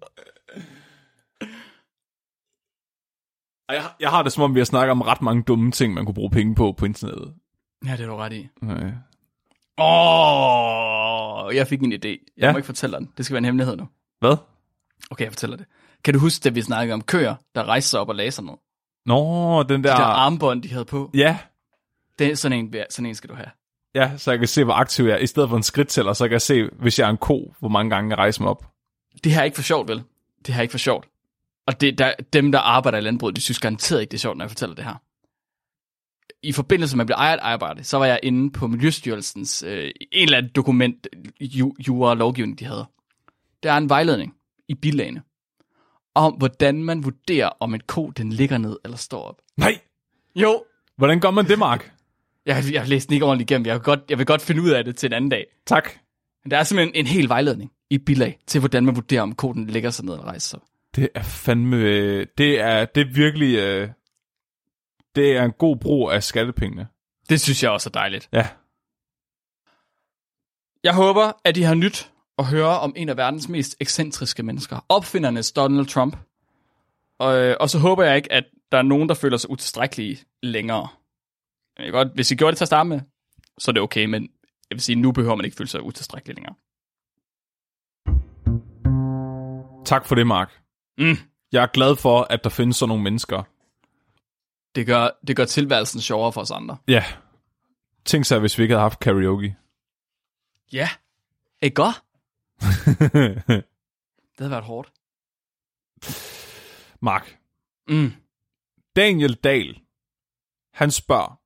Jeg, 3.70 3.84
jeg 4.00 4.10
har 4.10 4.24
det 4.24 4.32
som 4.32 4.44
om, 4.44 4.54
vi 4.56 4.60
har 4.60 4.66
snakket 4.66 4.92
om 4.92 5.02
ret 5.02 5.22
mange 5.22 5.44
dumme 5.44 5.72
ting, 5.72 5.94
man 5.94 6.06
kunne 6.06 6.16
bruge 6.16 6.30
penge 6.30 6.56
på 6.56 6.76
på 6.78 6.86
internettet. 6.86 7.34
Ja, 7.86 7.92
det 7.92 8.00
er 8.02 8.08
du 8.08 8.16
ret 8.16 8.34
i. 8.34 8.48
Øh. 8.64 8.92
Åh, 9.78 11.46
oh, 11.46 11.56
jeg 11.56 11.68
fik 11.68 11.82
en 11.82 11.94
idé. 11.94 12.08
Jeg 12.08 12.18
Ja. 12.38 12.52
må 12.52 12.58
ikke 12.58 12.66
fortælle 12.66 12.98
den. 12.98 13.10
Det 13.18 13.26
skal 13.26 13.34
være 13.34 13.38
en 13.40 13.46
hemmelighed 13.46 13.76
nu. 13.76 13.88
Hvad? 14.20 14.36
Okay, 15.12 15.24
jeg 15.24 15.32
fortæller 15.32 15.58
det. 15.58 15.66
Kan 16.04 16.14
du 16.14 16.20
huske, 16.20 16.44
da 16.44 16.50
vi 16.50 16.62
snakkede 16.62 16.94
om 16.94 17.02
køer, 17.02 17.36
der 17.56 17.64
rejste 17.64 17.90
sig 17.90 18.00
op 18.00 18.10
og 18.10 18.16
lagde 18.16 18.32
sig 18.32 18.44
ned? 18.44 18.54
Nå, 19.06 19.64
den 19.64 19.84
der... 19.84 19.96
De 19.96 20.02
der 20.02 20.06
armbånd, 20.08 20.62
de 20.64 20.70
havde 20.70 20.86
på. 20.86 21.12
Ja, 21.14 21.38
Det 22.20 22.28
er 22.28 22.36
sådan 22.36 22.60
en, 22.60 22.74
sådan 22.90 23.06
en 23.06 23.16
skal 23.16 23.30
du 23.30 23.36
have. 23.36 23.50
ja, 23.96 24.18
så 24.18 24.32
jeg 24.32 24.40
kan 24.40 24.48
se, 24.48 24.64
hvor 24.64 24.74
aktiv 24.74 25.06
jeg 25.06 25.14
er. 25.14 25.18
I 25.18 25.28
stedet 25.28 25.50
for 25.50 25.58
en 25.58 25.64
skridttæller, 25.64 26.14
så 26.14 26.24
kan 26.28 26.32
jeg 26.32 26.42
se, 26.42 26.70
hvis 26.80 27.00
jeg 27.00 27.06
er 27.06 27.10
en 27.10 27.18
ko, 27.18 27.54
hvor 27.60 27.70
mange 27.70 27.90
gange 27.90 28.10
jeg 28.10 28.18
rejser 28.18 28.42
mig 28.42 28.50
op. 28.50 28.66
Det 29.24 29.32
her 29.32 29.40
er 29.40 29.44
ikke 29.46 29.56
for 29.56 29.62
sjovt, 29.64 29.88
vel? 29.90 30.04
Det 30.46 30.54
her 30.54 30.58
er 30.60 30.62
ikke 30.62 30.72
for 30.72 30.78
sjovt. 30.78 31.08
Og 31.68 31.82
det, 31.82 31.98
der, 31.98 32.14
dem, 32.34 32.52
der 32.52 32.60
arbejder 32.60 32.98
i 32.98 33.02
landbruget, 33.02 33.36
de 33.36 33.42
synes 33.42 33.60
garanteret 33.60 34.02
ikke, 34.02 34.12
det 34.12 34.18
er 34.18 34.22
sjovt, 34.22 34.38
når 34.38 34.46
jeg 34.46 34.50
fortæller 34.52 34.76
det 34.76 34.84
her. 34.86 34.96
I 36.44 36.52
forbindelse 36.52 36.96
med 36.98 37.04
at 37.04 37.08
blive 37.08 37.18
ejet 37.18 37.40
arbejde, 37.42 37.84
så 37.84 37.98
var 37.98 38.06
jeg 38.06 38.20
inde 38.24 38.52
på 38.52 38.68
Miljøstyrelsens 38.68 39.64
øh, 39.68 39.92
en 40.12 40.24
eller 40.24 40.38
anden 40.38 40.52
dokument, 40.56 41.08
ju, 41.42 41.76
jura 41.88 42.14
lovgivning, 42.14 42.60
de 42.60 42.66
havde. 42.66 42.86
Der 43.64 43.72
er 43.72 43.78
en 43.78 43.90
vejledning 43.90 44.36
i 44.68 44.76
bilagene 44.76 45.22
om, 46.16 46.34
hvordan 46.34 46.84
man 46.84 47.04
vurderer, 47.04 47.50
om 47.60 47.74
en 47.74 47.82
ko, 47.88 48.10
den 48.10 48.30
ligger 48.34 48.58
ned 48.58 48.78
eller 48.84 48.98
står 48.98 49.24
op. 49.24 49.42
Nej! 49.58 49.80
Jo, 50.36 50.64
Hvordan 50.98 51.20
gør 51.20 51.32
man 51.32 51.46
det, 51.46 51.60
Mark? 51.60 51.92
jeg, 52.46 52.64
jeg 52.72 52.82
har 52.82 52.88
læst 52.88 53.10
den 53.10 53.14
ikke 53.14 53.26
ordentligt 53.26 53.52
igennem. 53.52 53.66
Jeg 53.66 53.76
vil, 53.76 53.82
godt, 53.84 54.00
jeg 54.10 54.18
vil 54.18 54.26
godt 54.26 54.42
finde 54.42 54.62
ud 54.62 54.70
af 54.70 54.84
det 54.86 54.96
til 54.98 55.08
en 55.08 55.14
anden 55.14 55.30
dag. 55.30 55.46
Tak. 55.66 55.90
Men 56.44 56.52
der 56.52 56.58
er 56.58 56.64
simpelthen 56.64 56.96
en 56.96 57.08
hel 57.08 57.30
vejledning 57.30 57.72
i 57.90 57.98
bilag 57.98 58.40
til, 58.48 58.60
hvordan 58.60 58.86
man 58.86 58.96
vurderer, 58.96 59.22
om 59.22 59.36
koden 59.36 59.68
ligger 59.68 59.90
sig 59.90 60.06
ned 60.06 60.14
eller 60.14 60.26
rejser 60.26 60.50
sig. 60.50 60.60
Det 60.96 61.10
er 61.16 61.24
fandme... 61.24 61.78
Det 62.24 62.60
er, 62.60 62.86
det 62.86 63.02
er 63.08 63.14
virkelig... 63.14 63.56
øh, 63.58 63.90
Det 65.16 65.38
er 65.38 65.44
en 65.46 65.52
god 65.52 65.78
brug 65.78 66.12
af 66.12 66.24
skattepengene. 66.24 66.88
Det 67.30 67.42
synes 67.42 67.64
jeg 67.64 67.72
også 67.72 67.90
er 67.90 67.92
dejligt. 67.92 68.30
Ja. 68.34 68.48
Jeg 70.84 70.94
håber, 70.96 71.32
at 71.44 71.58
I 71.58 71.62
har 71.62 71.76
nyt 71.76 72.12
at 72.38 72.46
høre 72.46 72.80
om 72.80 72.94
en 72.96 73.10
af 73.10 73.18
verdens 73.18 73.50
mest 73.50 73.76
ekscentriske 73.80 74.44
mennesker. 74.44 74.86
Opfindernes 74.90 75.52
Donald 75.52 75.86
Trump. 75.86 76.18
Og, 77.20 77.42
øh, 77.42 77.58
og 77.60 77.70
så 77.70 77.80
håber 77.80 78.04
jeg 78.04 78.16
ikke, 78.16 78.32
at 78.32 78.44
der 78.72 78.78
er 78.78 78.82
nogen, 78.82 79.10
der 79.10 79.16
føler 79.16 79.38
sig 79.38 79.50
utilstrækkelige 79.50 80.20
længere. 80.44 80.88
Jeg 81.80 81.92
godt, 81.92 82.08
hvis 82.14 82.32
I 82.32 82.36
gjorde 82.36 82.52
det 82.52 82.58
til 82.58 82.64
at 82.64 82.68
starte 82.68 82.90
med, 82.90 83.02
så 83.58 83.72
er 83.72 83.74
det 83.74 83.82
okay, 83.82 84.06
men 84.06 84.22
jeg 84.70 84.76
vil 84.76 84.82
sige, 84.82 84.96
nu 84.96 85.12
behøver 85.12 85.36
man 85.36 85.46
ikke 85.46 85.58
føle 85.58 85.70
sig 85.70 85.84
utilstrækkelig 85.84 86.36
længere. 86.36 86.56
Tak 89.86 90.06
for 90.06 90.16
det, 90.16 90.28
Mark. 90.28 90.62
Mm. 90.98 91.18
Jeg 91.52 91.64
er 91.64 91.68
glad 91.68 91.96
for, 91.96 92.28
at 92.30 92.44
der 92.44 92.50
findes 92.50 92.78
sådan 92.78 92.88
nogle 92.88 93.04
mennesker. 93.04 93.44
Det 94.76 94.86
gør, 94.86 95.10
det 95.28 95.36
gør 95.36 95.46
tilværelsen 95.46 96.02
sjovere 96.02 96.34
for 96.34 96.42
os 96.42 96.52
andre. 96.52 96.78
Ja. 96.88 97.04
Tænk 98.06 98.26
sig, 98.26 98.40
hvis 98.40 98.58
vi 98.58 98.64
ikke 98.64 98.74
havde 98.74 98.82
haft 98.82 99.00
karaoke. 99.00 99.56
Ja. 100.74 100.90
Ikke 101.62 101.76
godt? 101.76 102.02
Det 104.34 104.40
havde 104.40 104.52
været 104.52 104.64
hårdt. 104.64 104.94
Mark. 107.02 107.40
Mm. 107.88 108.12
Daniel 108.96 109.34
Dahl. 109.34 109.82
Han 110.74 110.92
spørger. 110.92 111.40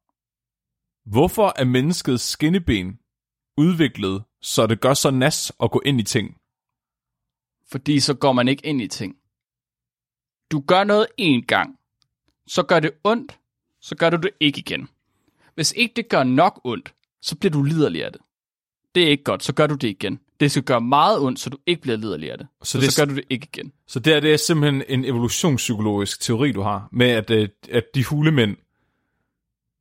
Hvorfor 1.10 1.54
er 1.56 1.66
menneskets 1.66 2.24
skinneben 2.24 3.00
udviklet, 3.58 4.24
så 4.42 4.68
det 4.68 4.82
gør 4.82 4.94
så 4.94 5.12
nas 5.12 5.52
at 5.64 5.72
gå 5.72 5.82
ind 5.86 6.00
i 6.00 6.04
ting? 6.04 6.38
Fordi 7.72 8.00
så 8.00 8.14
går 8.14 8.32
man 8.32 8.48
ikke 8.48 8.66
ind 8.66 8.82
i 8.82 8.88
ting. 8.88 9.16
du 10.52 10.64
gør 10.68 10.84
noget 10.84 11.08
en 11.18 11.46
gang, 11.46 11.80
så 12.48 12.64
gør 12.64 12.80
det 12.80 12.92
ondt, 13.04 13.40
så 13.82 13.96
gør 13.96 14.10
du 14.10 14.18
det 14.18 14.32
ikke 14.40 14.60
igen. 14.60 14.90
Hvis 15.56 15.72
ikke 15.72 15.94
det 15.96 16.10
gør 16.10 16.24
nok 16.24 16.62
ondt, 16.64 16.96
så 17.22 17.38
bliver 17.38 17.52
du 17.52 17.64
liderlig 17.64 18.06
af 18.06 18.12
det. 18.12 18.22
Det 18.98 19.06
er 19.06 19.10
ikke 19.12 19.24
godt, 19.24 19.44
så 19.44 19.54
gør 19.54 19.68
du 19.68 19.76
det 19.76 19.88
igen. 19.88 20.20
Det 20.40 20.52
skal 20.52 20.64
gøre 20.64 20.82
meget 20.82 21.20
ondt, 21.20 21.40
så 21.40 21.50
du 21.50 21.58
ikke 21.66 21.82
bliver 21.82 21.98
liderlig 21.98 22.32
af 22.32 22.38
det. 22.38 22.48
Så 22.64 22.72
Så, 22.72 22.78
det- 22.86 22.94
så 22.94 23.02
gør 23.02 23.06
du 23.10 23.16
det 23.16 23.24
ikke 23.30 23.48
igen. 23.54 23.72
Så 23.88 24.00
det, 24.00 24.14
er, 24.16 24.20
det 24.20 24.34
er 24.34 24.38
simpelthen 24.38 24.84
en 24.90 25.06
evolutionspsykologisk 25.06 26.20
teori, 26.22 26.52
du 26.52 26.62
har, 26.62 26.88
med 26.92 27.08
at, 27.10 27.30
øh, 27.30 27.50
at 27.72 27.84
de 27.96 28.04
hulemænd, 28.04 28.56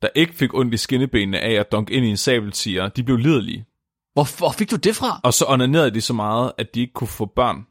der 0.03 0.09
ikke 0.15 0.35
fik 0.35 0.55
ondt 0.55 0.75
i 0.75 0.77
skinnebenene 0.77 1.41
af 1.41 1.53
at 1.53 1.73
dunke 1.73 1.93
ind 1.95 2.05
i 2.07 2.09
en 2.09 2.17
sabeltiger, 2.17 2.89
de 2.89 3.03
blev 3.03 3.17
liderlige. 3.17 3.65
Hvor, 4.13 4.39
hvor 4.39 4.53
fik 4.53 4.71
du 4.71 4.77
det 4.77 4.97
fra? 4.97 5.21
Og 5.25 5.35
så 5.35 5.45
onanerede 5.49 5.91
de 5.91 6.01
så 6.01 6.13
meget, 6.13 6.53
at 6.59 6.75
de 6.75 6.81
ikke 6.81 6.93
kunne 6.93 7.09
få 7.09 7.25
børn. 7.27 7.67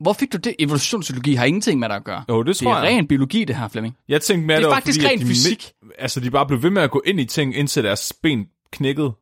Hvor 0.00 0.12
fik 0.12 0.32
du 0.32 0.38
det? 0.38 0.54
Evolutionspsykologi 0.58 1.34
har 1.34 1.44
ingenting 1.44 1.80
med 1.80 1.88
dig 1.88 1.96
at 1.96 2.04
gøre. 2.04 2.24
Jo, 2.28 2.38
det 2.38 2.46
det 2.46 2.56
tror 2.56 2.74
er 2.74 2.84
jeg. 2.84 2.96
ren 2.96 3.06
biologi, 3.06 3.44
det 3.44 3.56
her, 3.56 3.68
Flemming. 3.68 3.96
Jeg 4.08 4.22
tænkte 4.22 4.46
mere, 4.46 4.56
Det 4.56 4.64
er 4.64 4.68
var 4.68 4.74
faktisk 4.74 5.00
fordi, 5.00 5.12
ren 5.14 5.20
de 5.20 5.26
fysik. 5.26 5.72
Altså, 5.98 6.20
de 6.20 6.30
bare 6.30 6.46
blev 6.46 6.62
ved 6.62 6.70
med 6.70 6.82
at 6.82 6.90
gå 6.90 7.02
ind 7.06 7.20
i 7.20 7.24
ting, 7.24 7.56
indtil 7.56 7.84
deres 7.84 8.12
ben 8.22 8.46
knækkede. 8.72 9.12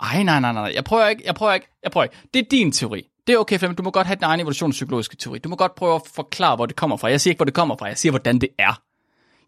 Ej, 0.00 0.22
nej, 0.22 0.40
nej, 0.40 0.52
nej. 0.52 0.72
Jeg 0.74 0.84
prøver 0.84 1.08
ikke, 1.08 1.22
jeg 1.26 1.34
prøver 1.34 1.52
ikke, 1.54 1.66
jeg 1.82 1.90
prøver 1.92 2.04
ikke. 2.04 2.16
Det 2.34 2.40
er 2.40 2.48
din 2.50 2.72
teori. 2.72 3.08
Det 3.26 3.32
er 3.34 3.38
okay, 3.38 3.58
Flemming. 3.58 3.78
Du 3.78 3.82
må 3.82 3.90
godt 3.90 4.06
have 4.06 4.14
din 4.16 4.24
egen 4.24 4.40
evolutionspsykologiske 4.40 5.16
teori. 5.16 5.38
Du 5.38 5.48
må 5.48 5.56
godt 5.56 5.74
prøve 5.74 5.94
at 5.94 6.02
forklare, 6.14 6.56
hvor 6.56 6.66
det 6.66 6.76
kommer 6.76 6.96
fra. 6.96 7.08
Jeg 7.08 7.20
siger 7.20 7.32
ikke, 7.32 7.38
hvor 7.38 7.44
det 7.44 7.54
kommer 7.54 7.76
fra. 7.76 7.86
Jeg 7.86 7.98
siger, 7.98 8.12
hvordan 8.12 8.38
det 8.38 8.48
er. 8.58 8.82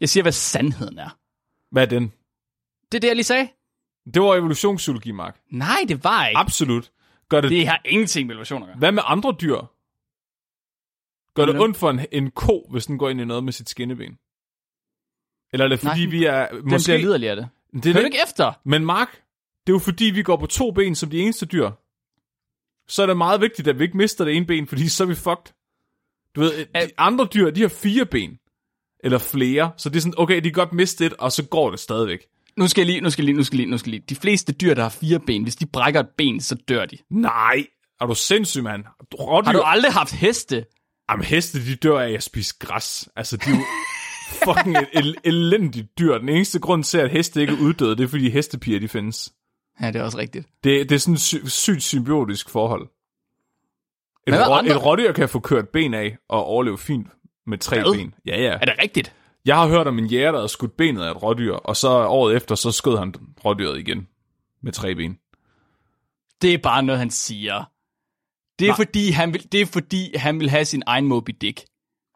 Jeg 0.01 0.09
siger, 0.09 0.22
hvad 0.22 0.32
sandheden 0.32 0.98
er. 0.98 1.18
Hvad 1.70 1.82
er 1.82 1.86
den? 1.86 2.12
Det 2.92 2.98
er 2.98 3.01
det, 3.01 3.09
jeg 3.09 3.16
lige 3.16 3.24
sagde. 3.24 3.48
Det 4.14 4.22
var 4.22 4.34
evolutionspsykologi, 4.34 5.11
Mark. 5.11 5.40
Nej, 5.51 5.84
det 5.88 6.05
var 6.05 6.26
ikke. 6.26 6.38
Absolut. 6.38 6.90
Gør 7.28 7.40
det, 7.40 7.51
Det 7.51 7.66
har 7.68 7.80
ingenting 7.84 8.26
med 8.26 8.34
evolution 8.34 8.62
at 8.62 8.66
gøre. 8.66 8.76
Hvad 8.76 8.92
med 8.92 9.03
andre 9.07 9.36
dyr? 9.40 9.57
Gør 11.34 11.46
det 11.46 11.61
ondt 11.61 11.76
for 11.76 11.90
en, 11.90 12.01
en 12.12 12.30
ko, 12.30 12.66
hvis 12.70 12.86
den 12.86 12.98
går 12.98 13.09
ind 13.09 13.20
i 13.20 13.24
noget 13.24 13.44
med 13.44 13.53
sit 13.53 13.68
skinneben? 13.68 14.18
Eller 15.53 15.64
er 15.64 15.68
det 15.68 15.80
fordi, 15.80 16.05
Nej, 16.05 16.11
vi 16.11 16.24
er... 16.24 16.48
Den 16.48 16.64
bliver 16.64 16.98
liderlig 16.98 17.30
af 17.30 17.36
det. 17.36 17.48
det 17.72 17.92
Hør 17.92 18.01
er 18.01 18.05
ikke 18.05 18.18
efter? 18.26 18.53
Men 18.64 18.84
Mark, 18.84 19.22
det 19.66 19.72
er 19.72 19.74
jo 19.74 19.78
fordi, 19.78 20.04
vi 20.04 20.22
går 20.22 20.36
på 20.36 20.46
to 20.46 20.70
ben 20.70 20.94
som 20.94 21.11
de 21.11 21.18
eneste 21.18 21.46
dyr. 21.46 21.70
Så 22.88 23.02
er 23.02 23.06
det 23.06 23.16
meget 23.16 23.40
vigtigt, 23.40 23.68
at 23.68 23.78
vi 23.78 23.84
ikke 23.84 23.96
mister 23.96 24.24
det 24.24 24.36
ene 24.36 24.46
ben, 24.46 24.66
fordi 24.66 24.88
så 24.88 25.02
er 25.04 25.08
vi 25.08 25.14
fucked. 25.14 25.52
Du 26.34 26.40
ved, 26.40 26.66
de 26.74 26.90
andre 26.98 27.28
dyr, 27.34 27.50
de 27.50 27.61
har 27.61 27.68
fire 27.68 28.06
ben. 28.06 28.38
Eller 29.04 29.18
flere. 29.18 29.72
Så 29.76 29.88
det 29.88 29.96
er 29.96 30.00
sådan, 30.00 30.14
okay, 30.16 30.36
de 30.36 30.42
kan 30.42 30.52
godt 30.52 30.72
miste 30.72 31.06
et, 31.06 31.12
og 31.12 31.32
så 31.32 31.42
går 31.44 31.70
det 31.70 31.80
stadigvæk. 31.80 32.18
Nu 32.56 32.68
skal 32.68 32.80
jeg 32.82 32.86
lige, 32.86 33.00
nu 33.00 33.11
skal 33.11 33.22
jeg 33.22 33.26
lige, 33.26 33.36
nu 33.36 33.44
skal 33.44 33.56
jeg 33.56 33.61
lige, 33.61 33.70
nu 33.70 33.78
skal 33.78 33.90
jeg 33.90 34.00
lige. 34.00 34.04
De 34.08 34.14
fleste 34.16 34.52
dyr, 34.52 34.74
der 34.74 34.82
har 34.82 34.88
fire 34.88 35.20
ben, 35.20 35.42
hvis 35.42 35.56
de 35.56 35.66
brækker 35.66 36.00
et 36.00 36.08
ben, 36.18 36.40
så 36.40 36.54
dør 36.68 36.86
de. 36.86 36.98
Nej, 37.11 37.66
er 38.00 38.06
du 38.06 38.14
sindssyg, 38.14 38.62
mand? 38.62 38.84
Rådyr, 39.20 39.44
Har 39.46 39.52
du 39.52 39.62
aldrig 39.64 39.92
haft 39.92 40.12
heste? 40.12 40.64
Jamen, 41.11 41.24
heste, 41.24 41.66
de 41.66 41.76
dør 41.76 41.98
af 42.00 42.11
at 42.12 42.22
spise 42.22 42.54
græs. 42.58 43.08
Altså, 43.16 43.36
de 43.36 43.50
er 43.50 43.56
jo 43.56 43.62
fucking 44.44 44.76
el- 44.92 45.16
elendigt 45.24 45.98
dyr. 45.98 46.18
Den 46.18 46.28
eneste 46.28 46.58
grund 46.58 46.84
til, 46.84 46.98
at 46.98 47.11
heste 47.11 47.40
ikke 47.40 47.52
er 47.52 47.61
uddøde, 47.61 47.96
det 47.96 48.04
er, 48.04 48.08
fordi 48.08 48.30
hestepiger, 48.30 48.80
de 48.80 48.88
findes. 48.88 49.32
Ja, 49.81 49.87
det 49.87 49.97
er 49.97 50.03
også 50.03 50.18
rigtigt. 50.18 50.49
Det, 50.64 50.89
det 50.89 50.95
er 50.95 50.99
sådan 50.99 51.14
et 51.14 51.20
sy- 51.20 51.45
sygt 51.47 51.83
symbiotisk 51.83 52.51
forhold. 52.51 52.89
Et, 54.26 54.35
rå, 54.35 54.53
andre- 54.53 54.70
et 54.76 54.85
rådyr 54.87 55.12
kan 55.12 55.28
få 55.28 55.41
kørt 55.41 55.68
ben 55.68 55.95
af 55.95 56.16
og 56.28 56.45
overleve 56.45 56.78
fint 56.78 57.07
med 57.47 57.59
tre 57.59 57.83
Hvad? 57.83 57.95
ben. 57.95 58.14
Ja, 58.26 58.43
ja. 58.43 58.53
Er 58.53 58.64
det 58.64 58.74
rigtigt? 58.83 59.14
Jeg 59.45 59.57
har 59.57 59.68
hørt 59.68 59.87
om 59.87 59.99
en 59.99 60.07
jæger, 60.07 60.31
der 60.33 60.39
havde 60.39 60.49
skudt 60.49 60.76
benet 60.76 61.03
af 61.03 61.11
et 61.11 61.22
rådyr, 61.22 61.53
og 61.55 61.76
så 61.76 61.89
året 61.89 62.37
efter, 62.37 62.55
så 62.55 62.72
skød 62.72 62.97
han 62.99 63.14
rådyret 63.45 63.78
igen 63.78 64.09
med 64.62 64.72
tre 64.72 64.95
ben. 64.95 65.18
Det 66.43 66.55
er 66.55 66.59
bare 66.59 66.83
noget, 66.83 66.99
han 66.99 67.11
siger. 67.11 67.64
Det 68.59 68.64
er, 68.64 68.70
Nej. 68.70 68.76
fordi 68.76 69.11
han 69.11 69.33
vil, 69.33 69.53
det 69.53 69.61
er 69.61 69.66
fordi, 69.66 70.16
han 70.16 70.41
vil 70.41 70.51
have 70.51 70.64
sin 70.64 70.83
egen 70.87 71.07
Moby 71.07 71.31
Dick. 71.41 71.61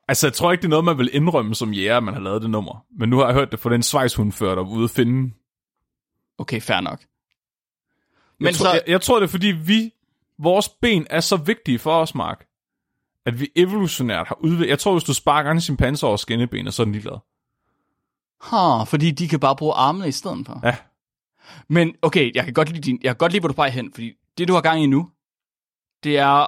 Altså, 0.09 0.27
jeg 0.27 0.33
tror 0.35 0.53
ikke, 0.53 0.63
det 0.63 0.67
er 0.67 0.71
noget, 0.71 0.85
man 0.85 0.99
vil 0.99 1.11
indrømme 1.13 1.55
som 1.55 1.73
jæger, 1.73 2.01
man 2.01 2.15
har 2.15 2.21
lavet 2.21 2.43
det 2.43 2.51
nummer. 2.51 2.85
Men 2.99 3.09
nu 3.09 3.19
har 3.19 3.25
jeg 3.27 3.35
hørt 3.35 3.53
det 3.53 3.61
fra 3.61 3.71
den 3.71 3.83
svejshundfører, 3.83 4.55
der 4.55 4.63
var 4.63 4.71
ude 4.71 4.85
at 4.85 4.91
finde 4.91 5.33
Okay, 6.39 6.61
fair 6.61 6.81
nok. 6.81 7.01
Men 8.39 8.47
jeg, 8.47 8.55
tror, 8.55 8.65
så, 8.67 8.73
jeg, 8.73 8.83
jeg 8.87 9.01
tror, 9.01 9.21
det 9.21 9.27
er 9.27 9.31
fordi, 9.31 9.47
vi, 9.47 9.93
vores 10.39 10.69
ben 10.69 11.07
er 11.11 11.21
så 11.21 11.37
vigtige 11.37 11.79
for 11.79 11.95
os, 12.01 12.15
Mark, 12.15 12.47
at 13.27 13.41
vi 13.41 13.49
evolutionært 13.57 14.29
har 14.29 14.35
udviklet... 14.41 14.69
Jeg 14.69 14.79
tror, 14.79 14.93
hvis 14.93 15.05
du 15.05 15.15
sparker 15.15 15.51
en 15.51 15.61
chimpanse 15.61 16.07
over 16.07 16.17
skinnebenet, 16.17 16.75
så 16.75 16.83
er 16.83 16.85
den 16.85 16.93
ligeglad. 16.93 17.19
huh, 18.41 18.87
fordi 18.87 19.11
de 19.11 19.29
kan 19.29 19.41
bare 19.41 19.57
bruge 19.57 19.75
armene 19.75 20.09
i 20.09 20.13
stedet 20.13 20.47
for. 20.47 20.61
Ja. 20.65 20.77
Men 21.69 21.95
okay, 22.03 22.31
jeg 22.35 22.45
kan 22.45 22.53
godt 22.55 22.69
lide, 22.69 22.81
din, 22.81 23.01
jeg 23.03 23.11
kan 23.11 23.17
godt 23.17 23.33
lide 23.33 23.41
hvor 23.41 23.49
du 23.49 23.55
peger 23.55 23.71
hen, 23.71 23.93
fordi 23.93 24.13
det, 24.39 24.49
du 24.49 24.53
har 24.53 24.61
gang 24.61 24.83
i 24.83 24.87
nu, 24.87 25.11
det 26.05 26.19
er, 26.19 26.47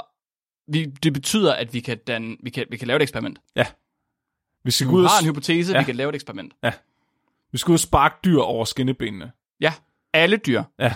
vi, 0.73 0.85
det 0.85 1.13
betyder, 1.13 1.55
at 1.55 1.75
vi 1.75 1.81
kan, 1.81 1.99
danne, 2.07 2.37
vi, 2.43 2.51
kan, 2.51 2.67
vi 2.71 2.77
kan 2.77 2.87
lave 2.89 2.97
et 2.97 3.03
eksperiment. 3.03 3.39
Vi 4.65 4.71
skal, 4.71 4.87
Du 4.87 4.93
ud, 4.97 5.05
har 5.07 5.21
en 5.21 5.27
hypotese, 5.27 5.73
Ja. 5.73 5.79
vi 5.79 5.85
kan 5.85 5.97
lave 5.97 6.09
et 6.09 6.15
eksperiment. 6.15 6.53
vi 7.53 7.59
skal 7.59 7.71
ud 7.71 7.75
og 7.75 7.81
sparke 7.81 8.15
dyr 8.25 8.39
over 8.41 8.65
skinnebenene. 8.65 9.33
Ja, 9.61 9.73
alle 10.13 10.37
dyr. 10.37 10.63
Ja. 10.79 10.95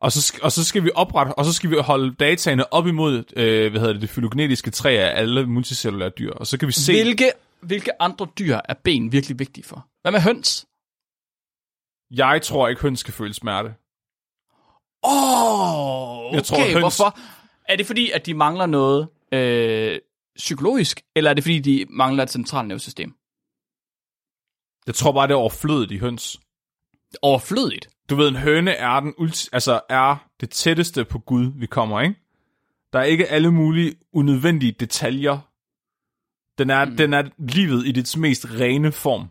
Og 0.00 0.12
så, 0.12 0.38
og 0.42 0.52
så 0.52 0.64
skal 0.64 0.84
vi 0.84 0.90
oprette, 0.94 1.38
og 1.38 1.44
så 1.44 1.52
skal 1.52 1.70
vi 1.70 1.76
holde 1.76 2.14
dataene 2.14 2.72
op 2.72 2.86
imod, 2.86 3.24
øh, 3.36 3.70
hvad 3.70 3.80
hedder 3.80 3.92
det, 3.92 4.02
det 4.02 4.10
fylogenetiske 4.10 4.70
træ 4.70 4.90
af 4.96 5.18
alle 5.20 5.46
multicellulære 5.46 6.10
dyr. 6.18 6.32
Og 6.32 6.46
så 6.46 6.58
kan 6.58 6.68
vi 6.68 6.72
se... 6.72 6.92
Hvilke, 6.92 7.32
hvilke 7.60 8.02
andre 8.02 8.26
dyr 8.38 8.58
er 8.64 8.74
ben 8.84 9.12
virkelig 9.12 9.38
vigtige 9.38 9.64
for? 9.64 9.86
Hvad 10.02 10.12
med 10.12 10.20
høns? 10.20 10.66
Jeg 12.10 12.42
tror 12.42 12.68
ikke, 12.68 12.82
høns 12.82 13.00
skal 13.00 13.14
føle 13.14 13.34
smerte. 13.34 13.74
Åh, 15.04 15.12
oh, 15.12 16.26
okay, 16.26 16.34
Jeg 16.36 16.44
tror, 16.44 16.58
høns- 16.58 16.80
hvorfor? 16.80 17.18
Er 17.68 17.76
det 17.76 17.86
fordi, 17.86 18.10
at 18.10 18.26
de 18.26 18.34
mangler 18.34 18.66
noget 18.66 19.08
øh, 19.32 19.98
psykologisk, 20.36 21.02
eller 21.16 21.30
er 21.30 21.34
det 21.34 21.44
fordi, 21.44 21.58
de 21.58 21.86
mangler 21.90 22.22
et 22.22 22.30
centralnervesystem? 22.30 23.14
Jeg 24.86 24.94
tror 24.94 25.12
bare, 25.12 25.26
det 25.26 25.32
er 25.32 25.38
overflødet 25.38 25.90
i 25.90 25.96
høns. 25.98 26.40
Overflødigt. 27.22 27.88
Du 28.10 28.16
ved, 28.16 28.28
en 28.28 28.36
høne 28.36 28.70
er, 28.70 29.00
den 29.00 29.14
ulti- 29.18 29.48
altså 29.52 29.80
er 29.88 30.16
det 30.40 30.50
tætteste 30.50 31.04
på 31.04 31.18
Gud, 31.18 31.52
vi 31.56 31.66
kommer, 31.66 32.00
ikke? 32.00 32.14
Der 32.92 32.98
er 32.98 33.02
ikke 33.02 33.26
alle 33.26 33.52
mulige 33.52 33.94
unødvendige 34.12 34.72
detaljer. 34.72 35.38
Den 36.58 36.70
er, 36.70 36.84
mm. 36.84 36.96
den 36.96 37.14
er 37.14 37.22
livet 37.38 37.86
i 37.86 37.92
dets 37.92 38.16
mest 38.16 38.46
rene 38.50 38.92
form. 38.92 39.28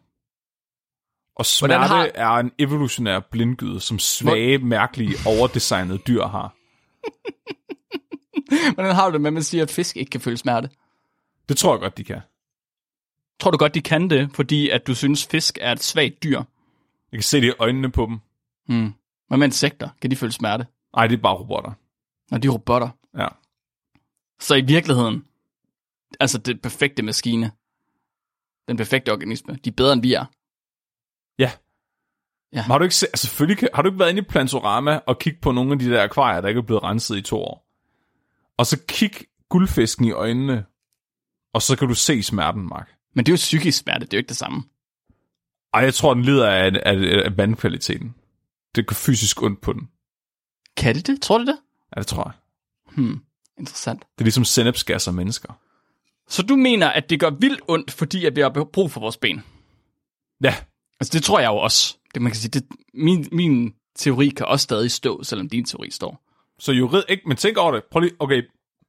Og 1.35 1.45
smerte 1.45 1.77
Hvordan 1.77 1.87
har... 1.89 2.11
er 2.15 2.39
en 2.39 2.51
evolutionær 2.59 3.19
blindgyde, 3.19 3.79
som 3.79 3.99
svage, 3.99 4.57
mærkelige, 4.57 5.15
overdesignede 5.25 5.99
dyr 6.07 6.23
har. 6.23 6.55
Hvordan 8.73 8.95
har 8.95 9.09
du 9.09 9.13
det 9.13 9.21
med, 9.21 9.29
at 9.29 9.33
man 9.33 9.43
siger, 9.43 9.63
at 9.63 9.71
fisk 9.71 9.97
ikke 9.97 10.09
kan 10.09 10.21
føle 10.21 10.37
smerte? 10.37 10.69
Det 11.49 11.57
tror 11.57 11.73
jeg 11.73 11.79
godt, 11.79 11.97
de 11.97 12.03
kan. 12.03 12.21
Tror 13.39 13.51
du 13.51 13.57
godt, 13.57 13.75
de 13.75 13.81
kan 13.81 14.09
det, 14.09 14.29
fordi 14.33 14.69
at 14.69 14.87
du 14.87 14.95
synes, 14.95 15.27
fisk 15.27 15.57
er 15.61 15.71
et 15.71 15.83
svagt 15.83 16.23
dyr? 16.23 16.37
Jeg 17.11 17.17
kan 17.17 17.23
se 17.23 17.41
det 17.41 17.47
i 17.47 17.53
øjnene 17.59 17.91
på 17.91 18.05
dem. 18.05 18.19
Hmm. 18.69 18.93
Hvad 19.27 19.37
med 19.37 19.47
insekter? 19.47 19.89
Kan 20.01 20.11
de 20.11 20.15
føle 20.15 20.31
smerte? 20.31 20.67
Nej, 20.95 21.07
det 21.07 21.17
er 21.17 21.21
bare 21.21 21.35
robotter. 21.35 21.71
Når 22.31 22.37
de 22.37 22.47
er 22.47 22.51
robotter. 22.51 22.89
Ja. 23.17 23.27
Så 24.39 24.55
i 24.55 24.61
virkeligheden, 24.61 25.25
altså 26.19 26.37
det 26.37 26.61
perfekte 26.61 27.03
maskine, 27.03 27.51
den 28.67 28.77
perfekte 28.77 29.11
organisme, 29.11 29.55
de 29.55 29.69
er 29.69 29.73
bedre 29.73 29.93
end 29.93 30.01
vi 30.01 30.13
er. 30.13 30.25
Ja. 31.39 31.51
Ja. 32.53 32.61
Men 32.63 32.71
har 32.71 32.77
du 32.77 32.83
ikke, 32.83 32.95
se, 32.95 33.07
altså, 33.07 33.27
selvfølgelig 33.27 33.69
har 33.73 33.81
du 33.81 33.89
ikke 33.89 33.99
været 33.99 34.09
inde 34.09 34.21
i 34.21 34.25
Plantorama 34.29 34.97
og 34.97 35.19
kigge 35.19 35.39
på 35.41 35.51
nogle 35.51 35.71
af 35.71 35.79
de 35.79 35.89
der 35.89 36.03
akvarier, 36.03 36.41
der 36.41 36.47
ikke 36.47 36.59
er 36.59 36.63
blevet 36.63 36.83
renset 36.83 37.17
i 37.17 37.21
to 37.21 37.37
år? 37.37 37.65
Og 38.57 38.65
så 38.65 38.79
kig 38.87 39.11
guldfisken 39.49 40.05
i 40.05 40.11
øjnene, 40.11 40.65
og 41.53 41.61
så 41.61 41.75
kan 41.75 41.87
du 41.87 41.93
se 41.93 42.23
smerten, 42.23 42.69
Mark. 42.69 42.95
Men 43.13 43.25
det 43.25 43.31
er 43.31 43.33
jo 43.33 43.35
psykisk 43.35 43.77
smerte, 43.77 44.05
det 44.05 44.13
er 44.13 44.17
jo 44.17 44.19
ikke 44.19 44.29
det 44.29 44.37
samme. 44.37 44.63
Ej, 45.73 45.81
jeg 45.81 45.93
tror, 45.93 46.13
den 46.13 46.23
lider 46.23 46.49
af, 46.49 46.71
af, 46.85 47.23
af 47.25 47.37
vandkvaliteten. 47.37 48.15
Det 48.75 48.87
går 48.87 48.93
fysisk 48.93 49.41
ondt 49.43 49.61
på 49.61 49.73
den. 49.73 49.89
Kan 50.77 50.95
det 50.95 51.07
det? 51.07 51.21
Tror 51.21 51.37
du 51.37 51.45
det? 51.45 51.57
Ja, 51.95 51.99
det 51.99 52.07
tror 52.07 52.23
jeg. 52.23 52.33
Hmm. 52.95 53.21
Interessant. 53.57 54.01
Det 54.01 54.21
er 54.21 54.23
ligesom 54.23 54.45
sennepsgas 54.45 55.07
og 55.07 55.13
mennesker. 55.15 55.53
Så 56.27 56.41
du 56.43 56.55
mener, 56.55 56.87
at 56.89 57.09
det 57.09 57.19
gør 57.19 57.29
vildt 57.29 57.61
ondt, 57.67 57.91
fordi 57.91 58.25
at 58.25 58.35
vi 58.35 58.41
har 58.41 58.49
brug 58.73 58.91
for 58.91 58.99
vores 58.99 59.17
ben? 59.17 59.43
Ja, 60.43 60.55
Altså 60.99 61.11
det 61.17 61.23
tror 61.23 61.39
jeg 61.39 61.47
jo 61.47 61.55
også. 61.57 61.97
Det, 62.13 62.21
man 62.21 62.31
kan 62.31 62.39
sige, 62.39 62.51
det, 62.51 62.67
min, 62.93 63.27
min 63.31 63.73
teori 63.95 64.29
kan 64.29 64.45
også 64.45 64.63
stadig 64.63 64.91
stå, 64.91 65.23
selvom 65.23 65.49
din 65.49 65.65
teori 65.65 65.91
står. 65.91 66.23
så 66.59 66.71
jurid, 66.71 67.03
ikke, 67.09 67.23
men 67.27 67.37
tænk 67.37 67.57
over 67.57 67.71
det. 67.71 67.83
Prøv 67.91 67.99
lige, 67.99 68.15
okay, 68.19 68.43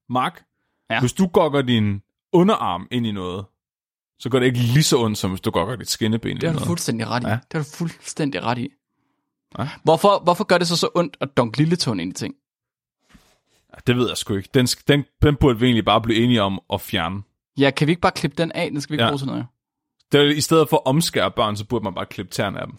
Mark, 0.08 0.42
ja. 0.90 1.00
Hvis 1.00 1.12
du 1.12 1.26
gokker 1.26 1.62
din 1.62 2.02
underarm 2.32 2.88
ind 2.90 3.06
i 3.06 3.12
noget, 3.12 3.44
så 4.18 4.28
gør 4.30 4.38
det 4.38 4.46
ikke 4.46 4.58
lige 4.58 4.82
så 4.82 4.98
ondt, 4.98 5.18
som 5.18 5.30
hvis 5.30 5.40
du 5.40 5.50
gokker 5.50 5.76
dit 5.76 5.88
skinneben 5.90 6.30
ind 6.30 6.38
Det 6.38 6.42
i 6.42 6.46
har 6.46 6.52
du 6.52 6.56
noget. 6.56 6.66
fuldstændig 6.66 7.06
ret 7.06 7.22
i. 7.22 7.26
Ja. 7.26 7.32
Det 7.32 7.52
har 7.52 7.58
du 7.62 7.68
fuldstændig 7.76 8.42
ret 8.42 8.58
i. 8.58 8.68
Ja. 9.58 9.68
Hvorfor, 9.84 10.20
hvorfor 10.24 10.44
gør 10.44 10.58
det 10.58 10.68
så 10.68 10.76
så 10.76 10.88
ondt 10.94 11.16
at 11.20 11.28
dunke 11.36 11.58
lille 11.58 11.76
tåen 11.76 12.00
ind 12.00 12.10
i 12.10 12.14
ting? 12.14 12.34
Det 13.86 13.96
ved 13.96 14.08
jeg 14.08 14.16
sgu 14.16 14.34
ikke. 14.34 14.48
Den, 14.54 14.66
den, 14.66 15.04
den 15.22 15.36
burde 15.36 15.58
vi 15.58 15.66
egentlig 15.66 15.84
bare 15.84 16.00
blive 16.00 16.18
enige 16.24 16.42
om 16.42 16.60
at 16.72 16.80
fjerne. 16.80 17.22
Ja, 17.58 17.70
kan 17.70 17.86
vi 17.86 17.92
ikke 17.92 18.00
bare 18.02 18.12
klippe 18.12 18.36
den 18.42 18.52
af? 18.52 18.70
Den 18.70 18.80
skal 18.80 18.92
vi 18.92 18.94
ikke 18.94 19.04
Ja. 19.04 19.10
bruge 19.10 19.18
til 19.18 19.26
noget. 19.26 19.46
Det 20.12 20.20
er, 20.20 20.24
I 20.24 20.40
stedet 20.40 20.68
for 20.68 20.76
at 20.76 20.82
omskære 20.86 21.30
børn, 21.30 21.56
så 21.56 21.64
burde 21.64 21.84
man 21.84 21.94
bare 21.94 22.06
klippe 22.06 22.32
tæerne 22.32 22.60
af 22.60 22.66
dem. 22.66 22.76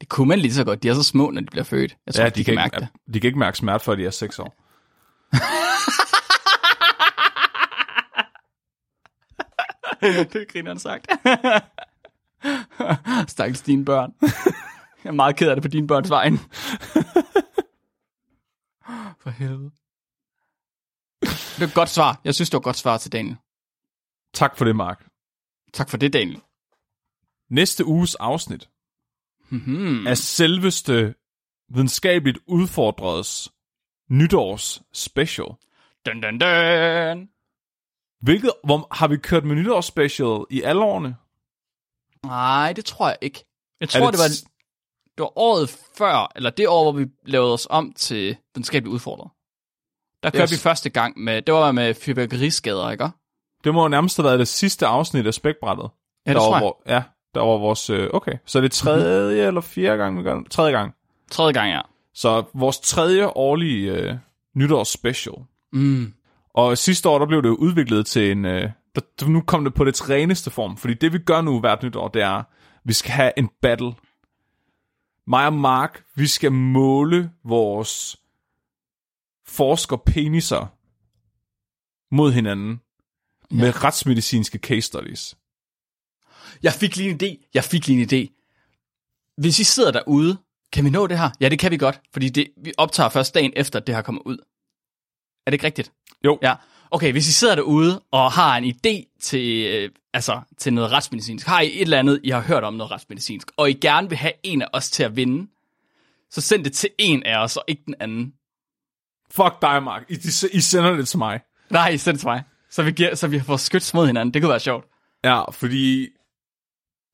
Det 0.00 0.08
kunne 0.08 0.28
man 0.28 0.38
lige 0.38 0.54
så 0.54 0.64
godt. 0.64 0.82
De 0.82 0.88
er 0.88 0.94
så 0.94 1.02
små, 1.02 1.30
når 1.30 1.40
de 1.40 1.46
bliver 1.46 1.64
født. 1.64 1.96
Jeg 2.06 2.14
tror, 2.14 2.22
Ja, 2.22 2.28
de, 2.28 2.34
de 2.34 2.44
kan 2.44 2.54
mærke 2.54 2.76
ikke, 2.76 2.88
det. 3.06 3.14
de 3.14 3.20
kan 3.20 3.28
ikke 3.28 3.38
mærke 3.38 3.58
smerte, 3.58 3.84
før 3.84 3.94
de 3.94 4.06
er 4.06 4.10
6 4.10 4.38
år. 4.38 4.54
det 10.32 10.48
griner 10.52 10.70
han 10.70 10.78
sagt. 10.78 11.06
Stakkels 13.30 13.60
dine 13.60 13.84
børn. 13.84 14.12
Jeg 15.04 15.10
er 15.10 15.14
meget 15.14 15.36
ked 15.36 15.48
af 15.48 15.56
det 15.56 15.62
på 15.62 15.68
dine 15.68 15.86
børns 15.86 16.10
vejen. 16.10 16.38
For 19.22 19.30
helvede. 19.30 19.70
Det 21.20 21.60
var 21.60 21.66
et 21.66 21.74
godt 21.74 21.88
svar. 21.88 22.20
Jeg 22.24 22.34
synes, 22.34 22.50
det 22.50 22.54
var 22.54 22.60
et 22.60 22.64
godt 22.64 22.76
svar 22.76 22.98
til 22.98 23.12
Daniel. 23.12 23.36
Tak 24.34 24.56
for 24.56 24.64
det, 24.64 24.76
Mark. 24.76 25.06
Tak 25.72 25.88
for 25.90 25.96
det, 25.96 26.12
Daniel. 26.12 26.40
Næste 27.50 27.84
uges 27.84 28.14
afsnit 28.14 28.70
Mm-hmm. 29.52 30.06
er 30.06 30.14
selveste 30.14 31.14
videnskabeligt 31.68 32.38
udfordredes 32.46 33.52
nytårs 34.10 34.82
special. 34.92 35.46
Dun, 36.06 36.20
dun, 36.20 36.38
dun. 36.38 37.28
Hvilket, 38.20 38.52
hvor, 38.64 38.94
har 38.94 39.08
vi 39.08 39.16
kørt 39.16 39.44
med 39.44 39.56
nytårs 39.56 39.84
special 39.86 40.44
i 40.50 40.62
alle 40.62 40.82
årene? 40.82 41.16
Nej, 42.26 42.72
det 42.72 42.84
tror 42.84 43.08
jeg 43.08 43.18
ikke. 43.20 43.44
Jeg 43.80 43.88
tror, 43.88 44.10
det, 44.10 44.12
det 44.12 44.18
var, 44.20 44.28
t- 44.28 44.49
det 45.20 45.24
var 45.24 45.38
året 45.38 45.76
før, 45.98 46.32
eller 46.36 46.50
det 46.50 46.68
år, 46.68 46.82
hvor 46.82 47.00
vi 47.00 47.06
lavede 47.26 47.52
os 47.52 47.66
om 47.70 47.92
til 47.96 48.36
videnskabeligt 48.54 48.94
udfordret. 48.94 49.30
Der 50.22 50.30
kørte 50.30 50.42
Yes. 50.42 50.52
vi 50.52 50.56
første 50.56 50.90
gang 50.90 51.20
med, 51.20 51.42
det 51.42 51.54
var 51.54 51.72
med 51.72 51.94
fyrværkeriskader, 51.94 52.90
ikke? 52.90 53.08
Det 53.64 53.74
må 53.74 53.82
jo 53.82 53.88
nærmest 53.88 54.16
have 54.16 54.24
været 54.24 54.38
det 54.38 54.48
sidste 54.48 54.86
afsnit 54.86 55.26
af 55.26 55.34
spækbrættet. 55.34 55.88
Ja, 56.26 56.30
det 56.30 56.36
der 56.36 56.40
tror 56.40 56.50
var, 56.50 56.56
jeg. 56.56 56.60
Hvor, 56.60 56.82
ja, 56.86 57.02
der 57.34 57.40
var 57.40 57.58
vores... 57.58 57.90
Øh, 57.90 58.10
okay, 58.12 58.32
så 58.46 58.58
er 58.58 58.62
det 58.62 58.72
tredje 58.72 59.20
mm-hmm. 59.24 59.48
eller 59.48 59.60
fjerde 59.60 59.96
gang, 59.96 60.18
vi 60.18 60.22
gør 60.22 60.34
det? 60.34 60.50
Tredje 60.50 60.72
gang. 60.72 60.94
Tredje 61.30 61.52
gang, 61.52 61.70
ja. 61.70 61.80
Så 62.14 62.44
vores 62.54 62.80
tredje 62.80 63.26
årlige 63.26 63.92
øh, 63.92 64.14
nytårs 64.56 64.88
special. 64.88 65.34
Mm. 65.72 66.14
Og 66.54 66.78
sidste 66.78 67.08
år, 67.08 67.18
der 67.18 67.26
blev 67.26 67.42
det 67.42 67.48
jo 67.48 67.54
udviklet 67.54 68.06
til 68.06 68.30
en... 68.30 68.44
Øh, 68.44 68.70
der, 68.94 69.00
der, 69.20 69.28
nu 69.28 69.40
kom 69.40 69.64
det 69.64 69.74
på 69.74 69.84
det 69.84 70.10
reneste 70.10 70.50
form. 70.50 70.76
Fordi 70.76 70.94
det, 70.94 71.12
vi 71.12 71.18
gør 71.18 71.40
nu 71.40 71.60
hvert 71.60 71.82
nytår, 71.82 72.08
det 72.08 72.22
er, 72.22 72.42
vi 72.84 72.92
skal 72.92 73.12
have 73.12 73.32
en 73.36 73.48
battle. 73.62 73.92
Mig 75.30 75.46
og 75.46 75.52
Mark, 75.52 76.04
vi 76.14 76.26
skal 76.26 76.52
måle 76.52 77.32
vores 77.44 78.16
forskerpeniser 79.46 80.66
mod 82.14 82.32
hinanden 82.32 82.80
ja. 83.50 83.56
med 83.56 83.84
retsmedicinske 83.84 84.58
case 84.58 84.80
studies. 84.80 85.36
Jeg 86.62 86.72
fik 86.72 86.96
lige 86.96 87.10
en 87.10 87.20
idé. 87.22 87.50
Jeg 87.54 87.64
fik 87.64 87.86
lige 87.86 88.02
en 88.02 88.08
idé. 88.08 88.22
Hvis 89.36 89.58
I 89.58 89.64
sidder 89.64 89.90
derude, 89.90 90.38
kan 90.72 90.84
vi 90.84 90.90
nå 90.90 91.06
det 91.06 91.18
her? 91.18 91.30
Ja, 91.40 91.48
det 91.48 91.58
kan 91.58 91.70
vi 91.70 91.76
godt, 91.76 92.00
fordi 92.12 92.28
det, 92.28 92.50
vi 92.56 92.72
optager 92.78 93.08
først 93.08 93.34
dagen 93.34 93.52
efter, 93.56 93.78
at 93.78 93.86
det 93.86 93.94
her 93.94 94.02
kommer 94.02 94.22
ud. 94.26 94.38
Er 95.46 95.50
det 95.50 95.52
ikke 95.52 95.66
rigtigt? 95.66 95.92
Jo. 96.24 96.38
Ja. 96.42 96.54
Okay, 96.90 97.12
hvis 97.12 97.28
I 97.28 97.32
sidder 97.32 97.54
derude 97.54 98.02
og 98.10 98.32
har 98.32 98.56
en 98.56 98.64
idé 98.64 99.18
til, 99.20 99.66
øh, 99.66 99.90
altså, 100.14 100.40
til 100.58 100.72
noget 100.72 100.92
retsmedicinsk, 100.92 101.46
har 101.46 101.60
I 101.60 101.66
et 101.66 101.80
eller 101.80 101.98
andet, 101.98 102.20
I 102.24 102.30
har 102.30 102.40
hørt 102.40 102.64
om 102.64 102.74
noget 102.74 102.90
retsmedicinsk, 102.90 103.50
og 103.56 103.70
I 103.70 103.72
gerne 103.72 104.08
vil 104.08 104.18
have 104.18 104.32
en 104.42 104.62
af 104.62 104.68
os 104.72 104.90
til 104.90 105.02
at 105.02 105.16
vinde, 105.16 105.50
så 106.30 106.40
send 106.40 106.64
det 106.64 106.72
til 106.72 106.90
en 106.98 107.22
af 107.22 107.42
os, 107.42 107.56
og 107.56 107.64
ikke 107.68 107.82
den 107.86 107.94
anden. 108.00 108.34
Fuck 109.30 109.62
dig, 109.62 109.82
Mark. 109.82 110.04
I, 110.08 110.14
I 110.52 110.60
sender 110.60 110.96
det 110.96 111.08
til 111.08 111.18
mig. 111.18 111.40
Nej, 111.70 111.96
send 111.96 112.14
det 112.14 112.20
til 112.20 112.28
mig. 112.28 112.42
Så 112.70 112.82
vi, 112.82 112.92
giver, 112.92 113.14
så 113.14 113.28
vi 113.28 113.40
får 113.40 113.56
skyts 113.56 113.94
mod 113.94 114.06
hinanden. 114.06 114.34
Det 114.34 114.42
kunne 114.42 114.50
være 114.50 114.60
sjovt. 114.60 114.86
Ja, 115.24 115.50
fordi 115.50 116.08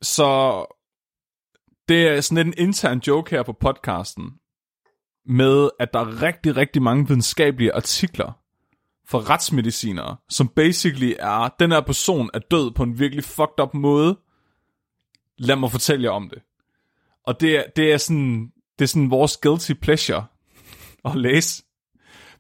så 0.03 0.61
det 1.89 2.09
er 2.09 2.21
sådan 2.21 2.47
en 2.47 2.55
intern 2.57 2.99
joke 2.99 3.31
her 3.31 3.43
på 3.43 3.53
podcasten 3.53 4.25
med, 5.27 5.71
at 5.81 5.93
der 5.93 6.01
er 6.01 6.23
rigtig, 6.23 6.57
rigtig 6.57 6.83
mange 6.83 7.09
videnskabelige 7.09 7.75
artikler 7.75 8.33
for 9.09 9.31
retsmedicinere, 9.31 10.17
som 10.29 10.49
basically 10.49 11.13
er, 11.19 11.55
den 11.61 11.73
her 11.73 11.81
person 11.81 12.31
er 12.35 12.39
død 12.39 12.71
på 12.71 12.83
en 12.83 12.99
virkelig 12.99 13.25
fucked 13.25 13.61
up 13.63 13.75
måde. 13.75 14.19
Lad 15.39 15.57
mig 15.57 15.71
fortælle 15.71 16.05
jer 16.05 16.11
om 16.11 16.31
det. 16.31 16.43
Og 17.27 17.41
det 17.41 17.59
er, 17.59 17.65
det 17.77 17.93
er 17.93 17.97
sådan, 17.97 18.53
det 18.79 18.85
er 18.85 18.89
sådan 18.89 19.11
vores 19.11 19.37
guilty 19.37 19.73
pleasure 19.73 20.25
at 21.05 21.17
læse. 21.17 21.63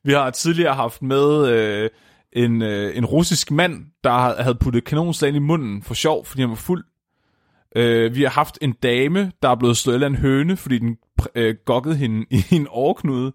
Vi 0.05 0.13
har 0.13 0.31
tidligere 0.31 0.75
haft 0.75 1.03
med 1.03 1.49
øh, 1.49 1.91
en, 2.33 2.63
øh, 2.63 2.97
en 2.97 3.05
russisk 3.05 3.51
mand, 3.51 3.85
der 4.05 4.43
havde 4.43 4.55
puttet 4.55 4.85
kanonslag 4.85 5.35
i 5.35 5.39
munden 5.39 5.83
for 5.83 5.95
sjov, 5.95 6.25
fordi 6.25 6.41
han 6.41 6.51
var 6.51 6.57
fuld. 6.57 6.85
Øh, 7.77 8.15
vi 8.15 8.23
har 8.23 8.31
haft 8.31 8.59
en 8.63 8.73
dame, 8.73 9.33
der 9.43 9.49
er 9.49 9.55
blevet 9.55 9.77
slået 9.77 10.03
af 10.03 10.07
en 10.07 10.17
høne, 10.17 10.57
fordi 10.57 10.79
den 10.79 10.97
øh, 11.35 11.55
gokkede 11.65 11.97
hende 11.97 12.27
i 12.31 12.45
en 12.51 12.67
overknude. 12.69 13.33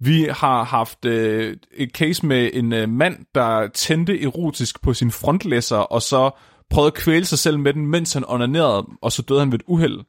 Vi 0.00 0.28
har 0.30 0.64
haft 0.64 1.04
øh, 1.04 1.56
et 1.72 1.90
case 1.90 2.26
med 2.26 2.50
en 2.52 2.72
øh, 2.72 2.88
mand, 2.88 3.26
der 3.34 3.68
tændte 3.68 4.22
erotisk 4.22 4.82
på 4.82 4.94
sin 4.94 5.10
frontlæsser, 5.10 5.76
og 5.76 6.02
så 6.02 6.30
prøvede 6.70 6.86
at 6.86 6.94
kvæle 6.94 7.24
sig 7.24 7.38
selv 7.38 7.58
med 7.58 7.72
den, 7.74 7.86
mens 7.86 8.12
han 8.12 8.24
onanerede, 8.28 8.86
og 9.02 9.12
så 9.12 9.22
døde 9.22 9.40
han 9.40 9.52
ved 9.52 9.58
et 9.58 9.64
uheld. 9.66 10.00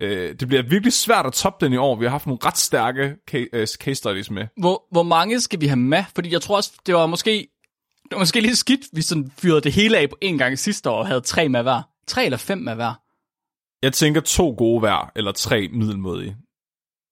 Øh, 0.00 0.34
det 0.40 0.48
bliver 0.48 0.62
virkelig 0.62 0.92
svært 0.92 1.26
at 1.26 1.32
toppe 1.32 1.64
den 1.64 1.72
i 1.72 1.76
år. 1.76 1.96
Vi 1.96 2.04
har 2.04 2.10
haft 2.10 2.26
nogle 2.26 2.38
ret 2.44 2.58
stærke 2.58 3.16
øh, 3.34 3.66
case 3.66 3.94
studies 3.94 4.30
med. 4.30 4.46
Hvor, 4.56 4.84
hvor 4.90 5.02
mange 5.02 5.40
skal 5.40 5.60
vi 5.60 5.66
have 5.66 5.76
med? 5.76 6.04
Fordi 6.14 6.32
jeg 6.32 6.42
tror 6.42 6.56
også, 6.56 6.72
det 6.86 6.94
var 6.94 7.06
måske, 7.06 7.48
det 8.02 8.12
var 8.12 8.18
måske 8.18 8.40
lidt 8.40 8.58
skidt, 8.58 8.80
hvis 8.92 9.04
sådan 9.04 9.32
fyrede 9.38 9.60
det 9.60 9.72
hele 9.72 9.98
af 9.98 10.10
på 10.10 10.16
en 10.20 10.38
gang 10.38 10.58
sidste 10.58 10.90
år 10.90 10.98
og 10.98 11.06
havde 11.06 11.20
tre 11.20 11.48
med 11.48 11.62
hver. 11.62 11.82
Tre 12.06 12.24
eller 12.24 12.38
fem 12.38 12.58
med 12.58 12.74
hver. 12.74 12.94
Jeg 13.82 13.92
tænker 13.92 14.20
to 14.20 14.54
gode 14.58 14.80
hver, 14.80 15.12
eller 15.16 15.32
tre 15.32 15.68
middelmodige. 15.72 16.36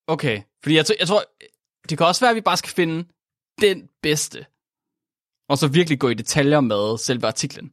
Okay, 0.06 0.40
fordi 0.62 0.76
jeg, 0.76 0.84
jeg 1.00 1.08
tror, 1.08 1.22
det 1.90 1.98
kan 1.98 2.06
også 2.06 2.20
være, 2.20 2.30
at 2.30 2.36
vi 2.36 2.40
bare 2.40 2.56
skal 2.56 2.70
finde 2.70 3.04
den 3.60 3.88
bedste. 4.02 4.46
Og 5.48 5.58
så 5.58 5.68
virkelig 5.68 5.98
gå 5.98 6.08
i 6.08 6.14
detaljer 6.14 6.60
med 6.60 6.98
selve 6.98 7.26
artiklen. 7.26 7.72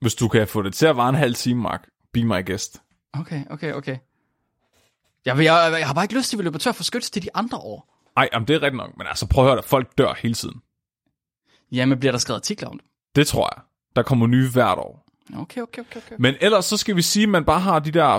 Hvis 0.00 0.14
du 0.14 0.28
kan 0.28 0.48
få 0.48 0.62
det 0.62 0.74
til 0.74 0.86
at 0.86 0.96
vare 0.96 1.08
en 1.08 1.14
halv 1.14 1.34
time, 1.34 1.62
Mark, 1.62 1.88
be 2.12 2.24
my 2.24 2.46
guest. 2.46 2.82
Okay, 3.12 3.44
okay, 3.50 3.72
okay. 3.72 3.96
Jeg, 5.24 5.36
jeg, 5.36 5.74
jeg 5.78 5.86
har 5.86 5.94
bare 5.94 6.04
ikke 6.04 6.14
lyst 6.14 6.30
til, 6.30 6.36
at 6.36 6.38
vi 6.38 6.44
løber 6.44 6.58
tør 6.58 6.72
for 6.72 6.82
skyts 6.84 7.10
til 7.10 7.22
de 7.22 7.28
andre 7.34 7.58
år. 7.58 7.92
Ej, 8.16 8.28
jamen 8.32 8.48
det 8.48 8.56
er 8.56 8.62
rigtigt 8.62 8.76
nok, 8.76 8.96
men 8.98 9.06
altså 9.06 9.26
prøv 9.26 9.44
at 9.44 9.50
høre, 9.50 9.58
at 9.58 9.64
folk 9.64 9.98
dør 9.98 10.14
hele 10.18 10.34
tiden. 10.34 10.62
Jamen, 11.72 11.98
bliver 11.98 12.12
der 12.12 12.18
skrevet 12.18 12.38
artikler 12.40 12.68
om 12.68 12.78
det? 12.78 12.86
Det 13.16 13.26
tror 13.26 13.48
jeg. 13.56 13.62
Der 13.96 14.02
kommer 14.02 14.26
nye 14.26 14.50
hvert 14.50 14.78
år. 14.78 15.06
Okay, 15.36 15.60
okay, 15.60 15.80
okay, 15.80 15.96
okay. 15.96 16.16
Men 16.18 16.34
ellers 16.40 16.64
så 16.64 16.76
skal 16.76 16.96
vi 16.96 17.02
sige, 17.02 17.22
at 17.22 17.28
man 17.28 17.44
bare 17.44 17.60
har 17.60 17.78
de 17.78 17.90
der 17.90 18.18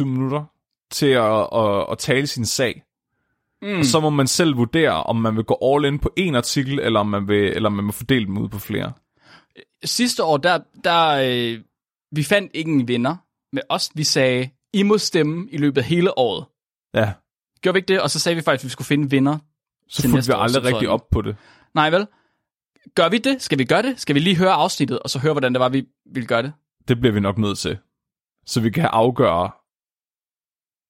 20-25 0.00 0.04
minutter 0.04 0.44
til 0.90 1.06
at, 1.06 1.48
at, 1.52 1.86
at 1.92 1.98
tale 1.98 2.26
sin 2.26 2.46
sag. 2.46 2.82
Mm. 3.62 3.78
Og 3.78 3.84
så 3.84 4.00
må 4.00 4.10
man 4.10 4.26
selv 4.26 4.56
vurdere, 4.56 5.02
om 5.02 5.16
man 5.16 5.36
vil 5.36 5.44
gå 5.44 5.58
all 5.62 5.84
in 5.84 5.98
på 5.98 6.12
en 6.16 6.34
artikel, 6.34 6.78
eller 6.78 7.00
om 7.00 7.06
man 7.06 7.28
vil, 7.28 7.44
eller 7.44 7.66
om 7.66 7.72
man 7.72 7.84
vil 7.84 7.92
fordele 7.92 8.26
dem 8.26 8.38
ud 8.38 8.48
på 8.48 8.58
flere. 8.58 8.92
Sidste 9.84 10.24
år, 10.24 10.36
der, 10.36 10.58
der 10.84 11.08
øh, 11.08 11.60
vi 12.12 12.22
fandt 12.22 12.50
ikke 12.54 12.70
en 12.70 12.88
vinder 12.88 13.16
med 13.52 13.62
os. 13.68 13.90
Vi 13.94 14.04
sagde, 14.04 14.50
I 14.72 14.82
må 14.82 14.98
stemme 14.98 15.48
i 15.50 15.56
løbet 15.56 15.78
af 15.78 15.84
hele 15.84 16.18
året. 16.18 16.44
Ja, 16.94 17.12
Gjorde 17.60 17.74
vi 17.74 17.78
ikke 17.78 17.88
det? 17.88 18.00
Og 18.00 18.10
så 18.10 18.18
sagde 18.18 18.36
vi 18.36 18.42
faktisk, 18.42 18.64
at 18.64 18.68
vi 18.68 18.70
skulle 18.70 18.86
finde 18.86 19.10
vinder. 19.10 19.38
så 19.88 20.08
fulgte 20.10 20.26
vi 20.26 20.32
år, 20.32 20.38
aldrig 20.38 20.64
rigtig 20.64 20.88
op 20.88 21.08
på 21.10 21.22
det. 21.22 21.36
Nej 21.74 21.90
vel? 21.90 22.06
Gør 22.94 23.08
vi 23.08 23.18
det? 23.18 23.42
Skal 23.42 23.58
vi 23.58 23.64
gøre 23.64 23.82
det? 23.82 24.00
Skal 24.00 24.14
vi 24.14 24.20
lige 24.20 24.36
høre 24.36 24.52
afsnittet, 24.52 24.98
og 24.98 25.10
så 25.10 25.18
høre, 25.18 25.32
hvordan 25.32 25.52
det 25.52 25.60
var, 25.60 25.68
vi 25.68 25.86
ville 26.12 26.26
gøre 26.26 26.42
det? 26.42 26.52
Det 26.88 27.00
bliver 27.00 27.12
vi 27.12 27.20
nok 27.20 27.38
nødt 27.38 27.58
til. 27.58 27.78
Så 28.46 28.60
vi 28.60 28.70
kan 28.70 28.84
afgøre 28.84 29.50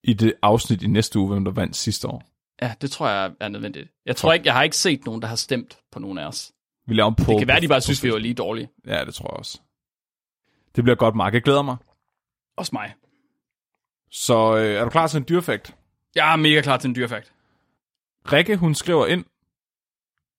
i 0.05 0.13
det 0.13 0.35
afsnit 0.43 0.83
i 0.83 0.87
næste 0.87 1.19
uge, 1.19 1.29
hvem 1.29 1.45
der 1.45 1.53
vandt 1.53 1.77
sidste 1.77 2.09
år. 2.09 2.23
Ja, 2.63 2.75
det 2.81 2.91
tror 2.91 3.09
jeg 3.09 3.33
er 3.41 3.49
nødvendigt. 3.49 3.89
Jeg 4.07 4.17
tror 4.17 4.33
ikke, 4.33 4.47
jeg 4.47 4.55
har 4.55 4.63
ikke 4.63 4.77
set 4.77 5.05
nogen, 5.07 5.23
der 5.23 5.29
har 5.29 5.37
stemt 5.37 5.79
på 5.93 5.99
nogen 5.99 6.19
af 6.19 6.27
os. 6.27 6.53
Vi 6.87 6.95
laver 6.95 7.09
en 7.09 7.15
poll. 7.15 7.29
Det 7.29 7.39
kan 7.39 7.49
være, 7.49 7.57
på- 7.57 7.63
de 7.63 7.69
bare 7.69 7.79
på 7.79 7.83
synes, 7.83 8.03
vi 8.03 8.13
var 8.13 8.19
lige 8.19 8.35
dårlige. 8.35 8.69
Ja, 8.87 9.05
det 9.05 9.15
tror 9.15 9.25
jeg 9.29 9.37
også. 9.39 9.61
Det 10.77 10.85
bliver 10.85 10.97
godt, 10.97 11.15
Mark. 11.17 11.35
Jeg 11.35 11.43
glæder 11.43 11.63
mig. 11.63 11.77
Også 12.57 12.71
mig. 12.73 12.95
Så 14.11 14.57
øh, 14.57 14.65
er 14.75 14.85
du 14.85 14.91
klar 14.91 15.07
til 15.07 15.17
en 15.19 15.25
dyrefakt? 15.29 15.77
Jeg 16.15 16.33
er 16.33 16.37
mega 16.37 16.61
klar 16.61 16.77
til 16.77 16.89
en 16.89 16.95
dyrefakt. 16.95 17.33
Rikke, 18.33 18.57
hun 18.57 18.75
skriver 18.75 19.07
ind, 19.07 19.25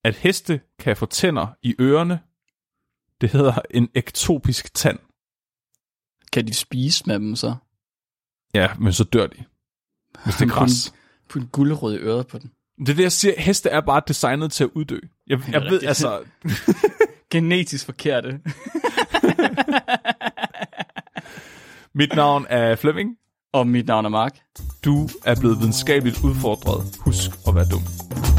at 0.04 0.16
heste 0.16 0.62
kan 0.80 0.98
få 0.98 1.06
tænder 1.06 1.48
i 1.62 1.76
ørerne. 1.80 2.20
Det 3.22 3.30
hedder 3.32 3.60
en 3.72 3.90
ektopisk 3.96 4.74
tand. 4.74 5.00
Kan 6.34 6.48
de 6.48 6.54
spise 6.54 7.04
med 7.08 7.16
dem 7.16 7.36
så? 7.36 7.56
Ja, 8.54 8.74
men 8.76 8.94
så 8.94 9.04
dør 9.04 9.28
de, 9.28 9.44
hvis 10.24 10.36
det 10.36 10.46
er 10.50 10.54
græs. 10.54 10.94
Put 11.30 11.42
en 11.42 11.48
guldrød 11.52 11.94
i 11.96 11.98
øret 11.98 12.28
på 12.28 12.38
den. 12.38 12.52
Det 12.80 12.90
er 12.90 12.96
det, 12.96 13.04
jeg 13.04 13.12
siger. 13.12 13.34
Heste 13.38 13.70
er 13.70 13.82
bare 13.82 14.02
designet 14.08 14.52
til 14.52 14.64
at 14.64 14.70
uddø. 14.76 15.00
Jeg, 15.28 15.40
jeg 15.52 15.62
ved, 15.62 15.72
rigtigt. 15.72 15.88
altså... 15.88 16.20
Genetisk 17.32 17.86
forkerte. 17.86 18.40
Mit 21.96 22.16
navn 22.16 22.46
er 22.50 22.76
Flemming. 22.76 23.10
Og 23.54 23.68
mit 23.68 23.88
navn 23.88 24.06
er 24.06 24.10
Mark. 24.10 24.40
Du 24.86 25.10
er 25.26 25.36
blevet 25.40 25.60
videnskabeligt 25.60 26.24
udfordret. 26.24 26.98
Husk 27.00 27.32
at 27.48 27.56
være 27.56 27.66
dum. 27.72 28.37